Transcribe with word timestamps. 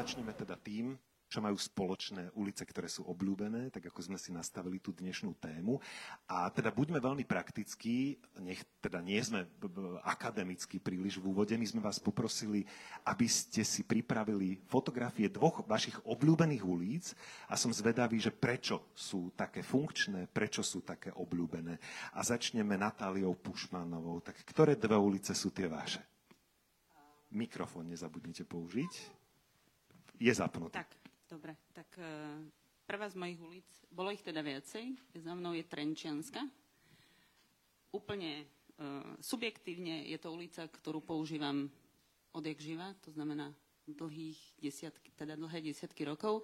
začneme 0.00 0.32
teda 0.32 0.56
tým, 0.56 0.96
čo 1.30 1.38
majú 1.38 1.54
spoločné 1.54 2.34
ulice, 2.34 2.66
ktoré 2.66 2.90
sú 2.90 3.06
obľúbené, 3.06 3.70
tak 3.70 3.86
ako 3.86 4.02
sme 4.02 4.18
si 4.18 4.34
nastavili 4.34 4.82
tú 4.82 4.90
dnešnú 4.90 5.38
tému. 5.38 5.78
A 6.26 6.50
teda 6.50 6.74
buďme 6.74 6.98
veľmi 6.98 7.22
praktickí, 7.22 8.18
nech 8.42 8.66
teda 8.82 8.98
nie 8.98 9.20
sme 9.22 9.46
akademicky 10.02 10.82
príliš 10.82 11.22
v 11.22 11.30
úvode, 11.30 11.54
my 11.54 11.62
sme 11.62 11.84
vás 11.84 12.02
poprosili, 12.02 12.66
aby 13.06 13.30
ste 13.30 13.62
si 13.62 13.86
pripravili 13.86 14.58
fotografie 14.66 15.30
dvoch 15.30 15.62
vašich 15.70 16.02
obľúbených 16.02 16.64
ulic 16.66 17.14
a 17.46 17.54
som 17.54 17.70
zvedavý, 17.70 18.18
že 18.18 18.34
prečo 18.34 18.90
sú 18.90 19.30
také 19.38 19.62
funkčné, 19.62 20.26
prečo 20.26 20.66
sú 20.66 20.82
také 20.82 21.14
obľúbené. 21.14 21.78
A 22.18 22.26
začneme 22.26 22.74
Natáliou 22.74 23.38
Pušmanovou. 23.38 24.18
Tak 24.18 24.42
ktoré 24.48 24.74
dve 24.74 24.98
ulice 24.98 25.30
sú 25.30 25.54
tie 25.54 25.70
vaše? 25.70 26.02
Mikrofón 27.30 27.86
nezabudnite 27.86 28.42
použiť. 28.42 29.19
Je 30.20 30.32
zapnutý. 30.36 30.76
Tak. 30.76 31.00
Dobre, 31.30 31.54
tak 31.70 31.86
uh, 31.94 32.42
prvá 32.90 33.06
z 33.06 33.14
mojich 33.14 33.38
ulic, 33.38 33.68
bolo 33.86 34.10
ich 34.10 34.18
teda 34.18 34.42
viacej, 34.42 34.98
za 35.14 35.32
mnou 35.38 35.54
je 35.54 35.62
Trenčianska. 35.62 36.42
Úplne 37.94 38.42
uh, 38.42 39.14
subjektívne 39.22 40.10
je 40.10 40.18
to 40.18 40.34
ulica, 40.34 40.66
ktorú 40.66 40.98
používam 40.98 41.70
odjak 42.34 42.58
živa, 42.58 42.98
to 43.06 43.14
znamená 43.14 43.54
dlhých 43.86 44.42
desiatky, 44.58 45.14
teda 45.14 45.38
dlhé 45.38 45.70
desiatky 45.70 46.02
rokov. 46.02 46.42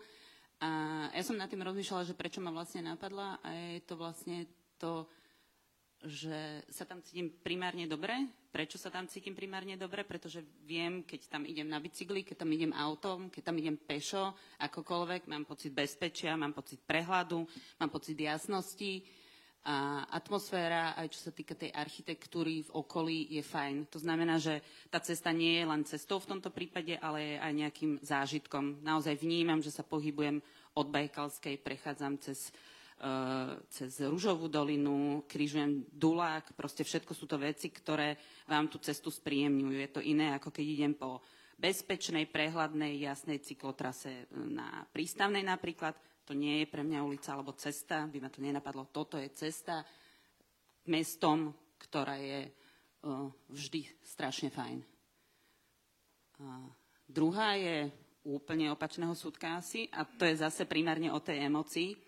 A 0.62 0.70
ja 1.10 1.22
som 1.26 1.34
nad 1.34 1.50
tým 1.50 1.66
rozmýšľala, 1.66 2.06
že 2.06 2.14
prečo 2.14 2.38
ma 2.38 2.54
vlastne 2.54 2.86
napadla 2.86 3.42
a 3.42 3.48
je 3.50 3.82
to 3.82 3.98
vlastne 3.98 4.46
to, 4.78 5.10
že 6.06 6.62
sa 6.70 6.86
tam 6.86 7.02
cítim 7.02 7.34
primárne 7.42 7.90
dobre. 7.90 8.14
Prečo 8.56 8.80
sa 8.80 8.88
tam 8.88 9.04
cítim 9.04 9.36
primárne 9.36 9.76
dobre? 9.76 10.00
Pretože 10.00 10.40
viem, 10.64 11.04
keď 11.04 11.28
tam 11.28 11.44
idem 11.44 11.68
na 11.68 11.76
bicykli, 11.76 12.24
keď 12.24 12.40
tam 12.40 12.56
idem 12.56 12.72
autom, 12.72 13.28
keď 13.28 13.52
tam 13.52 13.60
idem 13.60 13.76
pešo, 13.76 14.32
akokoľvek, 14.56 15.28
mám 15.28 15.44
pocit 15.44 15.76
bezpečia, 15.76 16.40
mám 16.40 16.56
pocit 16.56 16.80
prehľadu, 16.80 17.44
mám 17.76 17.92
pocit 17.92 18.16
jasnosti 18.16 19.04
a 19.68 20.08
atmosféra, 20.08 20.96
aj 20.96 21.12
čo 21.12 21.28
sa 21.28 21.36
týka 21.36 21.52
tej 21.52 21.68
architektúry 21.68 22.64
v 22.64 22.70
okolí, 22.72 23.28
je 23.36 23.44
fajn. 23.44 23.92
To 23.92 24.00
znamená, 24.00 24.40
že 24.40 24.64
tá 24.88 25.04
cesta 25.04 25.36
nie 25.36 25.60
je 25.60 25.68
len 25.68 25.84
cestou 25.84 26.16
v 26.16 26.32
tomto 26.32 26.48
prípade, 26.48 26.96
ale 26.96 27.36
je 27.36 27.36
aj 27.36 27.52
nejakým 27.52 27.92
zážitkom. 28.00 28.80
Naozaj 28.80 29.20
vnímam, 29.20 29.60
že 29.60 29.68
sa 29.68 29.84
pohybujem 29.84 30.40
od 30.72 30.86
Bajkalskej, 30.88 31.60
prechádzam 31.60 32.16
cez 32.24 32.48
Eh, 32.48 32.75
cez 33.68 34.00
Ružovú 34.00 34.48
dolinu, 34.48 35.28
križujem 35.28 35.84
Dulák, 35.92 36.56
proste 36.56 36.80
všetko 36.80 37.12
sú 37.12 37.28
to 37.28 37.36
veci, 37.36 37.68
ktoré 37.68 38.16
vám 38.48 38.72
tú 38.72 38.80
cestu 38.80 39.12
spríjemňujú. 39.12 39.76
Je 39.76 39.90
to 39.92 40.00
iné, 40.00 40.32
ako 40.32 40.48
keď 40.48 40.64
idem 40.64 40.92
po 40.96 41.20
bezpečnej, 41.60 42.24
prehľadnej, 42.28 42.96
jasnej 42.96 43.44
cyklotrase 43.44 44.28
na 44.32 44.84
prístavnej 44.88 45.44
napríklad. 45.44 45.96
To 46.26 46.32
nie 46.32 46.64
je 46.64 46.72
pre 46.72 46.82
mňa 46.82 47.04
ulica 47.04 47.36
alebo 47.36 47.54
cesta, 47.54 48.08
by 48.08 48.18
ma 48.18 48.32
to 48.32 48.40
nenapadlo. 48.40 48.88
Toto 48.88 49.20
je 49.20 49.28
cesta 49.30 49.84
mestom, 50.88 51.52
ktorá 51.78 52.16
je 52.16 52.48
uh, 52.48 53.28
vždy 53.52 53.86
strašne 54.02 54.48
fajn. 54.50 54.78
Uh, 56.42 56.66
druhá 57.06 57.54
je 57.60 57.92
úplne 58.26 58.72
opačného 58.74 59.14
súdka 59.14 59.54
asi 59.60 59.86
a 59.94 60.02
to 60.02 60.26
je 60.26 60.42
zase 60.42 60.66
primárne 60.66 61.14
o 61.14 61.22
tej 61.22 61.46
emocii 61.46 62.05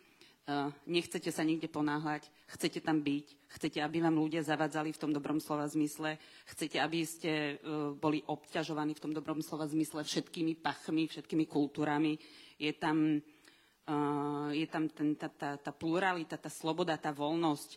nechcete 0.88 1.28
sa 1.28 1.44
nikde 1.44 1.68
ponáhľať, 1.68 2.24
chcete 2.48 2.80
tam 2.80 3.04
byť, 3.04 3.27
chcete, 3.52 3.78
aby 3.84 4.00
vám 4.00 4.16
ľudia 4.16 4.41
zavadzali 4.41 4.96
v 4.96 5.00
tom 5.00 5.12
dobrom 5.12 5.44
slova 5.44 5.68
zmysle, 5.68 6.16
chcete, 6.48 6.80
aby 6.80 7.04
ste 7.04 7.32
eh, 7.32 7.56
boli 7.92 8.24
obťažovaní 8.24 8.96
v 8.96 9.02
tom 9.04 9.12
dobrom 9.12 9.44
slova 9.44 9.69
zmysle 9.69 10.04
všetkými 10.08 10.56
pachmi, 10.56 11.04
všetkými 11.04 11.44
kultúrami. 11.44 12.16
Je 12.56 12.72
tam, 12.72 13.20
eh, 13.20 14.48
je 14.56 14.66
tam 14.72 14.88
ten, 14.88 15.12
tá, 15.20 15.28
tá, 15.28 15.60
tá 15.60 15.72
pluralita, 15.72 16.41
tá 16.41 16.48
sloboda, 16.48 16.97
tá 16.97 17.12
voľnosť 17.12 17.70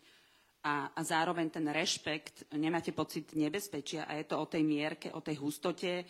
a, 0.64 0.96
a 0.96 1.02
zároveň 1.04 1.52
ten 1.52 1.68
rešpekt. 1.68 2.56
Nemáte 2.56 2.96
pocit 2.96 3.36
nebezpečia 3.36 4.08
a 4.08 4.16
je 4.16 4.26
to 4.32 4.40
o 4.40 4.48
tej 4.48 4.64
mierke, 4.64 5.12
o 5.12 5.20
tej 5.20 5.44
hustote, 5.44 6.08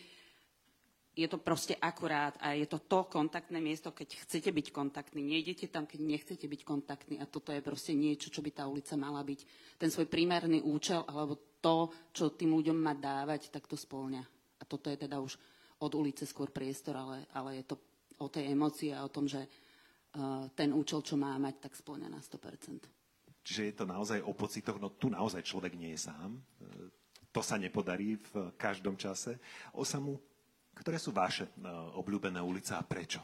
je 1.21 1.29
to 1.29 1.37
proste 1.37 1.77
akurát 1.77 2.33
a 2.41 2.57
je 2.57 2.65
to 2.65 2.81
to 2.81 3.05
kontaktné 3.05 3.61
miesto, 3.61 3.93
keď 3.93 4.25
chcete 4.25 4.49
byť 4.49 4.67
kontaktní. 4.73 5.21
Nejdete 5.21 5.69
tam, 5.69 5.85
keď 5.85 6.01
nechcete 6.01 6.45
byť 6.49 6.61
kontaktní 6.65 7.15
a 7.21 7.29
toto 7.29 7.53
je 7.53 7.61
proste 7.61 7.93
niečo, 7.93 8.33
čo 8.33 8.41
by 8.41 8.49
tá 8.49 8.65
ulica 8.65 8.97
mala 8.97 9.21
byť. 9.21 9.39
Ten 9.77 9.93
svoj 9.93 10.09
primárny 10.09 10.65
účel 10.65 11.05
alebo 11.05 11.61
to, 11.61 11.93
čo 12.09 12.33
tým 12.33 12.57
ľuďom 12.57 12.77
má 12.81 12.97
dávať, 12.97 13.53
tak 13.53 13.69
to 13.69 13.77
spolňa. 13.77 14.25
A 14.57 14.63
toto 14.65 14.89
je 14.89 14.97
teda 14.97 15.21
už 15.21 15.37
od 15.81 15.91
ulice 15.93 16.25
skôr 16.25 16.49
priestor, 16.49 16.97
ale, 16.97 17.29
ale 17.37 17.61
je 17.61 17.65
to 17.69 17.75
o 18.21 18.27
tej 18.29 18.49
emocii 18.53 18.93
a 18.93 19.05
o 19.05 19.13
tom, 19.13 19.25
že 19.29 19.41
uh, 19.41 20.49
ten 20.53 20.73
účel, 20.73 21.01
čo 21.05 21.17
má 21.17 21.37
mať, 21.37 21.69
tak 21.69 21.73
spolňa 21.77 22.09
na 22.09 22.21
100%. 22.21 23.01
Čiže 23.41 23.73
je 23.73 23.75
to 23.77 23.85
naozaj 23.89 24.21
o 24.21 24.33
pocitoch, 24.37 24.77
no 24.77 24.93
tu 24.93 25.09
naozaj 25.09 25.41
človek 25.41 25.73
nie 25.73 25.97
je 25.97 26.05
sám. 26.05 26.37
E, 26.37 26.41
to 27.33 27.41
sa 27.41 27.57
nepodarí 27.57 28.21
v 28.21 28.53
každom 28.53 28.93
čase. 28.93 29.41
Osamu 29.73 30.13
ktoré 30.73 30.99
sú 30.99 31.11
vaše 31.11 31.47
uh, 31.47 31.95
obľúbené 31.99 32.41
ulice 32.41 32.75
a 32.75 32.81
prečo? 32.83 33.21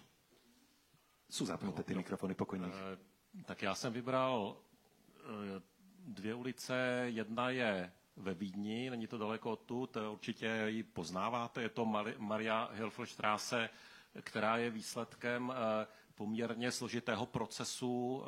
Sú 1.28 1.46
zapnuté 1.46 1.84
ty 1.84 1.96
mikrofony 1.96 2.34
pokojných. 2.36 2.74
Uh, 2.74 3.44
tak 3.46 3.62
já 3.62 3.76
jsem 3.76 3.94
vybral 3.94 4.56
uh, 4.56 5.62
dvě 6.08 6.34
ulice. 6.36 6.76
Jedna 7.08 7.50
je 7.50 7.92
ve 8.18 8.34
Vídni, 8.34 8.90
není 8.90 9.08
to 9.08 9.18
daleko 9.18 9.52
odtud, 9.52 9.98
určitě 10.12 10.64
ji 10.68 10.84
poznáváte, 10.84 11.62
je 11.62 11.70
to 11.70 11.86
Maria 12.18 12.70
Hilfelstraße, 12.74 13.70
která 14.22 14.58
je 14.58 14.70
výsledkem 14.70 15.54
poměrně 16.18 16.72
složitého 16.72 17.26
procesu 17.26 18.24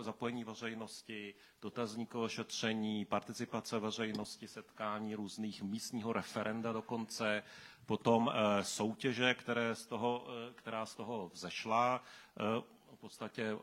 zapojení 0.00 0.44
veřejnosti, 0.44 1.34
dotazníkového 1.62 2.28
šetření, 2.28 3.04
participace 3.04 3.78
veřejnosti, 3.78 4.48
setkání 4.48 5.14
různých 5.14 5.62
místního 5.62 6.12
referenda 6.12 6.72
dokonce, 6.72 7.42
Potom 7.86 8.30
eh, 8.34 8.64
soutěže, 8.64 9.34
které 9.34 9.74
z 9.74 9.86
toho, 9.86 10.26
eh, 10.28 10.52
která 10.54 10.86
z 10.86 10.94
toho 10.94 11.30
vzešla, 11.34 12.02
eh, 12.36 12.42
v 12.94 12.98
podstatě 13.00 13.58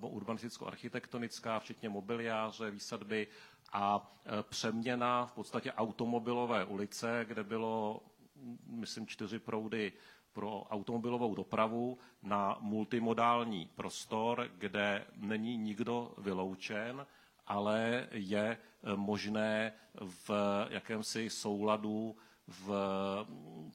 urbanisticko-architektonická, 0.00 1.58
včetně 1.60 1.88
mobiliáře, 1.88 2.70
výsadby 2.70 3.26
a 3.72 4.12
přeměna 4.42 5.26
v 5.26 5.32
podstatě 5.32 5.72
automobilové 5.72 6.64
ulice, 6.64 7.24
kde 7.28 7.44
bylo, 7.44 8.00
myslím, 8.66 9.06
čtyři 9.06 9.38
proudy 9.38 9.92
pro 10.36 10.62
automobilovou 10.70 11.34
dopravu 11.34 11.98
na 12.22 12.56
multimodální 12.60 13.68
prostor, 13.74 14.48
kde 14.58 15.06
není 15.16 15.56
nikdo 15.56 16.12
vyloučen, 16.18 17.06
ale 17.46 18.08
je 18.12 18.58
možné 18.96 19.72
v 20.00 20.30
jakémsi 20.70 21.30
souladu 21.30 22.16
v 22.48 22.70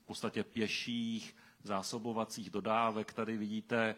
podstatě 0.05 0.43
pěších 0.43 1.35
zásobovacích 1.63 2.49
dodávek. 2.49 3.13
Tady 3.13 3.37
vidíte 3.37 3.89
eh, 3.89 3.95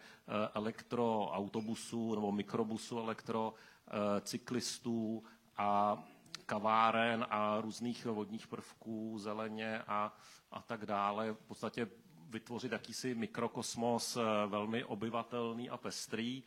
elektroautobusů 0.54 2.14
nebo 2.14 2.32
mikrobusu 2.32 2.98
elektrocyklistů 2.98 5.22
eh, 5.24 5.28
a 5.56 6.02
kaváren 6.46 7.26
a 7.30 7.60
různých 7.60 8.06
vodních 8.06 8.46
prvků, 8.46 9.18
zeleně 9.18 9.82
a, 9.82 10.16
a 10.50 10.62
tak 10.62 10.86
dále. 10.86 11.32
V 11.32 11.38
podstatě 11.46 11.88
vytvořit 12.34 12.72
jakýsi 12.72 13.14
mikrokosmos 13.14 14.16
eh, 14.16 14.20
velmi 14.46 14.84
obyvatelný 14.84 15.70
a 15.70 15.76
pestrý. 15.76 16.42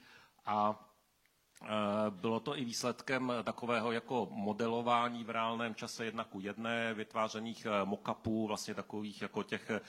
A 0.45 0.86
bylo 2.09 2.39
to 2.39 2.57
i 2.57 2.65
výsledkem 2.65 3.33
takového 3.43 3.91
jako 3.91 4.27
modelování 4.31 5.23
v 5.23 5.29
reálném 5.29 5.75
čase 5.75 6.05
jedna 6.05 6.23
ku 6.23 6.39
jedné, 6.39 6.93
vytvářených 6.93 7.65
eh, 7.65 7.85
mockupů, 7.85 8.47
vlastně 8.47 8.73
takových 8.73 9.21
jako 9.21 9.43
těch 9.43 9.69
eh, 9.69 9.79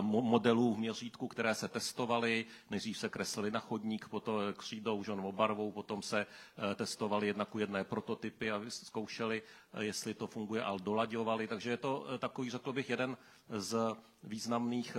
modelů 0.00 0.74
v 0.74 0.78
měřítku, 0.78 1.28
které 1.28 1.54
se 1.54 1.68
testovaly. 1.68 2.46
Nejdřív 2.70 2.98
se 2.98 3.08
kreslili 3.08 3.50
na 3.50 3.60
chodník, 3.60 4.08
potom 4.08 4.40
křídou, 4.56 5.04
že 5.04 5.12
barvou, 5.30 5.72
potom 5.72 6.02
se 6.02 6.26
testovaly 6.74 7.26
jedna 7.26 7.44
ku 7.44 7.58
jedné 7.58 7.84
prototypy 7.84 8.50
a 8.50 8.60
zkoušeli, 8.68 9.42
jestli 9.80 10.14
to 10.14 10.26
funguje, 10.26 10.62
ale 10.62 10.78
dolaďovali. 10.78 11.46
Takže 11.46 11.70
je 11.70 11.76
to 11.76 12.06
takový, 12.18 12.50
řekl 12.50 12.72
bych, 12.72 12.90
jeden 12.90 13.16
z 13.48 13.96
významných 14.22 14.96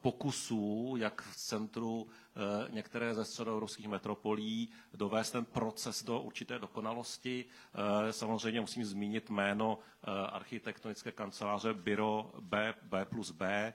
pokusů, 0.00 0.94
jak 0.98 1.22
v 1.22 1.36
centru 1.36 2.06
Eh, 2.36 2.66
některé 2.70 3.14
ze 3.14 3.24
středoevropských 3.24 3.88
metropolí 3.88 4.70
dovést 4.94 5.32
ten 5.32 5.44
proces 5.44 6.02
do 6.04 6.20
určité 6.20 6.58
dokonalosti. 6.58 7.44
Eh, 8.08 8.12
samozřejmě 8.12 8.60
musím 8.60 8.84
zmínit 8.84 9.30
jméno 9.30 9.78
eh, 9.78 10.10
architektonické 10.26 11.12
kanceláře 11.12 11.74
Biro 11.74 12.32
B, 12.40 12.74
B 12.82 13.04
plus 13.04 13.30
B, 13.30 13.74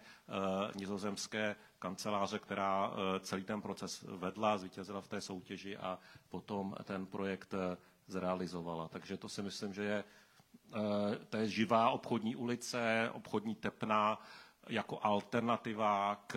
nizozemské 0.76 1.56
kanceláře, 1.80 2.40
která 2.40 2.92
celý 3.20 3.44
ten 3.44 3.62
proces 3.62 4.06
vedla, 4.08 4.58
zvítězila 4.58 5.02
v 5.02 5.08
té 5.08 5.22
soutěži 5.22 5.78
a 5.78 6.00
potom 6.30 6.76
ten 6.84 7.06
projekt 7.06 7.54
zrealizovala. 8.08 8.88
Takže 8.88 9.18
to 9.18 9.30
si 9.30 9.42
myslím, 9.42 9.74
že 9.74 9.84
je, 9.84 10.04
to 11.30 11.38
je 11.38 11.48
živá 11.48 11.90
obchodní 11.90 12.36
ulice, 12.36 13.10
obchodní 13.14 13.56
tepna, 13.56 14.20
jako 14.70 15.00
alternativa 15.02 16.16
k 16.28 16.36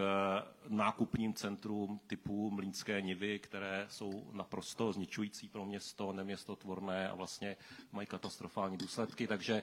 nákupním 0.68 1.34
centrům 1.34 2.00
typu 2.06 2.50
Mlínské 2.50 3.00
nivy, 3.00 3.38
které 3.38 3.86
jsou 3.90 4.30
naprosto 4.32 4.92
zničující 4.92 5.48
pro 5.48 5.64
město, 5.64 6.12
neměstotvorné 6.12 7.08
a 7.08 7.14
vlastně 7.14 7.56
mají 7.92 8.06
katastrofální 8.06 8.76
důsledky. 8.76 9.26
Takže 9.26 9.62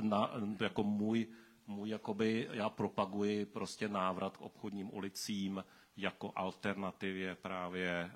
na, 0.00 0.30
jako 0.60 0.82
můj, 0.82 1.26
můj 1.66 1.88
jakoby, 1.88 2.48
já 2.52 2.68
propaguji 2.70 3.46
prostě 3.46 3.88
návrat 3.88 4.36
k 4.36 4.40
obchodním 4.40 4.94
ulicím 4.94 5.64
jako 5.96 6.32
alternativě 6.36 7.34
právě, 7.34 8.10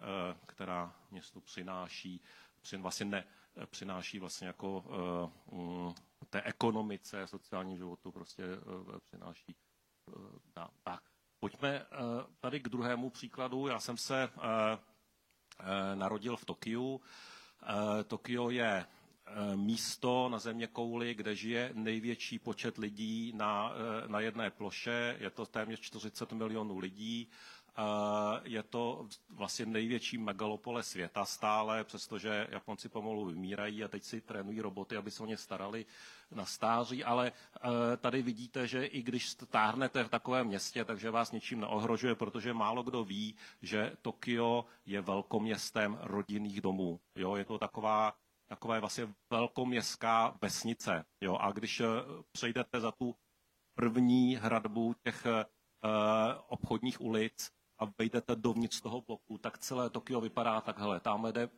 která 0.47 0.95
městu 1.11 1.41
přináší, 1.41 2.21
vlastně 2.79 3.07
ne, 3.07 3.25
přináší 3.67 4.19
vlastně 4.19 4.47
jako 4.47 4.85
uh, 5.47 5.93
té 6.31 6.43
ekonomice, 6.43 7.27
sociálním 7.27 7.77
životu 7.77 8.13
prostě 8.13 8.45
uh, 8.45 8.99
přináší. 8.99 9.57
Uh, 10.07 10.15
tak. 10.83 11.03
Pojďme 11.41 11.81
uh, 11.85 11.87
tady 12.41 12.61
k 12.61 12.69
druhému 12.69 13.11
příkladu. 13.11 13.67
Já 13.67 13.81
jsem 13.81 13.97
se 13.97 14.29
narodil 15.95 16.37
v 16.37 16.45
Tokiu. 16.45 17.01
Tokio 18.07 18.51
je 18.51 18.87
místo 19.55 20.29
na 20.29 20.39
země 20.39 20.67
kouli, 20.67 21.15
kde 21.15 21.37
žije 21.37 21.71
největší 21.75 22.39
počet 22.39 22.79
lidí 22.79 23.33
na, 23.37 23.73
na 24.07 24.21
jedné 24.21 24.51
ploše. 24.51 25.17
Je 25.21 25.31
to 25.31 25.47
téměř 25.47 25.81
40 25.81 26.33
milionů 26.33 26.79
lidí 26.79 27.31
je 28.43 28.63
to 28.63 29.09
vlastně 29.29 29.67
největší 29.67 30.19
megalopole 30.19 30.83
světa 30.83 31.25
stále, 31.25 31.85
přestože 31.85 32.47
Japonci 32.51 32.89
pomalu 32.89 33.25
vymírají 33.25 33.85
a 33.85 33.89
teď 33.89 34.05
si 34.05 34.21
trénují 34.21 34.61
roboty, 34.61 34.97
aby 34.97 35.11
se 35.11 35.23
o 35.23 35.27
ně 35.27 35.37
starali 35.37 35.87
na 36.31 36.45
stáří, 36.45 37.05
ale 37.05 37.33
e, 37.33 37.97
tady 37.97 38.23
vidíte, 38.23 38.67
že 38.67 38.85
i 38.85 39.03
když 39.03 39.29
stáhnete 39.29 40.05
v 40.05 40.09
takovém 40.09 40.47
městě, 40.47 40.85
takže 40.85 41.11
vás 41.11 41.33
ničím 41.33 41.61
neohrožuje, 41.61 42.15
protože 42.15 42.53
málo 42.53 42.83
kdo 42.83 43.05
ví, 43.05 43.35
že 43.63 43.93
Tokio 44.03 44.65
je 44.87 45.01
velkoměstem 45.01 45.99
rodinných 46.03 46.61
domů. 46.61 47.01
Jo, 47.17 47.37
je 47.37 47.45
to 47.45 47.59
taková 47.59 48.15
taková 48.49 48.81
vlastně 48.81 49.15
velkoměstská 49.31 50.39
vesnice. 50.43 51.05
Jo, 51.21 51.37
a 51.41 51.53
když 51.53 51.81
e, 51.81 51.85
přejdete 52.33 52.81
za 52.81 52.93
tu 52.93 53.15
první 53.75 54.37
hradbu 54.37 54.95
těch 55.05 55.27
uh, 55.27 55.43
obchodních 56.47 57.01
ulic, 57.01 57.51
a 57.81 57.93
vejdete 57.99 58.37
dovnitř 58.37 58.81
toho 58.81 59.01
bloku, 59.01 59.39
tak 59.39 59.59
celé 59.59 59.91
Tokio 59.91 60.21
vypadá 60.21 60.61
takhle. 60.61 61.01
Tam 61.01 61.27
jde 61.33 61.49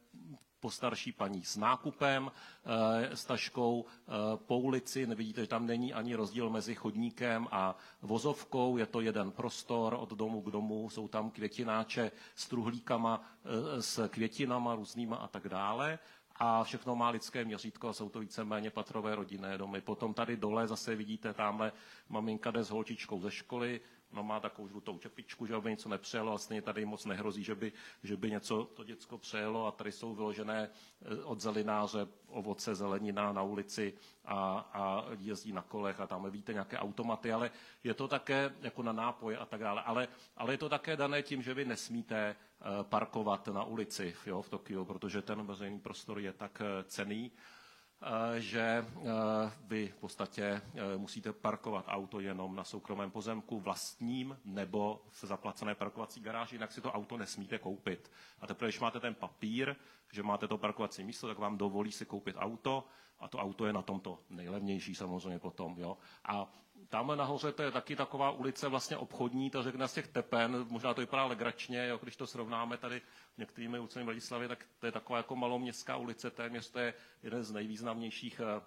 postarší 0.61 1.13
paní 1.13 1.45
s 1.45 1.57
nákupem, 1.57 2.31
e, 2.31 3.17
s 3.17 3.25
taškou 3.25 3.85
e, 3.85 4.37
po 4.37 4.59
ulici. 4.59 5.07
Nevidíte, 5.07 5.41
že 5.41 5.47
tam 5.47 5.67
není 5.67 5.95
ani 5.95 6.15
rozdíl 6.15 6.51
mezi 6.51 6.75
chodníkem 6.75 7.49
a 7.51 7.77
vozovkou. 8.03 8.77
Je 8.77 8.87
to 8.87 9.01
jeden 9.01 9.31
prostor 9.31 9.95
od 9.99 10.11
domu 10.13 10.43
k 10.43 10.51
domu. 10.51 10.91
Jsou 10.91 11.09
tam 11.09 11.31
květináče 11.31 12.11
s 12.35 12.49
truhlíkama, 12.49 13.23
e, 13.45 13.83
s 13.83 14.09
květinama 14.09 14.75
různýma 14.75 15.17
a 15.17 15.29
tak 15.29 15.49
dále 15.49 15.99
a 16.37 16.65
všechno 16.65 16.97
má 16.97 17.11
lidské 17.11 17.45
měřítko 17.45 17.93
jsou 17.93 18.09
to 18.09 18.21
víceméně 18.21 18.71
patrové 18.71 19.15
rodinné 19.15 19.59
domy. 19.59 19.81
Potom 19.81 20.15
tady 20.15 20.37
dole 20.37 20.67
zase 20.69 20.95
vidíte, 20.95 21.35
tamhle 21.35 21.73
maminka 22.09 22.51
jde 22.51 22.65
s 22.65 22.71
holčičkou 22.71 23.21
ze 23.21 23.31
školy, 23.31 23.81
no 24.13 24.23
má 24.23 24.41
takovou 24.41 24.69
žlutou 24.69 24.99
čepičku, 24.99 25.47
že 25.47 25.55
aby 25.55 25.71
něco 25.71 25.89
nepřejelo 25.89 26.33
a 26.33 26.39
stejně 26.39 26.63
tady 26.63 26.85
moc 26.85 27.05
nehrozí, 27.05 27.45
že 27.45 27.55
by, 27.55 27.73
že 28.03 28.17
by 28.17 28.31
něco 28.31 28.65
to 28.65 28.85
děcko 28.85 29.19
přejelo 29.19 29.67
a 29.67 29.71
tady 29.71 29.93
jsou 29.93 30.15
vyložené 30.15 30.71
eh, 31.03 31.25
od 31.25 31.41
zelináře 31.41 32.07
ovoce, 32.29 32.75
zelenina 32.75 33.33
na 33.33 33.43
ulici 33.43 33.95
a, 34.25 34.71
a 34.73 35.05
jezdí 35.19 35.53
na 35.53 35.63
kolech 35.63 36.01
a 36.01 36.07
tam 36.07 36.31
víte 36.31 36.53
nějaké 36.53 36.79
automaty, 36.79 37.33
ale 37.33 37.51
je 37.85 37.95
to 37.95 38.09
také 38.09 38.55
jako 38.63 38.83
na 38.83 38.93
nápoje 38.93 39.39
a 39.39 39.47
tak 39.47 39.61
dále. 39.61 39.83
Ale, 39.83 40.09
ale 40.37 40.55
je 40.55 40.59
to 40.59 40.69
také 40.69 40.97
dané 40.97 41.23
tím, 41.23 41.43
že 41.43 41.55
vy 41.55 41.65
nesmíte 41.65 42.17
eh, 42.17 42.65
parkovat 42.83 43.49
na 43.49 43.65
ulici 43.65 44.15
jo, 44.27 44.43
v 44.43 44.49
Tokiu, 44.49 44.85
protože 44.85 45.23
ten 45.23 45.47
veřejný 45.47 45.81
prostor 45.81 46.19
je 46.19 46.33
tak 46.33 46.63
eh, 46.65 46.85
cený 46.85 47.31
že 48.39 48.61
eh, 48.61 48.85
vy 49.65 49.89
v 49.89 49.97
podstatě 49.97 50.43
eh, 50.45 50.63
musíte 50.97 51.33
parkovat 51.33 51.85
auto 51.89 52.21
jenom 52.21 52.57
na 52.57 52.65
soukromém 52.65 53.11
pozemku 53.11 53.61
vlastním 53.61 54.39
nebo 54.45 55.03
v 55.11 55.25
zaplacené 55.25 55.75
parkovací 55.75 56.21
garáži, 56.21 56.55
jinak 56.55 56.73
si 56.73 56.81
to 56.81 56.93
auto 56.93 57.17
nesmíte 57.17 57.59
koupit. 57.59 58.11
A 58.41 58.47
teprve, 58.47 58.69
když 58.69 58.81
máte 58.81 59.01
ten 59.01 59.15
papír, 59.15 59.77
že 60.13 60.23
máte 60.23 60.49
to 60.49 60.59
parkovací 60.59 61.05
místo, 61.05 61.29
tak 61.29 61.39
vám 61.39 61.59
dovolí 61.59 61.93
si 61.93 62.07
koupit 62.07 62.37
auto 62.39 62.87
a 63.23 63.29
to 63.29 63.39
auto 63.39 63.67
je 63.67 63.73
na 63.73 63.83
tomto 63.83 64.19
nejlevnější 64.31 64.95
samozřejmě 64.95 65.39
potom. 65.39 65.75
Jo. 65.79 65.97
A 66.25 66.53
tam 66.89 67.17
nahoře 67.17 67.53
to 67.53 67.63
je 67.63 67.71
taky 67.71 67.97
taková 67.97 68.31
ulice 68.31 68.69
vlastně 68.69 68.97
obchodní, 68.97 69.51
to 69.51 69.63
řekne 69.63 69.89
z 69.89 69.93
těch 69.95 70.09
tepen, 70.09 70.67
možná 70.71 70.95
to 70.95 71.01
vypadá 71.01 71.25
legračně, 71.25 71.87
jo, 71.87 71.99
když 72.03 72.17
to 72.17 72.27
srovnáme 72.27 72.77
tady 72.77 73.03
některými 73.39 73.79
ulicemi 73.79 74.05
Vladislavy, 74.05 74.49
tak 74.49 74.67
to 74.79 74.87
je 74.87 74.93
taková 74.93 75.17
jako 75.17 75.37
maloměstská 75.37 75.97
ulice, 75.97 76.31
téměř 76.31 76.71
to 76.71 76.79
je 76.79 76.95
jeden 77.23 77.45
z 77.45 77.53
nejvýznamnějších 77.53 78.41
eh, 78.41 78.63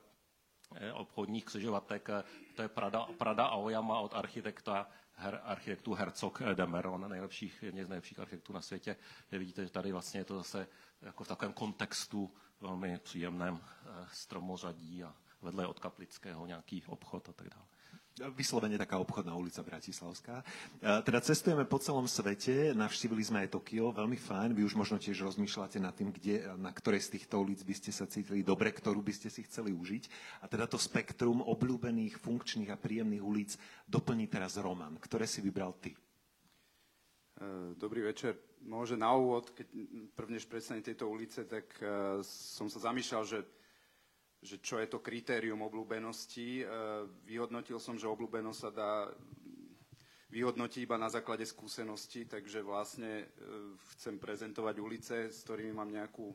eh, 0.75 0.93
obchodních 0.93 1.45
křižovatek, 1.45 2.09
eh, 2.09 2.23
to 2.55 2.61
je 2.61 2.67
Prada, 2.69 3.05
Prada 3.17 3.45
Aoyama 3.45 3.99
od 3.99 4.13
architekta 4.13 4.87
her, 5.13 5.41
architektů 5.43 5.93
Herzog 5.93 6.41
Demeron, 6.53 7.09
nejlepších, 7.09 7.63
jedně 7.63 7.85
z 7.85 7.89
nejlepších 7.89 8.19
architektů 8.19 8.53
na 8.53 8.61
světě. 8.61 8.95
Kde 9.29 9.39
vidíte, 9.39 9.63
že 9.63 9.69
tady 9.69 9.91
vlastně 9.91 10.19
je 10.19 10.25
to 10.25 10.37
zase 10.37 10.67
jako 11.01 11.23
v 11.23 11.27
takovém 11.27 11.53
kontextu 11.53 12.31
velmi 12.65 12.97
příjemném 12.97 13.59
stromořadí 14.11 15.03
a 15.03 15.13
vedle 15.41 15.67
od 15.67 15.79
Kaplického 15.79 16.45
nějaký 16.45 16.83
obchod 16.87 17.29
a 17.29 17.33
tak 17.33 17.49
dále 17.49 17.65
vyslovene 18.31 18.79
taká 18.79 18.95
obchodná 18.95 19.35
ulica 19.35 19.59
Bratislavská. 19.59 20.39
Teda 20.79 21.19
cestujeme 21.19 21.67
po 21.67 21.75
celom 21.83 22.07
svete, 22.07 22.71
navštívili 22.71 23.19
sme 23.19 23.43
aj 23.43 23.59
Tokio, 23.59 23.91
veľmi 23.91 24.15
fajn. 24.15 24.55
Vy 24.55 24.63
už 24.63 24.79
možno 24.79 24.95
tiež 24.95 25.19
rozmýšľate 25.19 25.83
nad 25.83 25.91
tým, 25.91 26.15
kde, 26.15 26.47
na 26.55 26.71
ktorej 26.71 27.03
z 27.03 27.19
týchto 27.19 27.43
ulic 27.43 27.59
by 27.67 27.75
ste 27.75 27.91
sa 27.91 28.07
cítili 28.07 28.39
dobre, 28.39 28.71
ktorú 28.71 29.03
by 29.03 29.11
ste 29.11 29.27
si 29.27 29.43
chceli 29.43 29.75
užiť. 29.75 30.03
A 30.39 30.47
teda 30.47 30.63
to 30.63 30.79
spektrum 30.79 31.43
obľúbených, 31.43 32.15
funkčných 32.15 32.71
a 32.71 32.79
príjemných 32.79 33.19
ulic 33.19 33.59
doplní 33.83 34.31
teraz 34.31 34.55
Roman. 34.55 34.95
Ktoré 34.95 35.27
si 35.27 35.43
vybral 35.43 35.75
ty? 35.83 35.91
E, 37.35 37.75
dobrý 37.75 38.01
večer. 38.07 38.39
Môže 38.63 38.95
na 38.95 39.11
úvod, 39.11 39.51
keď 39.51 39.67
prvnež 40.15 40.47
predstavím 40.47 40.87
tieto 40.87 41.11
ulice, 41.11 41.43
tak 41.43 41.67
e, 41.83 42.23
som 42.23 42.71
sa 42.71 42.79
zamýšľal, 42.91 43.25
že 43.25 43.39
že 44.45 44.61
čo 44.61 44.77
je 44.77 44.85
to 44.85 45.01
kritérium 45.01 45.65
obľúbenosti. 45.65 46.61
E, 46.61 46.63
vyhodnotil 47.25 47.81
som, 47.81 47.97
že 47.97 48.05
obľúbenosť 48.05 48.59
sa 48.61 48.69
dá 48.69 48.93
vyhodnotiť 50.29 50.85
iba 50.85 51.01
na 51.01 51.09
základe 51.09 51.49
skúsenosti, 51.49 52.29
takže 52.29 52.61
vlastne 52.61 53.25
chcem 53.95 54.21
prezentovať 54.21 54.75
ulice, 54.77 55.33
s 55.33 55.41
ktorými 55.49 55.73
mám 55.73 55.89
nejakú, 55.89 56.29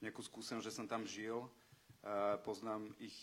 nejakú 0.00 0.22
skúsenosť, 0.24 0.66
že 0.70 0.72
som 0.72 0.88
tam 0.88 1.04
žil. 1.04 1.44
Poznám 2.46 2.94
ich 3.02 3.16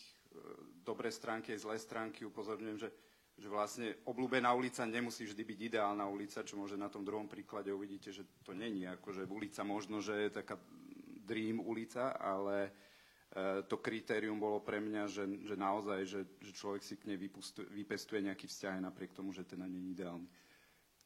dobré 0.85 1.09
stránky 1.09 1.55
aj 1.55 1.63
zlé 1.63 1.75
stránky. 1.79 2.27
Upozorňujem, 2.27 2.77
že, 2.77 2.89
že 3.37 3.47
vlastne 3.49 3.93
obľúbená 4.09 4.49
ulica 4.57 4.81
nemusí 4.89 5.25
vždy 5.25 5.43
byť 5.45 5.59
ideálna 5.73 6.09
ulica, 6.09 6.41
čo 6.41 6.57
môže 6.57 6.73
na 6.73 6.89
tom 6.89 7.05
druhom 7.05 7.29
príklade 7.29 7.69
uvidíte, 7.69 8.09
že 8.09 8.25
to 8.41 8.57
není 8.57 8.89
akože 8.89 9.29
ulica 9.29 9.61
možno, 9.61 10.01
že 10.01 10.27
je 10.27 10.41
taká 10.41 10.57
dream 11.21 11.61
ulica, 11.61 12.17
ale 12.17 12.73
E, 13.27 13.63
to 13.67 13.77
kritérium 13.77 14.39
bolo 14.39 14.63
pre 14.63 14.79
mňa, 14.79 15.03
že, 15.05 15.23
že 15.43 15.55
naozaj, 15.59 15.99
že, 16.07 16.21
že 16.39 16.51
človek 16.55 16.81
si 16.81 16.95
k 16.95 17.11
nej 17.11 17.19
vypustuje, 17.19 17.67
vypestuje 17.69 18.23
nejaký 18.23 18.47
vzťah 18.47 18.81
napriek 18.81 19.11
tomu, 19.11 19.35
že 19.35 19.43
ten 19.43 19.59
je 19.61 19.93
ideálny. 19.93 20.27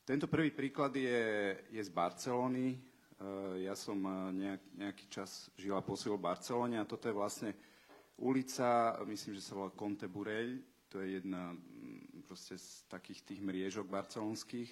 Tento 0.05 0.29
prvý 0.29 0.53
príklad 0.53 0.93
je, 0.93 1.57
je 1.73 1.81
z 1.81 1.91
Barcelony. 1.91 2.77
E, 2.77 2.79
ja 3.65 3.73
som 3.73 3.97
e, 4.05 4.11
nejak, 4.37 4.61
nejaký 4.77 5.05
čas 5.09 5.49
žil 5.57 5.73
a 5.73 5.81
posil 5.81 6.13
v 6.13 6.29
Barcelone 6.29 6.77
a 6.77 6.85
toto 6.85 7.09
je 7.09 7.17
vlastne 7.17 7.51
ulica, 8.21 9.01
myslím, 9.09 9.33
že 9.33 9.41
sa 9.41 9.57
volá 9.57 9.73
Conte 9.73 10.05
Burell. 10.05 10.61
To 10.93 11.01
je 11.01 11.17
jedna 11.17 11.57
proste 12.31 12.55
z 12.55 12.87
takých 12.87 13.27
tých 13.27 13.43
mriežok 13.43 13.91
barcelonských. 13.91 14.71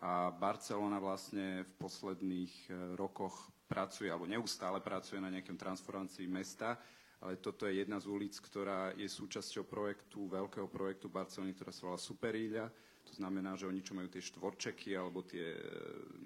A 0.00 0.32
Barcelona 0.32 0.96
vlastne 0.96 1.68
v 1.68 1.72
posledných 1.76 2.72
rokoch 2.96 3.52
pracuje, 3.68 4.08
alebo 4.08 4.24
neustále 4.24 4.80
pracuje 4.80 5.20
na 5.20 5.28
nejakom 5.28 5.60
transformácii 5.60 6.24
mesta, 6.24 6.80
ale 7.20 7.36
toto 7.36 7.68
je 7.68 7.84
jedna 7.84 8.00
z 8.00 8.08
ulic, 8.08 8.32
ktorá 8.40 8.96
je 8.96 9.08
súčasťou 9.08 9.68
projektu, 9.68 10.24
veľkého 10.24 10.68
projektu 10.72 11.12
Barcelony, 11.12 11.52
ktorá 11.52 11.72
sa 11.72 11.92
volá 11.92 12.00
Superíľa. 12.00 12.72
To 13.06 13.12
znamená, 13.12 13.56
že 13.56 13.68
oni, 13.68 13.80
čo 13.84 13.96
majú 13.96 14.08
tie 14.08 14.20
štvorčeky 14.20 14.96
alebo 14.96 15.24
tie 15.24 15.56
e, 15.56 15.60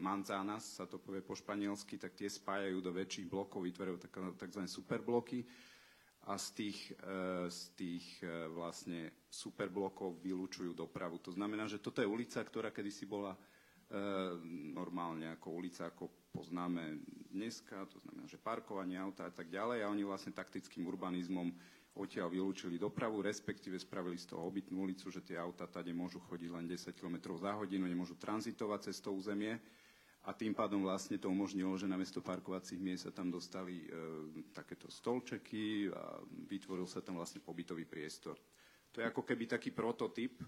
manzanas, 0.01 0.81
sa 0.81 0.89
to 0.89 0.99
povie 0.99 1.21
po 1.21 1.37
španielsky, 1.37 2.01
tak 2.01 2.17
tie 2.17 2.27
spájajú 2.27 2.81
do 2.83 2.91
väčších 2.91 3.29
blokov, 3.29 3.63
vytvárajú 3.69 4.01
tzv. 4.39 4.63
superbloky 4.67 5.45
a 6.31 6.39
z 6.39 6.49
tých, 6.55 6.79
e, 6.95 7.51
z 7.51 7.61
tých 7.75 8.07
e, 8.23 8.47
vlastne 8.55 9.27
superblokov 9.27 10.23
vylúčujú 10.23 10.71
dopravu. 10.71 11.19
To 11.27 11.35
znamená, 11.35 11.67
že 11.67 11.83
toto 11.83 11.99
je 11.99 12.07
ulica, 12.07 12.39
ktorá 12.39 12.71
kedysi 12.71 13.11
bola 13.11 13.35
normálne 14.71 15.35
ako 15.35 15.51
ulica, 15.51 15.91
ako 15.91 16.31
poznáme 16.31 17.03
dneska, 17.35 17.91
to 17.91 17.99
znamená, 17.99 18.23
že 18.31 18.39
parkovanie 18.39 18.95
auta 18.95 19.27
a 19.27 19.35
tak 19.35 19.51
ďalej 19.51 19.83
a 19.83 19.91
oni 19.91 20.07
vlastne 20.07 20.31
taktickým 20.31 20.87
urbanizmom 20.87 21.51
odtiaľ 21.99 22.31
vylúčili 22.31 22.79
dopravu, 22.79 23.19
respektíve 23.19 23.75
spravili 23.83 24.15
z 24.15 24.31
toho 24.31 24.47
obytnú 24.47 24.87
ulicu, 24.87 25.11
že 25.11 25.27
tie 25.27 25.35
auta 25.35 25.67
tady 25.67 25.91
môžu 25.91 26.23
chodiť 26.23 26.51
len 26.55 26.71
10 26.71 26.95
km 26.95 27.35
za 27.35 27.51
hodinu, 27.59 27.91
nemôžu 27.91 28.15
tranzitovať 28.15 28.91
cez 28.91 29.03
to 29.03 29.11
územie 29.11 29.59
a 30.21 30.37
tým 30.37 30.53
pádom 30.53 30.85
vlastne 30.85 31.17
to 31.17 31.33
umožnilo, 31.33 31.73
že 31.81 31.89
namiesto 31.89 32.21
parkovacích 32.21 32.77
miest 32.77 33.09
sa 33.09 33.13
tam 33.13 33.33
dostali 33.33 33.81
e, 33.81 33.87
takéto 34.53 34.93
stolčeky 34.93 35.89
a 35.89 36.21
vytvoril 36.45 36.85
sa 36.85 37.01
tam 37.01 37.17
vlastne 37.17 37.41
pobytový 37.41 37.89
priestor. 37.89 38.37
To 38.93 39.01
je 39.01 39.09
ako 39.09 39.25
keby 39.25 39.49
taký 39.49 39.73
prototyp. 39.73 40.37
E, 40.37 40.47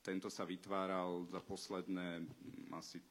tento 0.00 0.32
sa 0.32 0.48
vytváral 0.48 1.28
za 1.28 1.44
posledné 1.44 2.24
asi 2.72 3.04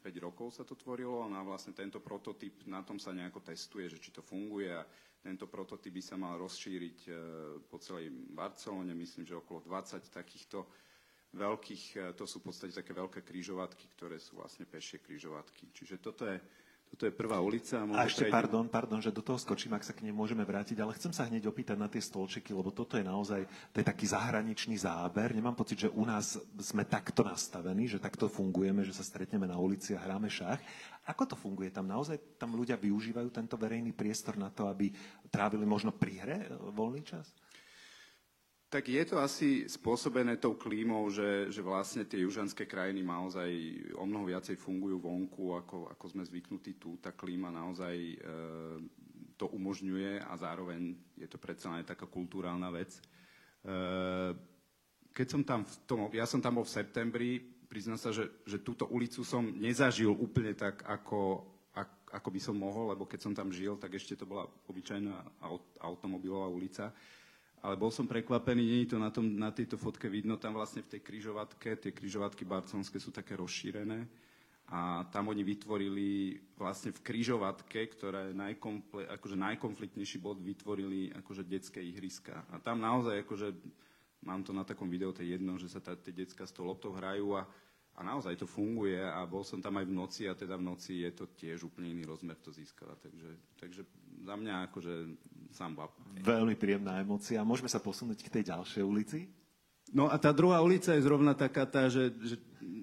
5 0.00 0.12
rokov 0.20 0.60
sa 0.60 0.64
to 0.68 0.76
tvorilo 0.76 1.24
a 1.24 1.40
vlastne 1.40 1.72
tento 1.72 2.04
prototyp, 2.04 2.68
na 2.68 2.84
tom 2.84 3.00
sa 3.00 3.16
nejako 3.16 3.40
testuje, 3.40 3.88
že 3.88 3.96
či 3.96 4.12
to 4.12 4.20
funguje 4.20 4.68
a 4.68 4.84
tento 5.20 5.48
prototyp 5.48 5.92
by 5.96 6.02
sa 6.04 6.16
mal 6.20 6.36
rozšíriť 6.36 6.98
e, 7.08 7.10
po 7.64 7.80
celej 7.80 8.12
Barcelone, 8.12 8.92
myslím, 8.92 9.24
že 9.24 9.40
okolo 9.40 9.64
20 9.64 10.04
takýchto 10.12 10.68
veľkých, 11.34 11.84
e, 11.96 11.98
to 12.18 12.24
sú 12.26 12.42
v 12.42 12.50
podstate 12.50 12.74
také 12.74 12.90
veľké 12.90 13.20
krížovatky, 13.22 13.86
ktoré 13.94 14.18
sú 14.18 14.38
vlastne 14.38 14.66
pešie 14.66 14.98
krížovatky. 14.98 15.70
Čiže 15.70 16.02
toto 16.02 16.26
je 16.26 16.38
toto 16.90 17.06
je 17.06 17.14
prvá 17.14 17.38
ulica. 17.38 17.86
A 17.94 18.02
ešte, 18.02 18.26
prejde... 18.26 18.34
pardon, 18.34 18.66
pardon, 18.66 18.98
že 18.98 19.14
do 19.14 19.22
toho 19.22 19.38
skočím, 19.38 19.78
ak 19.78 19.86
sa 19.86 19.94
k 19.94 20.02
nej 20.02 20.10
môžeme 20.10 20.42
vrátiť, 20.42 20.74
ale 20.82 20.90
chcem 20.98 21.14
sa 21.14 21.22
hneď 21.30 21.46
opýtať 21.46 21.78
na 21.78 21.86
tie 21.86 22.02
stolčeky, 22.02 22.50
lebo 22.50 22.74
toto 22.74 22.98
je 22.98 23.06
naozaj, 23.06 23.46
to 23.70 23.78
je 23.78 23.86
taký 23.86 24.10
zahraničný 24.10 24.74
záber. 24.74 25.30
Nemám 25.30 25.54
pocit, 25.54 25.86
že 25.86 25.88
u 25.94 26.02
nás 26.02 26.34
sme 26.58 26.82
takto 26.82 27.22
nastavení, 27.22 27.86
že 27.86 28.02
takto 28.02 28.26
fungujeme, 28.26 28.82
že 28.82 28.90
sa 28.90 29.06
stretneme 29.06 29.46
na 29.46 29.54
ulici 29.54 29.94
a 29.94 30.02
hráme 30.02 30.26
šach. 30.26 30.58
Ako 31.06 31.30
to 31.30 31.38
funguje 31.38 31.70
tam? 31.70 31.86
Naozaj 31.86 32.42
tam 32.42 32.58
ľudia 32.58 32.74
využívajú 32.74 33.30
tento 33.30 33.54
verejný 33.54 33.94
priestor 33.94 34.34
na 34.34 34.50
to, 34.50 34.66
aby 34.66 34.90
trávili 35.30 35.62
možno 35.62 35.94
pri 35.94 36.12
hre 36.26 36.38
voľný 36.74 37.06
čas? 37.06 37.30
Tak 38.70 38.86
je 38.86 39.02
to 39.02 39.18
asi 39.18 39.66
spôsobené 39.66 40.38
tou 40.38 40.54
klímou, 40.54 41.10
že, 41.10 41.50
že 41.50 41.58
vlastne 41.58 42.06
tie 42.06 42.22
južanské 42.22 42.70
krajiny 42.70 43.02
naozaj 43.02 43.50
o 43.98 44.06
mnoho 44.06 44.30
viacej 44.30 44.54
fungujú 44.54 45.02
vonku, 45.02 45.58
ako, 45.58 45.90
ako 45.90 46.04
sme 46.06 46.22
zvyknutí 46.22 46.78
tu. 46.78 46.94
Tá 47.02 47.10
klíma 47.10 47.50
naozaj 47.50 47.94
e, 47.98 48.16
to 49.34 49.50
umožňuje 49.50 50.22
a 50.22 50.32
zároveň 50.38 50.94
je 51.18 51.26
to 51.26 51.34
predsa 51.42 51.74
len 51.74 51.82
taká 51.82 52.06
kulturálna 52.06 52.70
vec. 52.70 52.94
E, 52.94 53.02
keď 55.10 55.26
som 55.26 55.42
tam 55.42 55.66
v 55.66 55.74
tom, 55.90 56.06
ja 56.14 56.30
som 56.30 56.38
tam 56.38 56.62
bol 56.62 56.66
v 56.66 56.70
septembri, 56.78 57.42
priznám 57.66 57.98
sa, 57.98 58.14
že, 58.14 58.30
že 58.46 58.62
túto 58.62 58.86
ulicu 58.86 59.26
som 59.26 59.50
nezažil 59.50 60.14
úplne 60.14 60.54
tak, 60.54 60.86
ako, 60.86 61.42
ako 62.14 62.28
by 62.30 62.38
som 62.38 62.54
mohol, 62.54 62.94
lebo 62.94 63.02
keď 63.02 63.18
som 63.18 63.34
tam 63.34 63.50
žil, 63.50 63.74
tak 63.82 63.98
ešte 63.98 64.14
to 64.14 64.30
bola 64.30 64.46
obyčajná 64.70 65.42
automobilová 65.82 66.46
ulica 66.46 66.94
ale 67.60 67.76
bol 67.76 67.92
som 67.92 68.08
prekvapený, 68.08 68.62
nie 68.64 68.80
je 68.84 68.96
to 68.96 68.98
na, 68.98 69.12
tom, 69.12 69.36
na 69.36 69.52
tejto 69.52 69.76
fotke 69.76 70.08
vidno, 70.08 70.40
tam 70.40 70.56
vlastne 70.56 70.80
v 70.80 70.96
tej 70.96 71.00
kryžovatke, 71.04 71.76
tie 71.76 71.92
kryžovatky 71.92 72.48
barcelonské 72.48 72.96
sú 72.96 73.12
také 73.12 73.36
rozšírené 73.36 74.08
a 74.70 75.02
tam 75.10 75.34
oni 75.34 75.42
vytvorili 75.42 76.38
vlastne 76.54 76.94
v 76.94 77.02
kryžovatke, 77.02 77.90
ktorá 77.90 78.30
je 78.30 78.38
najkomple, 78.38 79.02
akože 79.18 79.36
najkonfliktnejší 79.36 80.22
bod, 80.22 80.38
vytvorili 80.38 81.10
akože 81.10 81.42
detské 81.42 81.82
ihriska. 81.82 82.46
A 82.54 82.62
tam 82.62 82.78
naozaj 82.78 83.26
akože, 83.26 83.50
mám 84.22 84.46
to 84.46 84.54
na 84.54 84.62
takom 84.62 84.86
videu, 84.86 85.10
to 85.10 85.26
je 85.26 85.34
jedno, 85.34 85.58
že 85.58 85.66
sa 85.66 85.82
tie 85.82 86.14
detská 86.14 86.46
s 86.46 86.54
tou 86.54 86.62
loptou 86.62 86.94
hrajú 86.94 87.34
a 87.34 87.50
a 88.00 88.02
naozaj 88.02 88.32
to 88.40 88.48
funguje 88.48 88.96
a 88.96 89.20
bol 89.28 89.44
som 89.44 89.60
tam 89.60 89.76
aj 89.76 89.84
v 89.84 89.92
noci 89.92 90.22
a 90.24 90.32
teda 90.32 90.56
v 90.56 90.64
noci 90.72 91.04
je 91.04 91.12
to 91.12 91.28
tiež 91.36 91.68
úplne 91.68 91.92
iný 91.92 92.08
rozmer 92.08 92.40
to 92.40 92.48
získava. 92.48 92.96
Takže, 92.96 93.60
takže 93.60 93.84
za 94.24 94.34
mňa 94.40 94.72
akože 94.72 94.94
sám 95.52 95.76
bab. 95.76 95.92
Veľmi 96.24 96.56
príjemná 96.56 96.96
emocia. 96.96 97.44
Môžeme 97.44 97.68
sa 97.68 97.76
posunúť 97.76 98.24
k 98.24 98.32
tej 98.40 98.56
ďalšej 98.56 98.80
ulici? 98.80 99.28
No 99.92 100.08
a 100.08 100.16
tá 100.16 100.32
druhá 100.32 100.64
ulica 100.64 100.96
je 100.96 101.04
zrovna 101.04 101.36
taká 101.36 101.68
tá, 101.68 101.92
že, 101.92 102.08
že, 102.24 102.36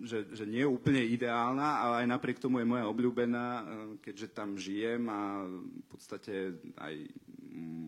že, 0.06 0.20
že 0.38 0.46
nie 0.46 0.62
je 0.62 0.70
úplne 0.70 1.02
ideálna, 1.02 1.82
ale 1.82 1.96
aj 2.06 2.08
napriek 2.14 2.38
tomu 2.38 2.62
je 2.62 2.70
moja 2.70 2.86
obľúbená, 2.86 3.48
eh, 3.48 3.64
keďže 4.06 4.28
tam 4.38 4.54
žijem 4.54 5.10
a 5.10 5.50
v 5.50 5.86
podstate 5.90 6.62
aj 6.78 6.94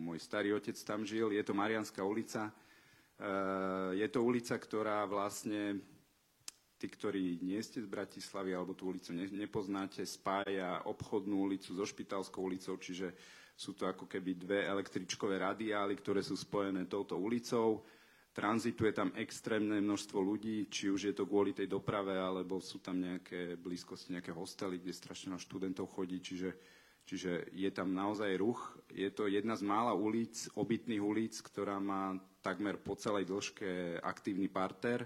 môj 0.02 0.18
starý 0.18 0.50
otec 0.56 0.74
tam 0.82 1.06
žil. 1.06 1.30
Je 1.30 1.44
to 1.46 1.54
Marianská 1.54 2.02
ulica. 2.02 2.50
Eh, 3.20 4.02
je 4.02 4.08
to 4.10 4.24
ulica, 4.24 4.56
ktorá 4.56 5.06
vlastne 5.06 5.78
tí, 6.80 6.88
ktorí 6.88 7.44
nie 7.44 7.60
ste 7.60 7.84
z 7.84 7.88
Bratislavy 7.92 8.56
alebo 8.56 8.72
tú 8.72 8.88
ulicu 8.88 9.12
ne, 9.12 9.28
nepoznáte, 9.28 10.00
spája 10.08 10.80
obchodnú 10.88 11.44
ulicu 11.44 11.76
so 11.76 11.84
Špitalskou 11.84 12.48
ulicou, 12.48 12.80
čiže 12.80 13.12
sú 13.52 13.76
to 13.76 13.84
ako 13.84 14.08
keby 14.08 14.40
dve 14.40 14.64
električkové 14.64 15.36
radiály, 15.36 15.92
ktoré 16.00 16.24
sú 16.24 16.32
spojené 16.32 16.88
touto 16.88 17.20
ulicou. 17.20 17.84
Tranzituje 18.32 18.96
tam 18.96 19.12
extrémne 19.12 19.76
množstvo 19.84 20.16
ľudí, 20.16 20.72
či 20.72 20.88
už 20.88 21.12
je 21.12 21.14
to 21.14 21.28
kvôli 21.28 21.52
tej 21.52 21.68
doprave, 21.68 22.16
alebo 22.16 22.56
sú 22.64 22.80
tam 22.80 22.96
nejaké 22.96 23.60
blízkosti, 23.60 24.16
nejaké 24.16 24.32
hostely, 24.32 24.80
kde 24.80 24.96
strašne 24.96 25.36
na 25.36 25.38
študentov 25.42 25.92
chodí, 25.92 26.24
čiže, 26.24 26.56
čiže 27.04 27.52
je 27.52 27.68
tam 27.68 27.92
naozaj 27.92 28.40
ruch. 28.40 28.80
Je 28.88 29.12
to 29.12 29.28
jedna 29.28 29.52
z 29.52 29.66
mála 29.68 29.92
ulic, 29.92 30.48
obytných 30.56 31.04
ulic, 31.04 31.36
ktorá 31.44 31.76
má 31.76 32.16
takmer 32.40 32.80
po 32.80 32.96
celej 32.96 33.28
dĺžke 33.28 34.00
aktívny 34.00 34.48
parter 34.48 35.04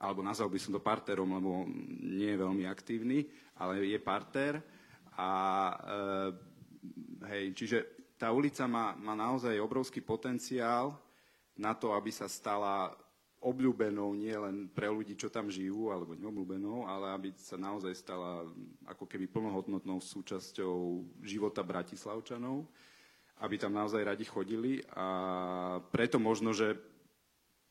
alebo 0.00 0.24
nazval 0.24 0.48
by 0.48 0.58
som 0.58 0.72
to 0.72 0.80
parterom, 0.80 1.28
lebo 1.36 1.68
nie 2.00 2.32
je 2.32 2.40
veľmi 2.40 2.64
aktívny, 2.64 3.28
ale 3.60 3.84
je 3.84 4.00
parter. 4.00 4.56
A 5.20 5.28
e, 5.68 5.76
hej, 7.28 7.44
čiže 7.52 7.78
tá 8.16 8.32
ulica 8.32 8.64
má, 8.64 8.96
má 8.96 9.12
naozaj 9.12 9.60
obrovský 9.60 10.00
potenciál 10.00 10.96
na 11.60 11.76
to, 11.76 11.92
aby 11.92 12.08
sa 12.08 12.24
stala 12.24 12.96
obľúbenou 13.40 14.12
nie 14.12 14.36
len 14.36 14.68
pre 14.68 14.88
ľudí, 14.88 15.16
čo 15.16 15.32
tam 15.32 15.48
žijú, 15.48 15.88
alebo 15.88 16.12
neobľúbenou, 16.12 16.84
ale 16.84 17.16
aby 17.16 17.28
sa 17.40 17.56
naozaj 17.56 17.92
stala 17.96 18.44
ako 18.84 19.08
keby 19.08 19.28
plnohodnotnou 19.32 19.96
súčasťou 19.96 21.00
života 21.24 21.64
Bratislavčanov, 21.64 22.68
aby 23.40 23.56
tam 23.56 23.72
naozaj 23.72 24.04
radi 24.04 24.28
chodili 24.28 24.84
a 24.92 25.80
preto 25.88 26.20
možno, 26.20 26.52
že 26.52 26.76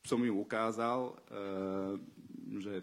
som 0.02 0.18
ju 0.18 0.34
ukázal, 0.42 1.00
e, 1.06 1.14
že 2.58 2.82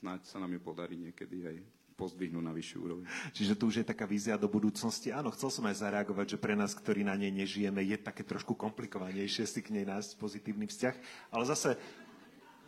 snáď 0.00 0.24
sa 0.24 0.40
nám 0.40 0.56
ju 0.56 0.60
podarí 0.64 0.96
niekedy 0.96 1.44
aj 1.44 1.56
pozdvihnúť 1.96 2.44
na 2.44 2.52
vyššiu 2.52 2.78
úroveň. 2.84 3.04
Čiže 3.32 3.56
tu 3.56 3.72
už 3.72 3.80
je 3.80 3.86
taká 3.88 4.04
vízia 4.04 4.36
do 4.36 4.46
budúcnosti. 4.46 5.08
Áno, 5.08 5.32
chcel 5.32 5.48
som 5.48 5.64
aj 5.64 5.80
zareagovať, 5.80 6.36
že 6.36 6.38
pre 6.38 6.52
nás, 6.52 6.76
ktorí 6.76 7.00
na 7.02 7.16
nej 7.16 7.32
nežijeme, 7.32 7.80
je 7.80 7.96
také 7.96 8.20
trošku 8.20 8.52
komplikovanejšie 8.52 9.48
si 9.48 9.60
k 9.64 9.72
nej 9.72 9.88
nájsť 9.88 10.20
pozitívny 10.20 10.68
vzťah. 10.68 10.94
Ale 11.32 11.44
zase 11.48 11.80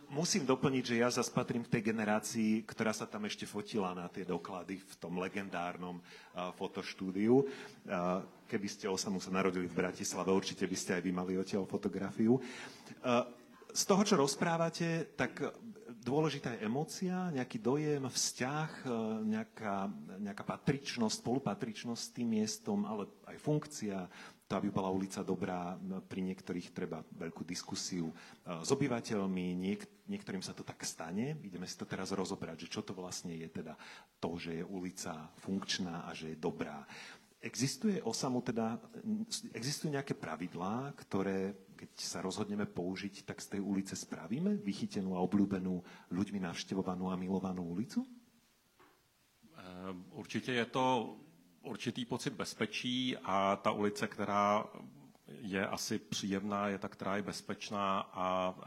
musím 0.09 0.49
doplniť, 0.49 0.83
že 0.83 0.95
ja 0.97 1.13
zase 1.13 1.29
patrím 1.29 1.61
k 1.61 1.77
tej 1.77 1.93
generácii, 1.93 2.65
ktorá 2.65 2.89
sa 2.89 3.05
tam 3.05 3.29
ešte 3.29 3.45
fotila 3.45 3.93
na 3.93 4.09
tie 4.09 4.25
doklady 4.25 4.81
v 4.81 4.93
tom 4.97 5.21
legendárnom 5.21 6.01
uh, 6.01 6.49
fotoštúdiu. 6.57 7.45
Uh, 7.85 8.25
keby 8.49 8.65
ste 8.65 8.89
osamu 8.89 9.21
sa 9.21 9.29
narodili 9.29 9.69
v 9.69 9.77
Bratislave, 9.77 10.33
určite 10.33 10.65
by 10.65 10.73
ste 10.73 10.97
aj 10.97 11.05
vy 11.05 11.11
mali 11.13 11.37
odtiaľ 11.37 11.69
fotografiu. 11.69 12.41
Uh, 13.05 13.21
z 13.69 13.85
toho, 13.85 14.01
čo 14.01 14.17
rozprávate, 14.17 15.13
tak 15.13 15.45
dôležitá 16.09 16.57
je 16.57 16.65
emócia, 16.65 17.29
nejaký 17.29 17.61
dojem, 17.61 18.01
vzťah, 18.09 18.71
e, 18.81 18.89
nejaká, 19.29 19.85
nejaká 20.17 20.43
patričnosť, 20.43 21.21
spolupatričnosť 21.21 22.01
s 22.01 22.13
tým 22.17 22.27
miestom, 22.33 22.81
ale 22.89 23.05
aj 23.29 23.37
funkcia, 23.37 24.09
to, 24.49 24.57
aby 24.57 24.73
bola 24.73 24.89
ulica 24.89 25.21
dobrá, 25.21 25.77
pri 26.09 26.25
niektorých 26.25 26.73
treba 26.73 27.05
veľkú 27.13 27.45
diskusiu 27.45 28.09
e, 28.09 28.13
s 28.65 28.69
obyvateľmi, 28.73 29.53
niek- 29.53 30.09
niektorým 30.09 30.41
sa 30.41 30.57
to 30.57 30.65
tak 30.65 30.81
stane. 30.81 31.37
Ideme 31.45 31.69
si 31.69 31.77
to 31.77 31.85
teraz 31.85 32.09
rozobrať, 32.09 32.65
že 32.65 32.71
čo 32.73 32.81
to 32.81 32.97
vlastne 32.97 33.37
je 33.37 33.45
teda 33.45 33.77
to, 34.17 34.33
že 34.41 34.57
je 34.57 34.65
ulica 34.65 35.29
funkčná 35.37 36.09
a 36.09 36.17
že 36.17 36.33
je 36.33 36.37
dobrá. 36.41 36.89
Existuje 37.39 38.03
osamu 38.03 38.43
teda, 38.43 38.75
existujú 39.55 39.95
nejaké 39.95 40.11
pravidlá, 40.11 40.91
ktoré, 40.99 41.55
keď 41.71 41.91
sa 41.95 42.19
rozhodneme 42.19 42.67
použiť, 42.67 43.23
tak 43.23 43.39
z 43.39 43.55
tej 43.55 43.61
ulice 43.63 43.95
spravíme? 43.95 44.59
Vychytenú 44.59 45.15
a 45.15 45.23
obľúbenú, 45.23 45.79
ľuďmi 46.11 46.43
navštevovanú 46.43 47.07
a 47.07 47.15
milovanú 47.15 47.63
ulicu? 47.63 48.03
Ehm, 49.55 50.03
určitě 50.11 50.51
je 50.51 50.65
to 50.65 51.15
určitý 51.63 52.05
pocit 52.05 52.33
bezpečí 52.33 53.17
a 53.23 53.55
ta 53.55 53.71
ulice, 53.71 54.07
která 54.07 54.63
je 55.27 55.67
asi 55.67 55.99
příjemná, 55.99 56.67
je 56.67 56.77
ta, 56.77 56.87
která 56.87 57.15
je 57.15 57.21
bezpečná 57.21 57.99
a 57.99 58.55
e, 58.55 58.63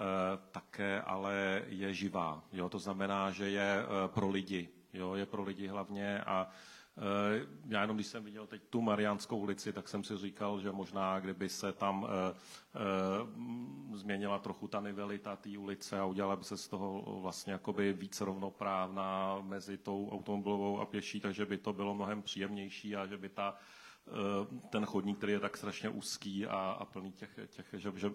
také 0.53 1.03
ale 1.03 1.63
je 1.69 1.95
živá. 1.95 2.45
Jo? 2.53 2.69
To 2.69 2.79
znamená, 2.79 3.31
že 3.31 3.51
je 3.51 3.71
e, 3.79 3.85
pro 4.09 4.29
lidi. 4.29 4.69
Jo? 4.93 5.15
Je 5.15 5.27
pro 5.27 5.43
lidi 5.43 5.67
hlavně 5.67 6.21
a 6.25 6.49
Eh, 6.49 6.72
já 7.69 7.81
jenom, 7.81 7.97
když 7.97 8.07
jsem 8.07 8.25
viděl 8.25 8.47
teď 8.47 8.63
tu 8.71 8.81
Mariánskou 8.81 9.39
ulici, 9.39 9.73
tak 9.73 9.89
jsem 9.89 10.05
si 10.05 10.17
říkal, 10.17 10.61
že 10.61 10.73
možná, 10.73 11.21
kdyby 11.21 11.49
se 11.49 11.73
tam 11.73 12.07
eh, 12.09 12.35
eh, 12.75 13.97
změnila 13.97 14.39
trochu 14.39 14.69
ta 14.69 14.81
nivelita 14.81 15.37
té 15.37 15.59
ulice 15.59 16.01
a 16.01 16.05
udělala 16.05 16.37
by 16.37 16.45
se 16.45 16.57
z 16.57 16.69
toho 16.69 17.21
vlastně 17.21 17.53
jakoby 17.53 17.93
víc 17.93 18.21
rovnoprávná 18.21 19.39
mezi 19.41 19.79
tou 19.79 20.11
automobilovou 20.11 20.81
a 20.81 20.87
pěší, 20.87 21.21
takže 21.21 21.47
by 21.47 21.59
to 21.59 21.73
bylo 21.73 21.95
mnohem 21.95 22.23
příjemnější 22.23 22.97
a 22.97 23.07
že 23.07 23.17
by 23.19 23.29
ta 23.29 23.57
ten 24.71 24.87
chodník, 24.87 25.19
který 25.19 25.33
je 25.33 25.41
tak 25.41 25.57
strašně 25.57 25.89
úzký 25.89 26.47
a, 26.47 26.57
a 26.57 26.85
plný 26.85 27.13
těch, 27.13 27.39
těch, 27.47 27.67
že, 27.73 27.93
že, 27.97 28.11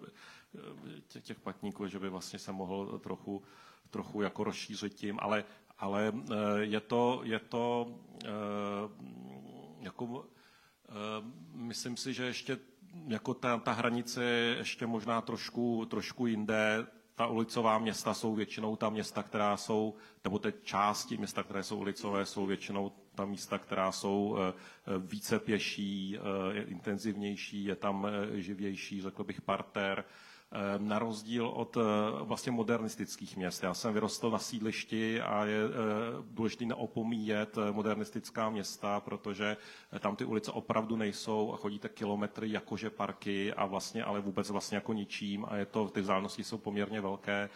těch, 1.07 1.23
těch 1.23 1.39
patníků, 1.39 1.87
že 1.87 1.99
by 1.99 2.09
vlastně 2.09 2.39
se 2.39 2.51
mohl 2.51 2.99
trochu, 2.99 3.43
trochu 3.89 4.21
jako 4.21 4.43
rozšířit 4.43 4.93
tím, 4.93 5.19
ale, 5.21 5.43
ale 5.79 6.13
je 6.59 6.79
to, 6.79 7.21
je 7.23 7.39
to 7.39 7.87
jako, 9.79 10.25
myslím 11.53 11.97
si, 11.97 12.13
že 12.13 12.25
ještě 12.25 12.57
jako 13.07 13.33
ta, 13.33 13.57
ta 13.57 13.71
hranice 13.71 14.23
je 14.23 14.55
ještě 14.57 14.87
možná 14.87 15.21
trošku, 15.21 15.85
trošku 15.85 16.27
jinde. 16.27 16.87
Ta 17.15 17.27
ulicová 17.27 17.79
města 17.79 18.13
jsou 18.13 18.35
většinou 18.35 18.75
ta 18.75 18.89
města, 18.89 19.23
která 19.23 19.57
jsou, 19.57 19.95
nebo 20.23 20.39
ty 20.39 20.53
části 20.63 21.17
města, 21.17 21.43
které 21.43 21.63
jsou 21.63 21.77
ulicové, 21.77 22.25
jsou 22.25 22.45
většinou 22.45 22.91
ta 23.15 23.25
místa, 23.25 23.57
která 23.57 23.91
jsou 23.91 24.37
eh, 24.39 24.53
více 24.97 25.39
pěší, 25.39 26.17
eh, 26.17 26.61
intenzivnější, 26.61 27.65
je 27.65 27.75
tam 27.75 28.07
eh, 28.07 28.41
živější, 28.41 29.01
řekl 29.01 29.23
bych, 29.23 29.41
parter, 29.41 30.03
na 30.77 30.99
rozdíl 30.99 31.47
od 31.47 31.77
eh, 31.77 31.81
vlastně 32.23 32.51
modernistických 32.51 33.37
měst. 33.37 33.63
Já 33.63 33.73
jsem 33.73 33.93
vyrostl 33.93 34.31
na 34.31 34.39
sídlišti 34.39 35.21
a 35.21 35.45
je 35.45 35.57
eh, 35.65 35.69
důležité 36.21 36.65
neopomíjet 36.65 37.57
eh, 37.57 37.71
modernistická 37.71 38.49
města, 38.49 38.99
protože 38.99 39.57
tam 39.99 40.15
ty 40.15 40.25
ulice 40.25 40.51
opravdu 40.51 40.95
nejsou 40.95 41.53
a 41.53 41.57
chodíte 41.57 41.89
kilometry 41.89 42.51
jakože 42.51 42.89
parky 42.89 43.53
a 43.53 43.65
vlastně 43.65 44.03
ale 44.03 44.19
vůbec 44.19 44.49
vlastně 44.49 44.77
jako 44.77 44.93
ničím 44.93 45.45
a 45.49 45.55
je 45.55 45.65
to, 45.65 45.87
ty 45.87 46.01
vzdálenosti 46.01 46.43
jsou 46.43 46.57
poměrně 46.57 47.01
velké 47.01 47.49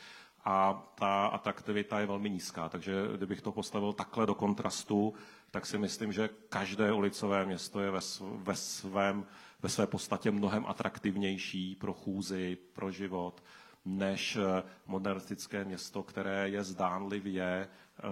a 0.45 0.83
ta 0.95 1.25
atraktivita 1.25 1.99
je 1.99 2.05
velmi 2.05 2.29
nízká. 2.29 2.69
Takže 2.69 2.93
kdybych 3.17 3.41
to 3.41 3.51
postavil 3.51 3.93
takhle 3.93 4.25
do 4.25 4.35
kontrastu, 4.35 5.13
tak 5.51 5.65
si 5.65 5.77
myslím, 5.77 6.11
že 6.11 6.29
každé 6.49 6.91
ulicové 6.91 7.45
město 7.45 7.79
je 7.79 7.91
ve, 7.91 7.99
ve 8.21 8.55
svém 8.55 9.25
ve 9.63 9.69
své 9.69 9.87
podstatě 9.87 10.31
mnohem 10.31 10.65
atraktivnější 10.65 11.75
pro 11.75 11.93
chůzi, 11.93 12.57
pro 12.73 12.91
život, 12.91 13.43
než 13.85 14.35
eh, 14.35 14.63
modernistické 14.85 15.65
město, 15.65 16.03
které 16.03 16.49
je 16.49 16.63
zdánlivě 16.63 17.67
eh, 17.67 18.07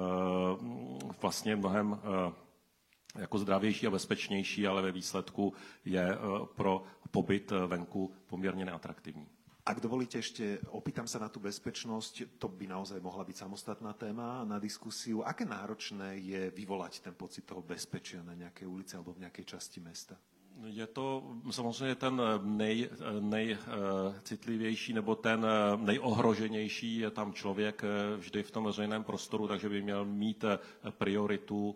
vlastně 1.21 1.55
mnohem 1.55 1.99
eh, 1.99 2.33
jako 3.19 3.37
zdravější 3.39 3.87
a 3.87 3.91
bezpečnější, 3.91 4.67
ale 4.67 4.81
ve 4.81 4.91
výsledku 4.91 5.53
je 5.85 6.17
pro 6.55 6.83
pobyt 7.11 7.51
venku 7.67 8.13
poměrně 8.27 8.65
neatraktivní. 8.65 9.27
Ak 9.69 9.85
dovolíte 9.85 10.17
ešte, 10.17 10.57
opýtam 10.73 11.05
sa 11.05 11.21
na 11.21 11.29
tú 11.29 11.37
bezpečnosť, 11.37 12.41
to 12.41 12.49
by 12.49 12.65
naozaj 12.65 12.97
mohla 13.05 13.21
byť 13.21 13.37
samostatná 13.37 13.93
téma 13.93 14.41
na 14.41 14.57
diskusiu. 14.57 15.21
Aké 15.21 15.45
náročné 15.45 16.17
je 16.17 16.49
vyvolať 16.49 17.05
ten 17.05 17.13
pocit 17.13 17.45
toho 17.45 17.61
bezpečia 17.61 18.25
na 18.25 18.33
nejakej 18.33 18.65
ulici 18.65 18.97
alebo 18.97 19.13
v 19.13 19.29
nejakej 19.29 19.45
časti 19.45 19.77
mesta? 19.77 20.17
Je 20.65 20.87
to 20.87 21.23
samozřejmě 21.51 21.95
ten 21.95 22.21
nej, 22.41 22.89
nejcitlivější 23.19 24.93
nebo 24.93 25.15
ten 25.15 25.45
nejohroženější 25.75 26.97
je 26.99 27.11
tam 27.11 27.33
člověk 27.33 27.81
vždy 28.17 28.43
v 28.43 28.51
tom 28.51 28.63
veřejném 28.63 29.03
prostoru, 29.03 29.47
takže 29.47 29.69
by 29.69 29.81
měl 29.81 30.05
mít 30.05 30.45
prioritu 30.89 31.75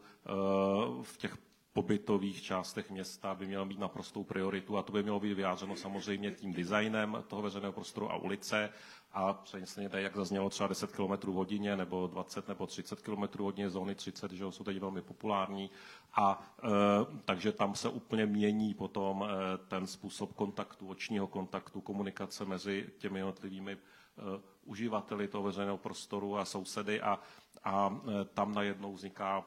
v 1.02 1.18
těch 1.18 1.38
pobytových 1.74 2.42
částech 2.42 2.90
města 2.92 3.36
by 3.36 3.48
měl 3.48 3.66
mít 3.66 3.80
naprostou 3.80 4.24
prioritu 4.24 4.78
a 4.78 4.84
to 4.84 4.92
by 4.92 5.04
mělo 5.04 5.20
být 5.20 5.34
vyjádřeno 5.34 5.76
samozřejmě 5.76 6.32
tím 6.32 6.54
designem 6.54 7.24
toho 7.28 7.42
veřejného 7.42 7.74
prostoru 7.74 8.12
a 8.12 8.16
ulice 8.16 8.70
a 9.14 9.34
přesně 9.34 9.90
tady, 9.90 10.04
jak 10.04 10.16
zaznělo, 10.16 10.50
třeba 10.50 10.68
10 10.68 10.92
km 10.92 11.32
hodině 11.32 11.78
nebo 11.78 12.08
20 12.08 12.48
nebo 12.48 12.68
30 12.68 13.02
km 13.02 13.40
hodině, 13.40 13.70
zóny 13.70 13.96
30, 13.96 14.32
že 14.32 14.52
jsou 14.52 14.64
teď 14.64 14.80
velmi 14.80 15.02
populární 15.02 15.70
a 16.14 16.56
e, 16.64 16.70
takže 17.26 17.52
tam 17.52 17.76
se 17.76 17.90
úplně 17.90 18.26
mění 18.26 18.74
potom 18.74 19.24
e, 19.24 19.58
ten 19.58 19.88
způsob 19.88 20.34
kontaktu, 20.34 20.88
očního 20.88 21.28
kontaktu, 21.28 21.82
komunikace 21.82 22.46
mezi 22.46 22.90
těmi 22.98 23.20
jednotlivými 23.20 23.72
e, 23.72 23.78
uživateli 24.66 25.28
toho 25.28 25.44
veřejného 25.44 25.78
prostoru 25.78 26.38
a 26.38 26.46
sousedy 26.46 27.02
a, 27.02 27.20
a 27.64 28.00
e, 28.22 28.26
tam 28.26 28.54
najednou 28.54 28.94
vzniká 28.94 29.46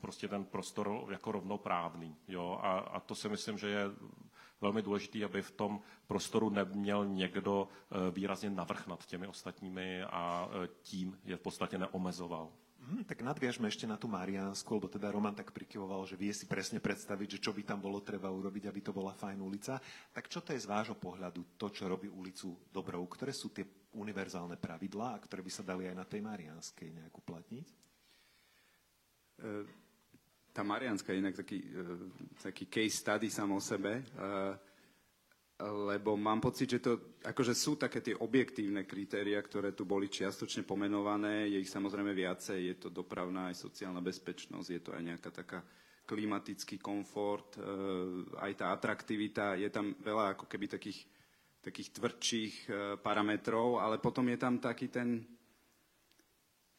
prostě 0.00 0.28
ten 0.28 0.44
prostor 0.44 1.06
jako 1.10 1.32
rovnoprávný. 1.32 2.16
Jo? 2.28 2.58
A, 2.62 2.78
a 2.78 3.00
to 3.00 3.14
si 3.14 3.28
myslím, 3.28 3.58
že 3.58 3.68
je 3.68 3.84
velmi 4.60 4.82
důležité, 4.82 5.24
aby 5.24 5.42
v 5.42 5.50
tom 5.50 5.80
prostoru 6.06 6.50
neměl 6.50 7.06
někdo 7.06 7.68
eh, 7.68 8.10
výrazně 8.10 8.50
navrh 8.50 8.86
nad 8.86 9.06
těmi 9.06 9.26
ostatními 9.26 10.02
a 10.02 10.48
eh, 10.48 10.68
tím 10.82 11.18
je 11.24 11.36
v 11.36 11.40
podstatě 11.40 11.78
neomezoval. 11.78 12.52
Hmm, 12.86 13.02
tak 13.02 13.18
nadviažme 13.18 13.66
ešte 13.66 13.82
na 13.82 13.98
tú 13.98 14.06
Mariánsku, 14.06 14.70
lebo 14.78 14.86
teda 14.86 15.10
Roman 15.10 15.34
tak 15.34 15.50
prikyvoval, 15.50 16.06
že 16.06 16.14
vie 16.14 16.30
si 16.30 16.46
presne 16.46 16.78
predstaviť, 16.78 17.34
že 17.34 17.42
čo 17.42 17.50
by 17.50 17.66
tam 17.66 17.82
bolo 17.82 17.98
treba 17.98 18.30
urobiť, 18.30 18.70
aby 18.70 18.78
to 18.78 18.94
bola 18.94 19.10
fajn 19.10 19.42
ulica. 19.42 19.82
Tak 20.14 20.30
čo 20.30 20.38
to 20.38 20.54
je 20.54 20.62
z 20.62 20.70
vášho 20.70 20.94
pohľadu 20.94 21.58
to, 21.58 21.66
čo 21.74 21.90
robí 21.90 22.06
ulicu 22.06 22.54
dobrou? 22.70 23.02
Ktoré 23.10 23.34
sú 23.34 23.50
tie 23.50 23.66
univerzálne 23.90 24.54
pravidlá, 24.54 25.18
a 25.18 25.22
ktoré 25.24 25.42
by 25.42 25.50
sa 25.50 25.66
dali 25.66 25.90
aj 25.90 25.96
na 25.98 26.06
tej 26.06 26.22
Mariánskej 26.22 26.94
nejak 26.94 27.14
uplatniť? 27.18 27.66
E 29.42 29.85
tá 30.56 30.64
Marianská 30.64 31.12
je 31.12 31.20
inak 31.20 31.36
taký, 31.36 31.60
e, 31.60 31.68
taký 32.40 32.64
case 32.64 32.96
study 32.96 33.28
sám 33.28 33.52
o 33.52 33.60
sebe, 33.60 34.00
e, 34.00 34.04
lebo 35.60 36.16
mám 36.16 36.40
pocit, 36.40 36.72
že 36.72 36.80
to, 36.80 37.20
akože 37.20 37.52
sú 37.52 37.76
také 37.76 38.00
tie 38.00 38.16
objektívne 38.16 38.88
kritéria, 38.88 39.36
ktoré 39.44 39.76
tu 39.76 39.84
boli 39.84 40.08
čiastočne 40.08 40.64
pomenované, 40.64 41.52
je 41.52 41.60
ich 41.60 41.68
samozrejme 41.68 42.16
viacej, 42.16 42.72
je 42.72 42.76
to 42.80 42.88
dopravná 42.88 43.52
aj 43.52 43.68
sociálna 43.68 44.00
bezpečnosť, 44.00 44.68
je 44.72 44.80
to 44.80 44.96
aj 44.96 45.02
nejaká 45.04 45.28
taká 45.28 45.60
klimatický 46.08 46.80
komfort, 46.80 47.60
e, 47.60 47.60
aj 48.40 48.52
tá 48.56 48.72
atraktivita, 48.72 49.60
je 49.60 49.68
tam 49.68 49.92
veľa 50.00 50.40
ako 50.40 50.48
keby 50.48 50.72
takých, 50.72 51.04
takých 51.60 51.92
tvrdších 52.00 52.54
parametrov, 53.04 53.84
ale 53.84 54.00
potom 54.00 54.24
je 54.32 54.38
tam 54.40 54.56
taký 54.56 54.88
ten, 54.88 55.35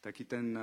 taký 0.08 0.24
ten, 0.24 0.56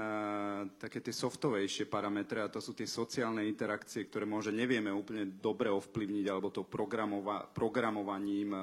také 0.80 1.04
tie 1.04 1.12
softovejšie 1.12 1.85
parametre 1.85 2.40
a 2.40 2.48
to 2.48 2.64
sú 2.64 2.72
tie 2.72 2.88
sociálne 2.88 3.44
interakcie, 3.44 4.09
ktoré 4.09 4.24
môže 4.24 4.48
nevieme 4.48 4.88
úplne 4.88 5.28
dobre 5.37 5.68
ovplyvniť 5.68 6.26
alebo 6.33 6.48
to 6.48 6.64
programova- 6.64 7.44
programovaním, 7.52 8.57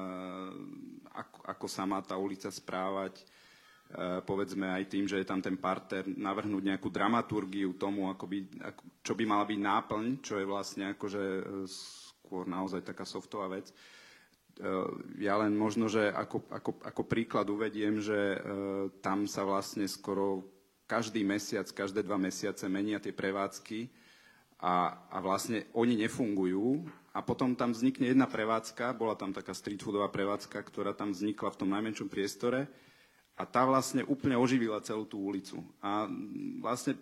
ako, 1.13 1.39
ako 1.45 1.65
sa 1.69 1.85
má 1.85 2.01
tá 2.01 2.17
ulica 2.17 2.49
správať, 2.49 3.21
povedzme 4.25 4.73
aj 4.73 4.89
tým, 4.89 5.05
že 5.05 5.21
je 5.21 5.27
tam 5.29 5.37
ten 5.37 5.53
parter, 5.53 6.01
navrhnúť 6.09 6.73
nejakú 6.73 6.89
dramaturgiu 6.89 7.77
tomu, 7.77 8.09
ako 8.09 8.25
by, 8.25 8.37
ako, 8.73 8.81
čo 9.05 9.13
by 9.13 9.23
mala 9.29 9.45
byť 9.45 9.59
náplň, 9.61 10.05
čo 10.25 10.41
je 10.41 10.49
vlastne 10.49 10.97
akože 10.97 11.23
skôr 11.69 12.49
naozaj 12.49 12.81
taká 12.81 13.05
softová 13.05 13.53
vec. 13.53 13.69
Ja 15.21 15.37
len 15.37 15.53
možno, 15.53 15.85
že 15.91 16.09
ako, 16.09 16.49
ako, 16.49 16.71
ako 16.89 17.01
príklad 17.05 17.45
uvediem, 17.53 18.01
že 18.01 18.39
tam 19.03 19.29
sa 19.29 19.45
vlastne 19.45 19.85
skoro 19.85 20.60
každý 20.91 21.23
mesiac, 21.23 21.63
každé 21.71 22.03
dva 22.03 22.19
mesiace 22.19 22.67
menia 22.67 22.99
tie 22.99 23.15
prevádzky 23.15 23.87
a, 24.59 24.99
a 25.07 25.17
vlastne 25.23 25.63
oni 25.71 25.95
nefungujú 26.03 26.83
a 27.15 27.23
potom 27.23 27.55
tam 27.55 27.71
vznikne 27.71 28.11
jedna 28.11 28.27
prevádzka, 28.27 28.91
bola 28.99 29.15
tam 29.15 29.31
taká 29.31 29.55
street 29.55 29.79
foodová 29.79 30.11
prevádzka, 30.11 30.59
ktorá 30.59 30.91
tam 30.91 31.15
vznikla 31.15 31.47
v 31.55 31.59
tom 31.63 31.71
najmenšom 31.71 32.11
priestore 32.11 32.67
a 33.39 33.47
tá 33.47 33.63
vlastne 33.63 34.03
úplne 34.03 34.35
oživila 34.35 34.83
celú 34.83 35.07
tú 35.07 35.23
ulicu. 35.23 35.63
A 35.79 36.11
vlastne 36.59 36.99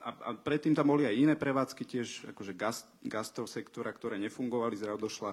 a, 0.00 0.12
a 0.12 0.30
predtým 0.36 0.76
tam 0.76 0.92
boli 0.92 1.08
aj 1.08 1.16
iné 1.16 1.34
prevádzky 1.36 1.82
tiež, 1.84 2.08
akože 2.36 2.52
gast, 2.52 2.88
gastrosektora, 3.04 3.92
ktoré 3.92 4.20
nefungovali, 4.20 4.76
zrazu 4.76 5.00
došla 5.00 5.32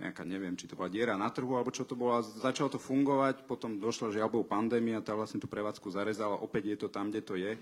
nejaká, 0.00 0.24
neviem, 0.24 0.56
či 0.56 0.64
to 0.64 0.78
bola 0.78 0.88
diera 0.88 1.18
na 1.20 1.28
trhu, 1.28 1.52
alebo 1.52 1.68
čo 1.68 1.84
to 1.84 1.92
bolo. 1.92 2.24
Začalo 2.24 2.72
to 2.72 2.80
fungovať, 2.80 3.44
potom 3.44 3.76
došla 3.76 4.16
žiaľbou 4.16 4.48
pandémia, 4.48 5.04
tá 5.04 5.12
vlastne 5.12 5.42
tú 5.42 5.48
prevádzku 5.50 5.92
zarezala, 5.92 6.40
opäť 6.40 6.72
je 6.72 6.78
to 6.80 6.88
tam, 6.88 7.12
kde 7.12 7.20
to 7.20 7.34
je. 7.36 7.52
E, 7.56 7.60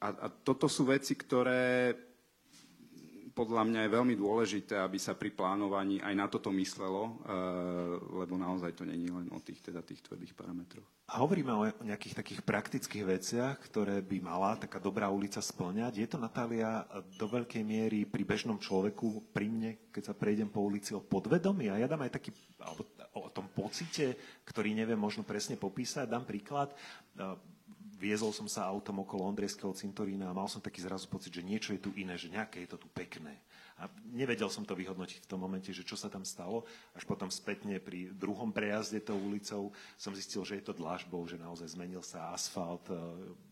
a, 0.00 0.08
a 0.08 0.26
toto 0.28 0.68
sú 0.68 0.84
veci, 0.84 1.16
ktoré 1.16 1.96
podľa 3.34 3.62
mňa 3.66 3.80
je 3.86 3.94
veľmi 3.94 4.14
dôležité, 4.18 4.74
aby 4.78 4.98
sa 4.98 5.14
pri 5.14 5.30
plánovaní 5.32 6.02
aj 6.02 6.14
na 6.14 6.26
toto 6.26 6.50
myslelo, 6.54 7.22
e, 7.26 7.34
lebo 8.22 8.34
naozaj 8.36 8.74
to 8.74 8.84
není 8.84 9.08
len 9.08 9.30
o 9.30 9.38
tých, 9.38 9.62
teda 9.62 9.80
tých 9.80 10.02
tvrdých 10.04 10.34
parametroch. 10.34 10.86
A 11.10 11.22
hovoríme 11.22 11.50
o 11.50 11.66
nejakých 11.82 12.22
takých 12.22 12.40
praktických 12.46 13.04
veciach, 13.06 13.56
ktoré 13.66 13.98
by 13.98 14.18
mala 14.22 14.54
taká 14.54 14.78
dobrá 14.78 15.10
ulica 15.10 15.42
splňať. 15.42 15.98
Je 15.98 16.06
to, 16.06 16.22
Natália, 16.22 16.86
do 17.18 17.26
veľkej 17.26 17.66
miery 17.66 18.06
pri 18.06 18.22
bežnom 18.22 18.62
človeku, 18.62 19.34
pri 19.34 19.50
mne, 19.50 19.70
keď 19.90 20.10
sa 20.10 20.14
prejdem 20.14 20.46
po 20.46 20.62
ulici 20.62 20.94
o 20.94 21.02
podvedomí 21.02 21.66
a 21.66 21.82
ja 21.82 21.90
dám 21.90 22.06
aj 22.06 22.14
taký, 22.14 22.30
o 23.10 23.26
tom 23.34 23.50
pocite, 23.50 24.14
ktorý 24.46 24.70
neviem 24.74 24.98
možno 24.98 25.26
presne 25.26 25.58
popísať. 25.58 26.06
Dám 26.06 26.22
príklad. 26.22 26.70
Viezol 28.00 28.32
som 28.32 28.48
sa 28.48 28.64
autom 28.64 29.04
okolo 29.04 29.28
Ondrejského 29.28 29.76
cintorína 29.76 30.32
a 30.32 30.36
mal 30.36 30.48
som 30.48 30.64
taký 30.64 30.80
zrazu 30.80 31.04
pocit, 31.04 31.36
že 31.36 31.44
niečo 31.44 31.76
je 31.76 31.84
tu 31.84 31.92
iné, 32.00 32.16
že 32.16 32.32
nejaké 32.32 32.64
je 32.64 32.72
to 32.72 32.80
tu 32.80 32.88
pekné. 32.88 33.36
A 33.76 33.88
nevedel 34.08 34.48
som 34.48 34.64
to 34.64 34.72
vyhodnotiť 34.72 35.24
v 35.24 35.28
tom 35.28 35.40
momente, 35.40 35.68
že 35.68 35.84
čo 35.84 36.00
sa 36.00 36.08
tam 36.08 36.24
stalo. 36.24 36.64
Až 36.96 37.04
potom 37.04 37.28
spätne 37.28 37.76
pri 37.76 38.08
druhom 38.16 38.48
prejazde 38.52 39.04
tou 39.04 39.20
ulicou 39.20 39.72
som 40.00 40.16
zistil, 40.16 40.40
že 40.48 40.60
je 40.60 40.64
to 40.64 40.76
dlažbou, 40.76 41.28
že 41.28 41.36
naozaj 41.36 41.76
zmenil 41.76 42.00
sa 42.00 42.32
asfalt, 42.32 42.88
e, 42.88 42.96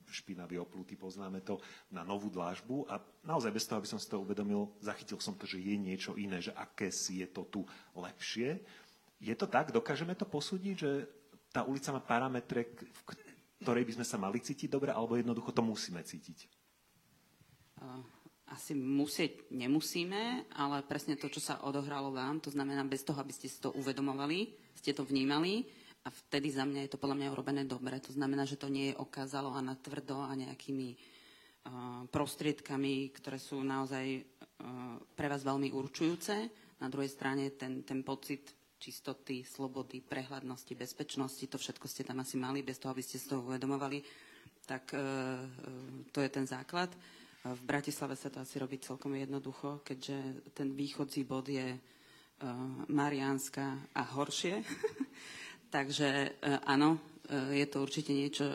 špinavý 0.09 0.61
oplutý, 0.61 0.97
poznáme 0.97 1.45
to, 1.45 1.61
na 1.93 2.01
novú 2.01 2.33
dlažbu. 2.33 2.89
A 2.89 3.01
naozaj 3.25 3.53
bez 3.53 3.69
toho, 3.69 3.81
aby 3.81 3.89
som 3.89 4.01
si 4.01 4.09
to 4.09 4.21
uvedomil, 4.21 4.73
zachytil 4.81 5.21
som 5.21 5.37
to, 5.37 5.45
že 5.45 5.61
je 5.61 5.77
niečo 5.77 6.17
iné, 6.17 6.41
že 6.41 6.57
aké 6.57 6.89
si 6.89 7.21
je 7.21 7.29
to 7.29 7.45
tu 7.49 7.61
lepšie. 7.97 8.61
Je 9.21 9.33
to 9.37 9.45
tak? 9.45 9.73
Dokážeme 9.73 10.17
to 10.17 10.25
posúdiť, 10.25 10.77
že 10.77 11.09
tá 11.53 11.65
ulica 11.65 11.89
má 11.93 12.01
parametre, 12.05 12.69
ktorej 13.63 13.85
by 13.87 13.93
sme 14.01 14.07
sa 14.07 14.17
mali 14.21 14.39
cítiť 14.39 14.69
dobre, 14.71 14.91
alebo 14.95 15.19
jednoducho 15.19 15.51
to 15.51 15.63
musíme 15.63 16.03
cítiť? 16.03 16.49
asi 18.49 18.73
musieť 18.73 19.53
nemusíme, 19.53 20.49
ale 20.57 20.81
presne 20.85 21.21
to, 21.21 21.29
čo 21.29 21.41
sa 21.41 21.61
odohralo 21.69 22.09
vám, 22.09 22.41
to 22.41 22.49
znamená 22.49 22.81
bez 22.89 23.05
toho, 23.05 23.21
aby 23.21 23.33
ste 23.33 23.47
si 23.47 23.61
to 23.61 23.77
uvedomovali, 23.77 24.49
ste 24.73 24.97
to 24.97 25.05
vnímali 25.05 25.69
a 26.03 26.09
vtedy 26.09 26.49
za 26.49 26.65
mňa 26.65 26.89
je 26.89 26.93
to 26.97 27.01
podľa 27.01 27.17
mňa 27.21 27.33
urobené 27.35 27.63
dobre. 27.69 28.01
To 28.01 28.13
znamená, 28.15 28.49
že 28.49 28.57
to 28.57 28.73
nie 28.73 28.93
je 28.93 29.01
okázalo 29.01 29.53
a 29.53 29.61
natvrdo 29.61 30.25
a 30.25 30.33
nejakými 30.33 30.97
prostriedkami, 32.09 33.13
ktoré 33.13 33.37
sú 33.37 33.61
naozaj 33.61 34.25
pre 35.13 35.27
vás 35.29 35.45
veľmi 35.45 35.69
určujúce. 35.77 36.35
Na 36.81 36.89
druhej 36.89 37.13
strane 37.13 37.53
ten, 37.53 37.85
ten 37.85 38.01
pocit 38.01 38.58
čistoty, 38.79 39.43
slobody, 39.43 40.01
prehľadnosti, 40.01 40.73
bezpečnosti, 40.73 41.45
to 41.51 41.59
všetko 41.59 41.87
ste 41.91 42.07
tam 42.07 42.23
asi 42.23 42.39
mali, 42.39 42.63
bez 42.63 42.79
toho, 42.79 42.95
aby 42.95 43.03
ste 43.03 43.19
si 43.19 43.27
to 43.27 43.43
uvedomovali, 43.43 44.01
tak 44.65 44.95
uh, 44.95 45.43
to 46.15 46.23
je 46.23 46.31
ten 46.31 46.47
základ. 46.47 46.89
V 47.43 47.63
Bratislave 47.63 48.19
sa 48.19 48.31
to 48.31 48.43
asi 48.43 48.59
robí 48.59 48.83
celkom 48.83 49.15
jednoducho, 49.15 49.81
keďže 49.87 50.51
ten 50.53 50.75
východzí 50.75 51.23
bod 51.27 51.47
je 51.51 51.75
uh, 51.75 51.79
Mariánska 52.91 53.91
a 53.95 54.03
horšie. 54.03 54.63
Takže 55.75 56.41
áno, 56.65 56.97
je 57.29 57.67
to 57.69 57.85
určite 57.85 58.17
niečo, 58.17 58.49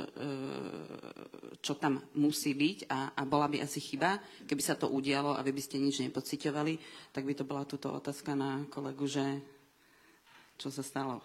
čo 1.61 1.77
tam 1.77 2.01
musí 2.17 2.57
byť 2.57 2.89
a, 2.89 3.13
a 3.13 3.21
bola 3.23 3.45
by 3.45 3.61
asi 3.61 3.77
chyba, 3.77 4.17
keby 4.49 4.61
sa 4.65 4.73
to 4.73 4.89
udialo 4.89 5.37
a 5.37 5.45
vy 5.45 5.53
by 5.53 5.61
ste 5.61 5.77
nič 5.77 6.01
nepociťovali, 6.09 6.73
tak 7.13 7.23
by 7.23 7.33
to 7.37 7.45
bola 7.45 7.69
túto 7.69 7.93
otázka 7.93 8.33
na 8.33 8.65
kolegu, 8.65 9.05
že 9.05 9.21
čo 10.57 10.69
sa 10.73 10.83
stalo. 10.85 11.21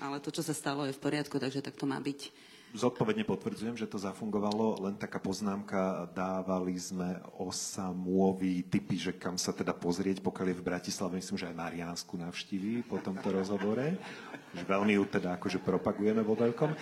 Ale 0.00 0.18
to, 0.18 0.32
čo 0.32 0.40
sa 0.40 0.56
stalo, 0.56 0.88
je 0.88 0.96
v 0.96 1.02
poriadku, 1.02 1.36
takže 1.36 1.60
tak 1.60 1.76
to 1.76 1.84
má 1.84 2.00
byť 2.00 2.32
zodpovedne 2.72 3.28
potvrdzujem, 3.28 3.76
že 3.76 3.88
to 3.88 4.00
zafungovalo. 4.00 4.80
Len 4.88 4.96
taká 4.96 5.20
poznámka, 5.20 6.08
dávali 6.16 6.72
sme 6.80 7.20
osamôvy 7.36 8.64
typy, 8.64 8.96
že 8.96 9.12
kam 9.12 9.36
sa 9.36 9.52
teda 9.52 9.76
pozrieť, 9.76 10.24
pokiaľ 10.24 10.46
je 10.52 10.58
v 10.58 10.66
Bratislave, 10.66 11.20
myslím, 11.20 11.36
že 11.36 11.48
aj 11.52 11.60
Mariansku 11.60 12.16
navštíví 12.16 12.88
po 12.88 12.96
tomto 12.98 13.28
rozhovore. 13.28 13.96
Veľmi 14.64 14.96
ju 14.96 15.04
teda 15.04 15.36
akože 15.36 15.60
propagujeme 15.60 16.24
vo 16.24 16.32
veľkom. 16.32 16.72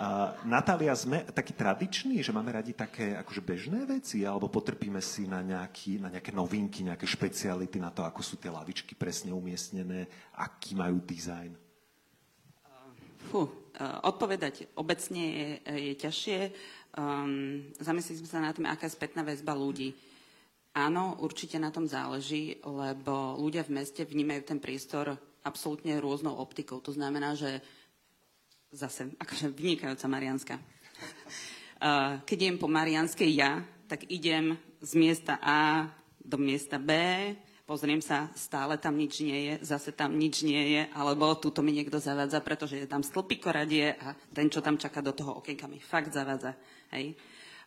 A 0.00 0.32
Natália, 0.48 0.96
sme 0.96 1.28
takí 1.28 1.52
tradiční, 1.52 2.24
že 2.24 2.32
máme 2.32 2.48
radi 2.48 2.72
také 2.72 3.12
akože 3.16 3.44
bežné 3.44 3.84
veci, 3.84 4.24
alebo 4.24 4.48
potrpíme 4.48 4.98
si 5.04 5.28
na, 5.28 5.44
nejaký, 5.44 6.00
na 6.00 6.08
nejaké 6.08 6.32
novinky, 6.32 6.80
nejaké 6.82 7.04
špeciality, 7.04 7.76
na 7.76 7.92
to, 7.92 8.00
ako 8.02 8.24
sú 8.24 8.40
tie 8.40 8.48
lavičky 8.48 8.96
presne 8.96 9.36
umiestnené, 9.36 10.08
aký 10.40 10.72
majú 10.72 10.96
dizajn? 11.04 11.52
Fú, 13.28 13.62
Eh, 13.72 13.98
odpovedať 14.04 14.68
obecne 14.76 15.24
je, 15.32 15.48
je 15.64 15.94
ťažšie. 15.96 16.38
Um, 16.92 17.72
zamysleli 17.80 18.20
sme 18.20 18.28
sa 18.28 18.44
na 18.44 18.52
tým, 18.52 18.68
aká 18.68 18.84
je 18.84 18.92
spätná 18.92 19.24
väzba 19.24 19.56
ľudí. 19.56 19.96
Áno, 20.76 21.16
určite 21.24 21.56
na 21.56 21.72
tom 21.72 21.88
záleží, 21.88 22.60
lebo 22.60 23.40
ľudia 23.40 23.64
v 23.64 23.80
meste 23.80 24.04
vnímajú 24.04 24.44
ten 24.44 24.60
priestor 24.60 25.16
absolútne 25.40 25.96
rôznou 26.04 26.36
optikou. 26.36 26.84
To 26.84 26.92
znamená, 26.92 27.32
že 27.32 27.64
zase, 28.72 29.12
akože 29.20 29.52
vynikajúca 29.52 30.06
Marianska. 30.08 30.54
Uh, 31.82 32.22
keď 32.22 32.46
idem 32.46 32.58
po 32.62 32.70
Marianskej 32.70 33.26
ja, 33.34 33.58
tak 33.90 34.06
idem 34.06 34.54
z 34.78 34.94
miesta 34.94 35.34
A 35.42 35.90
do 36.22 36.38
miesta 36.38 36.78
B, 36.78 36.94
pozriem 37.66 37.98
sa, 37.98 38.30
stále 38.38 38.78
tam 38.78 38.94
nič 38.94 39.18
nie 39.26 39.50
je, 39.50 39.54
zase 39.66 39.90
tam 39.90 40.14
nič 40.14 40.46
nie 40.46 40.78
je, 40.78 40.82
alebo 40.94 41.34
túto 41.34 41.58
mi 41.58 41.74
niekto 41.74 41.98
zavádza, 41.98 42.38
pretože 42.38 42.78
je 42.78 42.86
tam 42.86 43.02
stĺpikoradie 43.02 43.98
a 43.98 44.14
ten, 44.30 44.46
čo 44.46 44.62
tam 44.62 44.78
čaká 44.78 45.02
do 45.02 45.10
toho 45.10 45.42
okienka, 45.42 45.66
mi 45.66 45.82
fakt 45.82 46.14
zavádza. 46.14 46.54
Hej. 46.94 47.18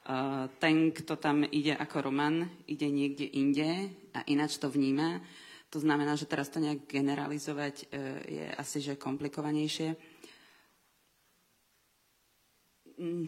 Uh, 0.08 0.48
ten, 0.63 0.96
kto 0.96 1.20
tam 1.20 1.44
ide 1.44 1.76
ako 1.76 2.08
Roman, 2.08 2.48
ide 2.72 2.88
niekde 2.88 3.28
inde 3.36 3.91
a 4.15 4.24
ináč 4.32 4.63
to 4.63 4.72
vníma. 4.72 5.20
To 5.76 5.84
znamená, 5.84 6.15
že 6.15 6.24
teraz 6.24 6.48
to 6.48 6.63
nejak 6.63 6.88
generalizovať 6.88 7.76
uh, 7.84 8.24
je 8.24 8.48
asi 8.48 8.80
že 8.80 8.96
komplikovanejšie. 8.96 10.14
Mm. 12.96 13.28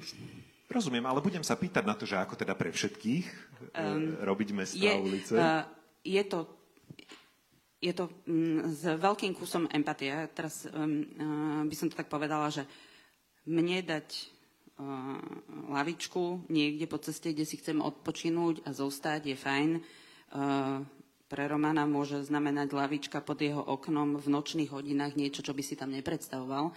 Rozumiem, 0.68 1.06
ale 1.08 1.24
budem 1.24 1.44
sa 1.48 1.56
pýtať 1.56 1.84
na 1.88 1.96
to, 1.96 2.04
že 2.04 2.20
ako 2.20 2.36
teda 2.36 2.52
pre 2.52 2.76
všetkých 2.76 3.26
um, 3.72 4.20
robiť 4.20 4.50
mesta 4.52 4.76
je, 4.76 4.92
a 4.92 5.00
ulice. 5.00 5.34
Uh, 5.36 5.64
je 6.04 6.24
to 6.28 6.58
je 7.78 7.94
to 7.94 8.10
mm, 8.26 8.74
s 8.74 8.84
veľkým 8.84 9.38
kusom 9.38 9.70
empatie. 9.70 10.12
Teraz 10.34 10.66
um, 10.68 11.06
uh, 11.18 11.62
by 11.64 11.76
som 11.78 11.88
to 11.88 11.96
tak 11.96 12.10
povedala, 12.10 12.50
že 12.50 12.66
mne 13.48 13.86
dať 13.86 14.08
uh, 14.82 15.22
lavičku 15.72 16.50
niekde 16.50 16.90
po 16.90 16.98
ceste, 17.00 17.32
kde 17.32 17.46
si 17.46 17.62
chcem 17.62 17.78
odpočinúť 17.80 18.66
a 18.66 18.74
zostať, 18.74 19.22
je 19.30 19.38
fajn. 19.38 19.72
Uh, 20.34 20.84
pre 21.28 21.44
Romana 21.48 21.84
môže 21.84 22.24
znamenať 22.24 22.72
lavička 22.72 23.20
pod 23.20 23.40
jeho 23.40 23.60
oknom 23.60 24.16
v 24.16 24.28
nočných 24.32 24.72
hodinách 24.72 25.20
niečo, 25.20 25.44
čo 25.44 25.52
by 25.52 25.64
si 25.64 25.76
tam 25.76 25.92
nepredstavoval. 25.92 26.72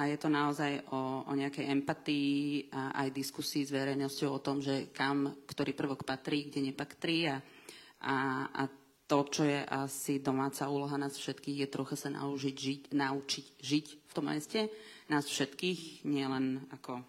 A 0.00 0.08
je 0.08 0.16
to 0.16 0.32
naozaj 0.32 0.80
o, 0.96 1.28
o 1.28 1.32
nejakej 1.36 1.68
empatii 1.68 2.72
a 2.72 3.04
aj 3.04 3.12
diskusii 3.12 3.68
s 3.68 3.74
verejnosťou 3.76 4.32
o 4.32 4.40
tom, 4.40 4.64
že 4.64 4.88
kam 4.96 5.44
ktorý 5.44 5.76
prvok 5.76 6.08
patrí, 6.08 6.48
kde 6.48 6.72
nepatrí 6.72 7.28
a, 7.28 7.36
a, 8.00 8.16
a 8.48 8.62
to, 9.04 9.18
čo 9.28 9.42
je 9.44 9.60
asi 9.60 10.24
domáca 10.24 10.70
úloha 10.72 10.96
nás 10.96 11.18
všetkých, 11.18 11.66
je 11.66 11.68
trocha 11.68 12.00
sa 12.00 12.08
naučiť 12.08 12.54
žiť, 12.54 12.82
naučiť 12.96 13.46
žiť 13.60 13.86
v 14.08 14.12
tom 14.14 14.30
meste. 14.30 14.72
Nás 15.12 15.26
všetkých, 15.28 16.06
nielen 16.08 16.64
ako 16.72 17.04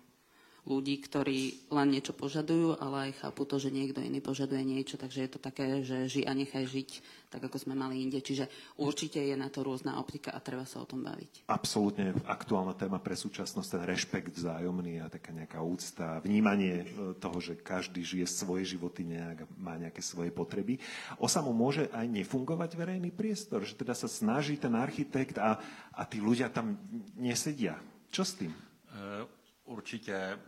ľudí, 0.62 1.02
ktorí 1.02 1.70
len 1.74 1.88
niečo 1.90 2.14
požadujú, 2.14 2.78
ale 2.78 3.10
aj 3.10 3.26
chápu 3.26 3.50
to, 3.50 3.58
že 3.58 3.74
niekto 3.74 3.98
iný 3.98 4.22
požaduje 4.22 4.62
niečo, 4.62 4.94
takže 4.94 5.26
je 5.26 5.32
to 5.34 5.40
také, 5.42 5.82
že 5.82 6.06
ži 6.06 6.22
a 6.30 6.38
nechaj 6.38 6.70
žiť, 6.70 6.90
tak 7.34 7.42
ako 7.50 7.58
sme 7.58 7.74
mali 7.74 8.06
inde. 8.06 8.22
Čiže 8.22 8.46
určite 8.78 9.18
je 9.18 9.34
na 9.34 9.50
to 9.50 9.66
rôzna 9.66 9.98
optika 9.98 10.30
a 10.30 10.44
treba 10.44 10.70
sa 10.70 10.86
o 10.86 10.86
tom 10.86 11.02
baviť. 11.02 11.50
Absolútne 11.50 12.14
aktuálna 12.30 12.78
téma 12.78 13.02
pre 13.02 13.18
súčasnosť, 13.18 13.70
ten 13.74 13.84
rešpekt 13.90 14.38
vzájomný 14.38 15.02
a 15.02 15.10
taká 15.10 15.34
nejaká 15.34 15.66
úcta, 15.66 16.22
vnímanie 16.22 16.86
e, 16.86 17.18
toho, 17.18 17.42
že 17.42 17.58
každý 17.58 18.06
žije 18.06 18.30
svoje 18.30 18.78
životy 18.78 19.02
nejak, 19.02 19.50
má 19.58 19.82
nejaké 19.82 20.06
svoje 20.06 20.30
potreby. 20.30 20.78
Osamu 21.18 21.58
môže 21.58 21.90
aj 21.90 22.06
nefungovať 22.06 22.78
verejný 22.78 23.10
priestor, 23.10 23.66
že 23.66 23.74
teda 23.74 23.98
sa 23.98 24.06
snaží 24.06 24.62
ten 24.62 24.78
architekt 24.78 25.42
a, 25.42 25.58
a 25.90 26.02
tí 26.06 26.22
ľudia 26.22 26.54
tam 26.54 26.78
nesedia. 27.18 27.82
Čo 28.14 28.22
s 28.22 28.38
tým? 28.38 28.54
Uh 28.92 29.41
Určitě. 29.66 30.14
Eh, 30.16 30.40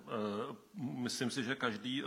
myslím 0.76 1.32
si, 1.32 1.44
že 1.44 1.56
každý 1.56 2.04
eh, 2.04 2.06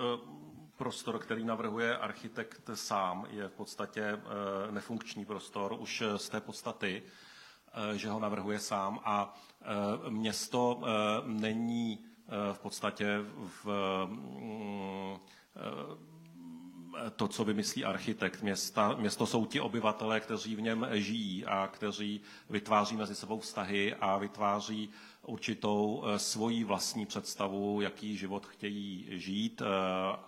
prostor, 0.77 1.19
který 1.19 1.45
navrhuje 1.45 1.97
architekt 1.97 2.71
sám, 2.75 3.27
je 3.31 3.49
v 3.49 3.53
podstatě 3.53 4.03
eh, 4.03 4.73
nefunkční 4.73 5.25
prostor 5.25 5.77
už 5.79 6.03
z 6.17 6.29
té 6.29 6.41
podstaty, 6.41 7.03
že 7.95 8.09
ho 8.09 8.21
navrhuje 8.21 8.59
sám 8.59 9.01
a 9.05 9.35
město 10.09 10.83
není 11.27 12.05
v 12.53 12.59
podstatě 12.59 13.19
v 13.65 13.67
to, 17.17 17.29
co 17.29 17.45
vymyslí 17.45 17.85
architekt. 17.85 18.43
Města, 18.43 18.95
město 18.99 19.27
jsou 19.27 19.47
ti 19.47 19.61
obyvatelé, 19.61 20.21
kteří 20.21 20.57
v 20.57 20.61
něm 20.61 20.87
žijí 20.93 21.45
a 21.45 21.67
kteří 21.73 22.21
vytváří 22.51 22.97
mezi 22.97 23.15
sebou 23.15 23.41
vztahy 23.41 23.95
a 23.95 24.19
vytváří 24.19 24.91
určitou 25.27 26.05
eh, 26.07 26.19
svoji 26.19 26.65
vlastní 26.65 27.07
představu, 27.07 27.81
jaký 27.81 28.17
život 28.17 28.47
chtějí 28.47 29.07
žít 29.11 29.63
eh, 29.63 29.67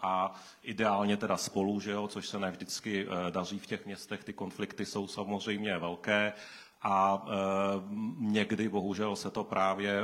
a 0.02 0.34
ideálně 0.62 1.16
teda 1.16 1.36
spolu, 1.36 1.80
že 1.80 1.90
jo, 1.90 2.08
což 2.08 2.28
se 2.28 2.38
ne 2.38 2.50
vždycky 2.50 3.06
eh, 3.06 3.30
daří 3.30 3.58
v 3.58 3.66
těch 3.66 3.86
městech. 3.86 4.24
Ty 4.24 4.32
konflikty 4.32 4.86
jsou 4.86 5.06
samozřejmě 5.06 5.78
velké 5.78 6.32
a 6.82 7.26
někdy 8.18 8.68
bohužel 8.68 9.16
se 9.16 9.30
to 9.30 9.44
právě 9.44 10.02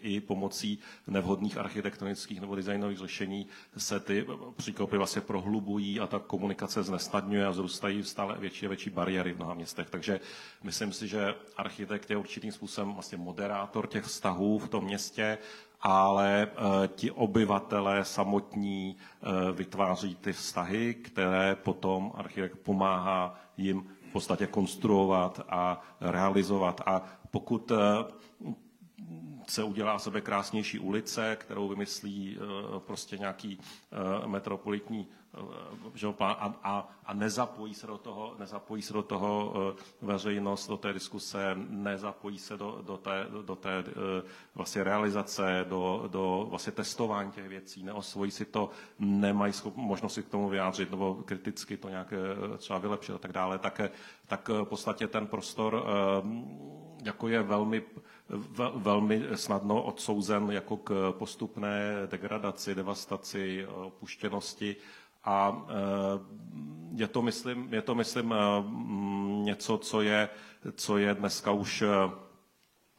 i 0.00 0.20
pomocí 0.20 0.78
nevhodných 1.06 1.58
architektonických 1.58 2.40
nebo 2.40 2.56
designových 2.56 2.98
řešení 2.98 3.46
se 3.76 4.00
ty 4.00 4.26
příkopy 4.56 4.96
vlastně 4.96 5.22
prohlubují 5.22 6.00
a 6.00 6.06
ta 6.06 6.18
komunikace 6.18 6.82
znesnadňuje 6.82 7.46
a 7.46 7.52
zrůstají 7.52 8.04
stále 8.04 8.38
větší 8.38 8.66
a 8.66 8.68
větší 8.68 8.90
bariéry 8.90 9.32
v 9.32 9.36
mnoha 9.36 9.54
městech. 9.54 9.90
Takže 9.90 10.20
myslím 10.62 10.92
si, 10.92 11.08
že 11.08 11.34
architekt 11.56 12.10
je 12.10 12.16
určitým 12.16 12.52
způsobem 12.52 12.92
vlastně 12.92 13.18
moderátor 13.18 13.86
těch 13.86 14.04
vztahů 14.04 14.58
v 14.58 14.68
tom 14.68 14.84
městě 14.84 15.38
ale 15.84 16.48
eh, 16.48 16.88
ti 16.88 17.10
obyvatelé 17.10 18.04
samotní 18.04 18.96
eh, 18.96 19.52
vytváří 19.52 20.14
ty 20.14 20.32
vztahy, 20.32 20.94
které 20.94 21.54
potom 21.54 22.12
architekt 22.14 22.56
pomáhá 22.56 23.34
jim 23.56 23.93
podstatě 24.14 24.46
konstruovat 24.46 25.40
a 25.48 25.80
realizovat. 26.00 26.80
A 26.86 27.02
pokud 27.30 27.70
eh, 27.70 27.76
se 29.48 29.62
udělá 29.64 29.98
sebe 29.98 30.20
krásnější 30.20 30.78
ulice, 30.78 31.36
kterou 31.40 31.68
vymyslí 31.68 32.38
prostě 32.78 33.18
nějaký 33.18 33.58
metropolitní 34.26 35.06
že, 35.94 36.06
a, 36.18 36.54
a, 36.62 36.88
a 37.06 37.14
nezapojí 37.14 37.74
se 37.74 37.86
do 37.86 37.98
toho, 37.98 38.34
nezapojí 38.38 38.82
se 38.82 38.92
do 38.92 39.02
toho 39.02 39.52
uh, 39.56 40.08
veřejnost, 40.08 40.68
do 40.68 40.76
té 40.76 40.92
diskuse, 40.92 41.56
nezapojí 41.68 42.38
se 42.38 42.56
do, 42.56 42.82
do 42.86 42.96
té, 42.96 43.26
do 43.42 43.56
té 43.56 43.78
uh, 43.78 44.28
vlastně 44.54 44.84
realizace, 44.84 45.66
do, 45.68 46.04
do 46.08 46.46
vlastně 46.50 46.72
testování 46.72 47.32
těch 47.32 47.48
věcí, 47.48 47.82
neosvojí 47.82 48.30
si 48.30 48.44
to, 48.44 48.70
nemají 48.98 49.52
schop, 49.52 49.76
možnost 49.76 50.14
si 50.14 50.22
k 50.22 50.28
tomu 50.28 50.48
vyjádřit 50.48 50.90
nebo 50.90 51.14
kriticky 51.14 51.76
to 51.76 51.88
nějak 51.88 52.14
třeba 52.58 52.78
vylepšit 52.78 53.12
a 53.12 53.18
tak 53.18 53.32
dále, 53.32 53.58
tak, 53.58 53.80
tak 54.26 54.48
v 54.48 54.64
podstatě 54.64 55.06
ten 55.06 55.26
prostor 55.26 55.84
jako 57.04 57.28
je 57.28 57.42
velmi, 57.42 57.82
velmi 58.74 59.22
snadno 59.34 59.82
odsouzen 59.82 60.50
jako 60.50 60.76
k 60.76 61.12
postupné 61.18 61.94
degradaci, 62.06 62.74
devastaci, 62.74 63.66
opuštěnosti 63.66 64.76
a 65.24 65.66
eh, 65.68 65.74
je 66.94 67.08
to, 67.08 67.22
myslím, 67.22 67.74
je 67.74 67.82
to, 67.82 67.94
myslím 67.94 68.32
eh, 68.32 68.36
něco, 69.44 69.78
co 69.78 70.02
je, 70.02 70.28
co 70.76 70.98
je 70.98 71.14
dneska 71.14 71.50
už 71.50 71.82
eh, 71.82 71.88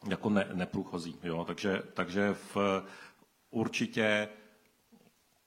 jako 0.08 0.30
ne, 0.30 0.48
neprůchozí. 0.52 1.16
Jo? 1.22 1.44
Takže, 1.44 1.82
takže 1.94 2.34
v, 2.54 2.56
určitě 3.50 4.28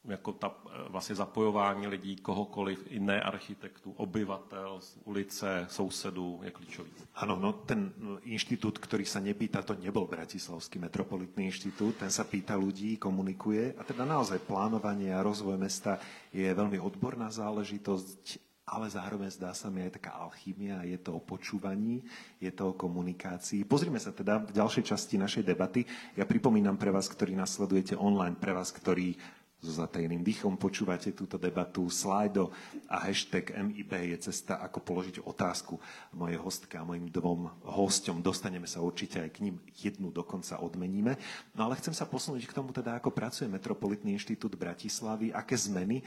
jako 0.07 0.33
ta, 0.33 0.55
vlastně 0.89 1.15
zapojování 1.15 1.87
lidí, 1.87 2.15
kohokoliv, 2.15 2.83
iné 2.89 3.21
architektů, 3.21 3.93
obyvatel, 3.97 4.79
ulice, 5.03 5.65
sousedů 5.69 6.39
je 6.43 6.51
klíčový. 6.51 6.91
Áno, 7.15 7.35
no 7.35 7.53
ten 7.53 7.91
inštitút, 8.23 8.79
ktorý 8.79 9.03
sa 9.03 9.19
nepýta, 9.19 9.59
to 9.59 9.75
nebol 9.75 10.07
Bratislavský 10.07 10.79
metropolitný 10.79 11.51
inštitút, 11.51 11.99
ten 11.99 12.11
sa 12.11 12.23
pýta 12.23 12.55
ľudí, 12.55 12.95
komunikuje 12.95 13.75
a 13.75 13.83
teda 13.83 14.07
naozaj 14.07 14.39
plánovanie 14.47 15.11
a 15.11 15.19
rozvoj 15.19 15.59
mesta 15.59 15.99
je 16.31 16.47
veľmi 16.47 16.79
odborná 16.79 17.27
záležitosť, 17.27 18.39
ale 18.69 18.85
zároveň 18.85 19.33
zdá 19.33 19.51
sa 19.51 19.67
mi 19.73 19.81
aj 19.81 19.97
taká 19.97 20.13
alchymia, 20.21 20.85
je 20.85 21.01
to 21.01 21.17
o 21.17 21.21
počúvaní, 21.25 22.05
je 22.37 22.53
to 22.53 22.69
o 22.69 22.77
komunikácii. 22.77 23.65
Pozrime 23.65 23.97
sa 23.97 24.13
teda 24.13 24.45
v 24.45 24.53
ďalšej 24.53 24.83
časti 24.93 25.17
našej 25.17 25.43
debaty. 25.43 25.83
Ja 26.13 26.29
pripomínam 26.29 26.77
pre 26.77 26.93
vás, 26.93 27.09
ktorí 27.09 27.33
nasledujete 27.33 27.97
online, 27.97 28.37
pre 28.37 28.53
vás, 28.53 28.69
ktorí 28.69 29.17
so 29.59 29.75
zatajeným 29.75 30.23
dýchom 30.23 30.55
počúvate 30.55 31.11
túto 31.11 31.35
debatu. 31.35 31.91
Slajdo 31.91 32.51
a 32.87 33.07
hashtag 33.07 33.51
MIB 33.59 33.91
je 34.15 34.31
cesta, 34.31 34.63
ako 34.63 34.79
položiť 34.79 35.15
otázku 35.23 35.75
mojej 36.15 36.39
hostke 36.39 36.79
a 36.79 36.87
mojim 36.87 37.11
dvom 37.11 37.51
hosťom. 37.67 38.23
Dostaneme 38.23 38.65
sa 38.71 38.79
určite 38.79 39.19
aj 39.19 39.29
k 39.35 39.43
ním, 39.43 39.59
jednu 39.75 40.15
dokonca 40.15 40.63
odmeníme. 40.63 41.19
No 41.51 41.67
ale 41.67 41.75
chcem 41.75 41.91
sa 41.91 42.07
posunúť 42.07 42.47
k 42.47 42.55
tomu 42.55 42.71
teda, 42.71 42.95
ako 42.95 43.11
pracuje 43.11 43.51
Metropolitný 43.51 44.15
inštitút 44.15 44.55
Bratislavy, 44.55 45.35
aké 45.35 45.59
zmeny 45.59 45.99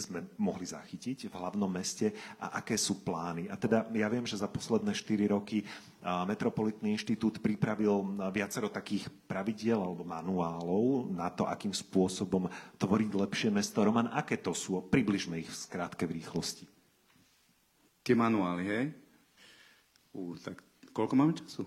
sme 0.00 0.26
mohli 0.38 0.66
zachytiť 0.66 1.30
v 1.30 1.34
hlavnom 1.34 1.70
meste 1.70 2.10
a 2.38 2.58
aké 2.60 2.74
sú 2.74 3.02
plány. 3.06 3.46
A 3.50 3.54
teda 3.54 3.86
ja 3.94 4.08
viem, 4.10 4.26
že 4.26 4.40
za 4.40 4.50
posledné 4.50 4.94
4 4.94 5.34
roky 5.34 5.62
Metropolitný 6.04 6.92
inštitút 6.92 7.40
pripravil 7.40 8.20
viacero 8.28 8.68
takých 8.68 9.08
pravidiel 9.24 9.80
alebo 9.80 10.04
manuálov 10.04 11.08
na 11.08 11.32
to, 11.32 11.48
akým 11.48 11.72
spôsobom 11.72 12.44
tvoriť 12.76 13.10
lepšie 13.16 13.48
mesto. 13.48 13.80
Roman, 13.80 14.12
aké 14.12 14.36
to 14.36 14.52
sú? 14.52 14.84
Približme 14.84 15.40
ich 15.40 15.48
v 15.48 15.56
skrátke 15.56 16.04
v 16.04 16.20
rýchlosti. 16.20 16.68
Tie 18.04 18.12
manuály, 18.12 18.64
hej? 18.68 18.84
Ú, 20.12 20.36
tak 20.36 20.60
koľko 20.92 21.16
máme 21.16 21.32
času? 21.40 21.64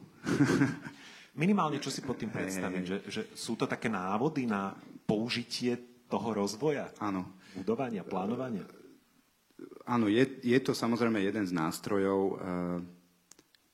Minimálne, 1.42 1.82
čo 1.82 1.90
si 1.90 2.06
pod 2.06 2.22
tým 2.22 2.30
predstaviť? 2.30 2.84
Že, 2.86 2.98
že 3.10 3.22
sú 3.34 3.58
to 3.58 3.66
také 3.66 3.90
návody 3.90 4.46
na 4.46 4.78
použitie 5.10 6.06
toho 6.06 6.30
rozvoja? 6.30 6.94
Áno 7.02 7.37
budovania, 7.58 8.06
plánovania? 8.06 8.66
Áno, 9.90 10.06
je, 10.06 10.22
je 10.46 10.60
to 10.62 10.78
samozrejme 10.78 11.18
jeden 11.18 11.48
z 11.48 11.54
nástrojov. 11.56 12.22
Eh, 12.38 12.80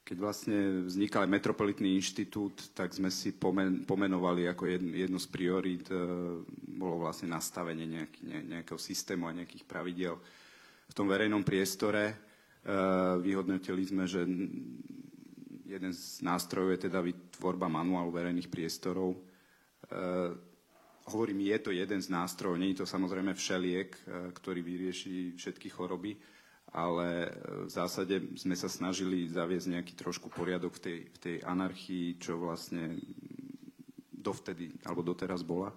keď 0.03 0.17
vlastne 0.19 0.59
vznikal 0.87 1.27
Metropolitný 1.27 1.95
inštitút, 1.99 2.71
tak 2.71 2.95
sme 2.95 3.11
si 3.11 3.35
pomen, 3.35 3.83
pomenovali 3.83 4.47
ako 4.47 4.63
jednu, 4.67 4.91
jednu 4.95 5.19
z 5.19 5.27
priorít, 5.27 5.87
eh, 5.91 5.99
bolo 6.79 7.03
vlastne 7.03 7.33
nastavenie 7.33 7.83
nejaký, 7.83 8.21
ne, 8.23 8.39
nejakého 8.57 8.79
systému 8.79 9.27
a 9.27 9.35
nejakých 9.35 9.67
pravidel 9.67 10.15
v 10.87 10.93
tom 10.95 11.11
verejnom 11.11 11.43
priestore. 11.43 12.13
Eh, 12.13 12.17
vyhodnotili 13.19 13.83
sme, 13.83 14.07
že 14.07 14.23
jeden 15.67 15.91
z 15.91 16.23
nástrojov 16.23 16.77
je 16.77 16.87
teda 16.87 17.03
tvorba 17.35 17.67
manuálu 17.67 18.13
verejných 18.13 18.47
priestorov 18.47 19.17
hovorím, 21.11 21.51
je 21.51 21.59
to 21.59 21.71
jeden 21.75 21.99
z 21.99 22.07
nástrojov, 22.07 22.59
nie 22.59 22.71
je 22.71 22.83
to 22.83 22.87
samozrejme 22.87 23.35
všeliek, 23.35 23.89
e, 23.91 24.01
ktorý 24.31 24.61
vyrieši 24.63 25.35
všetky 25.35 25.67
choroby, 25.67 26.15
ale 26.71 27.27
e, 27.27 27.29
v 27.67 27.71
zásade 27.71 28.15
sme 28.39 28.55
sa 28.55 28.71
snažili 28.71 29.27
zaviesť 29.27 29.67
nejaký 29.79 29.93
trošku 29.99 30.31
poriadok 30.31 30.79
v 30.79 30.81
tej, 30.81 30.99
v 31.11 31.17
tej 31.19 31.35
anarchii, 31.43 32.07
čo 32.17 32.39
vlastne 32.39 32.95
dovtedy 34.13 34.71
alebo 34.87 35.03
doteraz 35.03 35.43
bola. 35.43 35.75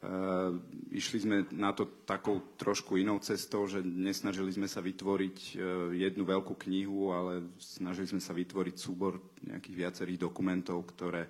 Uh, 0.00 0.56
išli 0.96 1.28
sme 1.28 1.36
na 1.52 1.76
to 1.76 2.08
takou 2.08 2.56
trošku 2.56 2.96
inou 2.96 3.20
cestou, 3.20 3.68
že 3.68 3.84
nesnažili 3.84 4.48
sme 4.48 4.64
sa 4.64 4.80
vytvoriť 4.80 5.60
jednu 5.92 6.24
veľkú 6.24 6.56
knihu, 6.56 7.12
ale 7.12 7.52
snažili 7.60 8.08
sme 8.08 8.16
sa 8.24 8.32
vytvoriť 8.32 8.76
súbor 8.80 9.20
nejakých 9.44 9.76
viacerých 9.76 10.24
dokumentov, 10.24 10.88
ktoré, 10.88 11.28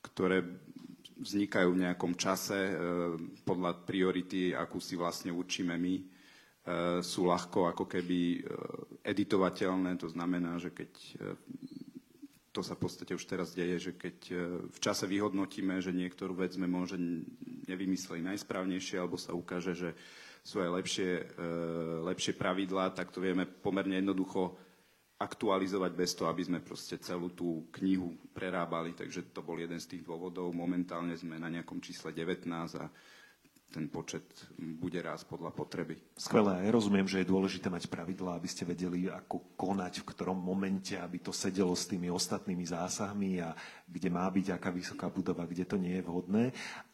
ktoré 0.00 0.40
vznikajú 1.18 1.74
v 1.74 1.82
nejakom 1.86 2.14
čase 2.14 2.56
e, 2.56 2.74
podľa 3.42 3.82
priority, 3.82 4.54
akú 4.54 4.78
si 4.78 4.94
vlastne 4.94 5.34
určíme 5.34 5.74
my, 5.74 5.94
e, 5.98 6.04
sú 7.02 7.26
ľahko 7.26 7.74
ako 7.74 7.84
keby 7.90 8.18
e, 8.18 8.38
editovateľné. 9.02 9.98
To 9.98 10.08
znamená, 10.08 10.56
že 10.62 10.70
keď 10.70 10.90
to 12.54 12.60
sa 12.64 12.74
v 12.74 12.82
podstate 12.86 13.12
už 13.14 13.22
teraz 13.26 13.54
deje, 13.54 13.90
že 13.90 13.92
keď 13.94 14.16
v 14.66 14.78
čase 14.82 15.06
vyhodnotíme, 15.06 15.78
že 15.78 15.94
niektorú 15.94 16.34
vec 16.34 16.58
sme 16.58 16.66
môže 16.66 16.98
nevymysleli 17.70 18.24
najsprávnejšie, 18.34 18.98
alebo 18.98 19.14
sa 19.14 19.30
ukáže, 19.30 19.78
že 19.78 19.90
sú 20.42 20.58
aj 20.58 20.70
lepšie, 20.80 21.10
lepšie 22.02 22.32
pravidlá, 22.34 22.96
tak 22.96 23.14
to 23.14 23.22
vieme 23.22 23.46
pomerne 23.46 24.00
jednoducho 24.00 24.58
aktualizovať 25.18 25.92
bez 25.98 26.14
toho, 26.14 26.30
aby 26.30 26.46
sme 26.46 26.62
proste 26.62 26.94
celú 27.02 27.34
tú 27.34 27.66
knihu 27.82 28.14
prerábali. 28.30 28.94
Takže 28.94 29.34
to 29.34 29.42
bol 29.42 29.58
jeden 29.58 29.82
z 29.82 29.98
tých 29.98 30.02
dôvodov. 30.06 30.54
Momentálne 30.54 31.18
sme 31.18 31.42
na 31.42 31.50
nejakom 31.50 31.82
čísle 31.82 32.14
19 32.14 32.46
a 32.78 32.86
ten 33.68 33.84
počet 33.92 34.24
bude 34.56 34.96
raz 35.04 35.28
podľa 35.28 35.52
potreby. 35.52 35.92
Skvelé, 36.16 36.64
ja 36.64 36.72
rozumiem, 36.72 37.04
že 37.04 37.20
je 37.20 37.28
dôležité 37.28 37.68
mať 37.68 37.92
pravidlá, 37.92 38.40
aby 38.40 38.48
ste 38.48 38.64
vedeli, 38.64 39.12
ako 39.12 39.52
konať, 39.60 40.00
v 40.00 40.08
ktorom 40.08 40.40
momente, 40.40 40.96
aby 40.96 41.20
to 41.20 41.36
sedelo 41.36 41.76
s 41.76 41.84
tými 41.84 42.08
ostatnými 42.08 42.64
zásahmi 42.64 43.44
a 43.44 43.52
kde 43.84 44.08
má 44.08 44.24
byť 44.24 44.56
aká 44.56 44.72
vysoká 44.72 45.12
budova, 45.12 45.44
kde 45.44 45.68
to 45.68 45.76
nie 45.76 46.00
je 46.00 46.06
vhodné. 46.06 46.44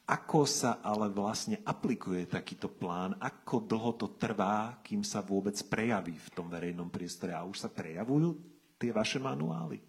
Ako 0.05 0.45
sa 0.45 0.85
ale 0.85 1.09
vlastne 1.09 1.64
aplikuje 1.64 2.29
takýto 2.29 2.69
plán? 2.69 3.17
Ako 3.17 3.64
dlho 3.64 3.97
to 3.97 4.12
trvá, 4.21 4.85
kým 4.85 5.01
sa 5.01 5.25
vôbec 5.25 5.57
prejaví 5.64 6.21
v 6.21 6.29
tom 6.37 6.53
verejnom 6.53 6.93
priestore? 6.93 7.33
A 7.33 7.49
už 7.49 7.64
sa 7.64 7.71
prejavujú 7.73 8.37
tie 8.77 8.93
vaše 8.93 9.17
manuály? 9.17 9.81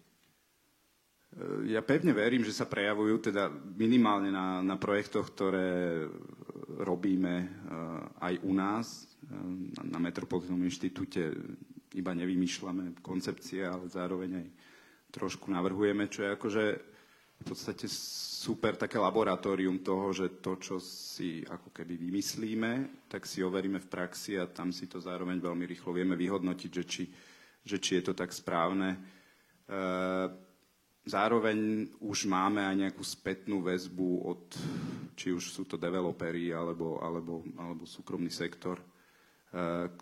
Ja 1.68 1.84
pevne 1.84 2.16
verím, 2.16 2.48
že 2.48 2.56
sa 2.56 2.64
prejavujú 2.64 3.28
teda 3.28 3.52
minimálne 3.76 4.32
na, 4.32 4.64
na 4.64 4.80
projektoch, 4.80 5.36
ktoré 5.36 6.08
robíme 6.80 7.34
eh, 7.44 7.48
aj 8.24 8.34
u 8.40 8.52
nás. 8.56 9.04
Eh, 9.04 9.84
na 9.84 10.00
Metropolitnom 10.00 10.56
inštitúte 10.64 11.36
iba 11.92 12.12
nevymýšľame 12.16 13.04
koncepcie, 13.04 13.68
ale 13.68 13.92
zároveň 13.92 14.30
aj 14.32 14.46
trošku 15.12 15.52
navrhujeme, 15.52 16.08
čo 16.08 16.24
je 16.24 16.30
akože 16.40 16.64
v 17.36 17.44
podstate 17.44 17.86
super 17.90 18.74
také 18.78 18.96
laboratórium 18.96 19.84
toho, 19.84 20.12
že 20.12 20.40
to, 20.40 20.56
čo 20.56 20.76
si 20.80 21.44
ako 21.44 21.70
keby 21.70 22.00
vymyslíme, 22.00 23.04
tak 23.10 23.28
si 23.28 23.44
overíme 23.44 23.82
v 23.82 23.90
praxi 23.90 24.40
a 24.40 24.48
tam 24.48 24.72
si 24.72 24.88
to 24.88 25.02
zároveň 25.02 25.38
veľmi 25.42 25.64
rýchlo 25.68 25.92
vieme 25.92 26.16
vyhodnotiť, 26.16 26.70
že 26.70 26.84
či, 26.84 27.04
že 27.62 27.76
či 27.76 28.00
je 28.00 28.02
to 28.08 28.14
tak 28.16 28.32
správne 28.32 29.16
Zároveň 31.06 31.86
už 32.02 32.26
máme 32.26 32.66
aj 32.66 32.76
nejakú 32.82 33.02
spätnú 33.06 33.62
väzbu 33.62 34.10
od, 34.26 34.42
či 35.14 35.30
už 35.30 35.54
sú 35.54 35.62
to 35.66 35.78
developeri 35.78 36.50
alebo, 36.50 36.98
alebo, 36.98 37.46
alebo 37.58 37.86
súkromný 37.86 38.30
sektor, 38.30 38.82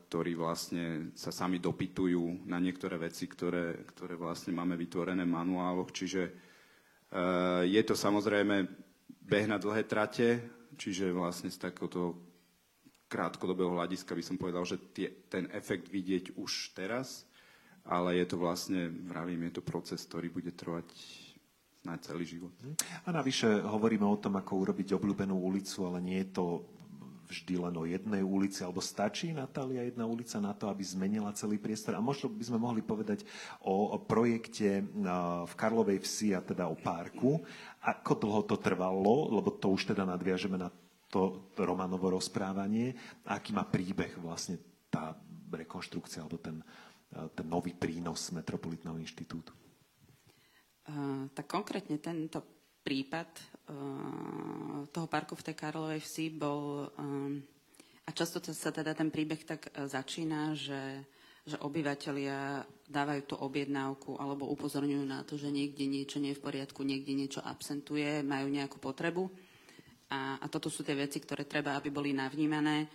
ktorí 0.08 0.32
vlastne 0.32 1.12
sa 1.12 1.28
sami 1.28 1.60
dopytujú 1.60 2.48
na 2.48 2.56
niektoré 2.56 2.96
veci, 2.96 3.28
ktoré, 3.28 3.84
ktoré 3.84 4.16
vlastne 4.16 4.56
máme 4.56 4.80
vytvorené 4.80 5.28
v 5.28 5.34
manuáloch. 5.36 5.92
Čiže 5.92 6.22
je 7.64 7.83
to 7.87 7.94
samozrejme 7.94 8.66
beh 9.24 9.46
na 9.46 9.57
dlhé 9.57 9.87
trate, 9.87 10.42
čiže 10.74 11.14
vlastne 11.14 11.48
z 11.48 11.59
takéhoto 11.62 12.18
krátkodobého 13.07 13.70
hľadiska 13.70 14.12
by 14.12 14.24
som 14.27 14.37
povedal, 14.37 14.66
že 14.66 14.77
tie, 14.90 15.09
ten 15.31 15.46
efekt 15.55 15.87
vidieť 15.87 16.35
už 16.35 16.74
teraz, 16.74 17.22
ale 17.87 18.18
je 18.18 18.27
to 18.27 18.37
vlastne, 18.40 18.90
vravím, 19.07 19.46
je 19.46 19.61
to 19.61 19.62
proces, 19.62 20.03
ktorý 20.03 20.33
bude 20.33 20.50
trvať 20.50 20.88
na 21.85 22.00
celý 22.00 22.24
život. 22.24 22.50
A 23.05 23.12
navyše 23.12 23.61
hovoríme 23.61 24.09
o 24.09 24.16
tom, 24.16 24.40
ako 24.40 24.66
urobiť 24.66 24.96
obľúbenú 24.96 25.37
ulicu, 25.37 25.85
ale 25.85 26.00
nie 26.00 26.18
je 26.24 26.33
to 26.33 26.44
vždy 27.24 27.54
len 27.56 27.74
o 27.76 27.88
jednej 27.88 28.20
ulici, 28.20 28.60
alebo 28.60 28.84
stačí, 28.84 29.32
Natália, 29.32 29.84
jedna 29.84 30.04
ulica 30.04 30.37
na 30.38 30.52
to, 30.52 30.68
aby 30.68 30.84
zmenila 30.84 31.32
celý 31.32 31.56
priestor. 31.56 31.96
A 31.96 32.04
možno 32.04 32.28
by 32.28 32.44
sme 32.44 32.58
mohli 32.60 32.84
povedať 32.84 33.24
o, 33.64 33.96
projekte 33.96 34.84
v 35.44 35.54
Karlovej 35.56 36.04
vsi, 36.04 36.37
a 36.37 36.40
teda 36.44 36.68
o 36.68 36.76
parku. 36.76 37.40
Ako 37.82 38.12
dlho 38.20 38.42
to 38.44 38.56
trvalo, 38.60 39.32
lebo 39.32 39.52
to 39.56 39.72
už 39.72 39.92
teda 39.96 40.04
nadviažeme 40.04 40.60
na 40.60 40.68
to 41.08 41.50
Romanovo 41.56 42.12
rozprávanie. 42.12 42.94
Aký 43.28 43.54
má 43.54 43.64
príbeh 43.64 44.16
vlastne 44.20 44.60
tá 44.92 45.16
rekonštrukcia, 45.50 46.22
alebo 46.24 46.38
ten, 46.42 46.60
ten 47.32 47.46
nový 47.46 47.72
prínos 47.72 48.34
Metropolitného 48.34 48.98
inštitútu? 48.98 49.54
Uh, 50.84 51.30
tak 51.32 51.48
konkrétne 51.48 51.96
tento 51.96 52.63
prípad 52.84 53.28
uh, 53.72 54.84
toho 54.92 55.08
parku 55.08 55.32
v 55.32 55.44
tej 55.50 55.56
Karlovej 55.56 56.04
vsi 56.04 56.28
bol, 56.36 56.92
um, 57.00 57.40
a 58.04 58.10
často 58.12 58.44
sa 58.52 58.68
teda 58.68 58.92
ten 58.92 59.08
príbeh 59.08 59.40
tak 59.48 59.72
uh, 59.72 59.88
začína, 59.88 60.52
že, 60.52 61.00
že 61.48 61.56
obyvateľia 61.56 62.60
dávajú 62.84 63.22
tú 63.24 63.34
objednávku 63.40 64.20
alebo 64.20 64.52
upozorňujú 64.52 65.04
na 65.08 65.24
to, 65.24 65.40
že 65.40 65.48
niekde 65.48 65.88
niečo 65.88 66.20
nie 66.20 66.36
je 66.36 66.38
v 66.38 66.44
poriadku, 66.44 66.84
niekde 66.84 67.16
niečo 67.16 67.40
absentuje, 67.40 68.20
majú 68.20 68.52
nejakú 68.52 68.76
potrebu. 68.76 69.32
A, 70.12 70.36
a 70.36 70.46
toto 70.52 70.68
sú 70.68 70.84
tie 70.84 70.92
veci, 70.92 71.16
ktoré 71.18 71.48
treba, 71.48 71.74
aby 71.74 71.88
boli 71.88 72.12
navnímané. 72.12 72.86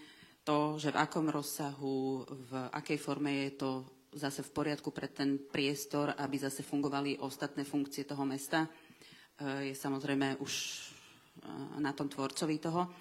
To, 0.46 0.78
že 0.78 0.94
v 0.94 1.02
akom 1.02 1.28
rozsahu, 1.28 2.24
v 2.26 2.52
akej 2.70 2.98
forme 3.02 3.50
je 3.50 3.52
to 3.58 3.70
zase 4.14 4.42
v 4.46 4.54
poriadku 4.54 4.90
pre 4.90 5.10
ten 5.10 5.38
priestor, 5.38 6.14
aby 6.18 6.38
zase 6.42 6.66
fungovali 6.66 7.22
ostatné 7.22 7.66
funkcie 7.66 8.06
toho 8.06 8.26
mesta 8.26 8.66
je 9.40 9.76
samozrejme 9.76 10.40
už 10.44 10.54
eh, 10.54 11.48
na 11.80 11.96
tom 11.96 12.12
tvorcovi 12.12 12.60
toho, 12.60 12.92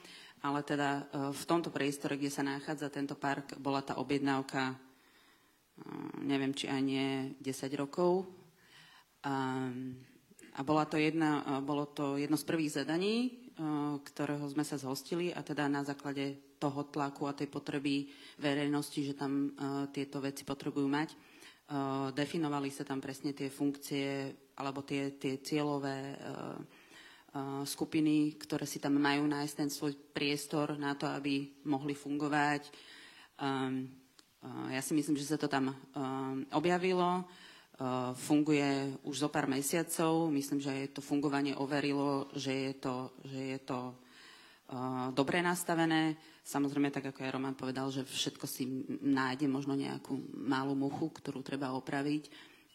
ale 0.46 0.62
teda 0.62 0.90
eh, 1.03 1.05
v 1.35 1.42
tomto 1.44 1.74
priestore, 1.74 2.14
kde 2.14 2.31
sa 2.31 2.46
nachádza 2.46 2.90
tento 2.94 3.18
park, 3.18 3.59
bola 3.59 3.83
tá 3.83 3.98
objednávka, 3.98 4.79
neviem, 6.27 6.51
či 6.51 6.66
aj 6.66 6.81
nie 6.83 7.38
10 7.38 7.70
rokov. 7.79 8.27
A, 9.22 9.70
a 10.59 10.61
bola 10.66 10.83
to 10.90 10.98
jedna, 10.98 11.62
bolo 11.62 11.87
to 11.87 12.18
jedno 12.18 12.35
z 12.35 12.42
prvých 12.42 12.83
zadaní, 12.83 13.46
ktorého 14.03 14.42
sme 14.51 14.66
sa 14.66 14.74
zhostili 14.74 15.31
a 15.31 15.38
teda 15.46 15.70
na 15.70 15.87
základe 15.87 16.59
toho 16.59 16.83
tlaku 16.90 17.31
a 17.31 17.35
tej 17.38 17.46
potreby 17.46 18.11
verejnosti, 18.42 19.07
že 19.07 19.14
tam 19.14 19.55
tieto 19.94 20.18
veci 20.18 20.42
potrebujú 20.42 20.90
mať, 20.90 21.14
definovali 22.11 22.74
sa 22.74 22.83
tam 22.83 22.98
presne 22.98 23.31
tie 23.31 23.46
funkcie 23.46 24.35
alebo 24.59 24.83
tie, 24.83 25.14
tie 25.14 25.38
cieľové 25.38 26.18
uh, 26.18 26.59
uh, 27.38 27.62
skupiny, 27.62 28.35
ktoré 28.35 28.66
si 28.66 28.83
tam 28.83 28.99
majú 28.99 29.31
nájsť 29.31 29.55
ten 29.55 29.71
svoj 29.71 29.94
priestor 30.11 30.75
na 30.75 30.99
to, 30.99 31.07
aby 31.07 31.47
mohli 31.71 31.94
fungovať. 31.94 32.66
Um, 33.38 33.87
uh, 34.42 34.75
ja 34.75 34.83
si 34.83 34.99
myslím, 34.99 35.14
že 35.14 35.31
sa 35.31 35.38
to 35.38 35.47
tam 35.47 35.71
um, 35.71 36.42
objavilo. 36.51 37.23
Funguje 38.18 38.99
už 39.07 39.23
zo 39.23 39.29
pár 39.31 39.47
mesiacov. 39.47 40.35
Myslím, 40.35 40.59
že 40.59 40.90
to 40.90 40.99
fungovanie 40.99 41.55
overilo, 41.55 42.27
že 42.35 42.51
je 42.51 42.75
to, 42.75 43.14
že 43.23 43.38
je 43.55 43.59
to 43.62 43.94
dobre 45.14 45.38
nastavené. 45.38 46.18
Samozrejme, 46.42 46.90
tak 46.90 47.14
ako 47.14 47.23
aj 47.23 47.35
Roman 47.38 47.55
povedal, 47.55 47.87
že 47.94 48.03
všetko 48.03 48.51
si 48.51 48.66
nájde 48.99 49.47
možno 49.47 49.79
nejakú 49.79 50.11
malú 50.35 50.75
muchu, 50.75 51.07
ktorú 51.07 51.38
treba 51.47 51.71
opraviť 51.71 52.27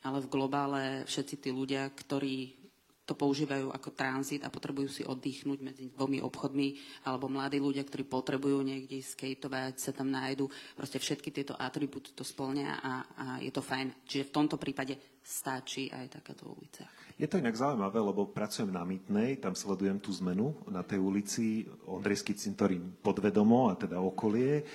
ale 0.03 0.19
v 0.23 0.31
globále 0.31 0.83
všetci 1.07 1.35
tí 1.39 1.49
ľudia, 1.49 1.87
ktorí 1.89 2.63
to 3.03 3.19
používajú 3.19 3.67
ako 3.67 3.89
tranzit 3.91 4.47
a 4.47 4.53
potrebujú 4.53 4.87
si 4.87 5.03
oddychnúť 5.03 5.59
medzi 5.59 5.91
dvomi 5.91 6.23
obchodmi, 6.23 6.67
alebo 7.03 7.27
mladí 7.27 7.59
ľudia, 7.59 7.83
ktorí 7.83 8.07
potrebujú 8.07 8.63
niekde 8.63 9.03
skateovať, 9.03 9.75
sa 9.75 9.91
tam 9.91 10.07
nájdu. 10.07 10.47
Proste 10.71 11.03
všetky 11.03 11.29
tieto 11.35 11.53
atribúty 11.59 12.15
to 12.15 12.23
splňa 12.23 12.79
a, 12.79 12.93
a 13.03 13.25
je 13.43 13.51
to 13.51 13.59
fajn. 13.59 14.07
Čiže 14.07 14.31
v 14.31 14.35
tomto 14.35 14.55
prípade 14.55 15.19
stačí 15.19 15.91
aj 15.91 16.19
takáto 16.19 16.47
ulica. 16.47 16.87
Je 17.23 17.31
to 17.31 17.39
inak 17.39 17.55
zaujímavé, 17.55 18.03
lebo 18.03 18.27
pracujem 18.27 18.67
na 18.67 18.83
Mytnej, 18.83 19.39
tam 19.39 19.55
sledujem 19.55 19.95
tú 19.95 20.11
zmenu 20.19 20.59
na 20.67 20.83
tej 20.83 20.99
ulici 20.99 21.63
Ondrejský 21.87 22.35
cintorín 22.35 22.99
podvedomo 22.99 23.71
a 23.71 23.79
teda 23.79 23.95
okolie. 24.03 24.67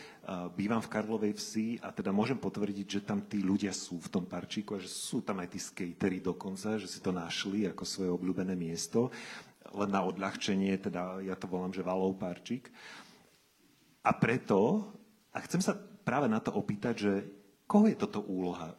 Bývam 0.56 0.80
v 0.80 0.88
Karlovej 0.88 1.36
vsi 1.36 1.76
a 1.84 1.92
teda 1.92 2.08
môžem 2.08 2.40
potvrdiť, 2.40 2.86
že 2.88 3.04
tam 3.04 3.20
tí 3.20 3.44
ľudia 3.44 3.68
sú 3.76 4.00
v 4.00 4.08
tom 4.08 4.24
parčíku 4.24 4.72
a 4.72 4.80
že 4.80 4.88
sú 4.88 5.20
tam 5.20 5.44
aj 5.44 5.52
tí 5.52 5.60
skatery 5.60 6.24
dokonca, 6.24 6.80
že 6.80 6.88
si 6.88 7.04
to 7.04 7.12
našli 7.12 7.68
ako 7.68 7.84
svoje 7.84 8.16
obľúbené 8.16 8.56
miesto. 8.56 9.12
Len 9.68 9.92
na 9.92 10.00
odľahčenie, 10.08 10.72
teda 10.80 11.20
ja 11.20 11.36
to 11.36 11.52
volám, 11.52 11.76
že 11.76 11.84
Valov 11.84 12.16
parčík. 12.16 12.72
A 14.00 14.16
preto, 14.16 14.88
a 15.36 15.44
chcem 15.44 15.60
sa 15.60 15.76
práve 16.00 16.32
na 16.32 16.40
to 16.40 16.48
opýtať, 16.56 16.94
že 16.96 17.12
koho 17.68 17.92
je 17.92 17.96
toto 18.00 18.24
úloha? 18.24 18.72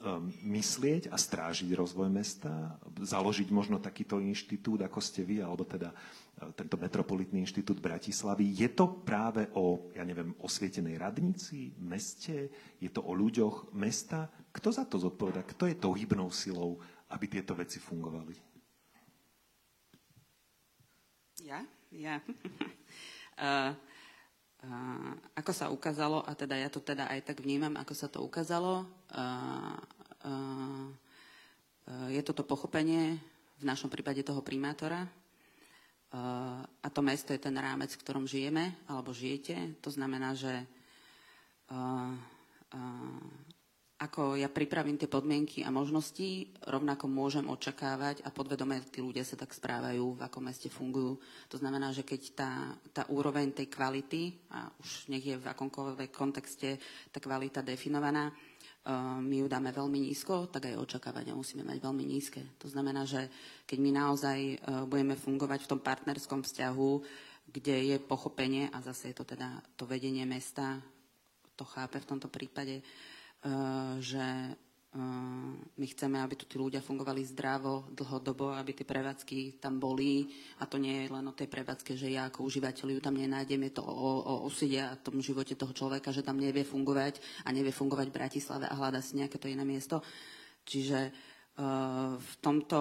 Um, 0.00 0.32
myslieť 0.48 1.12
a 1.12 1.20
strážiť 1.20 1.76
rozvoj 1.76 2.08
mesta, 2.08 2.80
založiť 3.04 3.52
možno 3.52 3.76
takýto 3.76 4.16
inštitút, 4.16 4.80
ako 4.80 4.96
ste 4.96 5.20
vy, 5.20 5.44
alebo 5.44 5.60
teda 5.68 5.92
uh, 5.92 6.48
tento 6.56 6.80
metropolitný 6.80 7.44
inštitút 7.44 7.84
Bratislavy. 7.84 8.48
Je 8.48 8.72
to 8.72 8.88
práve 9.04 9.44
o, 9.52 9.92
ja 9.92 10.00
neviem, 10.08 10.32
osvietenej 10.40 10.96
radnici, 10.96 11.76
meste? 11.76 12.48
Je 12.80 12.88
to 12.88 13.04
o 13.04 13.12
ľuďoch 13.12 13.76
mesta? 13.76 14.32
Kto 14.56 14.72
za 14.72 14.88
to 14.88 14.96
zodpoveda? 14.96 15.44
Kto 15.44 15.68
je 15.68 15.76
tou 15.76 15.92
hybnou 15.92 16.32
silou, 16.32 16.80
aby 17.12 17.28
tieto 17.28 17.52
veci 17.52 17.76
fungovali? 17.76 18.32
Ja? 21.44 21.60
Ja. 21.92 22.24
uh, 23.36 23.76
ako 25.32 25.52
sa 25.56 25.72
ukázalo, 25.72 26.20
a 26.20 26.36
teda 26.36 26.56
ja 26.60 26.68
to 26.68 26.84
teda 26.84 27.08
aj 27.08 27.32
tak 27.32 27.40
vnímam, 27.40 27.72
ako 27.80 27.94
sa 27.96 28.12
to 28.12 28.20
ukázalo, 28.20 28.84
je 32.12 32.20
toto 32.20 32.44
pochopenie 32.44 33.16
v 33.56 33.64
našom 33.64 33.88
prípade 33.88 34.20
toho 34.20 34.44
primátora 34.44 35.08
a 36.82 36.88
to 36.92 37.00
mesto 37.00 37.32
je 37.32 37.40
ten 37.40 37.56
rámec, 37.56 37.88
v 37.94 38.02
ktorom 38.04 38.28
žijeme 38.28 38.76
alebo 38.84 39.16
žijete. 39.16 39.80
To 39.80 39.88
znamená, 39.88 40.36
že 40.36 40.66
ako 44.00 44.40
ja 44.40 44.48
pripravím 44.48 44.96
tie 44.96 45.12
podmienky 45.12 45.60
a 45.60 45.68
možnosti, 45.68 46.48
rovnako 46.64 47.04
môžem 47.04 47.44
očakávať 47.44 48.24
a 48.24 48.32
podvedome 48.32 48.80
tí 48.88 49.04
ľudia 49.04 49.28
sa 49.28 49.36
tak 49.36 49.52
správajú, 49.52 50.16
v 50.16 50.24
akom 50.24 50.48
meste 50.48 50.72
fungujú. 50.72 51.20
To 51.52 51.60
znamená, 51.60 51.92
že 51.92 52.00
keď 52.00 52.22
tá, 52.32 52.52
tá 52.96 53.02
úroveň 53.12 53.52
tej 53.52 53.68
kvality, 53.68 54.48
a 54.56 54.72
už 54.72 55.12
nech 55.12 55.20
je 55.20 55.36
v 55.36 55.44
akomkoľvek 55.44 56.16
kontexte 56.16 56.80
tá 57.12 57.20
kvalita 57.20 57.60
definovaná, 57.60 58.32
uh, 58.32 59.20
my 59.20 59.44
ju 59.44 59.46
dáme 59.52 59.68
veľmi 59.68 60.08
nízko, 60.08 60.48
tak 60.48 60.72
aj 60.72 60.80
očakávania 60.80 61.36
musíme 61.36 61.60
mať 61.60 61.84
veľmi 61.84 62.04
nízke. 62.08 62.56
To 62.56 62.72
znamená, 62.72 63.04
že 63.04 63.28
keď 63.68 63.78
my 63.84 63.90
naozaj 64.00 64.38
uh, 64.40 64.88
budeme 64.88 65.12
fungovať 65.12 65.68
v 65.68 65.70
tom 65.76 65.80
partnerskom 65.84 66.40
vzťahu, 66.40 66.90
kde 67.52 67.76
je 67.92 67.96
pochopenie, 68.00 68.72
a 68.72 68.80
zase 68.80 69.12
je 69.12 69.20
to 69.20 69.28
teda 69.28 69.60
to 69.76 69.84
vedenie 69.84 70.24
mesta, 70.24 70.80
to 71.52 71.68
chápe 71.68 72.00
v 72.00 72.08
tomto 72.08 72.32
prípade, 72.32 72.80
že 74.00 74.26
eh, 74.52 75.52
my 75.56 75.86
chceme, 75.96 76.20
aby 76.20 76.34
tu 76.36 76.44
tí 76.44 76.60
ľudia 76.60 76.84
fungovali 76.84 77.24
zdravo, 77.24 77.88
dlhodobo, 77.96 78.52
aby 78.52 78.76
tie 78.76 78.84
prevádzky 78.84 79.62
tam 79.62 79.80
boli. 79.80 80.28
A 80.60 80.68
to 80.68 80.76
nie 80.76 81.04
je 81.04 81.12
len 81.12 81.24
o 81.24 81.36
tej 81.36 81.48
prevádzke, 81.48 81.96
že 81.96 82.12
ja 82.12 82.28
ako 82.28 82.44
užívateľ 82.44 82.86
ju 82.96 83.00
tam 83.00 83.16
nenájdem. 83.16 83.64
Je 83.70 83.80
to 83.80 83.84
o, 83.84 84.10
o 84.20 84.34
oside 84.44 84.84
a 84.84 84.98
tom 85.00 85.24
živote 85.24 85.56
toho 85.56 85.72
človeka, 85.72 86.12
že 86.12 86.26
tam 86.26 86.36
nevie 86.36 86.68
fungovať 86.68 87.20
a 87.44 87.52
nevie 87.52 87.72
fungovať 87.72 88.12
v 88.12 88.18
Bratislave 88.20 88.66
a 88.68 88.76
hľada 88.76 89.00
si 89.00 89.16
nejaké 89.16 89.40
to 89.40 89.48
iné 89.48 89.64
miesto. 89.64 90.04
Čiže 90.68 91.08
uh, 91.08 92.20
v 92.20 92.32
tomto, 92.44 92.80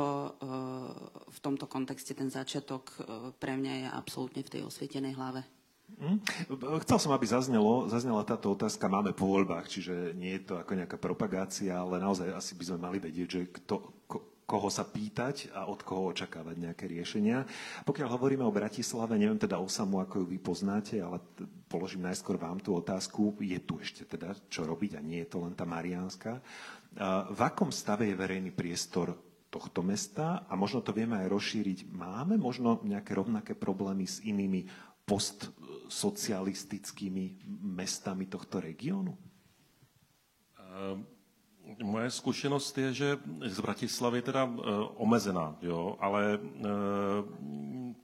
v 1.32 1.40
tomto 1.40 1.66
kontexte 1.72 2.12
ten 2.12 2.28
začiatok 2.28 2.92
pre 3.40 3.56
mňa 3.56 3.74
je 3.80 3.88
absolútne 3.88 4.44
v 4.44 4.52
tej 4.52 4.62
osvietenej 4.68 5.16
hlave. 5.16 5.59
Hm? 5.98 6.18
Chcel 6.86 7.00
som, 7.02 7.12
aby 7.12 7.26
zaznelo, 7.26 7.90
zaznela 7.90 8.22
táto 8.22 8.54
otázka. 8.54 8.86
Máme 8.86 9.12
po 9.12 9.26
voľbách, 9.26 9.66
čiže 9.68 10.14
nie 10.14 10.38
je 10.38 10.54
to 10.54 10.54
ako 10.62 10.78
nejaká 10.78 11.02
propagácia, 11.02 11.74
ale 11.74 11.98
naozaj 11.98 12.30
asi 12.32 12.54
by 12.54 12.64
sme 12.70 12.78
mali 12.80 12.98
vedieť, 13.02 13.28
že 13.28 13.42
kto, 13.50 13.76
ko, 14.06 14.18
koho 14.50 14.70
sa 14.74 14.82
pýtať 14.82 15.54
a 15.54 15.70
od 15.70 15.86
koho 15.86 16.10
očakávať 16.10 16.56
nejaké 16.58 16.90
riešenia. 16.90 17.46
Pokiaľ 17.86 18.10
hovoríme 18.16 18.42
o 18.42 18.56
Bratislave, 18.56 19.20
neviem 19.20 19.38
teda 19.38 19.62
o 19.62 19.68
samu, 19.70 20.02
ako 20.02 20.24
ju 20.24 20.26
vy 20.26 20.40
poznáte, 20.42 20.98
ale 20.98 21.22
položím 21.70 22.08
najskôr 22.08 22.40
vám 22.40 22.58
tú 22.58 22.74
otázku. 22.74 23.38
Je 23.44 23.62
tu 23.62 23.78
ešte 23.78 24.10
teda 24.10 24.34
čo 24.50 24.66
robiť 24.66 24.98
a 24.98 25.06
nie 25.06 25.22
je 25.22 25.30
to 25.30 25.46
len 25.46 25.54
tá 25.54 25.70
Mariánska. 25.70 26.42
V 27.30 27.40
akom 27.46 27.70
stave 27.70 28.10
je 28.10 28.18
verejný 28.18 28.50
priestor 28.50 29.14
tohto 29.54 29.86
mesta 29.86 30.46
a 30.50 30.54
možno 30.58 30.82
to 30.82 30.94
vieme 30.94 31.18
aj 31.22 31.30
rozšíriť. 31.30 31.94
Máme 31.94 32.38
možno 32.42 32.82
nejaké 32.82 33.14
rovnaké 33.14 33.54
problémy 33.54 34.10
s 34.10 34.22
inými 34.26 34.66
postsocialistickými 35.90 37.42
mestami 37.66 38.30
tohto 38.30 38.62
regiónu? 38.62 39.18
Ehm, 40.62 41.06
moje 41.82 42.12
zkušenost 42.12 42.78
je, 42.78 42.94
že 42.94 43.18
z 43.46 43.60
Bratislavy 43.60 44.18
je 44.18 44.22
teda 44.22 44.44
uh, 44.46 44.58
omezená, 44.96 45.58
jo, 45.62 45.98
ale 46.00 46.38
uh, 46.38 46.66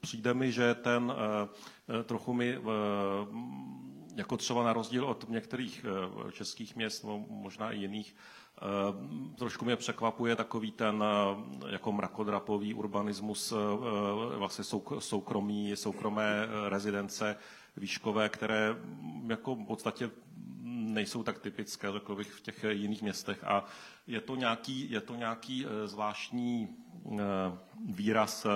přijde 0.01 0.33
mi, 0.33 0.51
že 0.51 0.75
ten 0.75 1.03
uh, 1.03 1.13
trochu 2.03 2.33
mi, 2.33 2.57
jako 4.15 4.37
třeba 4.37 4.63
na 4.63 4.73
rozdíl 4.73 5.05
od 5.05 5.29
některých 5.29 5.85
českých 6.31 6.75
měst, 6.75 7.05
možná 7.29 7.71
i 7.71 7.77
jiných, 7.77 8.15
trošku 9.35 9.65
mě 9.65 9.75
překvapuje 9.75 10.35
takový 10.35 10.71
ten 10.71 11.03
eh, 11.03 11.71
jako 11.71 11.91
mrakodrapový 11.91 12.73
urbanismus 12.73 13.51
eh, 13.51 13.55
vlastně 14.37 14.63
soukromí, 14.99 15.75
soukromé 15.75 16.43
eh, 16.43 16.69
rezidence 16.69 17.37
výškové, 17.77 18.29
které 18.29 18.73
mm, 18.73 19.31
jako 19.31 19.55
v 19.55 19.65
podstatě 19.65 20.11
nejsou 20.63 21.23
tak 21.23 21.39
typické, 21.39 21.91
řekl 21.91 22.15
bych, 22.15 22.31
v 22.33 22.41
těch 22.41 22.65
jiných 22.69 23.01
městech. 23.01 23.43
A 23.43 23.65
je 24.07 24.21
to 24.21 24.35
nějaký, 24.35 24.91
je 24.91 25.01
to 25.01 25.15
nějaký 25.15 25.65
zvláštní 25.85 26.75
výraz, 27.85 28.47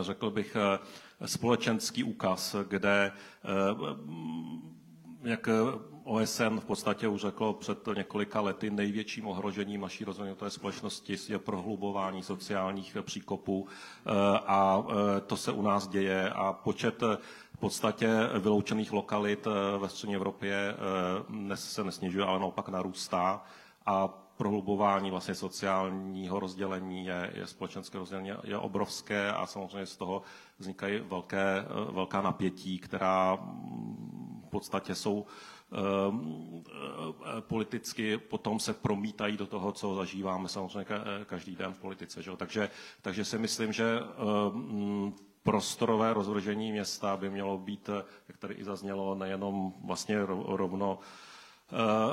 řekl 0.00 0.30
bych, 0.30 0.56
společenský 1.26 2.04
úkaz, 2.04 2.56
kde 2.68 3.12
jak 5.22 5.48
OSN 6.04 6.58
v 6.58 6.64
podstatě 6.64 7.08
už 7.08 7.20
řeklo 7.20 7.52
před 7.52 7.78
několika 7.96 8.40
lety, 8.40 8.70
největším 8.70 9.26
ohrožením 9.26 9.80
naší 9.80 10.04
rozvinuté 10.04 10.50
společnosti 10.50 11.16
je 11.28 11.38
prohlubování 11.38 12.22
sociálních 12.22 12.96
příkopů. 13.02 13.66
Eh, 14.06 14.10
a 14.46 14.84
eh, 14.88 15.20
to 15.20 15.36
se 15.36 15.52
u 15.52 15.62
nás 15.62 15.88
děje 15.88 16.30
a 16.30 16.52
počet 16.52 17.02
eh, 17.02 17.16
v 17.54 17.58
podstatě 17.60 18.08
vyloučených 18.38 18.92
lokalit 18.92 19.46
ve 19.78 19.88
střední 19.88 20.14
Evropě 20.14 20.76
se 21.54 21.84
nesnižuje, 21.84 22.24
ale 22.24 22.40
naopak 22.40 22.68
narůstá. 22.68 23.44
A 23.86 24.08
prohlubování 24.40 25.10
vlastně 25.10 25.34
sociálního 25.34 26.40
rozdělení 26.40 27.06
je, 27.06 27.30
je 27.34 27.46
společenské 27.46 27.98
rozdělení 27.98 28.30
je 28.44 28.58
obrovské 28.58 29.32
a 29.32 29.46
samozřejmě 29.46 29.86
z 29.86 29.96
toho 29.96 30.22
vznikají 30.58 31.00
velké, 31.00 31.64
velká 31.90 32.22
napětí, 32.22 32.78
která 32.78 33.34
mm, 33.34 34.42
v 34.46 34.50
podstatě 34.50 34.94
jsou 34.94 35.26
e, 35.26 35.59
politicky 37.40 38.18
potom 38.18 38.60
se 38.60 38.74
promítají 38.74 39.36
do 39.36 39.46
toho, 39.46 39.72
co 39.72 39.94
zažíváme 39.94 40.48
samozřejmě 40.48 40.94
každý 41.26 41.56
den 41.56 41.72
v 41.72 41.78
politice. 41.78 42.22
Že? 42.22 42.30
Takže, 42.36 42.70
takže 43.02 43.24
si 43.24 43.38
myslím, 43.38 43.72
že 43.72 44.00
ehm, 44.00 45.14
prostorové 45.42 46.14
rozvržení 46.14 46.72
města 46.72 47.16
by 47.16 47.30
mělo 47.30 47.58
být, 47.58 47.90
jak 48.28 48.38
tady 48.38 48.54
i 48.54 48.64
zaznělo, 48.64 49.14
nejenom 49.14 49.74
vlastně 49.84 50.18
rovno 50.46 50.98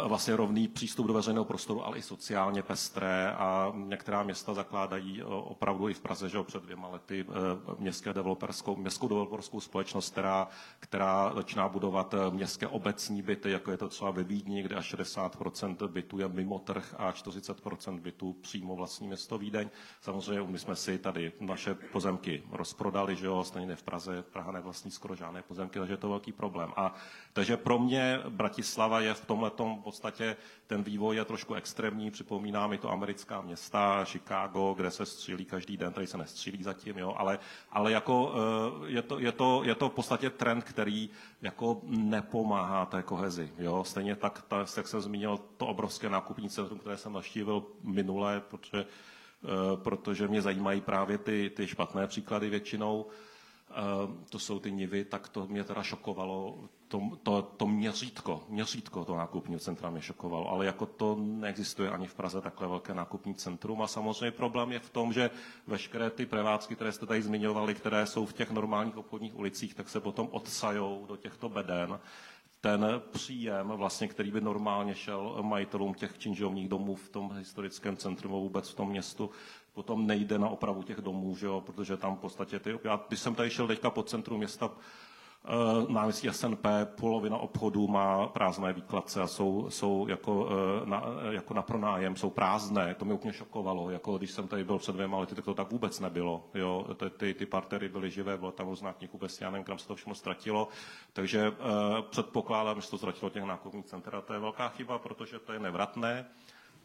vlastně 0.07 0.35
rovný 0.35 0.67
přístup 0.67 1.07
do 1.07 1.13
veřejného 1.13 1.45
prostoru, 1.45 1.85
ale 1.85 1.97
i 1.97 2.01
sociálně 2.01 2.63
pestré 2.63 3.31
a 3.31 3.73
některá 3.75 4.23
města 4.23 4.53
zakládají 4.53 5.21
eh, 5.21 5.25
opravdu 5.25 5.89
i 5.89 5.93
v 5.93 6.01
Praze, 6.01 6.29
že 6.29 6.43
před 6.43 6.63
dvěma 6.63 6.87
lety 6.87 7.25
eh, 7.29 7.33
městské 7.79 8.13
developerskou, 8.13 8.75
městskou 8.75 9.07
developerskou 9.07 9.59
společnost, 9.59 10.09
která, 10.09 10.47
která 10.79 11.31
začíná 11.35 11.67
budovat 11.67 12.15
městské 12.29 12.67
obecní 12.67 13.21
byty, 13.21 13.51
jako 13.51 13.71
je 13.71 13.77
to 13.77 13.89
třeba 13.89 14.11
ve 14.11 14.23
Vídni, 14.23 14.63
kde 14.63 14.75
až 14.75 14.93
60% 14.93 15.87
bytů 15.87 16.19
je 16.19 16.27
mimo 16.27 16.59
trh 16.59 16.95
a 16.97 17.11
40% 17.11 17.99
bytů 17.99 18.33
přímo 18.33 18.75
vlastní 18.75 19.07
město 19.07 19.37
Vídeň. 19.37 19.69
Samozřejmě 20.01 20.51
my 20.51 20.59
jsme 20.59 20.75
si 20.75 20.97
tady 20.97 21.31
naše 21.39 21.75
pozemky 21.75 22.43
rozprodali, 22.51 23.15
že 23.15 23.25
jo, 23.25 23.43
stejně 23.43 23.75
v 23.75 23.83
Praze, 23.83 24.23
Praha 24.23 24.51
nevlastní 24.51 24.91
skoro 24.91 25.15
žádné 25.15 25.41
pozemky, 25.41 25.79
takže 25.79 25.93
je 25.93 25.97
to 25.97 26.09
velký 26.09 26.31
problém. 26.31 26.73
A 26.75 26.93
takže 27.33 27.57
pro 27.57 27.79
mě 27.79 28.19
Bratislava 28.29 28.99
je 28.99 29.13
v 29.13 29.25
tomhle 29.25 29.46
tom 29.49 29.79
v 29.79 29.83
podstatě 29.83 30.35
ten 30.67 30.83
vývoj 30.83 31.15
je 31.15 31.25
trošku 31.25 31.53
extrémní, 31.53 32.11
připomíná 32.11 32.67
mi 32.67 32.77
to 32.77 32.91
americká 32.91 33.41
města, 33.41 34.05
Chicago, 34.05 34.73
kde 34.73 34.91
se 34.91 35.05
střílí 35.05 35.45
každý 35.45 35.77
den, 35.77 35.93
tady 35.93 36.07
se 36.07 36.17
nestřílí 36.17 36.63
zatím, 36.63 36.97
jo, 36.97 37.13
ale, 37.17 37.39
ale 37.71 37.91
jako 37.91 38.33
eh, 38.85 38.91
je 38.91 39.01
to, 39.01 39.19
je, 39.19 39.31
to, 39.31 39.63
je 39.63 39.75
to 39.75 39.89
v 39.89 39.93
podstatě 39.93 40.29
trend, 40.29 40.63
který 40.63 41.09
jako 41.41 41.81
nepomáhá 41.83 42.85
té 42.85 43.03
kohezi. 43.03 43.51
Jo. 43.59 43.83
Stejně 43.83 44.15
tak, 44.15 44.41
ta, 44.47 44.65
jak 44.77 44.87
jsem 44.87 45.01
zmínil, 45.01 45.39
to 45.57 45.67
obrovské 45.67 46.09
nákupní 46.09 46.49
centrum, 46.49 46.79
které 46.79 46.97
jsem 46.97 47.13
naštívil 47.13 47.63
minule, 47.83 48.41
protože, 48.49 48.85
eh, 48.85 49.77
protože 49.83 50.27
mě 50.27 50.41
zajímají 50.41 50.81
právě 50.81 51.17
ty, 51.17 51.51
ty 51.55 51.67
špatné 51.67 52.07
příklady 52.07 52.49
většinou, 52.49 53.05
to 54.29 54.39
jsou 54.39 54.59
ty 54.59 54.71
nivy, 54.71 55.05
tak 55.05 55.29
to 55.29 55.47
mě 55.47 55.63
teda 55.63 55.83
šokovalo. 55.83 56.57
To, 56.87 57.01
to, 57.23 57.41
to 57.41 57.67
měřítko, 57.67 58.43
měřítko 58.49 59.05
toho 59.05 59.17
nákupního 59.17 59.59
centra 59.59 59.89
mě 59.89 60.01
šokovalo, 60.01 60.49
ale 60.49 60.65
jako 60.65 60.85
to 60.85 61.15
neexistuje 61.19 61.89
ani 61.89 62.07
v 62.07 62.13
Praze 62.15 62.41
takové 62.41 62.69
velké 62.69 62.93
nákupní 62.93 63.35
centrum. 63.35 63.81
A 63.81 63.87
samozřejmě 63.87 64.31
problém 64.31 64.71
je 64.71 64.79
v 64.79 64.89
tom, 64.89 65.13
že 65.13 65.29
veškeré 65.67 66.09
ty 66.09 66.25
prevádzky, 66.25 66.75
které 66.75 66.91
jste 66.91 67.05
tady 67.05 67.21
zmiňovali, 67.21 67.75
které 67.75 68.05
jsou 68.05 68.25
v 68.25 68.33
těch 68.33 68.51
normálních 68.51 68.97
obchodních 68.97 69.35
ulicích, 69.35 69.73
tak 69.73 69.89
se 69.89 69.99
potom 69.99 70.27
odsajou 70.31 71.05
do 71.07 71.15
těchto 71.17 71.49
beden 71.49 71.99
ten 72.61 73.01
příjem, 73.11 73.67
vlastně, 73.67 74.07
který 74.07 74.31
by 74.31 74.41
normálně 74.41 74.95
šel 74.95 75.37
majitelům 75.41 75.93
těch 75.93 76.17
činžovních 76.17 76.69
domů 76.69 76.95
v 76.95 77.09
tom 77.09 77.31
historickém 77.33 77.97
centru 77.97 78.29
vůbec 78.29 78.69
v 78.69 78.75
tom 78.75 78.89
městu, 78.89 79.29
potom 79.73 80.07
nejde 80.07 80.39
na 80.39 80.49
opravu 80.49 80.83
těch 80.83 80.97
domů, 81.01 81.35
že 81.35 81.45
jo, 81.45 81.61
protože 81.61 81.97
tam 81.97 82.15
v 82.15 82.19
podstatě 82.19 82.59
ty, 82.59 82.79
já, 82.83 83.03
když 83.07 83.19
jsem 83.19 83.35
tady 83.35 83.49
šel 83.49 83.67
teďka 83.67 83.89
po 83.89 84.03
centru 84.03 84.37
města, 84.37 84.71
náměstí 85.89 86.27
SNP, 86.31 86.65
polovina 86.99 87.37
obchodů 87.37 87.87
má 87.87 88.27
prázdné 88.27 88.73
výkladce 88.73 89.21
a 89.21 89.27
jsou, 89.27 89.69
jsou 89.69 90.07
jako, 90.07 90.49
eh, 90.51 90.85
na, 90.85 91.03
jako 91.31 91.53
na 91.53 91.61
pronájem, 91.61 92.15
jsou 92.15 92.29
prázdné. 92.29 92.95
To 92.95 93.05
mě 93.05 93.13
úplně 93.13 93.33
šokovalo. 93.33 93.89
Jako 93.89 94.17
když 94.17 94.31
jsem 94.31 94.47
tady 94.47 94.63
byl 94.63 94.77
před 94.77 94.91
dvěma 94.91 95.17
lety, 95.17 95.35
tak 95.35 95.45
to 95.45 95.53
tak 95.53 95.71
vůbec 95.71 95.99
nebylo. 95.99 96.49
Jo? 96.53 96.87
Ty, 96.95 97.09
ty, 97.09 97.33
ty 97.33 97.45
partery 97.45 97.89
byly 97.89 98.11
živé, 98.11 98.37
bylo 98.37 98.51
tam 98.51 98.67
různá 98.67 98.95
vůbec, 99.13 99.41
já 99.41 99.51
nevím, 99.51 99.65
kam 99.65 99.77
se 99.77 99.87
to 99.87 99.95
všechno 99.95 100.15
ztratilo. 100.15 100.67
Takže 101.13 101.49
uh, 101.49 101.55
předpokládám, 102.09 102.81
že 102.81 102.89
to 102.89 102.97
ztratilo 102.97 103.29
těch 103.29 103.43
nákupních 103.43 103.85
center 103.85 104.15
a 104.15 104.21
to 104.21 104.33
je 104.33 104.39
velká 104.39 104.69
chyba, 104.69 104.99
protože 104.99 105.39
to 105.39 105.53
je 105.53 105.59
nevratné 105.59 106.25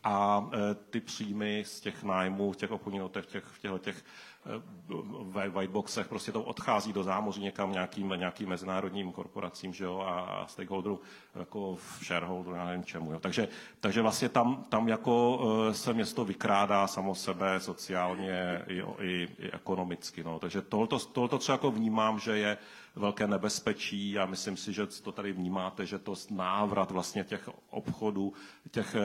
a 0.04 0.50
e, 0.52 0.74
ty 0.74 1.00
příjmy 1.00 1.64
z 1.66 1.80
těch 1.80 2.02
nájmů, 2.02 2.54
těch 2.54 2.70
obchodních 2.70 3.02
těch, 3.26 3.44
v 3.44 3.58
těchto 3.58 3.78
těch 3.78 4.04
e, 4.47 5.49
whiteboxech 5.49 6.09
prostě 6.09 6.32
to 6.32 6.43
odchází 6.43 6.93
do 6.93 7.03
zámoří 7.03 7.40
někam 7.40 7.72
nějakým, 7.72 8.09
nějakým 8.16 8.49
mezinárodním 8.49 9.12
korporacím 9.12 9.72
že 9.72 9.84
jo, 9.84 10.01
a 10.01 10.47
stakeholderů 10.49 11.01
jako 11.34 11.76
v 11.76 12.05
shareholder, 12.05 12.55
já 12.55 12.64
nevím 12.64 12.84
čemu. 12.84 13.12
Jo. 13.12 13.20
Takže, 13.20 13.49
takže 13.80 14.03
vlastně 14.03 14.28
tam, 14.28 14.64
tam 14.68 14.88
jako 14.88 15.40
e, 15.70 15.74
se 15.74 15.93
město 15.93 16.24
vykrádá 16.24 16.86
samo 16.86 17.14
sebe 17.14 17.61
sociálně 17.61 18.62
i, 18.66 18.82
i, 19.01 19.28
i 19.38 19.51
ekonomicky. 19.51 20.24
No. 20.24 20.38
Takže 20.38 20.62
tohoto, 20.62 20.99
tohoto 20.99 21.38
co 21.38 21.53
jako 21.53 21.70
vnímám, 21.70 22.18
že 22.18 22.38
je 22.38 22.59
velké 22.97 23.26
nebezpečí 23.26 24.18
a 24.18 24.26
myslím 24.26 24.57
si, 24.57 24.72
že 24.72 24.86
to 24.86 25.12
tady 25.12 25.32
vnímáte, 25.32 25.86
že 25.86 25.99
to 25.99 26.14
návrat 26.30 26.90
vlastně 26.90 27.24
těch 27.24 27.49
obchodů, 27.70 28.32
těch, 28.70 28.97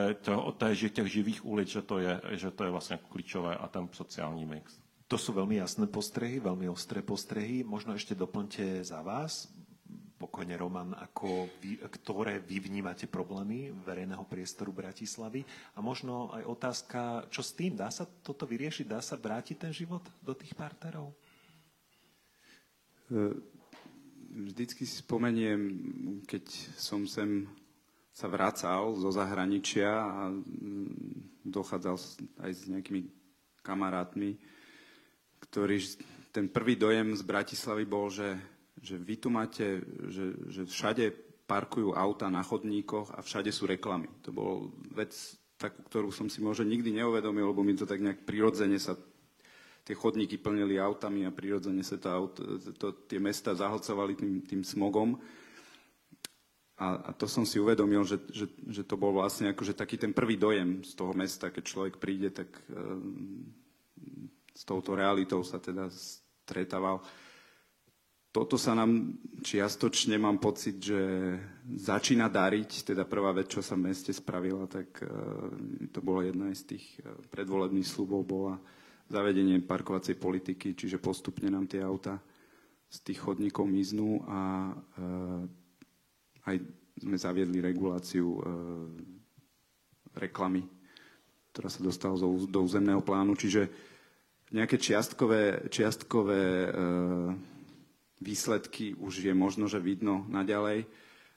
těch, 0.59 0.91
těch 0.91 1.11
živých 1.11 1.45
ulic, 1.45 1.69
že 1.69 1.81
to, 1.81 1.99
je, 1.99 2.21
že 2.29 2.51
to 2.51 2.63
je 2.63 2.69
vlastně 2.69 2.99
klíčové 3.09 3.55
a 3.55 3.67
ten 3.67 3.89
sociální 3.91 4.45
mix. 4.45 4.86
To 5.07 5.15
sú 5.15 5.31
veľmi 5.31 5.63
jasné 5.63 5.87
postrehy, 5.87 6.43
veľmi 6.43 6.67
ostré 6.67 6.99
postrehy. 6.99 7.63
Možno 7.63 7.95
ešte 7.95 8.11
doplňte 8.11 8.83
za 8.83 8.99
vás, 8.99 9.47
pokojne 10.19 10.57
Roman, 10.59 10.91
ako 10.97 11.47
vy, 11.63 11.79
ktoré 11.79 12.43
vy 12.43 12.59
vnímate 12.59 13.07
problémy 13.07 13.71
verejného 13.85 14.25
priestoru 14.27 14.73
Bratislavy. 14.75 15.45
A 15.77 15.79
možno 15.79 16.33
aj 16.33 16.43
otázka, 16.43 16.99
čo 17.31 17.39
s 17.39 17.55
tým? 17.55 17.77
Dá 17.77 17.87
sa 17.87 18.03
toto 18.03 18.43
vyriešiť? 18.49 18.83
Dá 18.83 18.99
sa 18.99 19.15
vrátiť 19.15 19.69
ten 19.69 19.71
život 19.71 20.03
do 20.19 20.33
tých 20.35 20.51
partnerov? 20.57 21.13
E, 23.07 23.37
vždycky 24.51 24.83
si 24.83 24.99
spomeniem, 24.99 25.61
keď 26.27 26.43
som 26.75 27.07
sem 27.07 27.47
sa 28.11 28.25
vracal 28.25 28.97
zo 28.97 29.13
zahraničia 29.13 29.87
a 29.87 30.33
mm, 30.33 31.47
dochádzal 31.47 31.95
aj 32.41 32.51
s 32.51 32.61
nejakými 32.65 33.07
kamarátmi, 33.61 34.35
ktorí 35.49 35.79
ten 36.31 36.51
prvý 36.51 36.77
dojem 36.77 37.17
z 37.17 37.23
Bratislavy 37.23 37.83
bol, 37.89 38.13
že, 38.13 38.37
že 38.77 38.99
vy 38.99 39.15
tu 39.17 39.33
máte, 39.33 39.81
že, 40.11 40.37
že 40.53 40.61
všade 40.69 41.05
parkujú 41.47 41.95
auta 41.95 42.27
na 42.27 42.43
chodníkoch 42.43 43.15
a 43.15 43.23
všade 43.23 43.49
sú 43.55 43.65
reklamy. 43.65 44.11
To 44.27 44.35
bol 44.35 44.69
vec, 44.91 45.15
takú, 45.55 45.81
ktorú 45.87 46.09
som 46.11 46.27
si 46.27 46.43
možno 46.43 46.67
nikdy 46.67 46.91
neuvedomil, 46.91 47.55
lebo 47.55 47.63
mi 47.63 47.73
to 47.73 47.87
tak 47.87 48.03
nejak 48.03 48.27
prirodzene 48.27 48.77
sa 48.77 48.99
tie 49.87 49.95
chodníky 49.95 50.35
plnili 50.35 50.75
autami 50.75 51.23
a 51.23 51.31
prirodzene 51.31 51.79
sa 51.79 51.95
to, 51.95 52.35
to, 52.75 52.87
tie 53.07 53.23
mesta 53.23 53.55
zahlcovali 53.55 54.19
tým, 54.19 54.33
tým 54.43 54.61
smogom. 54.67 55.15
A, 56.77 57.09
a 57.09 57.11
to 57.15 57.25
som 57.25 57.47
si 57.47 57.57
uvedomil, 57.57 58.03
že, 58.03 58.19
že, 58.29 58.51
že 58.67 58.83
to 58.83 58.99
bol 58.99 59.15
vlastne 59.15 59.55
akože 59.55 59.73
taký 59.73 59.97
ten 59.97 60.11
prvý 60.11 60.35
dojem 60.35 60.83
z 60.83 60.91
toho 60.93 61.15
mesta, 61.15 61.49
keď 61.49 61.63
človek 61.63 61.95
príde, 61.97 62.29
tak 62.35 62.51
um, 62.69 63.49
s 64.57 64.65
touto 64.65 64.97
realitou 64.97 65.45
sa 65.45 65.61
teda 65.61 65.85
stretával. 65.93 67.05
Toto 68.33 68.57
sa 68.57 68.73
nám 68.73 69.17
čiastočne 69.45 70.17
mám 70.17 70.41
pocit, 70.41 70.81
že 70.81 70.97
začína 71.77 72.25
dariť. 72.25 72.89
Teda 72.93 73.05
prvá 73.05 73.33
vec, 73.37 73.53
čo 73.53 73.61
sa 73.61 73.77
v 73.77 73.93
meste 73.93 74.09
spravila, 74.09 74.65
tak 74.65 74.97
uh, 75.05 75.09
to 75.93 76.01
bolo 76.01 76.25
jedna 76.25 76.49
z 76.57 76.73
tých 76.73 76.85
uh, 77.05 77.13
predvolebných 77.29 77.85
slubov, 77.85 78.25
bola 78.25 78.57
zavedenie 79.07 79.61
parkovacej 79.61 80.17
politiky, 80.17 80.73
čiže 80.73 80.97
postupne 80.97 81.47
nám 81.53 81.69
tie 81.69 81.85
auta 81.85 82.17
z 82.89 82.97
tých 83.05 83.19
chodníkov 83.21 83.69
miznú 83.69 84.25
a 84.25 84.73
uh, 84.73 86.49
aj 86.49 86.57
sme 86.97 87.17
zaviedli 87.17 87.61
reguláciu 87.61 88.27
e, 88.37 88.41
reklamy, 90.17 90.65
ktorá 91.53 91.69
sa 91.69 91.81
dostala 91.85 92.17
do, 92.17 92.49
do 92.49 92.59
územného 92.65 93.05
plánu, 93.05 93.37
čiže 93.37 93.69
nejaké 94.51 94.79
čiastkové, 94.79 95.67
čiastkové 95.67 96.43
e, 96.43 96.69
výsledky 98.23 98.95
už 98.95 99.27
je 99.27 99.33
možno, 99.35 99.67
že 99.67 99.83
vidno 99.83 100.23
naďalej. 100.31 100.87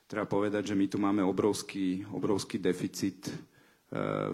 Treba 0.06 0.26
povedať, 0.26 0.74
že 0.74 0.78
my 0.78 0.86
tu 0.90 0.98
máme 0.98 1.22
obrovský, 1.22 2.06
obrovský 2.10 2.58
deficit 2.62 3.30
e, 3.30 3.34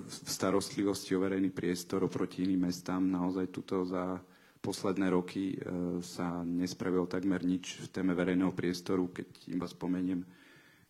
v 0.01 0.29
starostlivosti 0.29 1.17
o 1.17 1.23
verejný 1.25 1.53
priestor 1.53 2.05
oproti 2.05 2.45
iným 2.45 2.69
mestám. 2.69 3.05
Naozaj 3.05 3.47
tuto 3.49 3.85
za 3.89 4.21
posledné 4.61 5.09
roky 5.09 5.57
e, 5.57 5.57
sa 6.05 6.45
nespravilo 6.45 7.09
takmer 7.09 7.41
nič 7.45 7.81
v 7.81 7.89
téme 7.89 8.13
verejného 8.13 8.53
priestoru, 8.53 9.09
keď 9.09 9.29
iba 9.49 9.65
spomeniem 9.65 10.21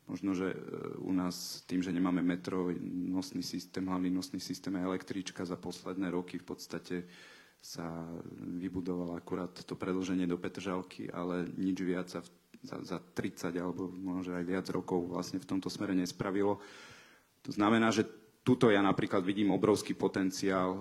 Možno, 0.07 0.39
že 0.39 0.55
u 1.03 1.11
nás 1.11 1.67
tým, 1.67 1.83
že 1.83 1.91
nemáme 1.91 2.23
metro, 2.23 2.71
nosný 3.11 3.43
systém, 3.43 3.83
hlavný 3.83 4.07
nosný 4.07 4.39
systém 4.39 4.79
je 4.79 4.87
električka 4.87 5.43
za 5.43 5.59
posledné 5.59 6.15
roky 6.15 6.39
v 6.39 6.47
podstate 6.47 6.95
sa 7.61 8.07
vybudovala 8.39 9.19
akurát 9.19 9.51
to 9.51 9.75
predlženie 9.75 10.29
do 10.31 10.39
Petržalky, 10.39 11.11
ale 11.11 11.51
nič 11.59 11.79
viac 11.83 12.07
sa 12.07 12.23
za, 12.67 12.77
za 12.83 12.99
30 12.99 13.55
alebo 13.59 13.91
možno 13.91 14.39
aj 14.39 14.45
viac 14.47 14.67
rokov 14.75 15.07
vlastne 15.07 15.39
v 15.39 15.49
tomto 15.49 15.71
smere 15.71 15.95
nespravilo. 15.95 16.59
To 17.47 17.51
znamená, 17.55 17.95
že 17.95 18.07
tuto 18.47 18.71
ja 18.71 18.79
napríklad 18.83 19.27
vidím 19.27 19.51
obrovský 19.51 19.99
potenciál 19.99 20.71
e, 20.75 20.81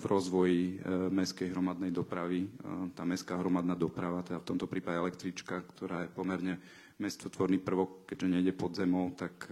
v 0.00 0.04
rozvoji 0.04 0.60
e, 0.60 0.76
mestskej 1.12 1.52
hromadnej 1.52 1.92
dopravy. 1.92 2.48
Tá 2.96 3.04
mestská 3.04 3.36
hromadná 3.36 3.76
doprava, 3.76 4.24
teda 4.24 4.40
v 4.40 4.48
tomto 4.56 4.64
prípade 4.68 4.96
električka, 4.96 5.60
ktorá 5.76 6.08
je 6.08 6.12
pomerne 6.12 6.56
mestotvorný 7.00 7.60
prvok, 7.60 8.08
keďže 8.08 8.28
nejde 8.28 8.52
pod 8.52 8.76
zemou, 8.76 9.08
tak 9.16 9.48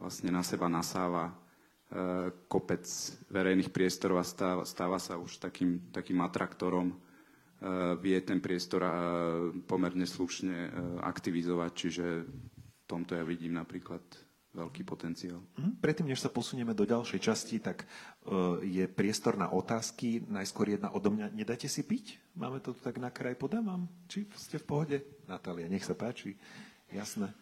vlastne 0.00 0.32
na 0.32 0.40
seba 0.40 0.64
nasáva 0.64 1.28
kopec 2.52 2.84
verejných 3.32 3.72
priestorov 3.72 4.20
a 4.20 4.26
stáva, 4.26 4.62
stáva 4.68 5.00
sa 5.00 5.16
už 5.16 5.40
takým, 5.40 5.88
takým 5.88 6.20
atraktorom. 6.20 6.92
E, 6.92 6.96
vie 7.96 8.20
ten 8.20 8.44
priestor 8.44 8.84
pomerne 9.64 10.04
slušne 10.04 10.68
aktivizovať, 11.00 11.70
čiže 11.72 12.06
v 12.28 12.84
tomto 12.84 13.16
ja 13.16 13.24
vidím 13.24 13.56
napríklad 13.56 14.04
veľký 14.52 14.82
potenciál. 14.84 15.40
Mhm. 15.56 15.80
Predtým, 15.80 16.08
než 16.12 16.20
sa 16.20 16.32
posunieme 16.32 16.76
do 16.76 16.84
ďalšej 16.84 17.20
časti, 17.20 17.56
tak 17.62 17.88
je 18.64 18.84
priestor 18.90 19.38
na 19.40 19.48
otázky. 19.48 20.24
Najskôr 20.28 20.74
jedna 20.74 20.92
odo 20.92 21.12
mňa. 21.14 21.32
Nedáte 21.32 21.70
si 21.70 21.84
piť? 21.86 22.18
Máme 22.34 22.60
to 22.60 22.74
tu 22.74 22.80
tak 22.80 22.98
na 23.00 23.08
kraj, 23.08 23.38
podám 23.38 23.64
vám? 23.64 23.82
Či 24.10 24.28
ste 24.36 24.60
v 24.60 24.66
pohode? 24.68 24.96
Natália, 25.24 25.70
nech 25.70 25.84
sa 25.84 25.94
páči. 25.94 26.36
Jasné. 26.92 27.32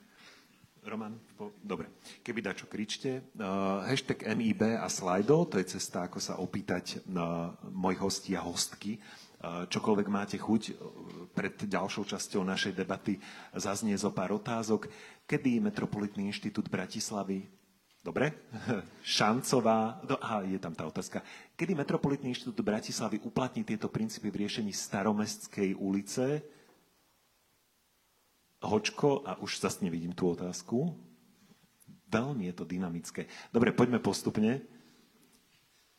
Roman? 0.87 1.19
Po... 1.35 1.51
Dobre. 1.59 1.91
Keby 2.23 2.41
čo 2.55 2.71
kričte. 2.71 3.27
Uh, 3.35 3.83
hashtag 3.85 4.23
MIB 4.23 4.79
a 4.79 4.87
Slido, 4.87 5.43
to 5.45 5.59
je 5.59 5.77
cesta, 5.77 6.07
ako 6.07 6.23
sa 6.23 6.39
opýtať 6.39 7.03
na 7.11 7.53
mojich 7.69 8.01
hostí 8.01 8.31
a 8.39 8.47
hostky. 8.47 9.03
Uh, 9.43 9.67
čokoľvek 9.69 10.09
máte 10.09 10.39
chuť, 10.39 10.63
pred 11.35 11.55
ďalšou 11.59 12.09
časťou 12.09 12.47
našej 12.47 12.73
debaty 12.73 13.19
zaznie 13.53 13.99
zo 13.99 14.15
pár 14.15 14.33
otázok. 14.39 14.89
Kedy 15.27 15.61
Metropolitný 15.61 16.31
inštitút 16.31 16.71
Bratislavy 16.71 17.45
Dobre? 18.07 18.55
Šancová, 19.03 19.99
no, 20.07 20.15
aha, 20.23 20.47
je 20.47 20.63
tam 20.63 20.71
tá 20.71 20.87
otázka. 20.87 21.27
Kedy 21.59 21.75
Metropolitný 21.75 22.31
inštitút 22.31 22.63
Bratislavy 22.63 23.19
uplatní 23.27 23.67
tieto 23.67 23.91
princípy 23.91 24.31
v 24.31 24.47
riešení 24.47 24.71
staromestskej 24.71 25.75
ulice? 25.75 26.47
Hočko, 28.67 29.23
a 29.23 29.39
už 29.39 29.63
zase 29.63 29.87
nevidím 29.87 30.13
tú 30.13 30.35
otázku. 30.35 30.93
Veľmi 32.11 32.51
je 32.51 32.55
to 32.55 32.65
dynamické. 32.67 33.27
Dobre, 33.51 33.71
poďme 33.71 33.99
postupne. 33.99 34.63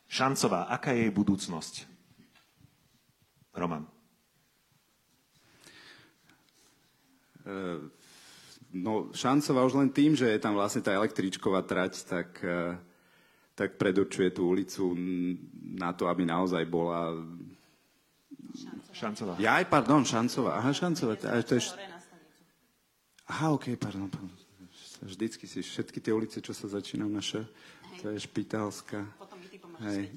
Šancová, 0.07 0.72
aká 0.72 0.95
je 0.95 1.07
jej 1.07 1.13
budúcnosť? 1.13 1.74
Roman. 3.55 3.84
Uh 7.47 7.91
No, 8.74 9.07
šancová 9.15 9.63
už 9.63 9.80
len 9.80 9.89
tým, 9.89 10.11
že 10.11 10.28
je 10.28 10.39
tam 10.43 10.59
vlastne 10.59 10.84
tá 10.84 10.91
električková 10.91 11.63
trať, 11.63 12.03
tak, 12.03 12.30
eh, 12.43 12.76
tak 13.55 13.80
predurčuje 13.80 14.36
tú 14.36 14.51
ulicu 14.51 14.91
na 15.63 15.95
to, 15.95 16.11
aby 16.11 16.28
naozaj 16.28 16.68
bola... 16.68 17.15
Šancová. 18.91 19.39
Ja 19.39 19.61
aj, 19.61 19.72
pardon, 19.72 20.03
Šancová. 20.03 20.59
Aha, 20.59 20.74
Šancová. 20.76 21.15
To 21.18 21.53
je... 21.55 21.61
Aha, 23.28 23.51
ok, 23.51 23.75
pardon, 23.75 24.07
pardon. 24.07 24.32
Vždycky 25.03 25.45
si 25.45 25.61
všetky 25.61 26.01
tie 26.01 26.15
ulice, 26.15 26.41
čo 26.41 26.55
sa 26.55 26.67
začínajú 26.67 27.11
naše, 27.11 27.45
to 28.01 28.09
je 28.09 28.17
Špitalská. 28.17 29.05
Hej. 29.84 30.09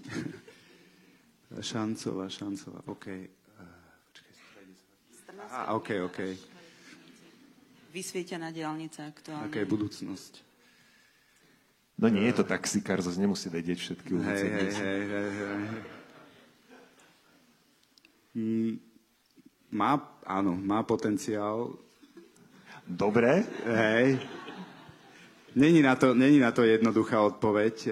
Šancová, 1.74 2.30
Šancová, 2.30 2.80
ok. 2.86 3.06
Eh, 3.10 3.28
Aha, 5.50 5.74
ok, 5.74 5.88
ok 6.06 6.18
vysvietená 7.90 8.54
diálnica 8.54 9.10
aktuálne. 9.10 9.50
Aká 9.50 9.62
je 9.62 9.68
budúcnosť? 9.68 10.32
No 12.00 12.08
nie 12.08 12.24
je 12.32 12.40
to 12.40 12.44
taxikár, 12.48 13.04
zase 13.04 13.20
nemusí 13.20 13.52
vedieť 13.52 13.76
všetky 13.76 14.08
ulice. 14.16 14.46
Hej, 14.46 14.48
hej, 14.48 14.70
hej, 14.72 15.02
hej, 15.04 15.30
hej. 15.36 15.62
Mm, 18.30 18.72
má, 19.74 20.00
áno, 20.24 20.56
má 20.56 20.80
potenciál. 20.80 21.76
Dobre. 22.90 23.46
Hej. 23.66 24.18
Není 25.54 25.82
na, 25.82 25.94
to, 25.94 26.14
není 26.14 26.38
na 26.38 26.50
to 26.50 26.62
jednoduchá 26.62 27.22
odpoveď. 27.22 27.74
E, 27.86 27.90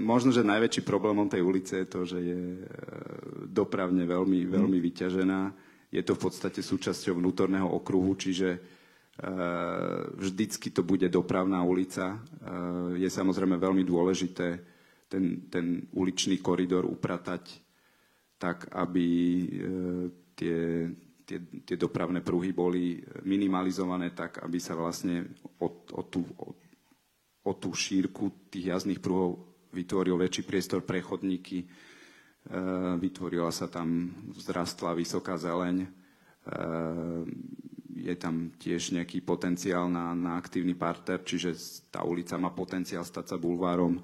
možno, 0.00 0.32
že 0.32 0.44
najväčší 0.44 0.84
problémom 0.84 1.28
tej 1.28 1.44
ulice 1.44 1.84
je 1.84 1.86
to, 1.88 2.00
že 2.04 2.18
je 2.20 2.40
e, 2.56 2.60
dopravne 3.48 4.04
veľmi, 4.04 4.48
veľmi 4.48 4.78
vyťažená. 4.80 5.40
Je 5.92 6.02
to 6.04 6.16
v 6.16 6.22
podstate 6.28 6.60
súčasťou 6.64 7.20
vnútorného 7.20 7.68
okruhu, 7.68 8.16
čiže 8.16 8.60
Eh, 9.16 9.32
vždycky 10.12 10.68
to 10.68 10.84
bude 10.84 11.08
dopravná 11.08 11.64
ulica. 11.64 12.20
Eh, 12.20 13.00
je 13.00 13.08
samozrejme 13.08 13.56
veľmi 13.56 13.80
dôležité 13.80 14.60
ten, 15.08 15.48
ten 15.48 15.88
uličný 15.96 16.36
koridor 16.44 16.84
upratať 16.84 17.56
tak, 18.36 18.68
aby 18.76 19.08
eh, 19.08 19.48
tie, 20.36 20.92
tie, 21.26 21.42
tie 21.66 21.76
dopravné 21.76 22.22
pruhy 22.22 22.54
boli 22.54 23.02
minimalizované 23.26 24.14
tak, 24.14 24.40
aby 24.46 24.62
sa 24.62 24.78
vlastne 24.78 25.26
o, 25.58 25.66
o, 25.92 26.02
tú, 26.06 26.22
o, 26.38 26.54
o 27.42 27.52
tú 27.58 27.74
šírku 27.74 28.48
tých 28.48 28.70
jazdných 28.70 29.02
pruhov 29.02 29.42
vytvoril 29.74 30.16
väčší 30.16 30.46
priestor 30.46 30.80
pre 30.86 31.04
chodníky, 31.04 31.68
vytvorila 32.96 33.50
sa 33.50 33.66
tam, 33.66 34.14
vzrastla 34.32 34.96
vysoká 34.96 35.36
zeleň, 35.36 35.84
je 37.96 38.14
tam 38.16 38.54
tiež 38.56 38.94
nejaký 38.94 39.20
potenciál 39.20 39.90
na, 39.90 40.14
na 40.14 40.38
aktívny 40.38 40.78
parter, 40.78 41.20
čiže 41.26 41.52
tá 41.90 42.06
ulica 42.06 42.38
má 42.38 42.54
potenciál 42.54 43.02
stať 43.02 43.34
sa 43.34 43.36
bulvárom, 43.36 43.98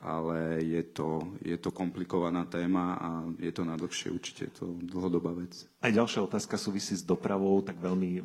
ale 0.00 0.60
je 0.62 0.82
to, 0.82 1.36
je 1.40 1.56
to 1.56 1.72
komplikovaná 1.72 2.44
téma 2.44 2.96
a 3.00 3.08
je 3.40 3.52
to 3.52 3.64
na 3.64 3.74
dlhšie 3.74 4.12
určite, 4.12 4.48
je 4.48 4.54
to 4.54 4.66
dlhodobá 4.86 5.32
vec. 5.32 5.66
Aj 5.80 5.92
ďalšia 5.92 6.24
otázka 6.26 6.60
súvisí 6.60 6.94
s 6.94 7.02
dopravou, 7.02 7.58
tak 7.64 7.80
veľmi 7.80 8.22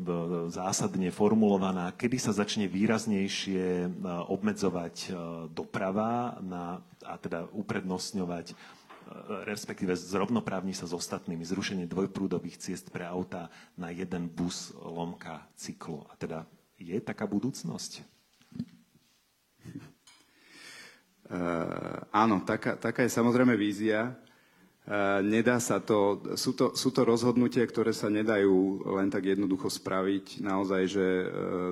zásadne 0.52 1.10
formulovaná. 1.10 1.96
Kedy 1.96 2.18
sa 2.20 2.36
začne 2.36 2.68
výraznejšie 2.68 3.88
e, 3.88 3.90
obmedzovať 4.30 4.96
e, 5.04 5.10
doprava 5.52 6.38
na, 6.44 6.84
a 7.02 7.16
teda 7.18 7.48
uprednostňovať 7.56 8.54
respektíve 9.44 9.92
zrovnoprávni 9.96 10.72
sa 10.72 10.88
s 10.88 10.96
ostatnými, 10.96 11.44
zrušenie 11.44 11.86
dvojprúdových 11.88 12.56
ciest 12.56 12.88
pre 12.96 13.04
auta 13.04 13.52
na 13.76 13.92
jeden 13.92 14.32
bus, 14.32 14.72
lomka, 14.80 15.48
cyklo. 15.60 16.08
A 16.08 16.16
teda 16.16 16.48
je 16.80 16.98
taká 17.04 17.28
budúcnosť? 17.28 18.08
Uh, 21.21 21.21
áno, 22.12 22.44
taká, 22.44 22.76
taká 22.76 23.08
je 23.08 23.16
samozrejme 23.16 23.56
vízia. 23.56 24.16
Uh, 24.82 25.22
nedá 25.22 25.62
sa 25.62 25.78
to 25.78 26.26
sú, 26.34 26.58
to, 26.58 26.74
sú 26.74 26.90
to 26.90 27.06
rozhodnutia, 27.06 27.62
ktoré 27.70 27.94
sa 27.94 28.10
nedajú 28.10 28.82
len 28.98 29.14
tak 29.14 29.30
jednoducho 29.30 29.70
spraviť. 29.70 30.42
Naozaj, 30.42 30.82
že 30.90 31.06
uh, 31.06 31.28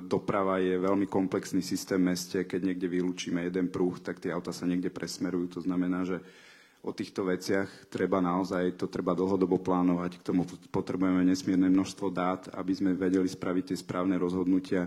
doprava 0.05 0.61
je 0.61 0.77
veľmi 0.77 1.09
komplexný 1.09 1.65
systém 1.65 1.97
v 1.97 2.13
meste. 2.13 2.45
Keď 2.45 2.61
niekde 2.61 2.85
vylúčime 2.85 3.49
jeden 3.49 3.73
prúh, 3.73 3.97
tak 3.97 4.21
tie 4.21 4.29
auta 4.29 4.53
sa 4.53 4.69
niekde 4.69 4.93
presmerujú. 4.93 5.57
To 5.57 5.61
znamená, 5.65 6.05
že 6.05 6.21
o 6.85 6.93
týchto 6.93 7.25
veciach 7.25 7.89
treba 7.89 8.21
naozaj, 8.21 8.77
to 8.77 8.85
treba 8.85 9.17
dlhodobo 9.17 9.57
plánovať. 9.57 10.21
K 10.21 10.25
tomu 10.29 10.45
potrebujeme 10.69 11.25
nesmierne 11.25 11.67
množstvo 11.67 12.07
dát, 12.13 12.45
aby 12.55 12.71
sme 12.77 12.93
vedeli 12.93 13.27
spraviť 13.27 13.73
tie 13.73 13.77
správne 13.81 14.21
rozhodnutia. 14.21 14.85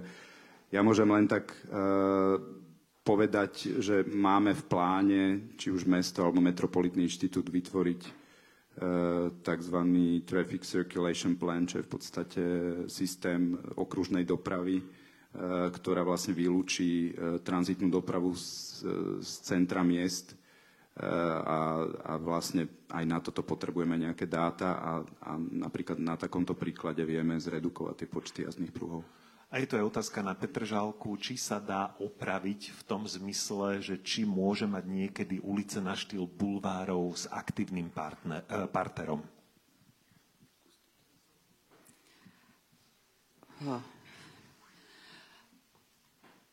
Ja 0.70 0.80
môžem 0.80 1.10
len 1.10 1.26
tak 1.26 1.52
uh, 1.68 2.61
povedať, 3.02 3.82
že 3.82 4.06
máme 4.06 4.54
v 4.54 4.64
pláne, 4.66 5.22
či 5.58 5.74
už 5.74 5.90
mesto 5.90 6.22
alebo 6.22 6.38
Metropolitný 6.38 7.10
inštitút 7.10 7.50
vytvoriť 7.50 8.00
e, 8.06 8.10
tzv. 9.42 9.78
Traffic 10.22 10.62
Circulation 10.62 11.34
Plan, 11.34 11.66
čo 11.66 11.82
je 11.82 11.86
v 11.86 11.92
podstate 11.92 12.42
systém 12.86 13.58
okružnej 13.74 14.22
dopravy, 14.22 14.78
e, 14.78 14.84
ktorá 15.74 16.06
vlastne 16.06 16.30
vylúči 16.30 17.10
e, 17.10 17.42
tranzitnú 17.42 17.90
dopravu 17.90 18.38
z, 18.38 18.86
z 19.18 19.30
centra 19.42 19.82
miest 19.82 20.38
a, 20.92 21.88
a 21.88 22.12
vlastne 22.20 22.84
aj 22.92 23.04
na 23.08 23.16
toto 23.24 23.40
potrebujeme 23.40 23.96
nejaké 23.96 24.28
dáta 24.28 24.76
a, 24.76 24.92
a 25.24 25.40
napríklad 25.40 25.96
na 25.96 26.20
takomto 26.20 26.52
príklade 26.52 27.00
vieme 27.08 27.40
zredukovať 27.40 27.94
tie 27.96 28.08
počty 28.12 28.38
jazdných 28.44 28.76
pruhov. 28.76 29.00
A 29.52 29.60
je 29.60 29.68
to 29.68 29.76
aj 29.76 29.84
otázka 29.92 30.24
na 30.24 30.32
Petržálku, 30.32 31.12
či 31.20 31.36
sa 31.36 31.60
dá 31.60 31.92
opraviť 32.00 32.72
v 32.72 32.80
tom 32.88 33.04
zmysle, 33.04 33.84
že 33.84 34.00
či 34.00 34.24
môže 34.24 34.64
mať 34.64 34.88
niekedy 34.88 35.44
ulice 35.44 35.76
na 35.76 35.92
štýl 35.92 36.24
bulvárov 36.24 37.12
s 37.12 37.28
aktívnym 37.28 37.92
partner, 37.92 38.40
eh, 38.48 38.64
parterom. 38.64 39.20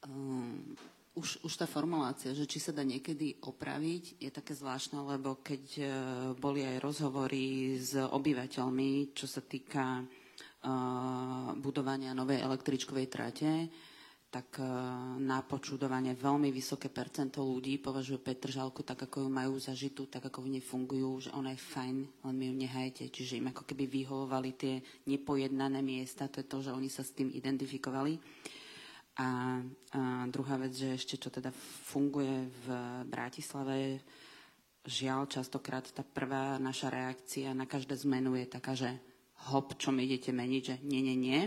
Um, 0.04 0.76
už, 1.16 1.39
už 1.41 1.54
tá 1.56 1.66
formulácia, 1.66 2.36
že 2.36 2.45
či 2.45 2.60
sa 2.60 2.76
dá 2.76 2.84
niekedy 2.84 3.39
opraviť, 3.41 4.20
je 4.20 4.30
také 4.30 4.52
zvláštne, 4.52 5.00
lebo 5.08 5.39
keď 5.39 5.64
uh, 5.80 5.89
boli 6.36 6.68
aj 6.68 6.84
rozhovory 6.84 7.80
s 7.80 7.95
obyvateľmi, 7.95 9.16
čo 9.16 9.24
sa 9.24 9.39
týka 9.39 10.04
budovania 11.60 12.12
novej 12.12 12.43
električkovej 12.43 13.07
trate, 13.07 13.51
tak 14.30 14.62
na 15.18 15.41
počudovanie 15.41 16.14
veľmi 16.14 16.53
vysoké 16.53 16.86
percento 16.93 17.41
ľudí 17.41 17.82
považujú 17.82 18.22
Petržalku 18.22 18.86
tak, 18.86 19.10
ako 19.10 19.26
ju 19.26 19.30
majú 19.32 19.57
zažitú, 19.57 20.05
tak, 20.05 20.30
ako 20.30 20.45
v 20.45 20.51
nej 20.53 20.64
fungujú, 20.64 21.26
že 21.26 21.30
ona 21.34 21.49
je 21.57 21.66
fajn, 21.66 21.97
len 22.30 22.36
my 22.38 22.43
ju 22.45 22.53
nehajete. 22.53 23.03
Čiže 23.10 23.41
im 23.41 23.49
ako 23.49 23.66
keby 23.66 23.89
vyhovovali 23.89 24.53
tie 24.53 24.86
nepojednané 25.10 25.82
miesta, 25.82 26.30
to 26.30 26.45
je 26.45 26.47
to, 26.47 26.62
že 26.62 26.76
oni 26.78 26.93
sa 26.93 27.01
s 27.01 27.18
tým 27.18 27.34
identifikovali. 27.34 28.22
A, 29.20 29.60
a 29.97 30.30
druhá 30.30 30.62
vec, 30.62 30.78
že 30.78 30.93
ešte 30.93 31.18
čo 31.18 31.34
teda 31.34 31.49
funguje 31.89 32.53
v 32.53 32.68
Bratislave, 33.10 34.05
žiaľ, 34.86 35.26
častokrát 35.26 35.89
tá 35.89 36.05
prvá 36.05 36.62
naša 36.62 36.93
reakcia 36.93 37.49
na 37.57 37.66
každé 37.66 37.97
zmenu 38.05 38.38
je 38.38 38.45
taká, 38.45 38.78
že 38.78 38.93
hop, 39.48 39.80
čo 39.80 39.96
mi 39.96 40.04
idete 40.04 40.36
meniť, 40.36 40.64
že 40.64 40.76
nie, 40.84 41.00
nie, 41.00 41.16
nie. 41.16 41.40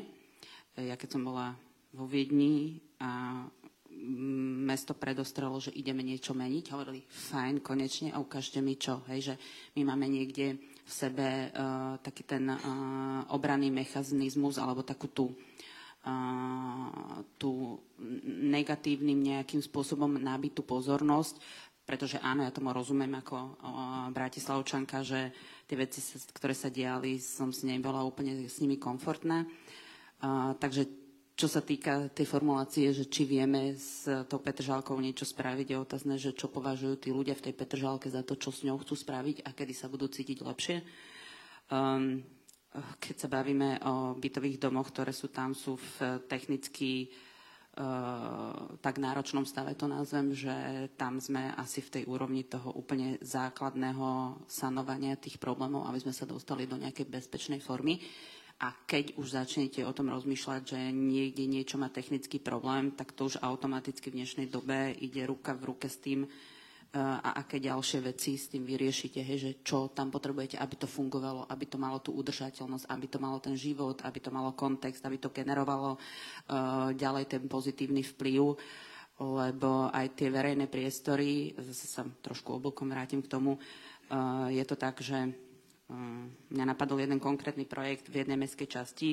E, 0.78 0.88
ja 0.88 0.97
keď 0.97 1.18
som 1.18 1.28
bola 1.28 1.53
vo 1.93 2.09
Viedni 2.09 2.80
a 2.97 3.45
mesto 4.66 4.97
predostrelo, 4.97 5.61
že 5.62 5.70
ideme 5.76 6.03
niečo 6.03 6.34
meniť, 6.34 6.64
hovorili, 6.74 7.05
fajn, 7.07 7.62
konečne, 7.62 8.11
a 8.11 8.18
ukážte 8.18 8.59
mi 8.59 8.74
čo. 8.74 9.05
Hej, 9.07 9.32
že 9.32 9.34
my 9.78 9.95
máme 9.95 10.11
niekde 10.11 10.59
v 10.82 10.90
sebe 10.90 11.53
uh, 11.53 12.01
taký 12.03 12.26
ten 12.26 12.51
uh, 12.51 12.59
obranný 13.30 13.70
mechanizmus, 13.70 14.59
alebo 14.59 14.82
takú 14.82 15.07
tú, 15.12 15.30
tú 17.38 17.78
negatívnym 18.26 19.22
nejakým 19.22 19.62
spôsobom 19.62 20.18
nabitú 20.18 20.66
pozornosť, 20.66 21.38
pretože 21.86 22.18
áno, 22.18 22.43
ja 22.43 22.51
tomu 22.51 22.74
rozumiem 22.74 23.22
ako 23.22 23.59
Bratislavčanka, 24.11 25.07
že 25.07 25.30
tie 25.73 25.81
veci, 25.81 26.05
ktoré 26.37 26.53
sa 26.53 26.68
diali, 26.68 27.16
som 27.16 27.49
s 27.49 27.64
nej 27.64 27.81
bola 27.81 28.05
úplne 28.05 28.45
s 28.45 28.61
nimi 28.61 28.77
komfortná. 28.77 29.49
Uh, 30.20 30.53
takže 30.61 30.85
čo 31.33 31.49
sa 31.49 31.64
týka 31.64 32.12
tej 32.12 32.29
formulácie, 32.29 32.93
že 32.93 33.09
či 33.09 33.25
vieme 33.25 33.73
s 33.73 34.05
tou 34.29 34.37
Petržálkou 34.37 34.93
niečo 35.01 35.25
spraviť, 35.25 35.66
je 35.73 35.79
otázne, 35.81 36.14
že 36.20 36.37
čo 36.37 36.53
považujú 36.53 37.01
tí 37.01 37.09
ľudia 37.09 37.33
v 37.33 37.49
tej 37.49 37.55
Petržálke 37.57 38.12
za 38.12 38.20
to, 38.20 38.37
čo 38.37 38.53
s 38.53 38.68
ňou 38.68 38.77
chcú 38.85 38.93
spraviť 38.93 39.49
a 39.49 39.57
kedy 39.57 39.73
sa 39.73 39.89
budú 39.89 40.12
cítiť 40.12 40.45
lepšie. 40.45 40.85
Um, 41.73 42.20
keď 43.01 43.16
sa 43.16 43.33
bavíme 43.33 43.81
o 43.81 44.12
bytových 44.20 44.61
domoch, 44.61 44.93
ktoré 44.93 45.16
sú 45.16 45.33
tam, 45.33 45.57
sú 45.57 45.81
v 45.81 46.20
technicky 46.29 47.09
tak 48.85 49.01
náročnom 49.01 49.49
stave 49.49 49.73
to 49.73 49.89
nazvem, 49.89 50.37
že 50.37 50.53
tam 51.01 51.16
sme 51.16 51.57
asi 51.57 51.81
v 51.81 51.93
tej 52.01 52.05
úrovni 52.05 52.45
toho 52.45 52.68
úplne 52.77 53.16
základného 53.25 54.37
sanovania 54.45 55.16
tých 55.16 55.41
problémov, 55.41 55.89
aby 55.89 56.05
sme 56.05 56.12
sa 56.12 56.29
dostali 56.29 56.68
do 56.68 56.77
nejakej 56.77 57.09
bezpečnej 57.09 57.64
formy. 57.64 57.97
A 58.62 58.77
keď 58.87 59.16
už 59.18 59.35
začnete 59.35 59.83
o 59.83 59.91
tom 59.97 60.12
rozmýšľať, 60.12 60.77
že 60.77 60.81
niekde 60.93 61.49
niečo 61.49 61.81
má 61.81 61.89
technický 61.89 62.39
problém, 62.39 62.93
tak 62.93 63.16
to 63.16 63.27
už 63.27 63.41
automaticky 63.41 64.12
v 64.12 64.23
dnešnej 64.23 64.47
dobe 64.53 64.93
ide 65.03 65.25
ruka 65.25 65.57
v 65.57 65.73
ruke 65.73 65.89
s 65.89 65.99
tým, 65.99 66.29
a 66.93 67.40
aké 67.40 67.57
ďalšie 67.57 68.05
veci 68.05 68.36
s 68.36 68.53
tým 68.53 68.68
vyriešite, 68.68 69.24
hej, 69.24 69.38
že 69.40 69.53
čo 69.64 69.88
tam 69.97 70.12
potrebujete, 70.12 70.61
aby 70.61 70.76
to 70.76 70.84
fungovalo, 70.84 71.49
aby 71.49 71.64
to 71.64 71.80
malo 71.80 72.05
tú 72.05 72.12
udržateľnosť, 72.12 72.84
aby 72.84 73.07
to 73.09 73.16
malo 73.16 73.40
ten 73.40 73.57
život, 73.57 74.05
aby 74.05 74.20
to 74.20 74.28
malo 74.28 74.53
kontext, 74.53 75.01
aby 75.09 75.16
to 75.16 75.32
generovalo 75.32 75.97
uh, 75.97 76.93
ďalej 76.93 77.24
ten 77.32 77.43
pozitívny 77.49 78.05
vplyv, 78.05 78.45
lebo 79.24 79.88
aj 79.88 80.20
tie 80.20 80.28
verejné 80.28 80.68
priestory, 80.68 81.57
zase 81.57 81.88
sa 81.88 82.05
trošku 82.05 82.61
oblkom 82.61 82.93
vrátim 82.93 83.24
k 83.24 83.32
tomu, 83.40 83.57
uh, 83.57 84.53
je 84.53 84.64
to 84.68 84.76
tak, 84.76 85.01
že 85.01 85.16
uh, 85.16 85.32
mňa 86.53 86.76
napadol 86.76 87.01
jeden 87.01 87.16
konkrétny 87.16 87.64
projekt 87.64 88.12
v 88.12 88.24
jednej 88.24 88.36
mestskej 88.36 88.68
časti, 88.68 89.11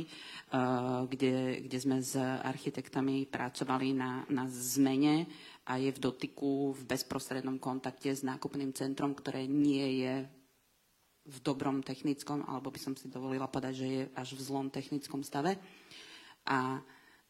kde, 1.08 1.64
kde 1.68 1.78
sme 1.80 1.98
s 2.00 2.16
architektami 2.20 3.28
pracovali 3.28 3.96
na, 3.96 4.24
na 4.32 4.48
zmene 4.48 5.28
a 5.70 5.78
je 5.78 5.94
v 5.94 6.00
dotyku, 6.02 6.74
v 6.74 6.82
bezprostrednom 6.90 7.62
kontakte 7.62 8.10
s 8.10 8.26
nákupným 8.26 8.74
centrom, 8.74 9.14
ktoré 9.14 9.46
nie 9.46 10.02
je 10.02 10.26
v 11.30 11.38
dobrom 11.46 11.86
technickom, 11.86 12.42
alebo 12.50 12.74
by 12.74 12.80
som 12.82 12.98
si 12.98 13.06
dovolila 13.06 13.46
povedať, 13.46 13.74
že 13.78 13.88
je 13.88 14.04
až 14.18 14.34
v 14.34 14.42
zlom 14.42 14.68
technickom 14.74 15.22
stave. 15.22 15.62
A, 16.50 16.82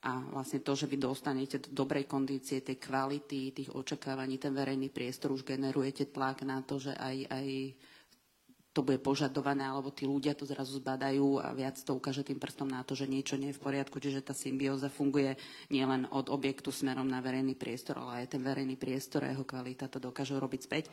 a 0.07 0.11
vlastne 0.31 0.63
to, 0.63 0.71
že 0.71 0.87
vy 0.87 0.95
dostanete 0.95 1.59
do 1.59 1.83
dobrej 1.83 2.07
kondície 2.07 2.63
tej 2.63 2.79
kvality, 2.79 3.51
tých 3.51 3.75
očakávaní, 3.75 4.39
ten 4.39 4.55
verejný 4.55 4.87
priestor, 4.87 5.35
už 5.35 5.43
generujete 5.43 6.07
tlak 6.15 6.47
na 6.47 6.63
to, 6.63 6.79
že 6.79 6.95
aj, 6.95 7.17
aj 7.27 7.47
to 8.79 8.87
bude 8.87 9.03
požadované, 9.03 9.67
alebo 9.67 9.91
tí 9.91 10.07
ľudia 10.07 10.31
to 10.31 10.47
zrazu 10.47 10.79
zbadajú 10.79 11.43
a 11.43 11.51
viac 11.51 11.75
to 11.83 11.99
ukáže 11.99 12.23
tým 12.23 12.39
prstom 12.39 12.71
na 12.71 12.79
to, 12.87 12.95
že 12.95 13.11
niečo 13.11 13.35
nie 13.35 13.51
je 13.51 13.59
v 13.59 13.63
poriadku, 13.67 13.99
čiže 13.99 14.23
tá 14.23 14.31
symbióza 14.31 14.87
funguje 14.87 15.35
nielen 15.67 16.07
od 16.15 16.31
objektu 16.31 16.71
smerom 16.71 17.03
na 17.03 17.19
verejný 17.19 17.59
priestor, 17.59 17.99
ale 17.99 18.23
aj 18.23 18.39
ten 18.39 18.39
verejný 18.39 18.79
priestor 18.79 19.27
a 19.27 19.35
jeho 19.35 19.43
kvalita 19.43 19.91
to 19.91 19.99
dokáže 19.99 20.31
robiť 20.31 20.61
späť. 20.63 20.87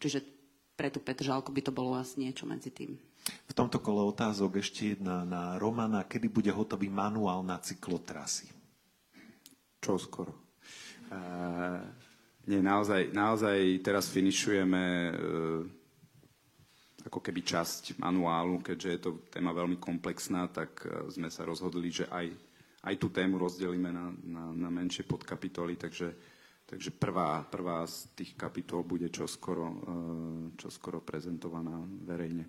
Čiže 0.00 0.24
pre 0.72 0.88
tú 0.88 1.04
Petržálku 1.04 1.52
by 1.52 1.68
to 1.68 1.72
bolo 1.76 2.00
asi 2.00 2.24
niečo 2.24 2.48
medzi 2.48 2.72
tým. 2.72 2.96
V 3.28 3.52
tomto 3.52 3.84
kole 3.84 4.00
otázok 4.08 4.64
ešte 4.64 4.96
jedna 4.96 5.20
na 5.28 5.60
Romana. 5.60 6.08
Kedy 6.08 6.32
bude 6.32 6.48
hotový 6.48 6.88
manuál 6.88 7.44
na 7.44 7.60
cyklotrasy? 7.60 8.48
Čo 9.84 10.00
skoro? 10.00 10.32
Uh, 11.12 11.84
nie, 12.48 12.64
naozaj, 12.64 13.12
naozaj 13.12 13.84
teraz 13.84 14.08
finišujeme 14.08 14.82
uh, 15.12 15.77
ako 17.08 17.24
keby 17.24 17.40
časť 17.40 17.96
manuálu, 17.96 18.60
keďže 18.60 18.88
je 18.92 19.00
to 19.00 19.10
téma 19.32 19.56
veľmi 19.56 19.80
komplexná, 19.80 20.44
tak 20.52 20.84
e, 20.84 21.08
sme 21.08 21.32
sa 21.32 21.48
rozhodli, 21.48 21.88
že 21.88 22.04
aj, 22.12 22.28
aj 22.84 22.94
tú 23.00 23.08
tému 23.08 23.40
rozdelíme 23.40 23.88
na, 23.88 24.12
na, 24.28 24.44
na 24.52 24.68
menšie 24.68 25.08
podkapitoly, 25.08 25.80
takže, 25.80 26.12
takže 26.68 26.92
prvá, 26.92 27.48
prvá 27.48 27.88
z 27.88 28.12
tých 28.12 28.36
kapitol 28.36 28.84
bude 28.84 29.08
čoskoro, 29.08 29.66
e, 29.66 29.76
čoskoro 30.60 31.00
prezentovaná 31.00 31.80
verejne. 32.04 32.44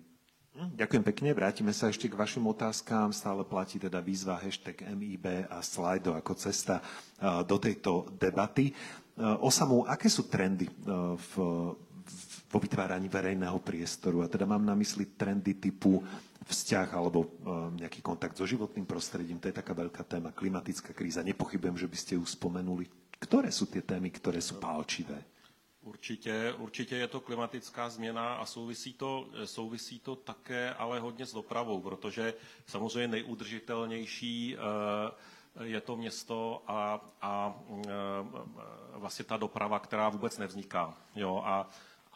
Hm, 0.60 0.76
ďakujem 0.76 1.04
pekne, 1.08 1.32
vrátime 1.32 1.72
sa 1.72 1.88
ešte 1.88 2.12
k 2.12 2.20
vašim 2.20 2.44
otázkám. 2.44 3.16
Stále 3.16 3.48
platí 3.48 3.80
teda 3.80 4.04
výzva 4.04 4.36
hashtag 4.36 4.92
MIB 4.92 5.48
a 5.48 5.64
slajdo 5.64 6.12
ako 6.20 6.36
cesta 6.36 6.78
e, 6.78 7.42
do 7.48 7.56
tejto 7.56 8.12
debaty. 8.20 8.76
Osamu, 9.20 9.84
aké 9.84 10.08
sú 10.08 10.32
trendy 10.32 10.64
v 11.12 11.32
vo 12.50 12.58
vytváraní 12.58 13.06
verejného 13.06 13.58
priestoru. 13.62 14.22
A 14.22 14.28
teda 14.28 14.46
mám 14.46 14.66
na 14.66 14.74
mysli 14.74 15.06
trendy 15.06 15.54
typu 15.54 16.02
vzťah 16.44 16.88
alebo 16.98 17.30
nejaký 17.78 18.02
kontakt 18.02 18.34
so 18.34 18.42
životným 18.42 18.82
prostredím. 18.82 19.38
To 19.38 19.46
je 19.46 19.54
taká 19.54 19.70
veľká 19.70 20.02
téma, 20.02 20.34
klimatická 20.34 20.90
kríza. 20.90 21.22
Nepochybujem, 21.22 21.78
že 21.78 21.86
by 21.86 21.96
ste 21.96 22.12
ju 22.18 22.24
spomenuli. 22.26 22.90
Ktoré 23.22 23.54
sú 23.54 23.70
tie 23.70 23.84
témy, 23.84 24.10
ktoré 24.10 24.42
sú 24.42 24.58
pálčivé? 24.58 25.22
Určitě, 25.82 26.54
určitě 26.58 26.96
je 26.96 27.06
to 27.06 27.20
klimatická 27.20 27.88
změna 27.88 28.34
a 28.34 28.46
souvisí 28.46 28.92
to, 28.92 29.26
souvisí 29.44 29.98
to 29.98 30.16
také 30.16 30.74
ale 30.74 31.00
hodně 31.00 31.26
s 31.26 31.32
dopravou, 31.32 31.80
protože 31.80 32.34
samozřejmě 32.66 33.08
nejudržitelnější 33.08 34.56
eh, 34.56 35.64
je 35.64 35.80
to 35.80 35.96
město 35.96 36.62
a, 36.66 37.00
a 37.22 37.54
eh, 37.70 37.90
vlastně 38.94 39.24
ta 39.24 39.36
doprava, 39.36 39.78
která 39.78 40.08
vůbec 40.08 40.38
nevzniká. 40.38 40.94
Jo? 41.16 41.42
A, 41.44 41.68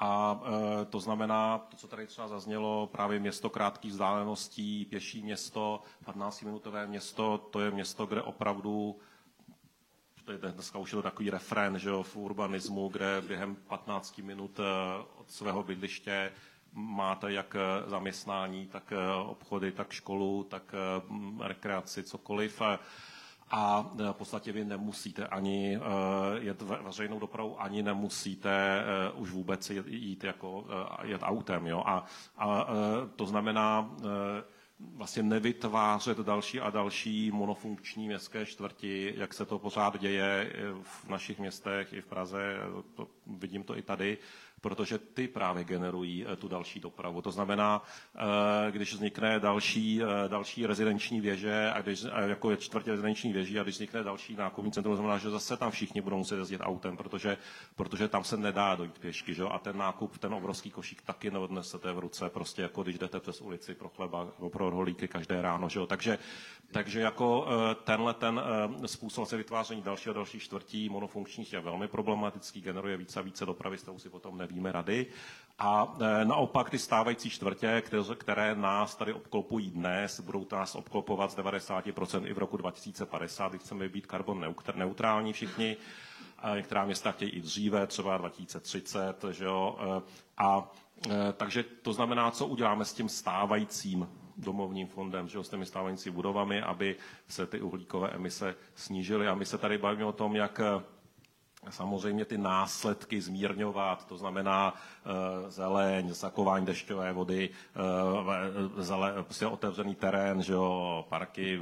a 0.05 0.40
eh, 0.44 0.84
to 0.84 1.00
znamená, 1.00 1.59
to, 1.59 1.76
co 1.76 1.88
tady 1.88 2.07
třeba 2.07 2.28
zaznělo, 2.28 2.86
právě 2.86 3.20
město 3.20 3.50
krátkých 3.50 3.92
vzdáleností, 3.92 4.84
pěší 4.84 5.22
město, 5.22 5.80
15-minutové 6.07 6.86
město, 6.86 7.38
to 7.38 7.61
je 7.61 7.70
město, 7.70 8.07
kde 8.07 8.22
opravdu 8.22 8.96
dneska 10.52 10.78
už 10.78 10.92
je 10.92 10.96
to 10.96 11.02
takový 11.02 11.30
refrén 11.30 11.78
že 11.78 11.88
jo, 11.88 12.02
v 12.02 12.16
urbanismu, 12.16 12.88
kde 12.88 13.22
během 13.26 13.57
15 13.57 14.18
minut 14.18 14.61
eh, 14.61 14.62
od 15.16 15.30
svého 15.30 15.62
bydliště 15.62 16.32
máte 16.72 17.32
jak 17.32 17.57
eh, 17.57 17.90
zaměstnání, 17.90 18.66
tak 18.66 18.92
eh, 18.92 19.14
obchody, 19.14 19.72
tak 19.72 19.92
školu, 19.92 20.44
tak 20.44 20.74
rekreaci, 21.40 22.02
cokoliv. 22.02 22.62
A 23.51 23.90
v 23.97 24.12
podstatě 24.12 24.53
vy 24.53 24.64
nemusíte 24.64 25.26
ani 25.26 25.78
jet 26.38 26.62
veřejnou 26.62 27.18
dopravu, 27.18 27.62
ani 27.62 27.82
nemusíte 27.82 28.84
už 29.14 29.30
vůbec 29.30 29.70
jít 29.86 30.24
jako 30.24 30.64
jet 31.03 31.20
autem. 31.22 31.66
Jo? 31.66 31.82
A, 31.86 32.05
a 32.38 32.66
to 33.16 33.26
znamená, 33.26 33.90
vlastně 34.78 35.22
nevytvářet 35.22 36.18
další 36.18 36.61
a 36.61 36.70
další 36.70 37.30
monofunkční 37.30 38.07
městské 38.07 38.47
čtvrti, 38.47 39.14
jak 39.16 39.34
se 39.34 39.45
to 39.45 39.59
pořád 39.59 40.01
děje 40.01 40.53
v 40.82 41.09
našich 41.09 41.38
městech 41.38 41.92
i 41.92 42.01
v 42.01 42.07
Praze, 42.07 42.57
to, 42.95 43.09
vidím 43.26 43.62
to 43.62 43.78
i 43.78 43.82
tady, 43.82 44.18
protože 44.65 44.99
ty 44.99 45.29
právě 45.29 45.65
generují 45.65 46.27
eh, 46.27 46.37
tu 46.37 46.49
další 46.49 46.81
dopravu. 46.81 47.23
To 47.23 47.31
znamená, 47.31 47.83
eh, 48.17 48.73
když 48.73 48.95
vznikne 48.95 49.41
další, 49.41 50.03
eh, 50.03 50.29
další 50.29 50.67
rezidenční 50.67 51.21
věže, 51.21 51.71
a 51.75 51.81
když, 51.81 52.05
jako 52.27 52.51
je 52.51 52.57
čtvrtě 52.57 52.91
rezidenční 52.91 53.33
věží, 53.33 53.61
a 53.61 53.62
když 53.62 53.75
vznikne 53.75 54.03
další 54.03 54.37
nákupní 54.37 54.73
centrum, 54.73 54.97
znamená, 54.97 55.19
že 55.19 55.31
zase 55.31 55.57
tam 55.57 55.71
všichni 55.71 56.01
budou 56.01 56.17
muset 56.17 56.37
jezdit 56.37 56.61
autem, 56.65 56.97
protože, 56.97 57.37
protože 57.77 58.09
tam 58.09 58.25
se 58.25 58.37
nedá 58.37 58.75
dojít 58.75 58.99
pěšky, 58.99 59.35
že? 59.35 59.45
a 59.45 59.59
ten 59.59 59.77
nákup, 59.77 60.19
ten 60.19 60.35
obrovský 60.35 60.71
košík 60.71 61.03
taky 61.03 61.31
neodnesete 61.31 61.93
v 61.93 61.99
ruce, 61.99 62.31
prostě 62.31 62.62
jako 62.62 62.83
když 62.83 62.99
jdete 62.99 63.21
přes 63.21 63.41
ulici 63.41 63.75
pro 63.75 63.89
chleba 63.89 64.25
nebo 64.39 64.51
pro 64.51 64.71
rohlíky 64.71 65.09
každé 65.09 65.43
ráno. 65.43 65.69
Že? 65.69 65.81
Takže, 65.87 66.19
takže 66.73 67.01
jako 67.01 67.47
tenhle 67.85 68.15
ten 68.15 68.41
způsob 68.87 69.29
se 69.29 69.37
vytváření 69.37 69.83
dalšího 69.83 70.15
a 70.15 70.17
dalších 70.17 70.43
čtvrtí 70.43 70.89
monofunkčních 70.89 71.53
je 71.53 71.61
velmi 71.61 71.89
problematický, 71.89 72.61
generuje 72.61 72.97
více 72.97 73.21
a 73.21 73.23
více 73.23 73.47
dopravy, 73.47 73.79
s 73.79 73.83
tou 73.83 73.99
si 73.99 74.09
potom 74.09 74.39
neví 74.39 74.53
víme 74.55 74.72
rady. 74.72 75.07
A 75.59 75.96
e, 76.00 76.24
naopak 76.24 76.70
ty 76.70 76.78
stávající 76.78 77.30
čtvrtě, 77.30 77.82
které 78.16 78.55
nás 78.55 78.96
tady 78.96 79.12
obklopují 79.12 79.70
dnes, 79.70 80.20
budou 80.20 80.46
nás 80.52 80.74
obklopovat 80.74 81.30
z 81.30 81.36
90% 81.36 82.26
i 82.26 82.32
v 82.32 82.38
roku 82.38 82.57
2050, 82.57 83.48
kdy 83.48 83.59
chceme 83.59 83.88
být 83.88 84.07
karbon 84.07 84.55
neutrální 84.74 85.32
všichni. 85.32 85.76
Některá 86.55 86.84
města 86.84 87.12
chtějí 87.12 87.30
i 87.30 87.40
dříve, 87.40 87.86
třeba 87.86 88.18
2030, 88.18 89.24
že 89.30 89.44
jo. 89.44 89.78
E, 89.80 90.02
a 90.38 90.70
e, 91.11 91.32
takže 91.32 91.62
to 91.82 91.92
znamená, 91.92 92.30
co 92.30 92.46
uděláme 92.46 92.84
s 92.84 92.92
tím 92.92 93.09
stávajícím 93.09 94.09
domovním 94.36 94.86
fondem, 94.86 95.28
že 95.28 95.38
jo, 95.38 95.44
s 95.44 95.48
těmi 95.48 95.66
stávající 95.66 96.11
budovami, 96.11 96.62
aby 96.62 96.96
se 97.28 97.46
ty 97.46 97.61
uhlíkové 97.61 98.11
emise 98.11 98.55
snížily. 98.74 99.28
A 99.28 99.34
my 99.34 99.46
se 99.46 99.59
tady 99.59 99.78
bavíme 99.78 100.05
o 100.05 100.12
tom, 100.12 100.36
jak 100.36 100.61
samozřejmě 101.71 102.25
ty 102.25 102.39
následky 102.39 103.21
zmírňovat, 103.21 104.07
to 104.07 104.17
znamená 104.17 104.75
e, 104.75 105.51
zeleň, 105.51 106.12
zakování 106.12 106.67
dešťové 106.67 107.12
vody, 107.12 107.51
e, 107.51 108.83
zele, 108.83 109.15
prostě 109.23 109.47
otevřený 109.47 109.95
terén, 109.95 110.43
že 110.43 110.53
jo, 110.53 111.07
parky, 111.09 111.61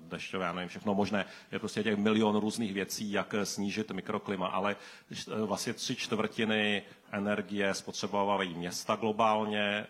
dešťové, 0.00 0.46
já 0.46 0.52
nevím, 0.52 0.68
všechno 0.68 0.94
možné. 0.94 1.24
Je 1.52 1.58
prostě 1.58 1.82
těch 1.82 1.96
milion 1.96 2.36
různých 2.36 2.74
věcí, 2.74 3.12
jak 3.12 3.34
snížit 3.44 3.90
mikroklima, 3.90 4.46
ale 4.46 4.76
vlastně 5.44 5.72
tři 5.72 5.96
čtvrtiny 5.96 6.82
energie 7.12 7.74
spotřebovávají 7.74 8.54
města 8.54 8.96
globálně, 8.96 9.62
e, 9.62 9.86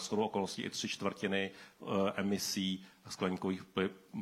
s 0.00 0.12
okolností 0.12 0.62
i 0.62 0.70
tři 0.70 0.88
čtvrtiny 0.88 1.50
emisí 2.16 2.84
skleníkových 3.08 3.64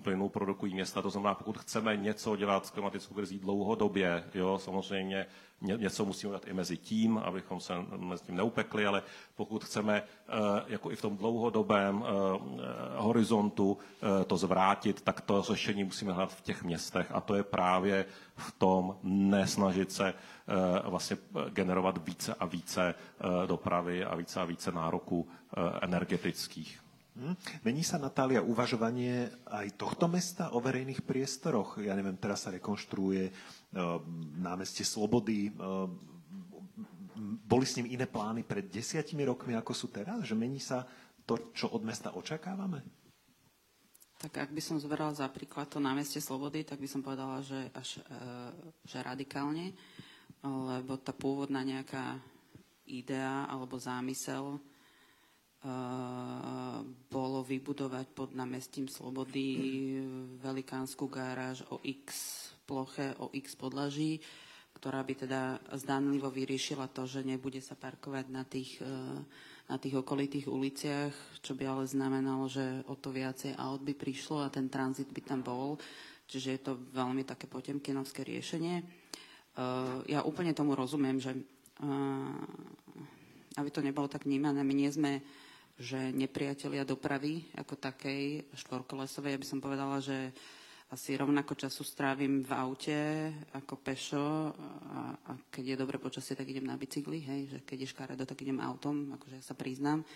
plynů 0.02 0.28
produkují 0.28 0.74
města. 0.74 1.02
To 1.02 1.10
znamená, 1.10 1.34
pokud 1.34 1.58
chceme 1.58 1.96
něco 1.96 2.36
dělat 2.36 2.66
s 2.66 2.70
klimatickou 2.70 3.14
krizí 3.14 3.38
dlouhodobě, 3.38 4.24
jo, 4.34 4.58
samozřejmě 4.58 5.26
něco 5.60 6.04
musíme 6.04 6.30
dělat 6.30 6.46
i 6.46 6.52
mezi 6.52 6.76
tím, 6.76 7.18
abychom 7.18 7.60
se 7.60 7.74
mezi 7.96 8.24
tím 8.24 8.36
neupekli, 8.36 8.86
ale 8.86 9.02
pokud 9.34 9.64
chceme 9.64 10.02
eh, 10.02 10.32
jako 10.66 10.90
i 10.90 10.96
v 10.96 11.00
tom 11.02 11.16
dlouhodobém 11.16 12.04
eh, 12.04 12.10
horizontu 12.96 13.78
eh, 14.20 14.24
to 14.24 14.36
zvrátit, 14.36 15.02
tak 15.02 15.20
to 15.20 15.42
řešení 15.42 15.84
musíme 15.84 16.12
hledat 16.12 16.32
v 16.34 16.40
těch 16.40 16.62
městech 16.62 17.12
a 17.12 17.20
to 17.20 17.34
je 17.34 17.42
právě 17.42 18.04
v 18.36 18.52
tom 18.52 18.98
nesnažit 19.02 19.92
se 19.92 20.14
vlastně 20.84 21.16
generovat 21.50 22.06
více 22.08 22.34
a 22.34 22.46
více 22.46 22.94
dopravy 23.46 24.04
a 24.04 24.14
více 24.14 24.40
a 24.40 24.44
více 24.44 24.72
nároků 24.72 25.28
energetických. 25.82 26.83
Hm? 27.14 27.34
Mení 27.62 27.86
sa, 27.86 27.94
Natália, 27.94 28.42
uvažovanie 28.42 29.30
aj 29.46 29.78
tohto 29.78 30.10
mesta 30.10 30.50
o 30.50 30.58
verejných 30.58 31.06
priestoroch? 31.06 31.78
Ja 31.78 31.94
neviem, 31.94 32.18
teraz 32.18 32.42
sa 32.42 32.50
rekonštruuje 32.50 33.30
uh, 33.30 34.02
námestie 34.42 34.82
Slobody. 34.82 35.54
Uh, 35.54 35.86
boli 37.46 37.62
s 37.62 37.78
ním 37.78 37.94
iné 37.94 38.10
plány 38.10 38.42
pred 38.42 38.66
desiatimi 38.66 39.22
rokmi, 39.22 39.54
ako 39.54 39.70
sú 39.70 39.86
teraz? 39.94 40.26
Že 40.26 40.34
mení 40.34 40.58
sa 40.58 40.82
to, 41.22 41.54
čo 41.54 41.70
od 41.70 41.86
mesta 41.86 42.10
očakávame? 42.10 42.82
Tak 44.18 44.48
ak 44.48 44.50
by 44.50 44.62
som 44.62 44.80
zoberala 44.82 45.14
za 45.14 45.28
príklad 45.30 45.70
to 45.70 45.78
námestie 45.78 46.18
Slobody, 46.18 46.66
tak 46.66 46.80
by 46.80 46.88
som 46.88 47.04
povedala, 47.04 47.44
že 47.44 47.68
až 47.76 48.00
e, 48.00 48.02
že 48.88 48.98
radikálne, 49.04 49.76
lebo 50.40 50.96
tá 50.96 51.12
pôvodná 51.12 51.60
nejaká 51.60 52.16
idea 52.88 53.44
alebo 53.48 53.76
zámysel 53.76 54.60
vybudovať 57.44 58.08
pod 58.16 58.32
námestím 58.32 58.88
Slobody 58.88 59.60
velikánsku 60.40 61.04
gáráž 61.12 61.62
o 61.68 61.78
X 61.84 62.08
ploche, 62.64 63.12
o 63.20 63.28
X 63.36 63.52
podlaží, 63.54 64.18
ktorá 64.80 65.04
by 65.04 65.14
teda 65.14 65.42
zdanlivo 65.76 66.32
vyriešila 66.32 66.88
to, 66.90 67.04
že 67.04 67.22
nebude 67.22 67.60
sa 67.60 67.76
parkovať 67.76 68.26
na 68.32 68.42
tých, 68.42 68.80
e, 68.80 68.96
na 69.68 69.76
tých 69.76 70.00
okolitých 70.00 70.48
uliciach, 70.48 71.14
čo 71.44 71.52
by 71.52 71.64
ale 71.68 71.84
znamenalo, 71.84 72.48
že 72.48 72.82
o 72.88 72.96
to 72.96 73.12
viacej 73.12 73.54
aut 73.60 73.84
by 73.84 73.94
prišlo 73.94 74.42
a 74.42 74.52
ten 74.52 74.72
tranzit 74.72 75.08
by 75.12 75.20
tam 75.22 75.44
bol. 75.44 75.76
Čiže 76.24 76.48
je 76.56 76.60
to 76.64 76.72
veľmi 76.96 77.22
také 77.28 77.44
potemkinovské 77.46 78.24
riešenie. 78.24 78.80
E, 78.80 78.84
ja 80.08 80.24
úplne 80.24 80.56
tomu 80.56 80.72
rozumiem, 80.72 81.20
že 81.20 81.36
e, 81.36 81.40
aby 83.54 83.68
to 83.70 83.84
nebolo 83.84 84.10
tak 84.10 84.26
vnímané, 84.26 84.66
my 84.66 84.74
nie 84.74 84.90
sme 84.90 85.22
že 85.74 86.14
nepriatelia 86.14 86.86
dopravy 86.86 87.50
ako 87.58 87.74
takej 87.74 88.46
štvorkolesovej, 88.54 89.34
ja 89.34 89.42
by 89.42 89.48
som 89.48 89.58
povedala, 89.58 89.98
že 89.98 90.30
asi 90.94 91.18
rovnako 91.18 91.58
času 91.58 91.82
strávim 91.82 92.46
v 92.46 92.52
aute 92.54 93.00
ako 93.50 93.82
pešo 93.82 94.54
a, 94.94 95.00
a 95.10 95.32
keď 95.50 95.74
je 95.74 95.80
dobre 95.82 95.98
počasie, 95.98 96.38
tak 96.38 96.46
idem 96.46 96.70
na 96.70 96.78
bicykli, 96.78 97.18
hej, 97.18 97.40
že 97.50 97.58
keď 97.66 97.78
je 97.82 97.92
škaredo, 97.92 98.22
tak 98.22 98.38
idem 98.46 98.62
autom, 98.62 99.10
akože 99.18 99.42
ja 99.42 99.44
sa 99.44 99.58
priznám, 99.58 100.06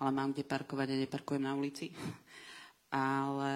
ale 0.00 0.10
mám 0.16 0.32
kde 0.32 0.48
parkovať 0.48 0.88
a 0.96 1.00
neparkujem 1.04 1.44
na 1.44 1.52
ulici. 1.52 1.92
ale 2.94 3.54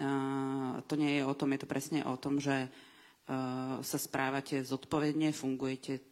uh, 0.00 0.80
to 0.88 0.94
nie 0.96 1.20
je 1.20 1.22
o 1.26 1.34
tom, 1.36 1.52
je 1.52 1.60
to 1.60 1.68
presne 1.68 2.00
o 2.06 2.16
tom, 2.16 2.40
že 2.40 2.70
uh, 2.70 3.82
sa 3.84 3.98
správate 4.00 4.64
zodpovedne, 4.64 5.34
fungujete 5.34 6.11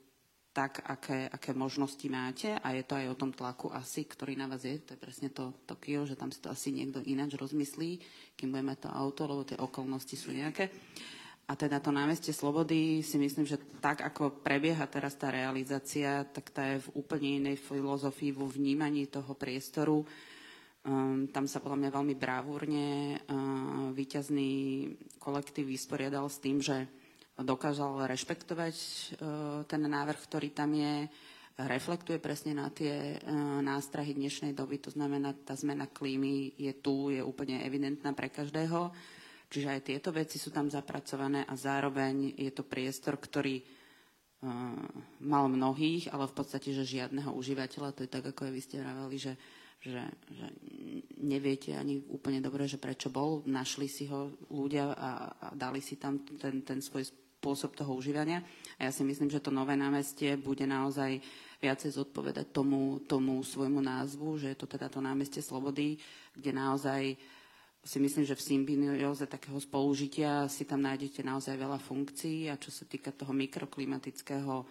tak, 0.50 0.82
aké, 0.82 1.30
aké 1.30 1.54
možnosti 1.54 2.02
máte 2.10 2.58
a 2.58 2.74
je 2.74 2.82
to 2.82 2.98
aj 2.98 3.06
o 3.14 3.18
tom 3.18 3.30
tlaku 3.30 3.70
asi, 3.70 4.02
ktorý 4.02 4.34
na 4.34 4.50
vás 4.50 4.66
je. 4.66 4.82
To 4.82 4.98
je 4.98 4.98
presne 4.98 5.28
to 5.30 5.54
Tokio, 5.62 6.02
že 6.02 6.18
tam 6.18 6.34
si 6.34 6.42
to 6.42 6.50
asi 6.50 6.74
niekto 6.74 6.98
ináč 7.06 7.38
rozmyslí, 7.38 7.90
kým 8.34 8.50
budeme 8.50 8.74
to 8.74 8.90
auto, 8.90 9.30
lebo 9.30 9.46
tie 9.46 9.58
okolnosti 9.62 10.18
sú 10.18 10.34
nejaké. 10.34 10.70
A 11.50 11.58
teda 11.58 11.82
to 11.82 11.90
námestie 11.90 12.30
Slobody 12.30 13.02
si 13.02 13.18
myslím, 13.18 13.42
že 13.42 13.58
tak, 13.82 14.06
ako 14.06 14.42
prebieha 14.42 14.86
teraz 14.86 15.18
tá 15.18 15.34
realizácia, 15.34 16.22
tak 16.30 16.54
tá 16.54 16.62
je 16.62 16.82
v 16.86 17.02
úplne 17.02 17.42
inej 17.42 17.58
filozofii 17.58 18.30
vo 18.30 18.46
vnímaní 18.46 19.10
toho 19.10 19.34
priestoru. 19.34 20.06
Um, 20.86 21.26
tam 21.26 21.50
sa 21.50 21.58
podľa 21.58 21.86
mňa 21.86 21.90
veľmi 21.90 22.14
bravúrne 22.14 23.18
uh, 23.18 23.90
výťazný 23.90 24.50
kolektív 25.18 25.74
vysporiadal 25.74 26.30
s 26.30 26.38
tým, 26.38 26.62
že 26.62 26.86
dokázal 27.42 28.06
rešpektovať 28.08 28.76
e, 28.76 28.92
ten 29.64 29.82
návrh, 29.84 30.18
ktorý 30.28 30.48
tam 30.52 30.72
je 30.76 31.08
reflektuje 31.60 32.16
presne 32.16 32.56
na 32.56 32.72
tie 32.72 33.20
nástrahy 33.60 34.16
dnešnej 34.16 34.56
doby. 34.56 34.80
To 34.80 34.96
znamená, 34.96 35.36
tá 35.44 35.52
zmena 35.52 35.84
klímy 35.92 36.56
je 36.56 36.72
tu, 36.80 37.12
je 37.12 37.20
úplne 37.20 37.60
evidentná 37.60 38.16
pre 38.16 38.32
každého. 38.32 38.88
Čiže 39.50 39.68
aj 39.68 39.80
tieto 39.84 40.08
veci 40.14 40.40
sú 40.40 40.54
tam 40.54 40.72
zapracované 40.72 41.44
a 41.44 41.52
zároveň 41.58 42.38
je 42.38 42.48
to 42.54 42.64
priestor, 42.64 43.20
ktorý 43.20 43.60
mal 45.20 45.52
mnohých, 45.52 46.08
ale 46.16 46.30
v 46.30 46.36
podstate, 46.38 46.72
že 46.72 46.88
žiadneho 46.88 47.28
užívateľa, 47.36 47.92
to 47.92 48.08
je 48.08 48.14
tak, 48.14 48.24
ako 48.24 48.48
vy 48.48 48.62
ste 48.64 48.80
vraveli, 48.80 49.18
že 49.20 49.34
že, 49.80 49.96
že 50.28 50.46
neviete 51.24 51.72
ani 51.72 52.04
úplne 52.12 52.44
dobre, 52.44 52.68
že 52.68 52.76
prečo 52.76 53.08
bol. 53.08 53.40
Našli 53.48 53.88
si 53.88 54.04
ho 54.12 54.28
ľudia 54.52 54.92
a, 54.92 55.32
a 55.32 55.46
dali 55.56 55.80
si 55.80 55.96
tam 55.96 56.20
ten, 56.20 56.60
ten 56.60 56.84
svoj 56.84 57.08
spôsob 57.40 57.72
toho 57.72 57.96
užívania. 57.96 58.44
A 58.76 58.84
ja 58.84 58.92
si 58.92 59.00
myslím, 59.00 59.32
že 59.32 59.40
to 59.40 59.48
nové 59.48 59.72
námestie 59.72 60.36
bude 60.36 60.68
naozaj 60.68 61.24
viacej 61.64 61.96
zodpovedať 61.96 62.52
tomu, 62.52 63.00
tomu 63.08 63.40
svojmu 63.40 63.80
názvu, 63.80 64.36
že 64.36 64.52
je 64.52 64.58
to 64.60 64.68
teda 64.68 64.92
to 64.92 65.00
námestie 65.00 65.40
Slobody, 65.40 65.96
kde 66.36 66.52
naozaj 66.52 67.16
si 67.80 67.96
myslím, 67.96 68.28
že 68.28 68.36
v 68.36 68.44
symbióze 68.44 69.24
takého 69.24 69.56
spolužitia 69.56 70.44
si 70.52 70.68
tam 70.68 70.84
nájdete 70.84 71.24
naozaj 71.24 71.56
veľa 71.56 71.80
funkcií 71.80 72.52
a 72.52 72.60
čo 72.60 72.68
sa 72.68 72.84
týka 72.84 73.08
toho 73.08 73.32
mikroklimatického 73.32 74.68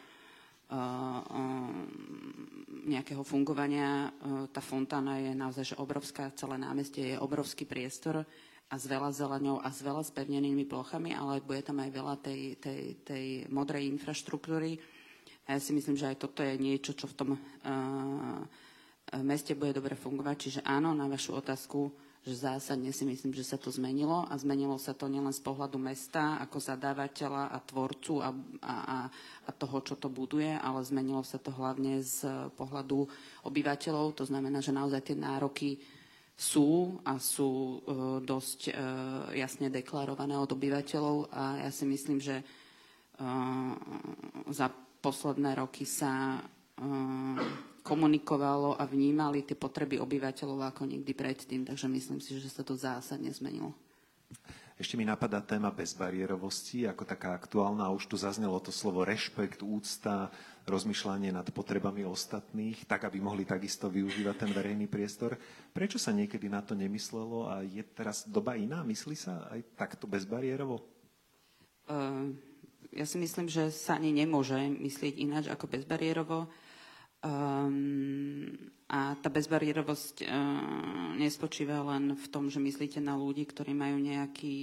nejakého 2.86 3.26
fungovania. 3.26 4.14
Tá 4.54 4.62
fontána 4.62 5.18
je 5.18 5.34
naozaj 5.34 5.74
že 5.74 5.82
obrovská, 5.82 6.30
celé 6.38 6.62
námestie 6.62 7.18
je 7.18 7.18
obrovský 7.18 7.66
priestor 7.66 8.22
a 8.70 8.76
s 8.78 8.86
veľa 8.86 9.10
zeleňou 9.10 9.58
a 9.66 9.70
s 9.74 9.82
veľa 9.82 10.06
spevnenými 10.06 10.70
plochami, 10.70 11.18
ale 11.18 11.42
bude 11.42 11.66
tam 11.66 11.82
aj 11.82 11.90
veľa 11.90 12.16
tej, 12.22 12.42
tej, 12.62 12.82
tej 13.02 13.26
modrej 13.50 13.90
infraštruktúry. 13.98 14.78
A 15.50 15.58
ja 15.58 15.60
si 15.60 15.74
myslím, 15.74 15.98
že 15.98 16.14
aj 16.14 16.22
toto 16.22 16.46
je 16.46 16.54
niečo, 16.62 16.94
čo 16.94 17.10
v 17.10 17.18
tom 17.18 17.30
uh, 17.34 18.42
meste 19.26 19.58
bude 19.58 19.74
dobre 19.74 19.98
fungovať. 19.98 20.36
Čiže 20.38 20.62
áno, 20.62 20.94
na 20.94 21.10
vašu 21.10 21.34
otázku 21.34 21.90
že 22.20 22.36
zásadne 22.36 22.92
si 22.92 23.08
myslím, 23.08 23.32
že 23.32 23.48
sa 23.48 23.56
to 23.56 23.72
zmenilo 23.72 24.28
a 24.28 24.36
zmenilo 24.36 24.76
sa 24.76 24.92
to 24.92 25.08
nielen 25.08 25.32
z 25.32 25.40
pohľadu 25.40 25.80
mesta 25.80 26.36
ako 26.44 26.60
zadávateľa 26.60 27.48
a 27.48 27.58
tvorcu 27.64 28.20
a, 28.20 28.30
a, 28.60 28.76
a 29.48 29.50
toho, 29.56 29.80
čo 29.80 29.96
to 29.96 30.12
buduje, 30.12 30.52
ale 30.52 30.84
zmenilo 30.84 31.24
sa 31.24 31.40
to 31.40 31.56
hlavne 31.56 32.04
z 32.04 32.28
pohľadu 32.60 33.08
obyvateľov. 33.48 34.20
To 34.20 34.28
znamená, 34.28 34.60
že 34.60 34.76
naozaj 34.76 35.02
tie 35.10 35.16
nároky 35.16 35.80
sú 36.40 36.96
a 37.04 37.20
sú 37.20 37.52
e, 37.52 37.78
dosť 38.24 38.72
e, 38.72 38.74
jasne 39.44 39.68
deklarované 39.68 40.40
od 40.40 40.48
obyvateľov 40.48 41.36
a 41.36 41.68
ja 41.68 41.72
si 41.76 41.84
myslím, 41.84 42.24
že 42.24 42.40
e, 42.40 42.44
za 44.48 44.72
posledné 45.04 45.60
roky 45.60 45.84
sa 45.84 46.40
komunikovalo 47.84 48.80
a 48.80 48.88
vnímali 48.88 49.44
tie 49.44 49.60
potreby 49.60 50.00
obyvateľov 50.00 50.72
ako 50.72 50.88
nikdy 50.88 51.12
predtým. 51.12 51.68
Takže 51.68 51.92
myslím 51.92 52.24
si, 52.24 52.40
že 52.40 52.48
sa 52.48 52.64
to 52.64 52.80
zásadne 52.80 53.28
zmenilo. 53.36 53.76
Ešte 54.80 54.96
mi 54.96 55.04
napadá 55.04 55.44
téma 55.44 55.76
bezbariérovosti 55.76 56.88
ako 56.88 57.04
taká 57.04 57.36
aktuálna. 57.36 57.92
Už 57.92 58.08
tu 58.08 58.16
zaznelo 58.16 58.56
to 58.64 58.72
slovo 58.72 59.04
rešpekt, 59.04 59.60
úcta, 59.60 60.32
rozmýšľanie 60.64 61.36
nad 61.36 61.44
potrebami 61.52 62.08
ostatných, 62.08 62.88
tak, 62.88 63.04
aby 63.04 63.20
mohli 63.20 63.44
takisto 63.44 63.92
využívať 63.92 64.36
ten 64.40 64.52
verejný 64.56 64.88
priestor. 64.88 65.36
Prečo 65.76 66.00
sa 66.00 66.16
niekedy 66.16 66.48
na 66.48 66.64
to 66.64 66.80
nemyslelo 66.80 67.52
a 67.52 67.60
je 67.60 67.84
teraz 67.92 68.24
doba 68.24 68.56
iná? 68.56 68.80
Myslí 68.88 69.20
sa 69.20 69.52
aj 69.52 69.68
takto 69.76 70.08
bezbariérovo? 70.08 70.80
Uh, 71.92 72.32
ja 72.96 73.04
si 73.04 73.20
myslím, 73.20 73.52
že 73.52 73.76
sa 73.76 74.00
ani 74.00 74.16
nemôže 74.16 74.56
myslieť 74.80 75.14
ináč 75.20 75.46
ako 75.52 75.68
bezbariérovo. 75.68 76.48
Um, 77.20 78.56
a 78.88 79.14
tá 79.20 79.28
bezbariérovosť 79.28 80.24
uh, 80.24 81.12
nespočíva 81.20 81.84
len 81.84 82.16
v 82.16 82.28
tom, 82.32 82.48
že 82.48 82.64
myslíte 82.64 83.04
na 83.04 83.20
ľudí, 83.20 83.44
ktorí 83.44 83.76
majú 83.76 84.00
nejaký, 84.00 84.56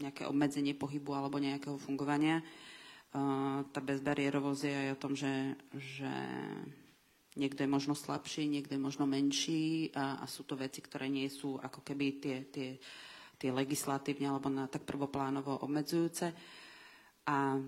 nejaké 0.00 0.24
obmedzenie 0.24 0.72
pohybu 0.72 1.12
alebo 1.12 1.36
nejakého 1.36 1.76
fungovania. 1.76 2.40
Uh, 3.12 3.60
tá 3.76 3.84
bezbariérovosť 3.84 4.62
je 4.64 4.74
aj 4.74 4.88
o 4.96 5.00
tom, 5.00 5.12
že, 5.12 5.52
že 5.76 6.12
niekto 7.36 7.62
je 7.62 7.70
možno 7.70 7.92
slabší, 7.92 8.48
niekto 8.48 8.74
je 8.74 8.82
možno 8.82 9.04
menší 9.04 9.92
a, 9.92 10.18
a 10.18 10.26
sú 10.26 10.48
to 10.48 10.56
veci, 10.56 10.80
ktoré 10.80 11.12
nie 11.12 11.28
sú 11.28 11.60
ako 11.60 11.84
keby 11.84 12.06
tie, 12.18 12.36
tie, 12.48 12.80
tie 13.36 13.50
legislatívne 13.52 14.32
alebo 14.32 14.48
na 14.48 14.64
tak 14.64 14.88
prvoplánovo 14.88 15.60
obmedzujúce. 15.60 16.32
A 17.28 17.60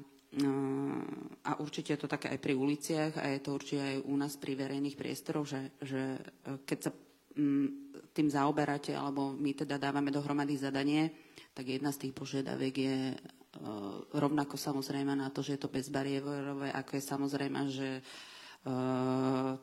a 1.43 1.59
určite 1.59 1.99
je 1.99 2.01
to 2.07 2.07
také 2.07 2.31
aj 2.31 2.39
pri 2.39 2.55
uliciach 2.55 3.19
a 3.19 3.35
je 3.35 3.41
to 3.43 3.51
určite 3.51 3.83
aj 3.83 3.97
u 4.07 4.15
nás 4.15 4.39
pri 4.39 4.55
verejných 4.55 4.95
priestoroch, 4.95 5.43
že, 5.43 5.75
že 5.83 6.23
e, 6.47 6.63
keď 6.63 6.79
sa 6.87 6.91
mm, 7.35 7.69
tým 8.15 8.29
zaoberáte, 8.31 8.95
alebo 8.95 9.35
my 9.35 9.59
teda 9.59 9.75
dávame 9.75 10.15
dohromady 10.15 10.55
zadanie, 10.55 11.11
tak 11.51 11.67
jedna 11.67 11.91
z 11.91 12.07
tých 12.07 12.15
požiadaviek 12.15 12.75
je 12.79 12.99
e, 13.11 13.17
rovnako 14.15 14.55
samozrejme 14.55 15.19
na 15.19 15.35
to, 15.35 15.43
že 15.43 15.59
je 15.59 15.63
to 15.67 15.75
bezbariérové, 15.75 16.71
ako 16.71 16.91
je 16.95 17.03
samozrejme, 17.03 17.61
že 17.67 17.89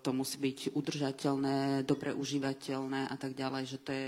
to 0.01 0.09
musí 0.09 0.41
byť 0.41 0.73
udržateľné, 0.73 1.85
dobre 1.85 2.17
užívateľné 2.17 3.05
a 3.05 3.13
tak 3.13 3.37
ďalej, 3.37 3.63
že 3.69 3.77
to 3.77 3.91
je 3.93 4.07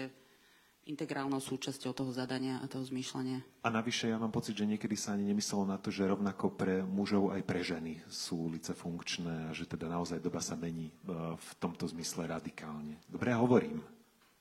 integrálnou 0.89 1.37
súčasťou 1.37 1.93
toho 1.93 2.09
zadania 2.09 2.57
a 2.59 2.65
toho 2.65 2.81
zmýšľania. 2.81 3.45
A 3.61 3.69
navyše 3.69 4.09
ja 4.09 4.17
mám 4.17 4.33
pocit, 4.33 4.57
že 4.57 4.65
niekedy 4.65 4.97
sa 4.97 5.13
ani 5.13 5.29
nemyslelo 5.29 5.69
na 5.69 5.77
to, 5.77 5.93
že 5.93 6.09
rovnako 6.09 6.57
pre 6.57 6.81
mužov 6.81 7.29
aj 7.29 7.41
pre 7.45 7.61
ženy 7.61 8.01
sú 8.09 8.49
ulice 8.49 8.73
funkčné 8.73 9.47
a 9.47 9.51
že 9.53 9.69
teda 9.69 9.85
naozaj 9.85 10.17
doba 10.17 10.41
sa 10.41 10.57
mení 10.57 10.89
e, 10.89 10.93
v 11.37 11.49
tomto 11.61 11.85
zmysle 11.85 12.25
radikálne. 12.25 12.97
Dobre, 13.05 13.29
ja 13.29 13.37
hovorím. 13.37 13.85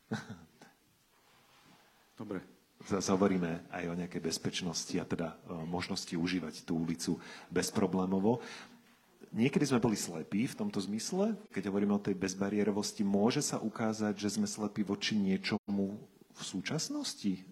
Dobre. 2.21 2.41
Zase 2.79 3.11
hovoríme 3.11 3.69
aj 3.75 3.85
o 3.91 3.99
nejakej 3.99 4.23
bezpečnosti 4.23 4.95
a 4.97 5.05
teda 5.05 5.37
e, 5.45 5.53
možnosti 5.69 6.15
užívať 6.17 6.65
tú 6.65 6.81
ulicu 6.81 7.21
bezproblémovo. 7.53 8.41
Niekedy 9.29 9.69
sme 9.69 9.85
boli 9.85 9.93
slepí 9.93 10.49
v 10.49 10.57
tomto 10.57 10.81
zmysle, 10.81 11.37
keď 11.53 11.69
hovoríme 11.69 11.93
o 11.93 12.01
tej 12.01 12.17
bezbariérovosti. 12.17 13.05
Môže 13.05 13.45
sa 13.45 13.61
ukázať, 13.61 14.17
že 14.17 14.41
sme 14.41 14.49
slepí 14.49 14.81
voči 14.81 15.21
niečomu, 15.21 16.01
v 16.39 16.43
súčasnosti? 16.47 17.43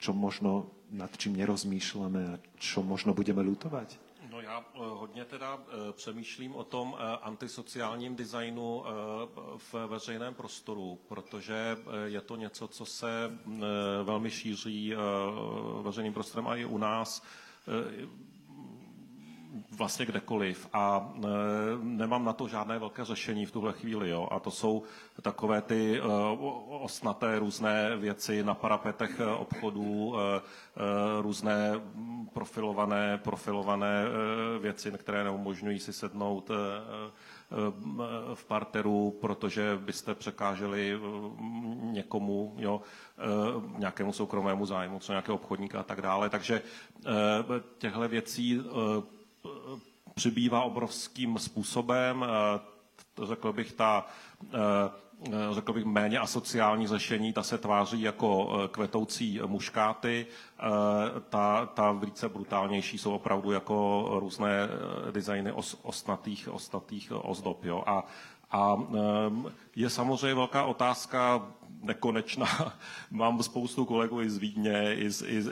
Čo 0.00 0.16
možno 0.16 0.72
nad 0.90 1.12
čím 1.14 1.38
nerozmýšľame 1.38 2.20
a 2.32 2.34
čo 2.58 2.82
možno 2.82 3.14
budeme 3.14 3.44
lutovať? 3.44 4.10
No 4.30 4.40
já 4.40 4.60
eh, 4.60 4.78
hodně 4.78 5.24
teda 5.24 5.58
eh, 5.58 5.92
přemýšlím 5.92 6.54
o 6.54 6.64
tom 6.64 6.96
eh, 6.98 7.18
antisociálním 7.22 8.16
designu 8.16 8.84
v 9.56 9.74
veřejném 9.86 10.34
prostoru, 10.34 10.98
protože 11.08 11.76
je 12.04 12.20
to 12.20 12.36
něco, 12.36 12.68
co 12.68 12.86
se 12.86 13.38
velmi 14.02 14.30
šíří 14.30 14.94
veřejným 15.82 16.12
prostorem 16.12 16.48
a 16.48 16.56
i 16.56 16.64
u 16.64 16.78
nás 16.78 17.22
vlastně 19.70 20.06
kdekoliv 20.06 20.68
a 20.72 21.12
e, 21.16 21.28
nemám 21.82 22.24
na 22.24 22.32
to 22.32 22.48
žádné 22.48 22.78
velké 22.78 23.04
řešení 23.04 23.46
v 23.46 23.52
tuhle 23.52 23.72
chvíli. 23.72 24.10
Jo. 24.10 24.28
A 24.30 24.40
to 24.40 24.50
jsou 24.50 24.82
takové 25.22 25.62
ty 25.62 25.98
e, 25.98 26.02
osnaté 26.68 27.38
různé 27.38 27.96
věci 27.96 28.44
na 28.44 28.54
parapetech 28.54 29.20
e, 29.20 29.26
obchodů, 29.26 30.14
e, 30.16 30.36
e, 30.36 31.22
různé 31.22 31.80
profilované, 32.32 33.18
profilované 33.18 34.04
e, 34.04 34.58
věci, 34.58 34.92
které 34.96 35.24
neumožňují 35.24 35.78
si 35.78 35.92
sednout 35.92 36.50
e, 36.50 36.54
e 36.54 37.20
v 38.34 38.44
parteru, 38.44 39.18
protože 39.20 39.76
byste 39.76 40.14
překáželi 40.14 41.00
někomu, 41.80 42.54
jo, 42.58 42.80
nějakému 43.78 44.12
soukromému 44.12 44.66
zájmu, 44.66 44.98
co 44.98 45.12
nějakého 45.12 45.36
obchodníka 45.36 45.80
a 45.80 45.82
tak 45.82 46.02
dále. 46.02 46.30
Takže 46.30 46.62
těchto 47.78 48.08
věcí 48.08 48.62
přibývá 50.14 50.62
obrovským 50.62 51.38
způsobem. 51.38 52.24
Eh, 52.24 53.26
řekl 53.26 53.52
bych, 53.52 53.72
ta 53.72 54.06
eh, 54.44 55.30
řekl 55.52 55.72
bych, 55.72 55.84
méně 55.84 56.18
asociální 56.18 56.86
řešení, 56.86 57.32
ta 57.32 57.42
se 57.42 57.58
tváří 57.58 58.00
jako 58.00 58.58
eh, 58.64 58.68
kvetoucí 58.68 59.40
muškáty, 59.46 60.26
ta, 61.28 61.66
ta 61.66 61.92
více 61.92 62.28
brutálnější 62.28 62.98
jsou 62.98 63.14
opravdu 63.14 63.50
jako 63.50 64.06
různé 64.20 64.68
designy 65.10 65.52
os, 65.52 65.78
ostnatých, 65.82 66.48
ostnatých 66.52 67.12
ozdob. 67.14 67.64
Jo. 67.64 67.84
A, 67.86 68.04
a 68.50 68.76
je 69.76 69.90
samozřejmě 69.90 70.34
velká 70.34 70.64
otázka, 70.64 71.52
nekonečná. 71.82 72.46
Mám 73.10 73.42
spoustu 73.42 73.84
kolegů 73.84 74.20
i 74.20 74.30
z 74.30 74.38
Vídně, 74.38 74.94
i 74.94 75.08
i, 75.26 75.42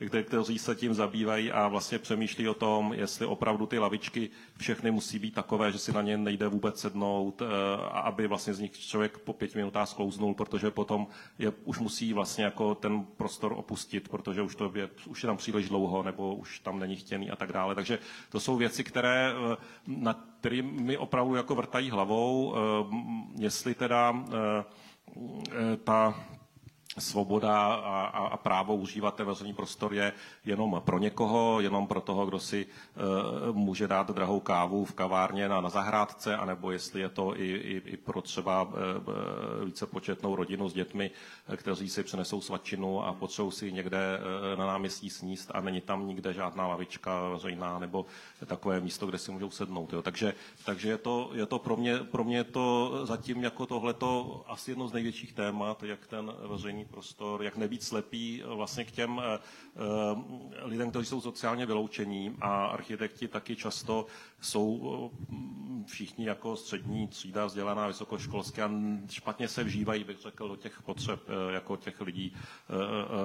i, 0.00 0.22
kteří 0.22 0.58
se 0.58 0.74
tím 0.74 0.94
zabývají 0.94 1.52
a 1.52 1.68
vlastně 1.68 1.98
přemýšlí 1.98 2.48
o 2.48 2.54
tom, 2.54 2.92
jestli 2.92 3.26
opravdu 3.26 3.66
ty 3.66 3.78
lavičky 3.78 4.30
všechny 4.56 4.90
musí 4.90 5.18
být 5.18 5.34
takové, 5.34 5.72
že 5.72 5.78
si 5.78 5.92
na 5.92 6.02
ně 6.02 6.16
nejde 6.16 6.48
vůbec 6.48 6.80
sednout, 6.80 7.42
eh, 7.42 7.46
aby 7.92 8.26
vlastně 8.26 8.54
z 8.54 8.60
nich 8.60 8.78
člověk 8.78 9.18
po 9.18 9.32
pěti 9.32 9.58
minutách 9.58 9.88
sklouznul, 9.88 10.34
protože 10.34 10.70
potom 10.70 11.06
je, 11.38 11.52
už 11.64 11.78
musí 11.78 12.12
vlastně 12.12 12.44
jako 12.44 12.74
ten 12.74 13.04
prostor 13.04 13.52
opustit, 13.56 14.08
protože 14.08 14.42
už, 14.42 14.54
to 14.56 14.72
je, 14.74 14.88
už 15.06 15.22
je 15.22 15.26
tam 15.26 15.36
příliš 15.36 15.68
dlouho, 15.68 16.02
nebo 16.02 16.34
už 16.34 16.58
tam 16.58 16.78
není 16.78 16.96
chtěný 16.96 17.30
a 17.30 17.36
tak 17.36 17.52
dále. 17.52 17.74
Takže 17.74 17.98
to 18.28 18.40
jsou 18.40 18.56
věci, 18.56 18.84
které 18.84 19.32
eh, 19.32 19.56
na 19.86 20.12
který 20.40 20.62
mi 20.62 20.96
opravdu 20.98 21.34
jako 21.34 21.54
vrtají 21.54 21.90
hlavou, 21.90 22.54
jestli 23.38 23.74
teda 23.74 24.24
ta 25.84 26.14
svoboda 27.00 27.58
a, 27.58 28.04
a, 28.04 28.26
a 28.26 28.36
právo 28.36 28.76
užívat 28.76 29.14
ten 29.14 29.26
veřejný 29.26 29.54
prostor 29.54 29.94
je 29.94 30.12
jenom 30.44 30.82
pro 30.84 30.98
někoho, 30.98 31.60
jenom 31.60 31.86
pro 31.86 32.00
toho, 32.00 32.26
kdo 32.26 32.38
si 32.38 32.66
uh, 32.66 33.56
může 33.56 33.88
dát 33.88 34.10
drahou 34.10 34.40
kávu 34.40 34.84
v 34.84 34.94
kavárně 34.94 35.48
na, 35.48 35.60
na 35.60 35.68
zahrádce, 35.68 36.36
anebo 36.36 36.70
jestli 36.70 37.00
je 37.00 37.08
to 37.08 37.40
i, 37.40 37.46
i, 37.46 37.82
i 37.84 37.96
pro 37.96 38.22
třeba 38.22 38.62
uh, 38.62 38.70
vícepočetnou 39.64 40.36
rodinu 40.36 40.68
s 40.68 40.72
dětmi, 40.72 41.10
kteří 41.56 41.88
si 41.88 42.02
přenesou 42.02 42.40
svačinu 42.40 43.04
a 43.04 43.12
potřebují 43.12 43.52
si 43.52 43.72
někde 43.72 44.18
uh, 44.18 44.58
na 44.58 44.66
náměstí 44.66 45.10
sníst 45.10 45.50
a 45.54 45.60
není 45.60 45.80
tam 45.80 46.06
nikde 46.06 46.32
žádná 46.32 46.66
lavička 46.66 47.28
veřejná 47.28 47.78
nebo 47.78 48.06
takové 48.46 48.80
místo, 48.80 49.06
kde 49.06 49.18
si 49.18 49.30
můžou 49.30 49.50
sednout. 49.50 49.92
Jo. 49.92 50.02
Takže, 50.02 50.34
takže 50.64 50.88
je 50.88 50.98
to, 50.98 51.30
je 51.34 51.46
to 51.46 51.58
pro, 51.58 51.76
mě, 51.76 51.98
pro 51.98 52.24
mě 52.24 52.44
to 52.44 53.00
zatím 53.06 53.42
jako 53.42 53.66
tohleto 53.66 54.42
asi 54.46 54.70
jedno 54.70 54.88
z 54.88 54.92
největších 54.92 55.32
témat, 55.32 55.82
jak 55.82 56.06
ten 56.06 56.32
veřejný 56.48 56.84
prostor, 56.90 57.42
jak 57.42 57.56
nebýt 57.56 57.82
slepý 57.82 58.42
vlastně 58.46 58.84
k 58.84 58.90
těm 58.90 59.20
eh, 59.24 59.38
eh, 59.38 60.64
lidem, 60.64 60.90
kteří 60.90 61.06
jsou 61.06 61.20
sociálně 61.20 61.66
vyloučení 61.66 62.36
a 62.40 62.66
architekti 62.66 63.28
taky 63.28 63.56
často 63.56 64.06
jsou 64.40 65.10
eh, 65.32 65.84
všichni 65.86 66.26
jako 66.26 66.56
střední 66.56 67.08
třída 67.08 67.46
vzdělaná 67.46 67.86
vysokoškolské 67.86 68.62
a 68.62 68.70
špatně 69.10 69.48
se 69.48 69.64
vžívají, 69.64 70.04
bych 70.04 70.18
řekl, 70.18 70.48
do 70.48 70.56
těch 70.56 70.82
potřeb 70.82 71.20
jako 71.50 71.76
těch 71.76 72.00
lidí, 72.00 72.34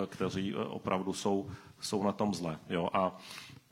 kteří 0.07 0.55
opravdu 0.55 1.14
jsou, 1.14 1.49
jsou 1.80 2.03
na 2.03 2.11
tom 2.11 2.34
zle. 2.34 2.59
Jo. 2.70 2.89
A, 2.93 3.18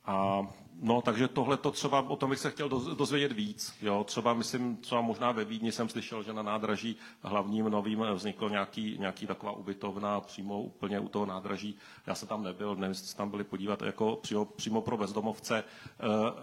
a 0.05 0.47
No, 0.83 1.01
takže 1.01 1.27
tohle 1.27 1.57
to 1.57 1.71
třeba, 1.71 2.09
o 2.09 2.15
tom 2.15 2.29
bych 2.29 2.39
se 2.39 2.51
chtěl 2.51 2.69
dozvědět 2.69 3.31
víc. 3.31 3.75
Jo. 3.81 4.03
Třeba, 4.03 4.33
myslím, 4.33 4.77
třeba 4.77 5.01
možná 5.01 5.31
ve 5.31 5.45
Vídni 5.45 5.71
jsem 5.71 5.89
slyšel, 5.89 6.23
že 6.23 6.33
na 6.33 6.41
nádraží 6.41 6.95
hlavním 7.21 7.65
novým 7.65 8.05
vznikl 8.13 8.49
nějaký, 8.49 8.97
nějaký 8.99 9.27
taková 9.27 9.51
ubytovna 9.51 10.21
přímo 10.21 10.61
úplně 10.61 10.99
u 10.99 11.07
toho 11.07 11.25
nádraží. 11.25 11.75
Já 12.07 12.15
jsem 12.15 12.27
tam 12.27 12.43
nebyl, 12.43 12.75
nevím, 12.75 12.91
jestli 12.91 13.17
tam 13.17 13.29
byli 13.29 13.43
podívat, 13.43 13.81
jako 13.81 14.15
přímo, 14.21 14.45
přímo 14.45 14.81
pro 14.81 14.97
bezdomovce. 14.97 15.57
E, 15.57 15.63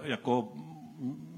jako 0.09 0.53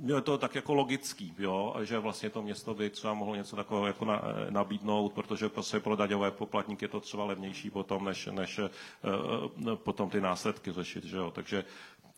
je 0.07 0.21
to 0.21 0.39
tak 0.39 0.55
jako 0.55 0.75
logický, 0.75 1.35
jo, 1.39 1.77
že 1.83 1.99
vlastně 1.99 2.31
to 2.31 2.43
město 2.43 2.75
by 2.75 2.91
třeba 2.91 3.15
mohlo 3.15 3.35
něco 3.35 3.57
takového 3.57 3.87
jako 3.87 4.05
na, 4.05 4.23
nabídnout, 4.51 5.13
protože 5.13 5.49
prostě 5.49 5.81
pro 5.81 5.97
daňové 5.97 6.31
poplatníky 6.31 6.85
je 6.85 6.89
to 6.89 7.01
třeba 7.01 7.25
levnější 7.25 7.71
potom, 7.71 8.05
než, 8.05 8.29
než 8.33 8.61
potom 9.75 10.11
ty 10.11 10.21
následky 10.21 10.73
řešit, 10.73 11.05
že 11.05 11.17
jo. 11.17 11.31
Takže 11.31 11.65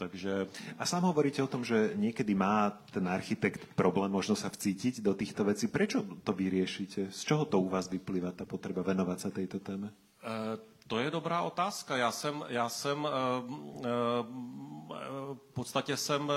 takže... 0.02 0.50
A 0.78 0.84
sám 0.86 1.06
hovoríte 1.06 1.38
o 1.42 1.50
tom, 1.50 1.62
že 1.62 1.94
niekedy 1.94 2.34
má 2.34 2.74
ten 2.90 3.06
architekt 3.06 3.62
problém 3.78 4.10
možno 4.10 4.34
sa 4.34 4.50
vcítiť 4.50 5.00
do 5.00 5.14
týchto 5.14 5.46
vecí. 5.46 5.70
Prečo 5.70 6.02
to 6.26 6.34
vyriešite? 6.34 7.14
Z 7.14 7.20
čoho 7.22 7.46
to 7.46 7.62
u 7.62 7.70
vás 7.70 7.86
vyplýva, 7.86 8.34
tá 8.34 8.42
potreba 8.42 8.82
venovať 8.82 9.18
sa 9.18 9.30
tejto 9.30 9.62
téme? 9.62 9.94
Uh, 10.20 10.58
to 10.90 10.98
je 10.98 11.10
dobrá 11.10 11.42
otázka. 11.42 11.96
Já 11.96 12.10
jsem, 12.12 12.44
já 12.48 12.66
uh, 12.66 13.00
uh, 13.00 13.82
v 15.34 15.52
podstatě 15.54 15.96
jsem 15.96 16.30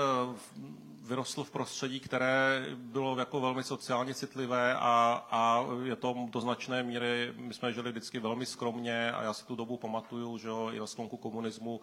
vyrostl 1.06 1.44
v 1.44 1.50
prostředí, 1.50 2.00
které 2.00 2.66
bylo 2.76 3.18
jako 3.18 3.40
velmi 3.40 3.62
sociálně 3.62 4.14
citlivé 4.14 4.74
a, 4.74 5.26
a 5.30 5.64
je 5.82 5.96
to 5.96 6.14
do 6.30 6.40
značné 6.40 6.82
míry, 6.82 7.32
my 7.36 7.54
jsme 7.54 7.72
žili 7.72 7.90
vždycky 7.90 8.18
velmi 8.18 8.46
skromně 8.46 9.12
a 9.12 9.22
já 9.22 9.32
si 9.32 9.46
tu 9.46 9.56
dobu 9.56 9.76
pamatuju, 9.76 10.38
že 10.38 10.48
jo, 10.48 10.70
i 10.72 10.78
na 10.78 10.86
sklonku 10.86 11.16
komunismu, 11.16 11.80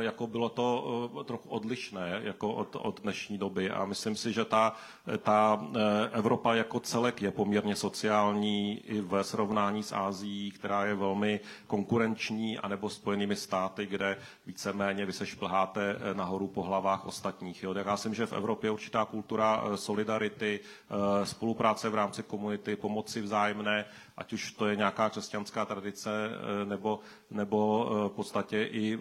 jako 0.00 0.26
bylo 0.26 0.48
to 0.48 0.84
eh, 1.20 1.24
trochu 1.24 1.48
odlišné 1.48 2.20
jako 2.24 2.52
od, 2.54 2.76
od 2.80 3.00
dnešní 3.02 3.38
doby 3.38 3.70
a 3.70 3.84
myslím 3.84 4.16
si, 4.16 4.32
že 4.32 4.44
ta, 4.44 4.76
ta 5.22 5.66
eh, 5.76 5.80
Evropa 6.12 6.54
jako 6.54 6.80
celek 6.80 7.22
je 7.22 7.30
poměrně 7.30 7.76
sociální 7.76 8.78
i 8.78 9.00
ve 9.00 9.24
srovnání 9.24 9.82
s 9.82 9.92
Ázií, 9.92 10.50
která 10.50 10.84
je 10.84 10.94
velmi 10.94 11.40
konkurenční, 11.66 12.58
anebo 12.58 12.88
spojenými 12.90 13.36
státy, 13.36 13.86
kde 13.86 14.16
víceméně 14.46 15.06
vy 15.06 15.12
se 15.12 15.26
šplháte 15.26 15.96
nahoru 16.12 16.46
po 16.48 16.62
hlavách 16.62 17.06
ostatních. 17.06 17.62
Jo. 17.62 17.74
Tak 17.74 17.86
já 17.86 17.92
myslím, 17.92 18.14
že 18.14 18.26
v 18.26 18.32
Evropě 18.32 18.56
Evropě 18.56 18.70
určitá 18.70 19.04
kultura 19.04 19.62
eh, 19.72 19.76
solidarity, 19.76 20.60
eh, 20.62 21.26
spolupráce 21.26 21.88
v 21.88 21.94
rámci 21.94 22.22
komunity, 22.22 22.76
pomoci 22.76 23.20
vzájemné, 23.20 23.84
ať 24.16 24.32
už 24.32 24.52
to 24.52 24.66
je 24.66 24.76
nějaká 24.76 25.10
křesťanská 25.10 25.64
tradice 25.64 26.10
eh, 26.30 26.64
nebo, 26.64 27.00
nebo 27.30 27.86
v 28.08 28.12
podstatě 28.16 28.62
i 28.62 28.98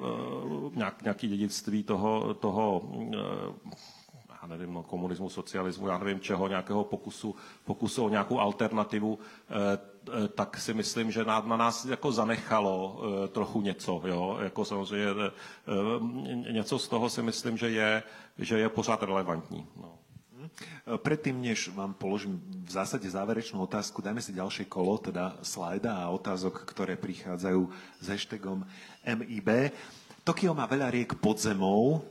nějaký 1.02 1.28
dědictví 1.28 1.84
toho, 1.84 2.34
toho 2.34 2.82
já 4.42 4.48
nevím, 4.48 4.74
no, 4.74 4.84
komunismu, 4.84 5.30
socialismu, 5.30 5.88
já 5.88 5.98
nevím 5.98 6.20
čeho, 6.20 6.48
nějakého 6.48 6.84
pokusu, 6.84 7.36
pokusu 7.66 8.06
o 8.06 8.10
nějakou 8.10 8.40
alternativu, 8.40 9.20
tak 10.36 10.58
si 10.58 10.74
myslím, 10.74 11.12
že 11.12 11.26
na, 11.26 11.40
na 11.42 11.58
nás 11.58 11.86
jako 11.86 12.12
zanechalo 12.12 13.02
trochu 13.32 13.62
něco. 13.62 14.02
Jo? 14.06 14.38
Jako 14.42 14.66
samozřejmě 14.66 15.08
něco 16.52 16.80
z 16.80 16.88
toho 16.88 17.10
si 17.10 17.22
myslím, 17.22 17.58
že 17.58 17.70
je, 17.70 18.04
že 18.38 18.60
je 18.60 18.70
pořád 18.70 19.04
relevantní. 19.04 19.68
No. 19.78 20.05
Mhm. 20.46 21.02
Predtým, 21.02 21.36
než 21.42 21.74
vám 21.74 21.98
položím 21.98 22.38
v 22.40 22.72
zásade 22.72 23.10
záverečnú 23.10 23.58
otázku, 23.66 24.06
dajme 24.06 24.22
si 24.22 24.32
ďalšie 24.32 24.70
kolo, 24.70 25.02
teda 25.02 25.42
slajda 25.42 26.06
a 26.06 26.14
otázok, 26.14 26.64
ktoré 26.70 26.94
prichádzajú 26.96 27.62
s 28.02 28.06
hashtagom 28.06 28.62
MIB. 29.02 29.74
Tokio 30.22 30.54
má 30.54 30.66
veľa 30.70 30.90
riek 30.94 31.18
pod 31.18 31.38
zemou, 31.38 32.02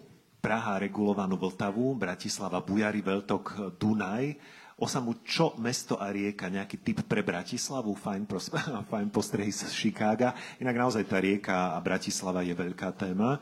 Praha 0.44 0.76
regulovanú 0.76 1.40
Vltavu, 1.40 1.96
Bratislava 1.96 2.60
Bujary, 2.60 3.00
Veltok, 3.00 3.80
Dunaj. 3.80 4.36
Osamu, 4.76 5.22
čo 5.24 5.54
mesto 5.56 5.96
a 5.96 6.10
rieka, 6.12 6.50
nejaký 6.52 6.82
typ 6.84 6.98
pre 7.06 7.24
Bratislavu, 7.24 7.94
fajn, 7.96 8.22
pros- 8.28 8.52
fajn 8.92 9.08
postrehy 9.08 9.48
z 9.48 9.70
Chicaga. 9.72 10.36
Inak 10.60 10.76
naozaj 10.76 11.08
tá 11.08 11.16
rieka 11.16 11.72
a 11.72 11.78
Bratislava 11.80 12.44
je 12.44 12.52
veľká 12.52 12.92
téma. 12.92 13.40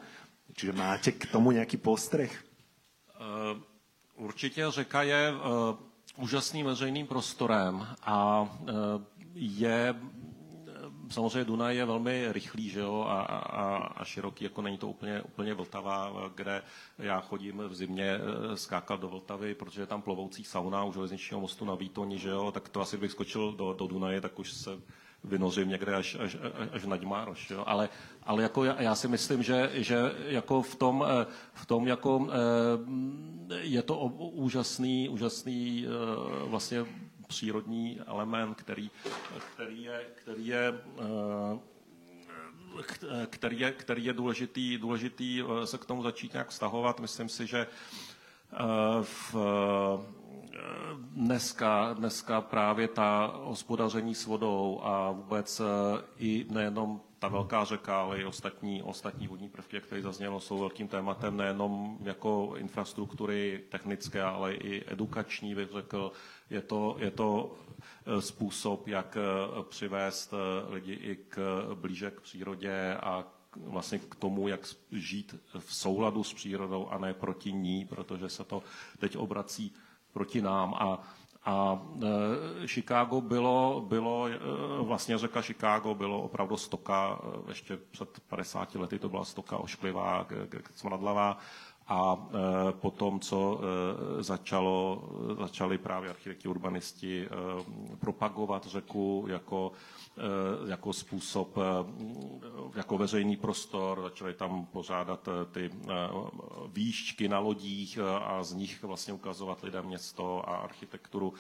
Čiže 0.53 0.73
máte 0.77 1.11
k 1.17 1.27
tomu 1.27 1.51
nejaký 1.51 1.81
postreh? 1.81 2.31
Eh, 3.19 3.55
určitě 4.23 4.65
řeka 4.71 5.03
je 5.03 5.29
eh, 5.31 5.77
úžasným 6.17 6.67
veřejným 6.67 7.07
prostorem 7.07 7.87
a 8.03 8.49
eh, 8.61 8.73
je 9.35 9.95
samozřejmě 11.13 11.45
Dunaj 11.45 11.77
je 11.77 11.85
velmi 11.85 12.33
rychlý 12.33 12.71
že 12.71 12.81
jo, 12.81 13.05
a, 13.09 13.23
a, 13.23 13.77
a 13.77 14.05
široký, 14.05 14.45
jako 14.45 14.63
není 14.63 14.79
to 14.79 14.89
úplně, 14.89 15.23
úplně 15.23 15.55
Vltava, 15.55 16.13
kde 16.35 16.63
já 16.99 17.21
chodím 17.21 17.63
v 17.69 17.75
zimě 17.75 18.19
skákat 18.55 19.01
do 19.01 19.09
Vltavy, 19.09 19.55
protože 19.55 19.83
je 19.83 19.87
tam 19.87 20.03
plovoucí 20.03 20.45
sauna 20.45 20.85
u 20.85 20.93
železničního 20.93 21.41
mostu 21.41 21.65
na 21.65 21.75
Výtoni, 21.75 22.19
že 22.19 22.29
jo, 22.29 22.53
tak 22.53 22.69
to 22.69 22.81
asi 22.81 22.97
bych 22.97 23.11
skočil 23.11 23.53
do, 23.53 23.73
do 23.73 23.87
Dunaje, 23.87 24.21
tak 24.21 24.39
už 24.39 24.53
se 24.53 24.71
vynořím 25.25 25.69
někde 25.69 25.95
až, 25.95 26.15
až, 26.15 26.37
až 26.73 26.85
na 26.85 26.97
Dmároš. 26.97 27.51
Jo? 27.51 27.65
Ale, 27.67 27.89
ale 28.23 28.43
jako 28.43 28.65
já, 28.65 28.83
já, 28.83 28.95
si 28.95 29.09
myslím, 29.09 29.43
že, 29.43 29.71
že 29.75 30.13
jako 30.27 30.63
v 30.63 30.75
tom, 30.75 31.05
eh, 31.09 31.27
v 31.55 31.67
tom 31.67 31.89
jako, 31.89 32.29
eh, 32.29 33.59
je 33.61 33.83
to 33.83 33.99
úžasný, 33.99 35.09
úžasný 35.09 35.87
eh, 35.87 36.49
vlastně 36.49 36.85
přírodní 37.33 38.01
element, 38.07 38.57
který, 38.57 38.91
který 39.55 39.83
je, 39.83 40.07
který 40.15 40.47
je 40.47 40.81
který 43.31 43.61
je, 43.61 43.73
který 43.73 44.05
je 44.05 44.13
důležitý, 44.13 44.79
důležitý 44.79 45.43
se 45.65 45.79
k 45.79 45.85
tomu 45.85 46.03
začít 46.03 46.33
nějak 46.33 46.49
vztahovat. 46.49 47.01
Myslím 47.01 47.29
si, 47.29 47.47
že 47.47 47.67
v 49.03 49.35
dneska, 51.01 51.93
dneska 51.93 52.41
právě 52.41 52.89
ta 52.89 53.33
hospodaření 53.35 54.15
s 54.15 54.27
vodou 54.27 54.81
a 54.83 55.11
vůbec 55.11 55.63
i 56.19 56.47
nejenom 56.51 57.01
ta 57.19 57.29
velká 57.29 57.65
řeka, 57.65 58.01
ale 58.01 58.21
i 58.21 58.25
ostatní, 58.25 58.83
ostatní 58.83 59.29
vodní 59.29 59.49
prvky, 59.49 59.81
tady 59.81 60.03
zaznělo, 60.03 60.41
jsou 60.41 60.59
velkým 60.59 60.89
tématem 60.89 61.37
nejenom 61.37 61.99
jako 62.03 62.55
infrastruktury 62.57 63.65
technické, 63.69 64.23
ale 64.23 64.55
i 64.55 64.85
edukační, 64.93 65.55
bych 65.55 65.69
řekl. 65.73 66.13
Je 66.53 66.63
to, 66.63 66.97
je 66.99 67.11
to 67.11 67.55
e, 68.07 68.23
způsob, 68.23 68.89
jak 68.89 69.17
e, 69.17 69.63
přivést 69.63 70.35
lidi 70.69 70.93
i 70.93 71.17
k, 71.17 71.67
blíže 71.75 72.11
k 72.11 72.21
přírodě 72.21 72.97
a 73.03 73.25
vlastně 73.57 73.99
k 73.99 74.15
tomu, 74.15 74.49
jak 74.49 74.61
žít 74.93 75.35
v 75.59 75.75
souladu 75.75 76.25
s 76.25 76.35
přírodou 76.35 76.89
a 76.89 76.99
ne 76.99 77.15
proti 77.15 77.53
ní, 77.53 77.85
protože 77.85 78.29
se 78.29 78.45
to 78.45 78.63
teď 78.99 79.17
obrací 79.17 79.73
proti 80.13 80.43
nám. 80.43 80.75
A, 80.75 81.03
a 81.45 81.83
e, 82.63 82.67
Chicago 82.69 83.21
bylo, 83.21 83.85
bylo, 83.89 84.29
e, 84.29 84.39
vlastně 84.83 85.19
řeka 85.19 85.43
Chicago 85.43 85.95
bylo 85.95 86.23
opravdu 86.23 86.57
stoka, 86.57 87.19
e, 87.49 87.51
ještě 87.51 87.77
před 87.91 88.21
50 88.21 88.75
lety 88.75 88.99
to 88.99 89.09
byla 89.09 89.25
stoka 89.25 89.57
ošklivá, 89.57 90.27
smradlavá 90.75 91.39
a 91.89 92.29
po 92.71 92.91
tom, 92.91 93.21
co 93.21 93.61
začalo, 94.21 95.03
začali 95.41 95.79
právě 95.79 96.11
architekti 96.11 96.49
urbanisti 96.49 97.29
propagovat 97.99 98.67
řeku 98.67 99.25
jako 99.29 99.73
jako 100.67 100.93
způsob, 100.93 101.57
eh, 101.59 101.63
jako 102.77 102.99
veřejný 102.99 103.37
prostor, 103.37 104.03
začali 104.03 104.35
tam 104.35 104.67
pořádat 104.67 105.29
eh, 105.29 105.45
ty 105.45 105.71
výšťky 106.73 107.29
na 107.29 107.39
lodích 107.39 107.99
a 107.99 108.43
z 108.43 108.53
nich 108.53 108.83
vlastně 108.83 109.13
ukazovat 109.13 109.63
lidem 109.63 109.85
město 109.85 110.49
a 110.49 110.57
architekturu, 110.57 111.35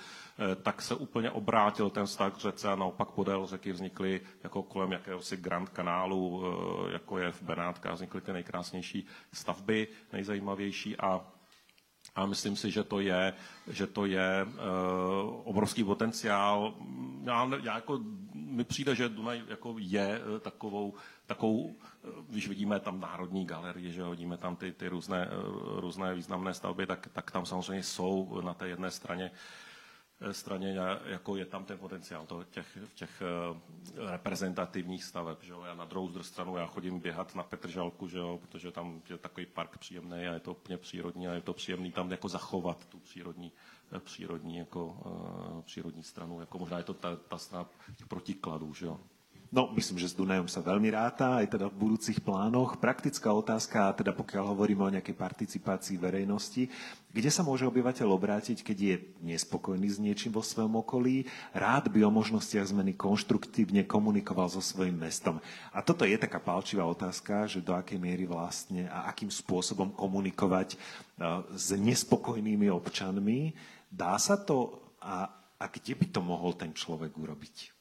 tak 0.62 0.82
se 0.82 0.94
úplně 0.94 1.30
obrátil 1.30 1.90
ten 1.90 2.06
vztah 2.06 2.34
k 2.34 2.38
řece 2.38 2.68
a 2.68 2.76
naopak 2.76 3.10
podél 3.10 3.46
řeky 3.46 3.72
vznikly 3.72 4.20
jako 4.44 4.62
kolem 4.62 4.92
jakéhosi 4.92 5.36
Grand 5.36 5.68
kanálu, 5.68 6.42
jako 6.92 7.18
je 7.18 7.32
v 7.32 7.42
Benátkách, 7.42 7.94
vznikly 7.94 8.20
ty 8.20 8.32
nejkrásnější 8.32 9.06
stavby, 9.32 9.88
nejzajímavější 10.12 10.96
a 10.96 11.20
a 12.14 12.26
myslím 12.26 12.56
si, 12.56 12.70
že 12.70 12.84
to 12.84 13.00
je, 13.00 13.34
že 13.66 13.86
to 13.86 14.06
je 14.06 14.46
uh, 14.46 14.50
obrovský 15.44 15.84
potenciál. 15.84 16.74
Já, 17.24 17.50
já 17.62 17.74
jako, 17.74 18.00
mi 18.34 18.64
přijde, 18.64 18.94
že 18.94 19.08
Dunaj 19.08 19.42
jako 19.48 19.74
je 19.78 20.20
uh, 20.20 20.38
takovou, 20.38 20.94
takovou, 21.26 21.62
uh, 21.62 21.74
když 22.28 22.48
vidíme 22.48 22.80
tam 22.80 23.00
Národní 23.00 23.46
galerii, 23.46 23.92
že 23.92 24.04
vidíme 24.10 24.36
tam 24.36 24.56
ty, 24.56 24.72
ty 24.72 24.88
různé, 24.88 25.28
různé 25.76 26.14
významné 26.14 26.54
stavby, 26.54 26.86
tak, 26.86 27.08
tak 27.12 27.30
tam 27.30 27.46
samozřejmě 27.46 27.82
jsou 27.82 28.40
na 28.44 28.54
té 28.54 28.68
jedné 28.68 28.90
straně 28.90 29.30
uh, 29.30 29.36
straně, 30.30 30.78
jako 31.04 31.36
je 31.36 31.46
tam 31.46 31.64
ten 31.64 31.78
potenciál 31.78 32.26
toho, 32.26 32.44
těch, 32.44 32.78
těch 32.94 33.22
eh, 33.22 34.10
reprezentativních 34.10 35.04
staveb. 35.04 35.38
Že 35.42 35.52
jo? 35.52 35.62
Já 35.62 35.74
na 35.74 35.84
druhou 35.84 36.22
stranu 36.22 36.56
já 36.56 36.66
chodím 36.66 37.00
běhat 37.00 37.34
na 37.34 37.42
Petržalku, 37.42 38.08
že 38.08 38.18
jo? 38.18 38.38
protože 38.42 38.72
tam 38.72 39.02
je 39.10 39.18
takový 39.18 39.46
park 39.46 39.78
příjemný 39.78 40.26
a 40.26 40.32
je 40.32 40.40
to 40.40 40.50
úplně 40.52 40.78
přírodní 40.78 41.28
a 41.28 41.32
je 41.32 41.40
to 41.40 41.52
příjemný 41.52 41.92
tam 41.92 42.10
jako 42.10 42.28
zachovat 42.28 42.86
tu 42.86 42.98
přírodní, 42.98 43.52
eh, 43.96 44.00
přírodní, 44.00 44.56
jako, 44.56 44.96
přírodní 45.64 46.02
stranu. 46.02 46.40
Jako 46.40 46.58
možná 46.58 46.78
je 46.78 46.84
to 46.84 46.94
ta, 46.94 47.16
ta 47.16 47.38
strana 47.38 47.66
protikladů. 48.08 48.74
Že 48.74 48.86
jo? 48.86 49.00
No, 49.52 49.68
myslím, 49.76 50.00
že 50.00 50.08
s 50.08 50.16
Dunajom 50.16 50.48
sa 50.48 50.64
veľmi 50.64 50.88
ráta, 50.96 51.36
aj 51.36 51.52
teda 51.52 51.68
v 51.68 51.76
budúcich 51.76 52.24
plánoch. 52.24 52.80
Praktická 52.80 53.36
otázka, 53.36 53.92
teda 53.92 54.16
pokiaľ 54.16 54.48
hovoríme 54.48 54.80
o 54.80 54.94
nejakej 54.96 55.12
participácii 55.12 56.00
verejnosti, 56.00 56.72
kde 57.12 57.28
sa 57.28 57.44
môže 57.44 57.68
obyvateľ 57.68 58.16
obrátiť, 58.16 58.64
keď 58.64 58.78
je 58.80 58.94
nespokojný 59.20 59.84
s 59.92 60.00
niečím 60.00 60.32
vo 60.32 60.40
svojom 60.40 60.80
okolí, 60.80 61.28
rád 61.52 61.92
by 61.92 62.00
o 62.00 62.08
možnostiach 62.08 62.72
zmeny 62.72 62.96
konštruktívne 62.96 63.84
komunikoval 63.84 64.48
so 64.48 64.64
svojím 64.64 64.96
mestom. 64.96 65.36
A 65.68 65.84
toto 65.84 66.08
je 66.08 66.16
taká 66.16 66.40
palčivá 66.40 66.88
otázka, 66.88 67.44
že 67.44 67.60
do 67.60 67.76
akej 67.76 68.00
miery 68.00 68.24
vlastne 68.24 68.88
a 68.88 69.12
akým 69.12 69.28
spôsobom 69.28 69.92
komunikovať 69.92 70.80
s 71.52 71.76
nespokojnými 71.76 72.72
občanmi. 72.72 73.52
Dá 73.92 74.16
sa 74.16 74.40
to 74.40 74.80
a, 75.04 75.28
a 75.60 75.64
kde 75.68 75.92
by 75.92 76.06
to 76.08 76.24
mohol 76.24 76.56
ten 76.56 76.72
človek 76.72 77.12
urobiť? 77.12 77.71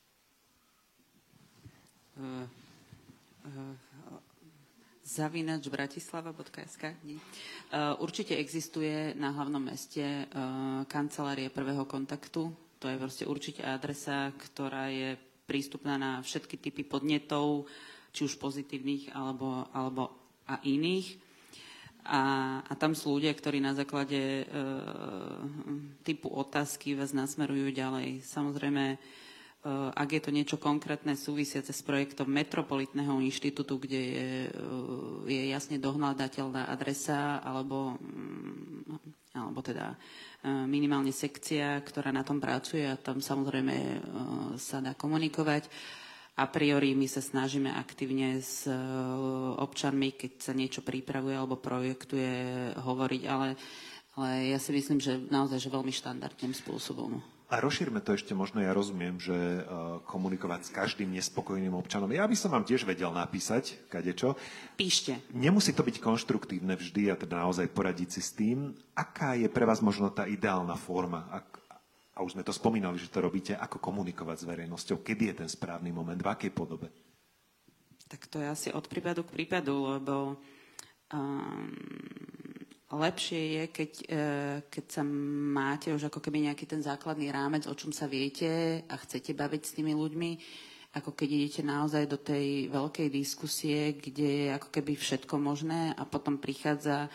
Uh, 7.74 7.97
určite 7.99 8.38
existuje 8.38 9.11
na 9.17 9.34
hlavnom 9.36 9.59
meste 9.59 10.30
kancelárie 10.88 11.51
prvého 11.51 11.84
kontaktu. 11.84 12.53
To 12.82 12.86
je 12.89 12.97
proste 12.97 13.26
určite 13.28 13.61
adresa, 13.61 14.32
ktorá 14.34 14.89
je 14.89 15.19
prístupná 15.45 15.99
na 15.99 16.24
všetky 16.24 16.57
typy 16.57 16.88
podnetov, 16.88 17.67
či 18.15 18.24
už 18.24 18.39
pozitívnych 18.39 19.11
alebo, 19.11 19.67
alebo 19.76 20.15
a 20.47 20.63
iných. 20.63 21.19
A, 22.01 22.22
a 22.65 22.74
tam 22.80 22.97
sú 22.97 23.13
ľudia, 23.19 23.30
ktorí 23.36 23.61
na 23.61 23.78
základe 23.78 24.41
e, 24.41 24.45
typu 26.01 26.34
otázky 26.34 26.97
vás 26.97 27.13
nasmerujú 27.13 27.69
ďalej. 27.69 28.26
Samozrejme, 28.26 28.97
ak 29.70 30.09
je 30.09 30.22
to 30.26 30.34
niečo 30.34 30.57
konkrétne 30.57 31.14
súvisiace 31.14 31.70
s 31.70 31.86
projektom 31.86 32.26
Metropolitného 32.26 33.22
inštitútu, 33.22 33.78
kde 33.78 34.01
je, 34.01 34.30
eh, 34.49 34.53
je 35.30 35.41
jasne 35.53 35.78
dohľadateľná 35.78 36.66
adresa 36.66 37.38
alebo, 37.45 37.93
mm, 38.01 39.38
alebo 39.38 39.62
teda 39.62 39.93
eh, 39.93 40.66
minimálne 40.66 41.14
sekcia, 41.14 41.78
ktorá 41.86 42.09
na 42.09 42.26
tom 42.26 42.41
pracuje 42.41 42.89
a 42.89 42.97
tam 42.97 43.22
samozrejme 43.22 44.01
sa 44.57 44.82
dá 44.82 44.97
komunikovať. 44.97 45.70
A 46.41 46.49
priori 46.49 46.97
my 46.97 47.05
sa 47.05 47.22
snažíme 47.22 47.70
aktívne 47.70 48.39
s 48.39 48.66
občanmi, 49.62 50.16
keď 50.16 50.32
sa 50.41 50.55
niečo 50.55 50.82
pripravuje 50.82 51.36
alebo 51.38 51.59
projektuje, 51.59 52.72
hovoriť, 52.82 53.24
ale, 53.30 53.59
ale 54.16 54.30
ja 54.49 54.57
si 54.57 54.72
myslím, 54.74 54.97
že 55.03 55.22
naozaj 55.28 55.59
že 55.59 55.70
veľmi 55.70 55.91
štandardným 55.91 56.55
spôsobom. 56.55 57.20
A 57.51 57.59
rozšírme 57.59 57.99
to 57.99 58.15
ešte 58.15 58.31
možno, 58.31 58.63
ja 58.63 58.71
rozumiem, 58.71 59.19
že 59.19 59.35
uh, 59.35 59.99
komunikovať 60.07 60.61
s 60.65 60.71
každým 60.71 61.11
nespokojným 61.19 61.75
občanom. 61.75 62.07
Ja 62.07 62.23
by 62.23 62.31
som 62.39 62.55
vám 62.55 62.63
tiež 62.63 62.87
vedel 62.87 63.11
napísať, 63.11 63.75
kadečo. 63.91 64.39
Píšte. 64.79 65.19
Nemusí 65.35 65.75
to 65.75 65.83
byť 65.83 65.99
konštruktívne 65.99 66.79
vždy 66.79 67.11
a 67.11 67.19
teda 67.19 67.43
naozaj 67.43 67.67
poradiť 67.75 68.07
si 68.07 68.21
s 68.23 68.31
tým. 68.31 68.71
Aká 68.95 69.35
je 69.35 69.51
pre 69.51 69.67
vás 69.67 69.83
možno 69.83 70.07
tá 70.15 70.23
ideálna 70.31 70.79
forma? 70.79 71.27
Ak, 71.27 71.59
a 72.15 72.23
už 72.23 72.39
sme 72.39 72.47
to 72.47 72.55
spomínali, 72.55 72.95
že 72.95 73.11
to 73.11 73.19
robíte, 73.19 73.51
ako 73.59 73.83
komunikovať 73.83 74.37
s 74.39 74.47
verejnosťou? 74.47 75.03
Kedy 75.03 75.35
je 75.35 75.35
ten 75.43 75.49
správny 75.51 75.91
moment? 75.91 76.23
V 76.23 76.31
akej 76.31 76.55
podobe? 76.55 76.87
Tak 78.07 78.31
to 78.31 78.39
je 78.39 78.47
asi 78.47 78.67
od 78.71 78.87
prípadu 78.87 79.27
k 79.27 79.35
prípadu, 79.43 79.91
lebo 79.91 80.39
um, 81.11 81.67
lepšie 82.97 83.41
je, 83.55 83.63
keď, 83.71 83.91
e, 84.03 84.15
keď 84.67 84.85
sa 84.91 85.03
máte 85.03 85.91
už 85.95 86.11
ako 86.11 86.19
keby 86.19 86.51
nejaký 86.51 86.67
ten 86.67 86.83
základný 86.83 87.31
rámec, 87.31 87.63
o 87.67 87.77
čom 87.77 87.95
sa 87.95 88.09
viete 88.09 88.83
a 88.87 88.95
chcete 88.99 89.31
baviť 89.31 89.61
s 89.63 89.75
tými 89.79 89.93
ľuďmi, 89.95 90.31
ako 90.91 91.15
keď 91.15 91.29
idete 91.31 91.61
naozaj 91.63 92.03
do 92.03 92.19
tej 92.19 92.67
veľkej 92.67 93.07
diskusie, 93.07 93.95
kde 93.95 94.27
je 94.27 94.47
ako 94.51 94.69
keby 94.75 94.99
všetko 94.99 95.39
možné 95.39 95.95
a 95.95 96.03
potom 96.03 96.35
prichádza 96.35 97.07
e, 97.07 97.09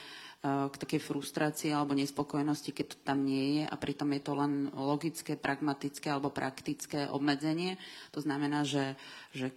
k 0.72 0.74
takej 0.80 1.00
frustrácii 1.04 1.76
alebo 1.76 1.92
nespokojnosti, 1.92 2.72
keď 2.72 2.86
to 2.96 2.98
tam 3.04 3.28
nie 3.28 3.60
je 3.60 3.64
a 3.68 3.74
pritom 3.76 4.08
je 4.16 4.22
to 4.24 4.32
len 4.32 4.72
logické, 4.72 5.36
pragmatické 5.36 6.08
alebo 6.08 6.32
praktické 6.32 7.04
obmedzenie. 7.12 7.76
To 8.16 8.24
znamená, 8.24 8.64
že, 8.64 8.96
že 9.36 9.52
e, 9.52 9.54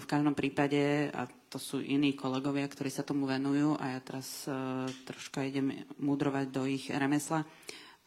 v 0.00 0.06
každom 0.08 0.32
prípade, 0.32 1.12
a 1.12 1.28
to 1.54 1.62
sú 1.62 1.78
iní 1.78 2.18
kolegovia, 2.18 2.66
ktorí 2.66 2.90
sa 2.90 3.06
tomu 3.06 3.30
venujú 3.30 3.78
a 3.78 3.94
ja 3.94 4.02
teraz 4.02 4.50
uh, 4.50 4.90
troška 5.06 5.46
idem 5.46 5.86
mudrovať 6.02 6.50
do 6.50 6.66
ich 6.66 6.90
remesla. 6.90 7.46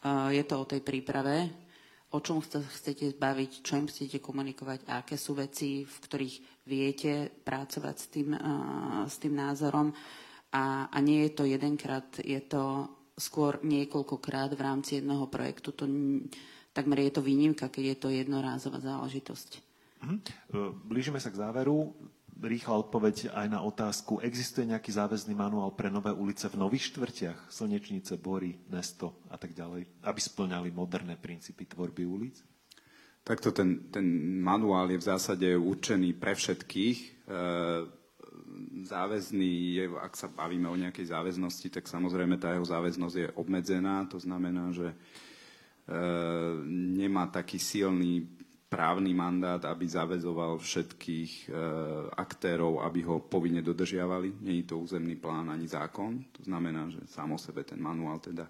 Uh, 0.04 0.28
je 0.28 0.44
to 0.44 0.60
o 0.60 0.68
tej 0.68 0.84
príprave, 0.84 1.48
o 2.12 2.20
čom 2.20 2.44
chcete 2.44 3.16
baviť, 3.16 3.64
čo 3.64 3.80
im 3.80 3.88
chcete 3.88 4.20
komunikovať 4.20 4.84
aké 4.84 5.16
sú 5.16 5.32
veci, 5.32 5.80
v 5.80 5.96
ktorých 5.96 6.36
viete 6.68 7.32
pracovať 7.32 7.96
s 7.96 8.06
tým, 8.12 8.36
uh, 8.36 9.08
s 9.08 9.16
tým 9.16 9.32
názorom. 9.32 9.96
A, 10.52 10.92
a 10.92 10.98
nie 11.00 11.24
je 11.24 11.32
to 11.32 11.48
jedenkrát, 11.48 12.04
je 12.20 12.44
to 12.44 12.84
skôr 13.16 13.64
niekoľkokrát 13.64 14.52
v 14.52 14.60
rámci 14.60 15.00
jedného 15.00 15.24
projektu. 15.24 15.72
To, 15.72 15.88
takmer 16.76 17.00
je 17.00 17.16
to 17.16 17.24
výnimka, 17.24 17.72
keď 17.72 17.84
je 17.84 17.96
to 17.96 18.08
jednorázová 18.12 18.76
záležitosť. 18.84 19.64
Mhm. 20.04 20.18
Blížime 20.84 21.16
sa 21.16 21.32
k 21.32 21.40
záveru 21.40 21.96
rýchla 22.38 22.86
odpoveď 22.86 23.34
aj 23.34 23.46
na 23.50 23.60
otázku, 23.66 24.22
existuje 24.22 24.70
nejaký 24.70 24.94
záväzný 24.94 25.34
manuál 25.34 25.74
pre 25.74 25.90
nové 25.90 26.14
ulice 26.14 26.46
v 26.46 26.60
nových 26.60 26.94
štvrtiach, 26.94 27.50
Slnečnice, 27.50 28.14
Bory, 28.18 28.54
Nesto 28.70 29.18
a 29.26 29.36
tak 29.36 29.58
ďalej, 29.58 30.06
aby 30.06 30.20
splňali 30.22 30.70
moderné 30.70 31.18
princípy 31.18 31.66
tvorby 31.66 32.06
ulic? 32.06 32.38
Takto 33.26 33.52
ten, 33.52 33.90
ten 33.92 34.06
manuál 34.40 34.88
je 34.88 35.02
v 35.02 35.08
zásade 35.08 35.48
určený 35.52 36.16
pre 36.16 36.32
všetkých. 36.32 36.98
E, 36.98 37.08
záväzný 38.88 39.52
je, 39.76 39.84
ak 40.00 40.14
sa 40.16 40.32
bavíme 40.32 40.70
o 40.70 40.80
nejakej 40.80 41.12
záväznosti, 41.12 41.68
tak 41.68 41.84
samozrejme 41.90 42.40
tá 42.40 42.56
jeho 42.56 42.64
záväznosť 42.64 43.16
je 43.18 43.28
obmedzená. 43.36 44.08
To 44.08 44.16
znamená, 44.16 44.72
že 44.72 44.88
e, 44.88 44.96
nemá 46.96 47.28
taký 47.28 47.60
silný 47.60 48.37
právny 48.68 49.16
mandát, 49.16 49.64
aby 49.64 49.88
zavezoval 49.88 50.60
všetkých 50.60 51.48
e, 51.48 51.56
aktérov, 52.20 52.84
aby 52.84 53.00
ho 53.08 53.24
povinne 53.24 53.64
dodržiavali. 53.64 54.44
Je 54.44 54.68
to 54.68 54.84
územný 54.84 55.16
plán 55.16 55.48
ani 55.48 55.64
zákon. 55.64 56.20
To 56.36 56.44
znamená, 56.44 56.92
že 56.92 57.00
sám 57.08 57.32
o 57.32 57.40
sebe 57.40 57.64
ten 57.64 57.80
manuál 57.80 58.20
teda 58.20 58.44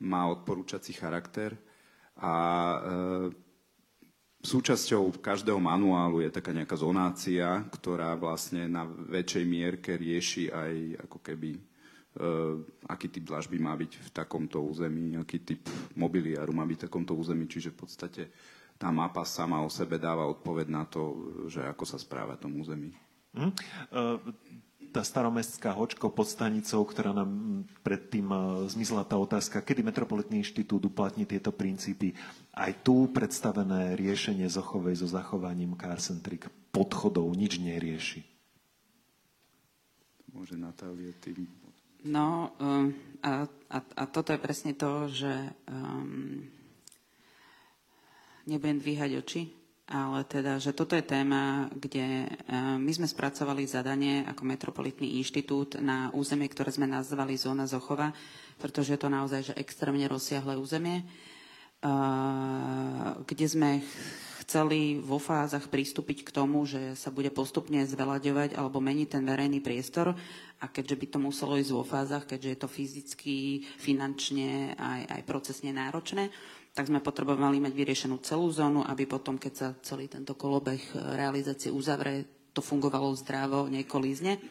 má 0.00 0.24
odporúčací 0.32 0.96
charakter. 0.96 1.52
A 2.16 2.32
e, 2.32 2.78
súčasťou 4.40 5.20
každého 5.20 5.60
manuálu 5.60 6.24
je 6.24 6.32
taká 6.32 6.56
nejaká 6.56 6.80
zonácia, 6.80 7.68
ktorá 7.68 8.16
vlastne 8.16 8.64
na 8.64 8.88
väčšej 8.88 9.44
mierke 9.44 9.92
rieši 9.94 10.48
aj 10.50 10.72
ako 11.04 11.20
keby 11.20 11.50
Uh, 12.14 12.62
aký 12.86 13.10
typ 13.10 13.26
dlažby 13.26 13.58
má 13.58 13.74
byť 13.74 14.06
v 14.06 14.08
takomto 14.14 14.62
území, 14.62 15.18
aký 15.18 15.42
typ 15.42 15.66
mobiliáru 15.98 16.54
má 16.54 16.62
byť 16.62 16.78
v 16.78 16.84
takomto 16.86 17.10
území, 17.18 17.50
čiže 17.50 17.74
v 17.74 17.78
podstate 17.82 18.22
tá 18.78 18.90
mapa 18.90 19.22
sama 19.24 19.62
o 19.62 19.70
sebe 19.70 19.96
dáva 19.96 20.26
odpoveď 20.26 20.66
na 20.68 20.84
to, 20.84 21.14
že 21.46 21.62
ako 21.62 21.84
sa 21.86 21.98
správa 21.98 22.34
tom 22.38 22.58
území. 22.58 22.92
Uh, 23.34 24.18
tá 24.94 25.02
staromestská 25.02 25.74
hočko 25.74 26.06
pod 26.06 26.30
stanicou, 26.30 26.86
ktorá 26.86 27.10
nám 27.10 27.66
predtým 27.82 28.30
e, 28.30 28.38
zmizla 28.70 29.02
tá 29.02 29.18
otázka, 29.18 29.58
kedy 29.58 29.82
Metropolitný 29.82 30.38
inštitút 30.46 30.86
uplatní 30.86 31.26
tieto 31.26 31.50
princípy. 31.50 32.14
Aj 32.54 32.70
tu 32.70 33.10
predstavené 33.10 33.98
riešenie 33.98 34.46
Zochovej 34.46 35.02
so 35.02 35.10
zachovaním 35.10 35.74
car-centric 35.74 36.46
podchodov 36.70 37.26
nič 37.34 37.58
nerieši. 37.58 38.22
Môže 40.30 40.54
Natália 40.54 41.10
tým... 41.18 41.42
No, 42.06 42.54
um, 42.62 42.94
a, 43.18 43.50
a, 43.74 43.78
a 43.82 44.02
toto 44.06 44.30
je 44.30 44.38
presne 44.38 44.78
to, 44.78 45.10
že 45.10 45.32
um, 45.66 46.46
nebudem 48.44 48.78
dvíhať 48.80 49.10
oči, 49.20 49.42
ale 49.84 50.24
teda, 50.24 50.56
že 50.56 50.72
toto 50.72 50.96
je 50.96 51.04
téma, 51.04 51.68
kde 51.76 52.24
uh, 52.24 52.80
my 52.80 52.88
sme 52.88 53.04
spracovali 53.04 53.68
zadanie 53.68 54.24
ako 54.24 54.48
Metropolitný 54.48 55.20
inštitút 55.20 55.76
na 55.76 56.08
územie, 56.16 56.48
ktoré 56.48 56.72
sme 56.72 56.88
nazvali 56.88 57.36
Zóna 57.36 57.68
Zochova, 57.68 58.16
pretože 58.56 58.96
je 58.96 59.00
to 59.00 59.12
naozaj 59.12 59.52
že 59.52 59.58
extrémne 59.60 60.08
rozsiahle 60.08 60.56
územie, 60.56 61.04
uh, 61.84 63.20
kde 63.28 63.44
sme 63.44 63.70
chceli 64.44 65.00
vo 65.00 65.16
fázach 65.16 65.72
pristúpiť 65.72 66.28
k 66.28 66.34
tomu, 66.36 66.68
že 66.68 66.96
sa 66.96 67.08
bude 67.08 67.32
postupne 67.32 67.80
zvelaďovať 67.80 68.56
alebo 68.56 68.76
meniť 68.76 69.08
ten 69.08 69.24
verejný 69.24 69.64
priestor. 69.64 70.12
A 70.60 70.64
keďže 70.68 70.96
by 71.00 71.06
to 71.12 71.18
muselo 71.20 71.56
ísť 71.56 71.72
vo 71.72 71.84
fázach, 71.84 72.28
keďže 72.28 72.50
je 72.52 72.58
to 72.60 72.68
fyzicky, 72.68 73.36
finančne 73.80 74.76
aj, 74.76 75.00
aj 75.16 75.20
procesne 75.28 75.72
náročné, 75.72 76.28
tak 76.74 76.90
sme 76.90 76.98
potrebovali 76.98 77.62
mať 77.62 77.70
vyriešenú 77.72 78.18
celú 78.18 78.50
zónu, 78.50 78.82
aby 78.82 79.06
potom, 79.06 79.38
keď 79.38 79.52
sa 79.54 79.68
celý 79.78 80.10
tento 80.10 80.34
kolobeh 80.34 80.82
realizácie 81.14 81.70
uzavre, 81.70 82.50
to 82.50 82.58
fungovalo 82.58 83.14
zdravo, 83.14 83.70
nekolízne. 83.70 84.42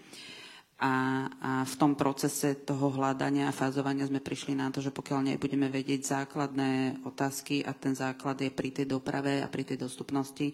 A, 0.84 1.28
a 1.40 1.52
v 1.64 1.76
tom 1.80 1.96
procese 1.96 2.60
toho 2.60 2.92
hľadania 2.92 3.48
a 3.48 3.56
fázovania 3.56 4.08
sme 4.08 4.24
prišli 4.24 4.56
na 4.56 4.68
to, 4.68 4.84
že 4.84 4.92
pokiaľ 4.92 5.32
nebudeme 5.36 5.72
vedieť 5.72 6.24
základné 6.24 7.04
otázky 7.08 7.64
a 7.64 7.72
ten 7.72 7.96
základ 7.96 8.40
je 8.40 8.52
pri 8.52 8.72
tej 8.72 8.92
doprave 8.92 9.40
a 9.40 9.48
pri 9.48 9.64
tej 9.64 9.84
dostupnosti, 9.84 10.52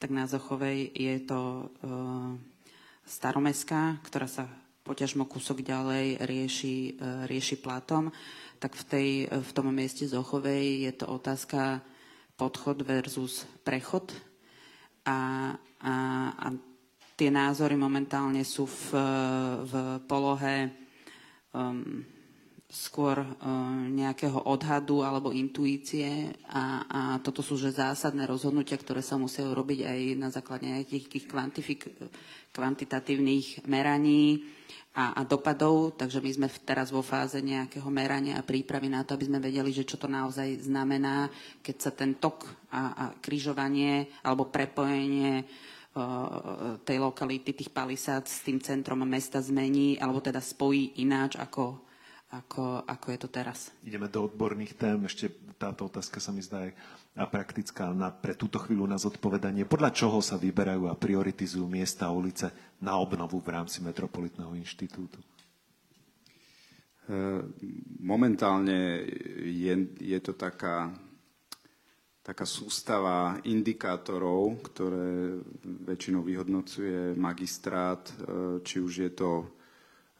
tak 0.00 0.12
na 0.12 0.28
Zochovej 0.28 0.88
je 0.92 1.14
to 1.24 1.40
e, 1.40 1.64
staromestská, 3.08 4.04
ktorá 4.04 4.28
sa 4.28 4.48
poťažmo 4.84 5.24
kúsok 5.24 5.64
ďalej 5.64 6.28
rieši, 6.28 6.76
e, 6.76 6.92
rieši 7.28 7.56
platom, 7.60 8.12
tak 8.60 8.76
v, 8.76 8.84
tej, 8.84 9.08
v 9.32 9.50
tom 9.56 9.72
mieste 9.72 10.04
Zochovej 10.04 10.84
je 10.84 10.92
to 10.92 11.08
otázka 11.08 11.80
podchod 12.36 12.84
versus 12.84 13.48
prechod. 13.64 14.12
A, 15.08 15.52
a, 15.80 15.94
a 16.36 16.46
tie 17.16 17.32
názory 17.32 17.72
momentálne 17.80 18.44
sú 18.44 18.68
v, 18.68 19.00
v 19.64 19.72
polohe 20.04 20.68
um, 21.56 22.04
skôr 22.70 23.18
um, 23.18 23.90
nejakého 23.90 24.46
odhadu 24.46 25.02
alebo 25.02 25.34
intuície 25.34 26.30
a, 26.46 26.86
a 26.86 27.00
toto 27.18 27.42
sú 27.42 27.58
že 27.58 27.74
zásadné 27.74 28.30
rozhodnutia, 28.30 28.78
ktoré 28.78 29.02
sa 29.02 29.18
musia 29.18 29.42
urobiť 29.42 29.90
aj 29.90 29.98
na 30.14 30.30
základe 30.30 30.70
nejakých 30.70 31.26
kvantifik- 31.26 31.90
kvantitatívnych 32.54 33.66
meraní 33.66 34.46
a, 34.94 35.18
a 35.18 35.26
dopadov, 35.26 35.98
takže 35.98 36.22
my 36.22 36.30
sme 36.30 36.48
teraz 36.62 36.94
vo 36.94 37.02
fáze 37.02 37.42
nejakého 37.42 37.90
merania 37.90 38.38
a 38.38 38.46
prípravy 38.46 38.86
na 38.86 39.02
to, 39.02 39.18
aby 39.18 39.26
sme 39.26 39.42
vedeli, 39.42 39.74
že 39.74 39.86
čo 39.86 39.98
to 39.98 40.06
naozaj 40.06 40.62
znamená, 40.62 41.26
keď 41.62 41.76
sa 41.78 41.90
ten 41.90 42.22
tok 42.22 42.46
a, 42.70 42.94
a 42.94 43.04
križovanie 43.18 44.22
alebo 44.22 44.46
prepojenie 44.46 45.42
tej 46.86 46.98
lokality, 47.02 47.50
tých 47.50 47.74
palisád 47.74 48.30
s 48.30 48.46
tým 48.46 48.62
centrom 48.62 49.02
mesta 49.02 49.42
zmení, 49.42 49.98
alebo 49.98 50.22
teda 50.22 50.38
spojí 50.38 51.02
ináč, 51.02 51.34
ako, 51.34 51.89
ako, 52.30 52.86
ako 52.86 53.06
je 53.10 53.18
to 53.18 53.28
teraz. 53.28 53.74
Ideme 53.82 54.06
do 54.06 54.30
odborných 54.30 54.78
tém. 54.78 55.02
Ešte 55.02 55.34
táto 55.58 55.90
otázka 55.90 56.22
sa 56.22 56.30
mi 56.30 56.40
zdá 56.40 56.62
aj 56.66 56.72
praktická 57.26 57.90
na, 57.90 58.14
pre 58.14 58.38
túto 58.38 58.62
chvíľu 58.62 58.86
na 58.86 58.96
zodpovedanie. 58.96 59.66
Podľa 59.66 59.90
čoho 59.90 60.22
sa 60.22 60.38
vyberajú 60.38 60.86
a 60.86 60.94
prioritizujú 60.94 61.66
miesta 61.66 62.06
a 62.06 62.14
ulice 62.14 62.54
na 62.78 62.96
obnovu 62.96 63.42
v 63.42 63.50
rámci 63.50 63.82
Metropolitného 63.82 64.54
inštitútu? 64.54 65.18
Momentálne 67.98 69.02
je, 69.42 69.74
je 69.98 70.18
to 70.22 70.38
taká 70.38 70.94
taká 72.20 72.46
sústava 72.46 73.42
indikátorov, 73.42 74.62
ktoré 74.70 75.40
väčšinou 75.64 76.22
vyhodnocuje 76.22 77.16
magistrát, 77.18 78.06
e, 78.06 78.12
či 78.62 78.78
už 78.78 78.92
je 79.08 79.10
to 79.10 79.50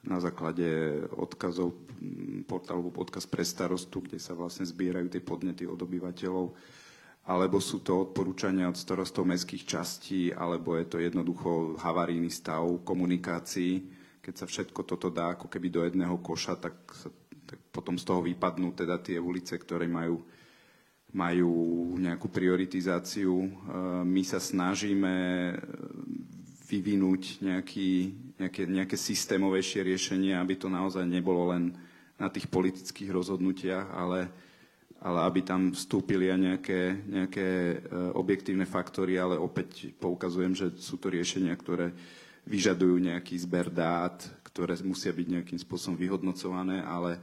na 0.01 0.16
základe 0.16 1.01
odkazov 1.12 1.77
portálu 2.48 2.89
odkaz 2.89 3.28
pre 3.28 3.44
starostu, 3.44 4.01
kde 4.01 4.16
sa 4.16 4.32
vlastne 4.32 4.64
zbierajú 4.64 5.12
tie 5.12 5.20
podnety 5.20 5.68
od 5.68 5.77
obyvateľov, 5.77 6.56
alebo 7.28 7.60
sú 7.60 7.85
to 7.85 8.09
odporúčania 8.09 8.64
od 8.66 8.81
starostov 8.81 9.28
mestských 9.28 9.68
častí, 9.68 10.32
alebo 10.32 10.81
je 10.81 10.89
to 10.89 10.97
jednoducho 10.97 11.77
havarijný 11.77 12.32
stav 12.32 12.64
komunikácií. 12.81 13.85
Keď 14.24 14.35
sa 14.35 14.47
všetko 14.48 14.81
toto 14.89 15.12
dá 15.12 15.36
ako 15.36 15.52
keby 15.52 15.68
do 15.68 15.85
jedného 15.85 16.16
koša, 16.24 16.56
tak, 16.56 16.74
sa, 16.97 17.12
tak 17.44 17.60
potom 17.68 18.01
z 18.01 18.05
toho 18.09 18.24
vypadnú 18.24 18.72
teda 18.72 18.97
tie 19.05 19.20
ulice, 19.20 19.52
ktoré 19.60 19.85
majú 19.85 20.24
majú 21.10 21.51
nejakú 21.98 22.31
prioritizáciu. 22.31 23.35
E, 23.35 23.48
my 24.06 24.22
sa 24.22 24.39
snažíme 24.39 25.14
vyvinúť 26.70 27.42
nejaký, 27.42 28.14
nejaké, 28.38 28.62
nejaké 28.70 28.94
systémovejšie 28.94 29.82
riešenie, 29.82 30.38
aby 30.38 30.55
to 30.55 30.70
naozaj 30.70 31.02
nebolo 31.02 31.51
len 31.51 31.74
na 32.14 32.30
tých 32.30 32.47
politických 32.47 33.10
rozhodnutiach, 33.10 33.90
ale, 33.90 34.30
ale 35.02 35.18
aby 35.26 35.40
tam 35.42 35.74
vstúpili 35.74 36.30
aj 36.30 36.38
nejaké, 36.38 36.80
nejaké 37.10 37.48
e, 37.51 37.76
objektívne 38.14 38.70
faktory, 38.70 39.18
ale 39.18 39.34
opäť 39.34 39.90
poukazujem, 39.98 40.55
že 40.55 40.70
sú 40.78 40.94
to 40.94 41.10
riešenia, 41.10 41.52
ktoré 41.59 41.90
vyžadujú 42.47 43.02
nejaký 43.02 43.34
zber 43.42 43.74
dát, 43.74 44.22
ktoré 44.47 44.78
musia 44.86 45.10
byť 45.10 45.26
nejakým 45.26 45.59
spôsobom 45.59 45.98
vyhodnocované, 45.98 46.86
ale 46.86 47.18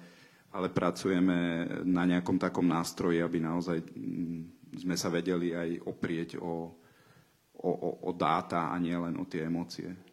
ale 0.58 0.74
pracujeme 0.74 1.70
na 1.86 2.08
nejakom 2.08 2.40
takom 2.40 2.66
nástroji, 2.66 3.22
aby 3.22 3.38
naozaj 3.44 3.84
mm, 3.84 4.42
sme 4.82 4.96
sa 4.96 5.12
vedeli 5.12 5.52
aj 5.54 5.86
oprieť 5.86 6.30
o, 6.42 6.72
o, 7.62 7.72
o, 7.72 7.90
o 8.08 8.12
dáta 8.14 8.70
a 8.70 8.76
nie 8.78 8.94
len 8.94 9.18
o 9.18 9.26
tie 9.26 9.46
emócie. 9.46 10.08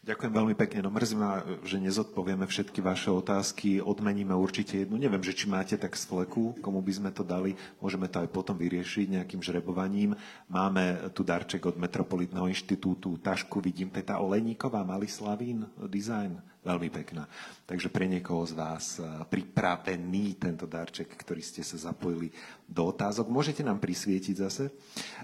Ďakujem 0.00 0.32
veľmi 0.32 0.56
pekne. 0.56 0.80
No 0.80 0.88
mrzí 0.88 1.12
ma, 1.12 1.44
že 1.60 1.76
nezodpovieme 1.76 2.48
všetky 2.48 2.80
vaše 2.80 3.12
otázky. 3.12 3.84
Odmeníme 3.84 4.32
určite 4.32 4.80
jednu. 4.80 4.96
Neviem, 4.96 5.20
že 5.20 5.36
či 5.36 5.44
máte 5.44 5.76
tak 5.76 5.92
z 5.92 6.08
fleku, 6.08 6.56
komu 6.64 6.80
by 6.80 6.92
sme 6.96 7.10
to 7.12 7.20
dali. 7.20 7.52
Môžeme 7.84 8.08
to 8.08 8.24
aj 8.24 8.32
potom 8.32 8.56
vyriešiť 8.56 9.20
nejakým 9.20 9.44
žrebovaním. 9.44 10.16
Máme 10.48 11.12
tu 11.12 11.20
darček 11.20 11.68
od 11.68 11.76
Metropolitného 11.76 12.48
inštitútu. 12.48 13.20
Tašku 13.20 13.60
vidím, 13.60 13.92
to 13.92 14.00
je 14.00 14.08
tá 14.08 14.16
Oleníková 14.24 14.80
Malislavín 14.88 15.68
design 15.92 16.40
veľmi 16.64 16.88
pekná. 16.92 17.24
Takže 17.70 17.86
pre 17.86 18.10
niekoho 18.10 18.42
z 18.42 18.58
vás 18.58 18.98
eh, 18.98 19.06
pripravený 19.30 20.42
tento 20.42 20.66
darček, 20.66 21.06
ktorý 21.14 21.38
ste 21.38 21.62
sa 21.62 21.78
zapojili 21.78 22.34
do 22.66 22.90
otázok. 22.90 23.30
Môžete 23.30 23.62
nám 23.62 23.78
prisvietiť 23.78 24.34
zase. 24.42 24.74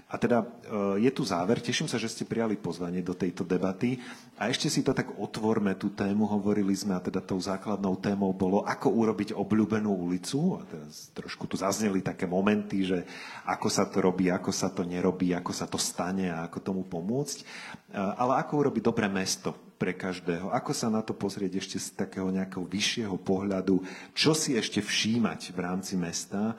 A 0.07 0.15
teda 0.15 0.47
eh, 0.47 1.03
je 1.03 1.11
tu 1.11 1.27
záver. 1.27 1.59
Teším 1.59 1.91
sa, 1.91 1.99
že 1.99 2.07
ste 2.07 2.23
prijali 2.23 2.55
pozvanie 2.55 3.03
do 3.03 3.11
tejto 3.11 3.43
debaty. 3.43 3.99
A 4.39 4.47
ešte 4.47 4.71
si 4.71 4.79
to 4.79 4.95
tak 4.95 5.11
otvorme, 5.19 5.75
tú 5.75 5.91
tému. 5.91 6.23
Hovorili 6.23 6.71
sme, 6.71 6.95
a 6.95 7.03
teda 7.03 7.19
tou 7.19 7.35
základnou 7.35 7.99
témou 7.99 8.31
bolo, 8.31 8.63
ako 8.63 8.95
urobiť 8.95 9.35
obľúbenú 9.35 9.91
ulicu. 9.91 10.55
A 10.55 10.63
teraz 10.63 11.11
trošku 11.11 11.51
tu 11.51 11.59
zazneli 11.59 11.99
také 11.99 12.23
momenty, 12.31 12.87
že 12.87 13.03
ako 13.43 13.67
sa 13.67 13.83
to 13.91 13.99
robí, 13.99 14.31
ako 14.31 14.55
sa 14.55 14.71
to 14.71 14.87
nerobí, 14.87 15.35
ako 15.35 15.51
sa 15.51 15.67
to 15.67 15.75
stane 15.75 16.31
a 16.31 16.47
ako 16.47 16.63
tomu 16.63 16.87
pomôcť. 16.87 17.43
Eh, 17.43 17.99
ale 17.99 18.39
ako 18.39 18.63
urobiť 18.63 18.83
dobré 18.87 19.11
mesto 19.11 19.67
pre 19.77 19.93
každého. 19.93 20.49
Ako 20.49 20.73
sa 20.73 20.89
na 20.89 21.05
to 21.05 21.13
pozrieť 21.13 21.61
ešte 21.61 21.77
z 21.77 21.87
takého 21.93 22.27
nejakého 22.37 22.63
vyššieho 22.63 23.17
pohľadu, 23.17 23.81
čo 24.13 24.37
si 24.37 24.53
ešte 24.53 24.79
všímať 24.79 25.51
v 25.51 25.59
rámci 25.59 25.97
mesta, 25.97 26.53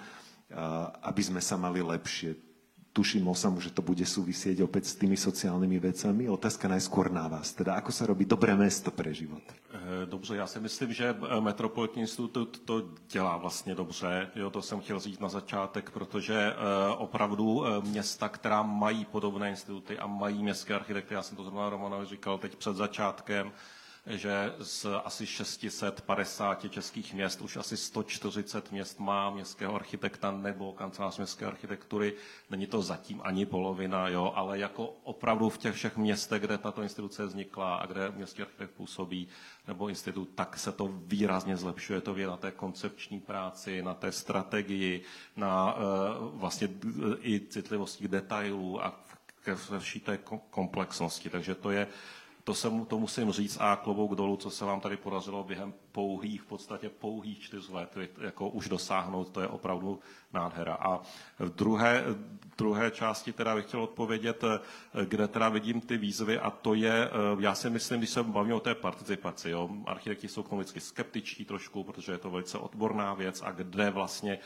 aby 1.05 1.23
sme 1.23 1.39
sa 1.45 1.55
mali 1.61 1.79
lepšie 1.85 2.49
tuším 2.99 3.29
osam, 3.31 3.61
že 3.63 3.71
to 3.71 3.79
bude 3.79 4.03
súvisieť 4.03 4.59
opäť 4.67 4.91
s 4.91 4.99
tými 4.99 5.15
sociálnymi 5.15 5.79
vecami. 5.79 6.27
Otázka 6.27 6.67
najskôr 6.67 7.15
na 7.15 7.31
vás. 7.31 7.55
Teda 7.55 7.79
ako 7.79 7.95
sa 7.95 8.11
robí 8.11 8.27
dobré 8.27 8.59
mesto 8.59 8.91
pre 8.91 9.15
život? 9.15 9.45
Eh, 9.71 10.07
dobře, 10.07 10.37
já 10.37 10.47
si 10.47 10.61
myslím, 10.61 10.93
že 10.93 11.15
eh, 11.15 11.41
Metropolitní 11.41 12.03
institut 12.03 12.63
to 12.65 12.83
dělá 13.11 13.37
vlastně 13.37 13.75
dobře. 13.75 14.31
Jo, 14.35 14.51
to 14.51 14.63
jsem 14.63 14.81
chtěl 14.81 14.99
říct 15.01 15.19
na 15.19 15.29
začátek, 15.29 15.91
protože 15.91 16.35
eh, 16.35 16.55
opravdu 16.99 17.65
města, 17.81 18.29
která 18.29 18.63
mají 18.63 19.05
podobné 19.05 19.51
instituty 19.51 19.99
a 19.99 20.07
mají 20.07 20.43
městské 20.43 20.75
architekty, 20.75 21.15
já 21.15 21.23
jsem 21.23 21.37
to 21.37 21.43
zrovna 21.45 21.71
Romanovi 21.71 22.07
říkal 22.07 22.39
teď 22.39 22.57
před 22.57 22.77
začátkem, 22.77 23.53
že 24.09 24.55
z 24.59 24.86
asi 25.05 25.26
650 25.26 26.72
českých 26.72 27.14
měst 27.14 27.40
už 27.40 27.56
asi 27.56 27.76
140 27.76 28.72
měst 28.72 28.98
má 29.01 29.30
městského 29.30 29.74
architekta 29.74 30.30
nebo 30.30 30.72
kancelář 30.72 31.16
městské 31.16 31.47
architektury. 31.47 32.14
Není 32.51 32.66
to 32.66 32.82
zatím 32.82 33.20
ani 33.24 33.47
polovina, 33.47 34.09
jo, 34.09 34.32
ale 34.35 34.59
jako 34.59 34.86
opravdu 35.05 35.48
v 35.48 35.59
těch 35.59 35.74
všech 35.74 35.97
městech, 35.97 36.43
kde 36.43 36.59
tato 36.59 36.82
instituce 36.82 37.26
vznikla 37.26 37.76
a 37.76 37.86
kde 37.86 38.10
městský 38.10 38.43
architekt 38.43 38.70
působí, 38.70 39.28
nebo 39.66 39.89
institut, 39.89 40.28
tak 40.35 40.59
se 40.59 40.72
to 40.72 40.89
výrazně 41.06 41.56
zlepšuje. 41.56 42.01
To 42.01 42.14
na 42.14 42.36
té 42.36 42.51
koncepční 42.51 43.20
práci, 43.20 43.82
na 43.82 43.94
té 43.94 44.12
strategii, 44.12 45.02
na 45.36 45.74
uh, 45.74 45.80
vlastně 46.40 46.68
i 47.22 47.40
citlivosti 47.40 48.09
detailů 48.09 48.85
a 48.85 49.01
ve 49.70 49.80
vší 49.80 50.01
té 50.01 50.18
komplexnosti. 50.51 51.30
Takže 51.30 51.55
to 51.55 51.70
je, 51.70 51.86
to, 52.49 52.55
se, 52.55 52.70
to 52.89 52.99
musím 52.99 53.33
říct 53.33 53.59
a 53.61 53.77
klobouk 53.77 54.15
dolů, 54.15 54.37
co 54.37 54.51
se 54.51 54.65
vám 54.65 54.81
tady 54.81 54.97
podařilo 54.97 55.45
během 55.45 55.75
pouhých, 55.93 56.43
v 56.43 56.47
podstatě 56.47 56.89
pouhých 56.89 57.41
čtyř 57.41 57.69
let, 57.69 57.97
jako 58.20 58.49
už 58.49 58.69
dosáhnout, 58.69 59.29
to 59.29 59.41
je 59.41 59.49
opravdu 59.49 60.01
nádhera. 60.33 60.75
A 60.75 61.01
v 61.39 61.49
druhé, 61.55 62.05
druhé 62.59 62.91
části 62.91 63.33
teda 63.33 63.55
bych 63.55 63.66
chtěl 63.66 63.83
odpovědět, 63.83 64.45
kde 65.05 65.29
teda 65.29 65.49
vidím 65.49 65.81
ty 65.81 65.97
výzvy 65.97 66.39
a 66.39 66.51
to 66.51 66.75
je, 66.75 67.11
já 67.39 67.55
si 67.55 67.70
myslím, 67.70 67.99
když 67.99 68.11
se 68.11 68.23
bavím 68.23 68.55
o 68.55 68.61
té 68.61 68.75
participaci, 68.75 69.51
jo, 69.51 69.69
architekti 69.87 70.29
jsou 70.29 70.43
k 70.43 70.49
tomu 70.49 70.61
vždycky 70.61 70.81
skeptičtí 70.81 71.45
trošku, 71.45 71.85
protože 71.85 72.12
je 72.12 72.19
to 72.19 72.31
velice 72.31 72.59
odborná 72.59 73.15
věc 73.15 73.43
a 73.45 73.51
kde 73.51 73.91
vlastně 73.91 74.39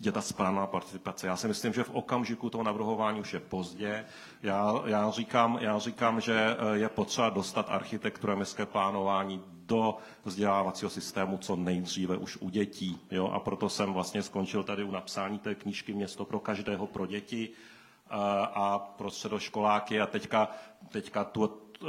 je 0.00 0.12
ta 0.12 0.20
správná 0.20 0.66
participace. 0.66 1.26
Já 1.26 1.36
si 1.36 1.48
myslím, 1.48 1.72
že 1.72 1.84
v 1.84 1.90
okamžiku 1.90 2.50
toho 2.50 2.64
navrhování 2.64 3.20
už 3.20 3.34
je 3.34 3.40
pozdě. 3.40 4.04
Já, 4.42 4.74
já, 4.86 5.10
říkám, 5.10 5.58
já 5.60 5.78
říkám, 5.78 6.20
že 6.20 6.56
eh, 6.58 6.78
je 6.78 6.88
potřeba 6.88 7.30
dostat 7.30 7.66
architekturu 7.70 8.36
městské 8.36 8.66
plánování 8.66 9.42
do 9.46 9.96
vzdělávacího 10.24 10.90
systému 10.90 11.38
co 11.38 11.56
nejdříve 11.56 12.16
už 12.16 12.36
u 12.40 12.48
dětí. 12.50 12.98
Jo? 13.10 13.26
A 13.28 13.40
proto 13.40 13.68
jsem 13.68 13.92
vlastně 13.92 14.22
skončil 14.22 14.62
tady 14.62 14.84
u 14.84 14.90
napsání 14.90 15.38
té 15.38 15.54
knížky 15.54 15.92
Město 15.92 16.24
pro 16.24 16.40
každého 16.40 16.86
pro 16.86 17.06
děti 17.06 17.48
eh, 17.50 18.14
a 18.54 18.78
pro 18.78 19.10
středoškoláky. 19.10 20.00
A 20.00 20.06
teďka, 20.06 20.50
teďka 20.88 21.24
tu, 21.24 21.60
eh, 21.82 21.86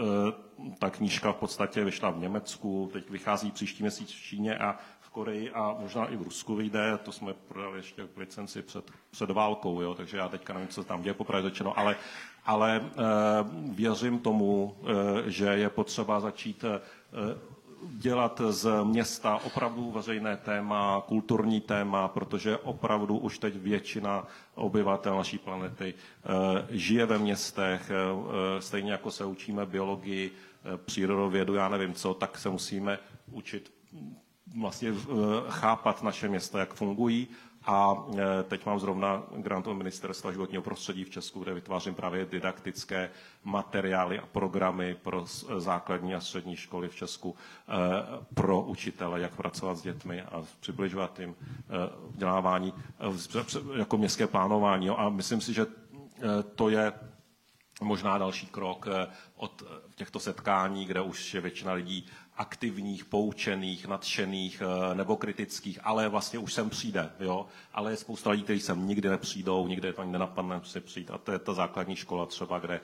ta 0.80 0.90
knížka 0.90 1.32
v 1.32 1.36
podstatě 1.36 1.84
vyšla 1.84 2.10
v 2.10 2.20
Německu, 2.20 2.90
teď 2.94 3.10
vychází 3.10 3.52
příští 3.52 3.84
měsíc 3.84 4.10
v 4.12 4.22
Číně 4.22 4.58
a 4.58 4.78
Koreji 5.12 5.52
a 5.52 5.76
možná 5.80 6.06
i 6.08 6.16
v 6.16 6.22
Rusku 6.22 6.56
vyjde, 6.56 6.98
to 7.04 7.12
jsme 7.12 7.34
prodali 7.34 7.78
ještě 7.80 8.08
licenci 8.18 8.62
před, 8.62 8.92
před 9.12 9.32
válkou, 9.32 9.82
jo, 9.82 9.96
takže 9.96 10.18
já 10.18 10.30
teďka 10.30 10.54
nevím, 10.54 10.68
co 10.68 10.84
tam 10.84 11.02
děje 11.02 11.14
popravdě 11.14 11.50
řečeno, 11.50 11.80
ale, 11.80 11.96
ale 12.46 12.76
e, 12.76 12.82
věřím 13.74 14.20
tomu, 14.20 14.78
e, 15.28 15.32
že 15.32 15.46
je 15.46 15.70
potřeba 15.70 16.20
začít 16.20 16.64
e, 16.64 16.82
dělat 17.84 18.42
z 18.50 18.84
města 18.84 19.38
opravdu 19.46 19.92
veřejné 19.92 20.38
téma, 20.38 21.04
kulturní 21.08 21.62
téma, 21.62 22.08
protože 22.08 22.58
opravdu 22.58 23.18
už 23.18 23.40
teď 23.40 23.56
většina 23.56 24.28
obyvatel 24.56 25.18
naší 25.18 25.38
planety 25.38 25.94
žije 26.70 27.06
ve 27.06 27.18
městech, 27.18 27.92
stejně 28.60 28.92
jako 28.92 29.12
se 29.12 29.26
učíme 29.26 29.66
biologii, 29.66 30.32
přírodovědu, 30.86 31.54
já 31.54 31.70
nevím 31.70 31.94
co, 31.94 32.14
tak 32.14 32.38
se 32.38 32.50
musíme 32.50 33.00
učit 33.32 33.72
vlastně 34.60 34.90
eh, 34.90 35.14
chápat 35.50 36.04
naše 36.04 36.30
města, 36.30 36.60
jak 36.60 36.74
fungují. 36.74 37.28
A 37.66 37.96
eh, 38.18 38.44
teď 38.44 38.66
mám 38.66 38.80
zrovna 38.80 39.24
grant 39.38 39.68
Ministerstva 39.68 40.32
životního 40.32 40.62
prostředí 40.64 41.04
v 41.04 41.10
Česku, 41.10 41.40
kde 41.44 41.54
vytvářím 41.54 41.96
právě 41.96 42.26
didaktické 42.26 43.10
materiály 43.44 44.20
a 44.20 44.26
programy 44.26 44.96
pro 45.02 45.26
eh, 45.26 45.60
základní 45.60 46.16
a 46.16 46.20
střední 46.22 46.56
školy 46.56 46.88
v 46.90 46.96
Česku 46.96 47.36
pro 48.34 48.62
učitele, 48.62 49.22
jak 49.22 49.36
pracovat 49.36 49.76
s 49.78 49.82
dětmi 49.82 50.22
a 50.22 50.44
přibližovat 50.60 51.20
jim 51.20 51.36
vzdělávání 52.12 52.74
jako 53.76 53.98
městské 53.98 54.28
plánování. 54.28 54.90
A 54.90 55.10
myslím 55.10 55.42
si, 55.42 55.54
že 55.54 55.66
to 56.56 56.70
je 56.70 56.94
možná 57.82 58.18
další 58.18 58.48
krok 58.48 58.88
od 59.36 59.64
těchto 59.96 60.20
setkání, 60.20 60.86
kde 60.86 61.02
už 61.02 61.34
je 61.34 61.42
většina 61.42 61.74
lidí 61.74 62.06
aktivních, 62.38 63.06
poučených, 63.06 63.88
nadšených 63.88 64.62
eh, 64.62 64.96
nebo 64.96 65.18
kritických, 65.18 65.80
ale 65.84 66.10
vlastně 66.10 66.40
už 66.40 66.54
sem 66.54 66.70
přijde, 66.70 67.12
jo. 67.20 67.46
Ale 67.74 67.92
je 67.92 67.98
spousta 67.98 68.30
lidí, 68.30 68.44
kteří 68.44 68.60
sem 68.60 68.88
nikdy 68.88 69.10
nepřijdou, 69.10 69.68
nikdy 69.68 69.94
to 69.94 70.02
ani 70.02 70.12
nenapadne 70.12 70.62
si 70.64 70.80
přijít. 70.80 71.12
A 71.12 71.18
to 71.18 71.32
je 71.32 71.40
ta 71.40 71.54
základní 71.54 71.96
škola 71.96 72.26
třeba, 72.26 72.60
kde 72.60 72.76
eh, 72.76 72.82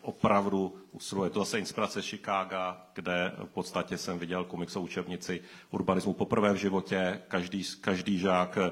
opravdu 0.00 0.74
usiluje. 0.92 1.30
To 1.30 1.38
zase 1.38 1.58
inspirace 1.58 2.02
Chicago, 2.02 2.76
kde 2.94 3.32
v 3.44 3.48
podstatě 3.48 3.98
jsem 3.98 4.18
viděl 4.18 4.44
komiksovou 4.44 4.84
učebnici 4.84 5.40
urbanismu 5.70 6.12
poprvé 6.12 6.52
v 6.52 6.56
životě. 6.56 7.22
Každý, 7.28 7.64
každý 7.80 8.18
žák 8.18 8.58
eh, 8.58 8.70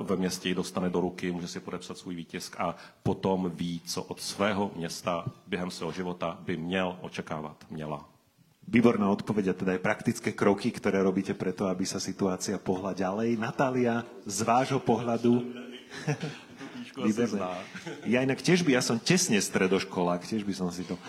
ve 0.00 0.16
městě 0.16 0.54
dostane 0.54 0.90
do 0.90 1.00
ruky, 1.00 1.32
může 1.32 1.48
si 1.48 1.60
podepsat 1.60 1.98
svůj 1.98 2.14
výtisk 2.14 2.60
a 2.60 2.76
potom 3.02 3.50
ví, 3.54 3.80
co 3.86 4.02
od 4.02 4.20
svého 4.20 4.70
města 4.76 5.24
během 5.46 5.70
svého 5.70 5.92
života 5.92 6.38
by 6.40 6.56
měl 6.56 6.98
očekávat, 7.00 7.64
měla. 7.70 8.17
Výborná 8.68 9.08
odpoveď 9.08 9.44
a 9.50 9.54
teda 9.56 9.70
aj 9.74 9.80
praktické 9.80 10.36
kroky, 10.36 10.68
ktoré 10.68 11.00
robíte 11.00 11.32
preto, 11.32 11.72
aby 11.72 11.88
sa 11.88 11.96
situácia 11.96 12.60
pohla 12.60 12.92
ďalej. 12.92 13.40
Natália, 13.40 14.04
z 14.28 14.44
vášho 14.44 14.76
pohľadu... 14.76 15.40
Ja 18.04 18.20
inak 18.20 18.44
tiež 18.44 18.66
by, 18.66 18.76
ja 18.76 18.82
som 18.84 19.00
tesne 19.00 19.40
stredoškolák, 19.40 20.20
tiež 20.26 20.44
by 20.44 20.52
som 20.52 20.68
si 20.68 20.84
to 20.84 21.00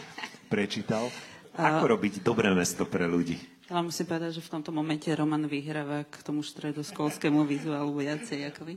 prečítal. 0.47 1.11
Ako 1.59 1.99
robiť 1.99 2.23
dobré 2.23 2.47
mesto 2.55 2.87
pre 2.87 3.03
ľudí? 3.09 3.35
Ja 3.67 3.83
musím 3.83 4.07
povedať, 4.07 4.39
že 4.39 4.45
v 4.45 4.53
tomto 4.55 4.71
momente 4.71 5.11
Roman 5.11 5.43
vyhráva 5.43 6.07
k 6.07 6.15
tomu 6.23 6.39
stredoškolskému 6.45 7.43
vizuálu 7.43 7.91
viacej 7.99 8.47
ako 8.53 8.61
vy. 8.71 8.75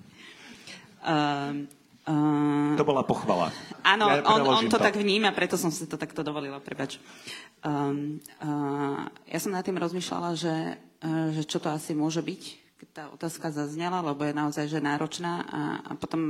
Uh, 1.07 1.65
Uh, 2.03 2.75
to 2.75 2.83
bola 2.83 3.07
pochvala. 3.07 3.55
Áno, 3.87 4.11
ja 4.11 4.27
on, 4.27 4.43
on 4.43 4.67
to, 4.67 4.75
to 4.75 4.91
tak 4.91 4.99
vníma, 4.99 5.31
preto 5.31 5.55
som 5.55 5.71
si 5.71 5.87
to 5.87 5.95
takto 5.95 6.27
dovolila, 6.27 6.59
prebač. 6.59 6.99
Um, 7.63 8.19
uh, 8.43 9.07
ja 9.31 9.39
som 9.39 9.55
nad 9.55 9.63
tým 9.63 9.79
rozmýšľala, 9.79 10.35
že, 10.35 10.83
uh, 10.83 11.31
že 11.31 11.47
čo 11.47 11.63
to 11.63 11.71
asi 11.71 11.95
môže 11.95 12.19
byť, 12.19 12.43
keď 12.83 12.89
tá 12.91 13.05
otázka 13.15 13.55
zaznela, 13.55 14.03
lebo 14.03 14.27
je 14.27 14.35
naozaj 14.35 14.67
že 14.67 14.83
náročná 14.83 15.47
a, 15.47 15.61
a 15.87 15.93
potom 15.95 16.21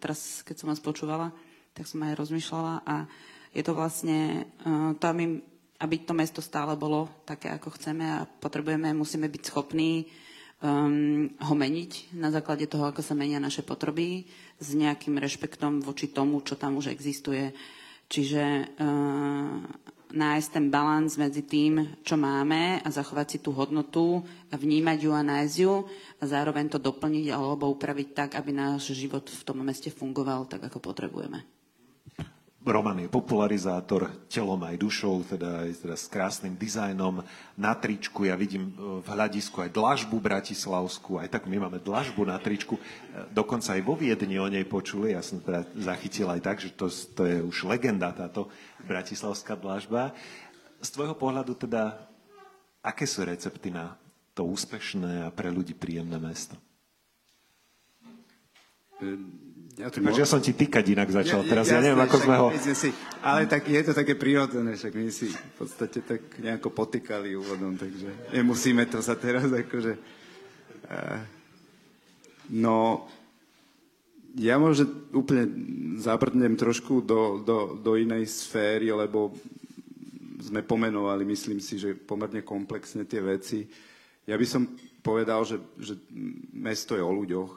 teraz, 0.00 0.40
keď 0.48 0.64
som 0.64 0.72
vás 0.72 0.80
počúvala, 0.80 1.28
tak 1.76 1.84
som 1.84 2.00
aj 2.00 2.16
rozmýšľala 2.16 2.74
a 2.88 3.04
je 3.52 3.60
to 3.60 3.76
vlastne 3.76 4.48
uh, 4.64 4.96
to, 4.96 5.04
aby, 5.12 5.44
aby 5.76 5.96
to 6.08 6.16
mesto 6.16 6.40
stále 6.40 6.72
bolo 6.72 7.12
také, 7.28 7.52
ako 7.52 7.76
chceme 7.76 8.04
a 8.16 8.24
potrebujeme, 8.24 8.96
musíme 8.96 9.28
byť 9.28 9.42
schopní 9.44 10.08
um, 10.62 11.28
ho 11.28 11.54
meniť 11.54 12.14
na 12.16 12.30
základe 12.30 12.64
toho, 12.70 12.88
ako 12.88 13.02
sa 13.02 13.18
menia 13.18 13.42
naše 13.42 13.66
potreby, 13.66 14.24
s 14.62 14.78
nejakým 14.78 15.18
rešpektom 15.18 15.82
voči 15.82 16.14
tomu, 16.14 16.38
čo 16.46 16.54
tam 16.54 16.78
už 16.78 16.94
existuje. 16.94 17.50
Čiže 18.06 18.44
uh, 18.78 19.58
nájsť 20.12 20.48
ten 20.52 20.66
balans 20.68 21.16
medzi 21.16 21.42
tým, 21.42 21.98
čo 22.04 22.20
máme 22.20 22.84
a 22.84 22.88
zachovať 22.92 23.26
si 23.26 23.38
tú 23.40 23.50
hodnotu 23.56 24.20
a 24.52 24.54
vnímať 24.60 24.98
ju 25.08 25.10
a 25.16 25.24
nájsť 25.24 25.56
ju 25.56 25.74
a 26.20 26.24
zároveň 26.28 26.68
to 26.68 26.78
doplniť 26.78 27.32
alebo 27.32 27.72
upraviť 27.72 28.08
tak, 28.12 28.30
aby 28.36 28.52
náš 28.52 28.92
život 28.92 29.24
v 29.26 29.42
tom 29.42 29.64
meste 29.64 29.88
fungoval 29.88 30.46
tak, 30.46 30.68
ako 30.68 30.78
potrebujeme. 30.78 31.42
Roman 32.62 32.94
je 33.02 33.10
popularizátor 33.10 34.06
telom 34.30 34.62
aj 34.62 34.78
dušou, 34.78 35.26
teda 35.26 35.66
aj 35.66 35.82
teda 35.82 35.96
s 35.98 36.06
krásnym 36.06 36.54
dizajnom. 36.54 37.18
Na 37.58 37.74
tričku 37.74 38.22
ja 38.22 38.38
vidím 38.38 38.70
e, 38.70 39.02
v 39.02 39.06
hľadisku 39.06 39.58
aj 39.66 39.74
dlažbu 39.74 40.22
bratislavskú, 40.22 41.18
aj 41.18 41.26
tak 41.26 41.50
my 41.50 41.58
máme 41.58 41.82
dlažbu 41.82 42.22
na 42.22 42.38
tričku. 42.38 42.78
E, 42.78 42.82
dokonca 43.34 43.74
aj 43.74 43.82
vo 43.82 43.98
Viedni 43.98 44.38
o 44.38 44.46
nej 44.46 44.62
počuli, 44.62 45.10
ja 45.10 45.26
som 45.26 45.42
teda 45.42 45.66
zachytil 45.74 46.30
aj 46.30 46.40
tak, 46.40 46.56
že 46.62 46.70
to, 46.70 46.86
to 46.86 47.26
je 47.26 47.42
už 47.42 47.66
legenda 47.66 48.14
táto 48.14 48.46
bratislavská 48.86 49.58
dlažba. 49.58 50.14
Z 50.78 50.94
tvojho 50.94 51.18
pohľadu 51.18 51.58
teda, 51.58 51.98
aké 52.78 53.10
sú 53.10 53.26
recepty 53.26 53.74
na 53.74 53.98
to 54.38 54.46
úspešné 54.46 55.26
a 55.26 55.34
pre 55.34 55.50
ľudí 55.50 55.74
príjemné 55.74 56.16
mesto? 56.22 56.54
Ehm, 59.02 59.51
ja 59.80 59.88
to 59.88 60.04
Takže 60.04 60.20
ja 60.20 60.28
som 60.28 60.44
ti 60.44 60.52
týkať 60.52 60.84
inak 60.92 61.08
začal. 61.08 61.40
Ja, 61.44 61.48
Teraz 61.48 61.66
ja, 61.72 61.80
ja 61.80 61.88
neviem, 61.88 62.04
ako 62.04 62.16
sme 62.20 62.34
ho... 62.36 62.46
Si, 62.52 62.92
ale 63.24 63.48
tak 63.48 63.64
je 63.64 63.80
to 63.80 63.96
také 63.96 64.20
prírodzené, 64.20 64.76
však 64.76 64.92
my 64.92 65.08
si 65.08 65.32
v 65.32 65.54
podstate 65.56 66.04
tak 66.04 66.20
nejako 66.36 66.68
potýkali 66.76 67.32
úvodom, 67.32 67.80
takže 67.80 68.36
nemusíme 68.36 68.84
to 68.92 69.00
sa 69.00 69.16
teraz 69.16 69.48
akože... 69.48 69.96
Uh, 70.92 71.20
no, 72.52 73.08
ja 74.36 74.60
možno 74.60 74.92
úplne 75.16 75.48
zabrdnem 76.00 76.52
trošku 76.56 77.00
do, 77.00 77.40
do, 77.40 77.76
do 77.80 77.92
inej 77.96 78.28
sféry, 78.28 78.92
lebo 78.92 79.32
sme 80.42 80.60
pomenovali, 80.60 81.24
myslím 81.24 81.64
si, 81.64 81.80
že 81.80 81.96
pomerne 81.96 82.44
komplexne 82.44 83.08
tie 83.08 83.24
veci. 83.24 83.64
Ja 84.28 84.36
by 84.36 84.46
som 84.48 84.68
povedal, 85.02 85.42
že, 85.42 85.58
že 85.82 85.98
mesto 86.54 86.94
je 86.94 87.02
o 87.02 87.10
ľuďoch 87.10 87.50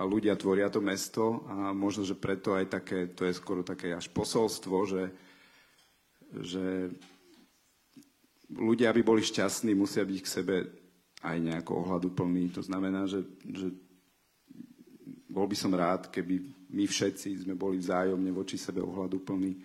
a 0.00 0.02
ľudia 0.02 0.34
tvoria 0.40 0.72
to 0.72 0.80
mesto 0.80 1.44
a 1.46 1.70
možno, 1.76 2.02
že 2.02 2.16
preto 2.16 2.56
aj 2.56 2.66
také, 2.72 3.12
to 3.12 3.28
je 3.28 3.36
skoro 3.36 3.60
také 3.60 3.92
až 3.92 4.08
posolstvo, 4.08 4.76
že, 4.88 5.04
že 6.40 6.88
ľudia, 8.56 8.88
aby 8.88 9.04
boli 9.04 9.20
šťastní, 9.20 9.76
musia 9.76 10.02
byť 10.02 10.18
k 10.24 10.32
sebe 10.32 10.56
aj 11.22 11.36
nejako 11.38 11.86
ohľaduplní. 11.86 12.50
To 12.56 12.64
znamená, 12.64 13.04
že, 13.04 13.22
že 13.46 13.68
bol 15.28 15.44
by 15.44 15.56
som 15.56 15.72
rád, 15.72 16.08
keby 16.08 16.40
my 16.72 16.84
všetci 16.88 17.44
sme 17.44 17.54
boli 17.56 17.80
vzájomne 17.80 18.32
voči 18.32 18.56
sebe 18.56 18.80
ohľaduplní. 18.80 19.60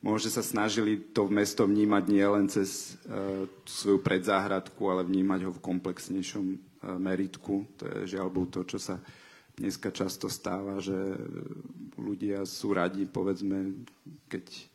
Možno 0.00 0.32
sa 0.32 0.40
snažili 0.40 0.96
to 0.96 1.28
mesto 1.28 1.68
vnímať 1.68 2.04
nie 2.08 2.24
len 2.24 2.48
cez 2.48 2.96
uh, 3.04 3.44
svoju 3.68 4.00
predzáhradku, 4.00 4.80
ale 4.88 5.04
vnímať 5.04 5.40
ho 5.44 5.52
v 5.52 5.64
komplexnejšom 5.64 6.44
uh, 6.50 6.56
meritku. 6.96 7.68
To 7.76 7.84
je 7.84 8.16
žiaľ 8.16 8.32
to, 8.48 8.64
čo 8.64 8.80
sa 8.80 8.96
dneska 9.60 9.92
často 9.92 10.32
stáva, 10.32 10.80
že 10.80 10.96
ľudia 12.00 12.48
sú 12.48 12.72
radi, 12.72 13.04
povedzme, 13.04 13.84
keď 14.24 14.70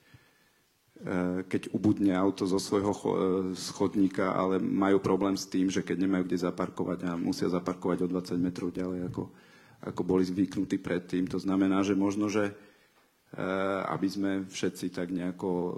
Eh, 0.95 1.43
keď 1.51 1.75
ubudne 1.75 2.15
auto 2.15 2.47
zo 2.47 2.55
svojho 2.55 2.95
schodníka, 3.51 4.31
ale 4.31 4.63
majú 4.63 5.03
problém 5.03 5.35
s 5.35 5.43
tým, 5.43 5.67
že 5.67 5.83
keď 5.83 6.07
nemajú 6.07 6.23
kde 6.23 6.47
zaparkovať 6.47 6.99
a 7.03 7.19
musia 7.19 7.51
zaparkovať 7.51 8.07
o 8.07 8.11
20 8.15 8.39
metrov 8.39 8.71
ďalej, 8.71 9.11
ako, 9.11 9.27
ako 9.83 10.01
boli 10.07 10.23
zvyknutí 10.23 10.79
predtým. 10.79 11.27
To 11.27 11.35
znamená, 11.35 11.83
že 11.83 11.99
možno, 11.99 12.31
že 12.31 12.55
aby 13.89 14.07
sme 14.07 14.31
všetci 14.47 14.95
tak 14.95 15.11
nejako 15.11 15.49
eh, 15.51 15.73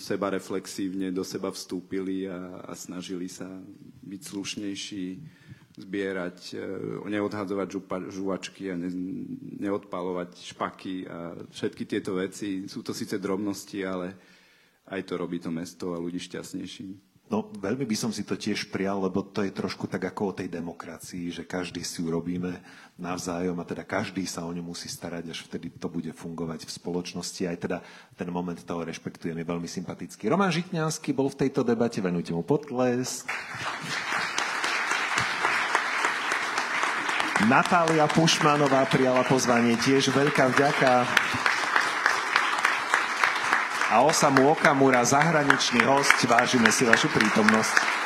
seba 0.00 0.32
reflexívne 0.32 1.14
do 1.14 1.22
seba 1.22 1.52
vstúpili 1.54 2.26
a, 2.26 2.64
a 2.66 2.72
snažili 2.74 3.30
sa 3.30 3.46
byť 4.02 4.20
slušnejší, 4.22 5.06
zbierať, 5.72 6.52
neodhadzovať 7.08 7.68
žuvačky 8.12 8.68
a 8.68 8.76
ne, 8.76 8.92
neodpalovať 9.56 10.52
špaky 10.52 11.08
a 11.08 11.32
všetky 11.48 11.88
tieto 11.88 12.20
veci. 12.20 12.68
Sú 12.68 12.84
to 12.84 12.92
síce 12.92 13.16
drobnosti, 13.16 13.80
ale 13.80 14.12
aj 14.92 15.00
to 15.08 15.16
robí 15.16 15.40
to 15.40 15.48
mesto 15.48 15.96
a 15.96 16.02
ľudí 16.02 16.20
šťastnejší. 16.20 17.11
No, 17.32 17.48
veľmi 17.48 17.88
by 17.88 17.96
som 17.96 18.12
si 18.12 18.28
to 18.28 18.36
tiež 18.36 18.68
prial, 18.68 19.00
lebo 19.00 19.24
to 19.24 19.40
je 19.40 19.48
trošku 19.48 19.88
tak 19.88 20.04
ako 20.04 20.20
o 20.28 20.36
tej 20.36 20.52
demokracii, 20.52 21.32
že 21.32 21.48
každý 21.48 21.80
si 21.80 22.04
ju 22.04 22.12
robíme 22.12 22.60
navzájom 23.00 23.56
a 23.56 23.64
teda 23.64 23.88
každý 23.88 24.28
sa 24.28 24.44
o 24.44 24.52
ňu 24.52 24.60
musí 24.60 24.84
starať, 24.84 25.32
až 25.32 25.48
vtedy 25.48 25.72
to 25.72 25.88
bude 25.88 26.12
fungovať 26.12 26.68
v 26.68 26.74
spoločnosti. 26.76 27.48
Aj 27.48 27.56
teda 27.56 27.80
ten 28.20 28.28
moment 28.28 28.60
toho 28.60 28.84
rešpektujem, 28.84 29.32
je 29.32 29.48
veľmi 29.48 29.64
sympatický. 29.64 30.28
Roman 30.28 30.52
Žitňanský 30.52 31.16
bol 31.16 31.32
v 31.32 31.48
tejto 31.48 31.64
debate, 31.64 32.04
venujte 32.04 32.36
mu 32.36 32.44
potlesk. 32.44 33.24
Natália 37.48 38.04
Pušmanová 38.12 38.84
prijala 38.92 39.24
pozvanie, 39.24 39.80
tiež 39.80 40.12
veľká 40.12 40.52
vďaka 40.52 41.08
a 43.92 44.00
Osamu 44.00 44.48
Okamura, 44.48 45.04
zahraničný 45.04 45.84
host. 45.84 46.16
Vážime 46.24 46.72
si 46.72 46.88
vašu 46.88 47.12
prítomnosť. 47.12 48.01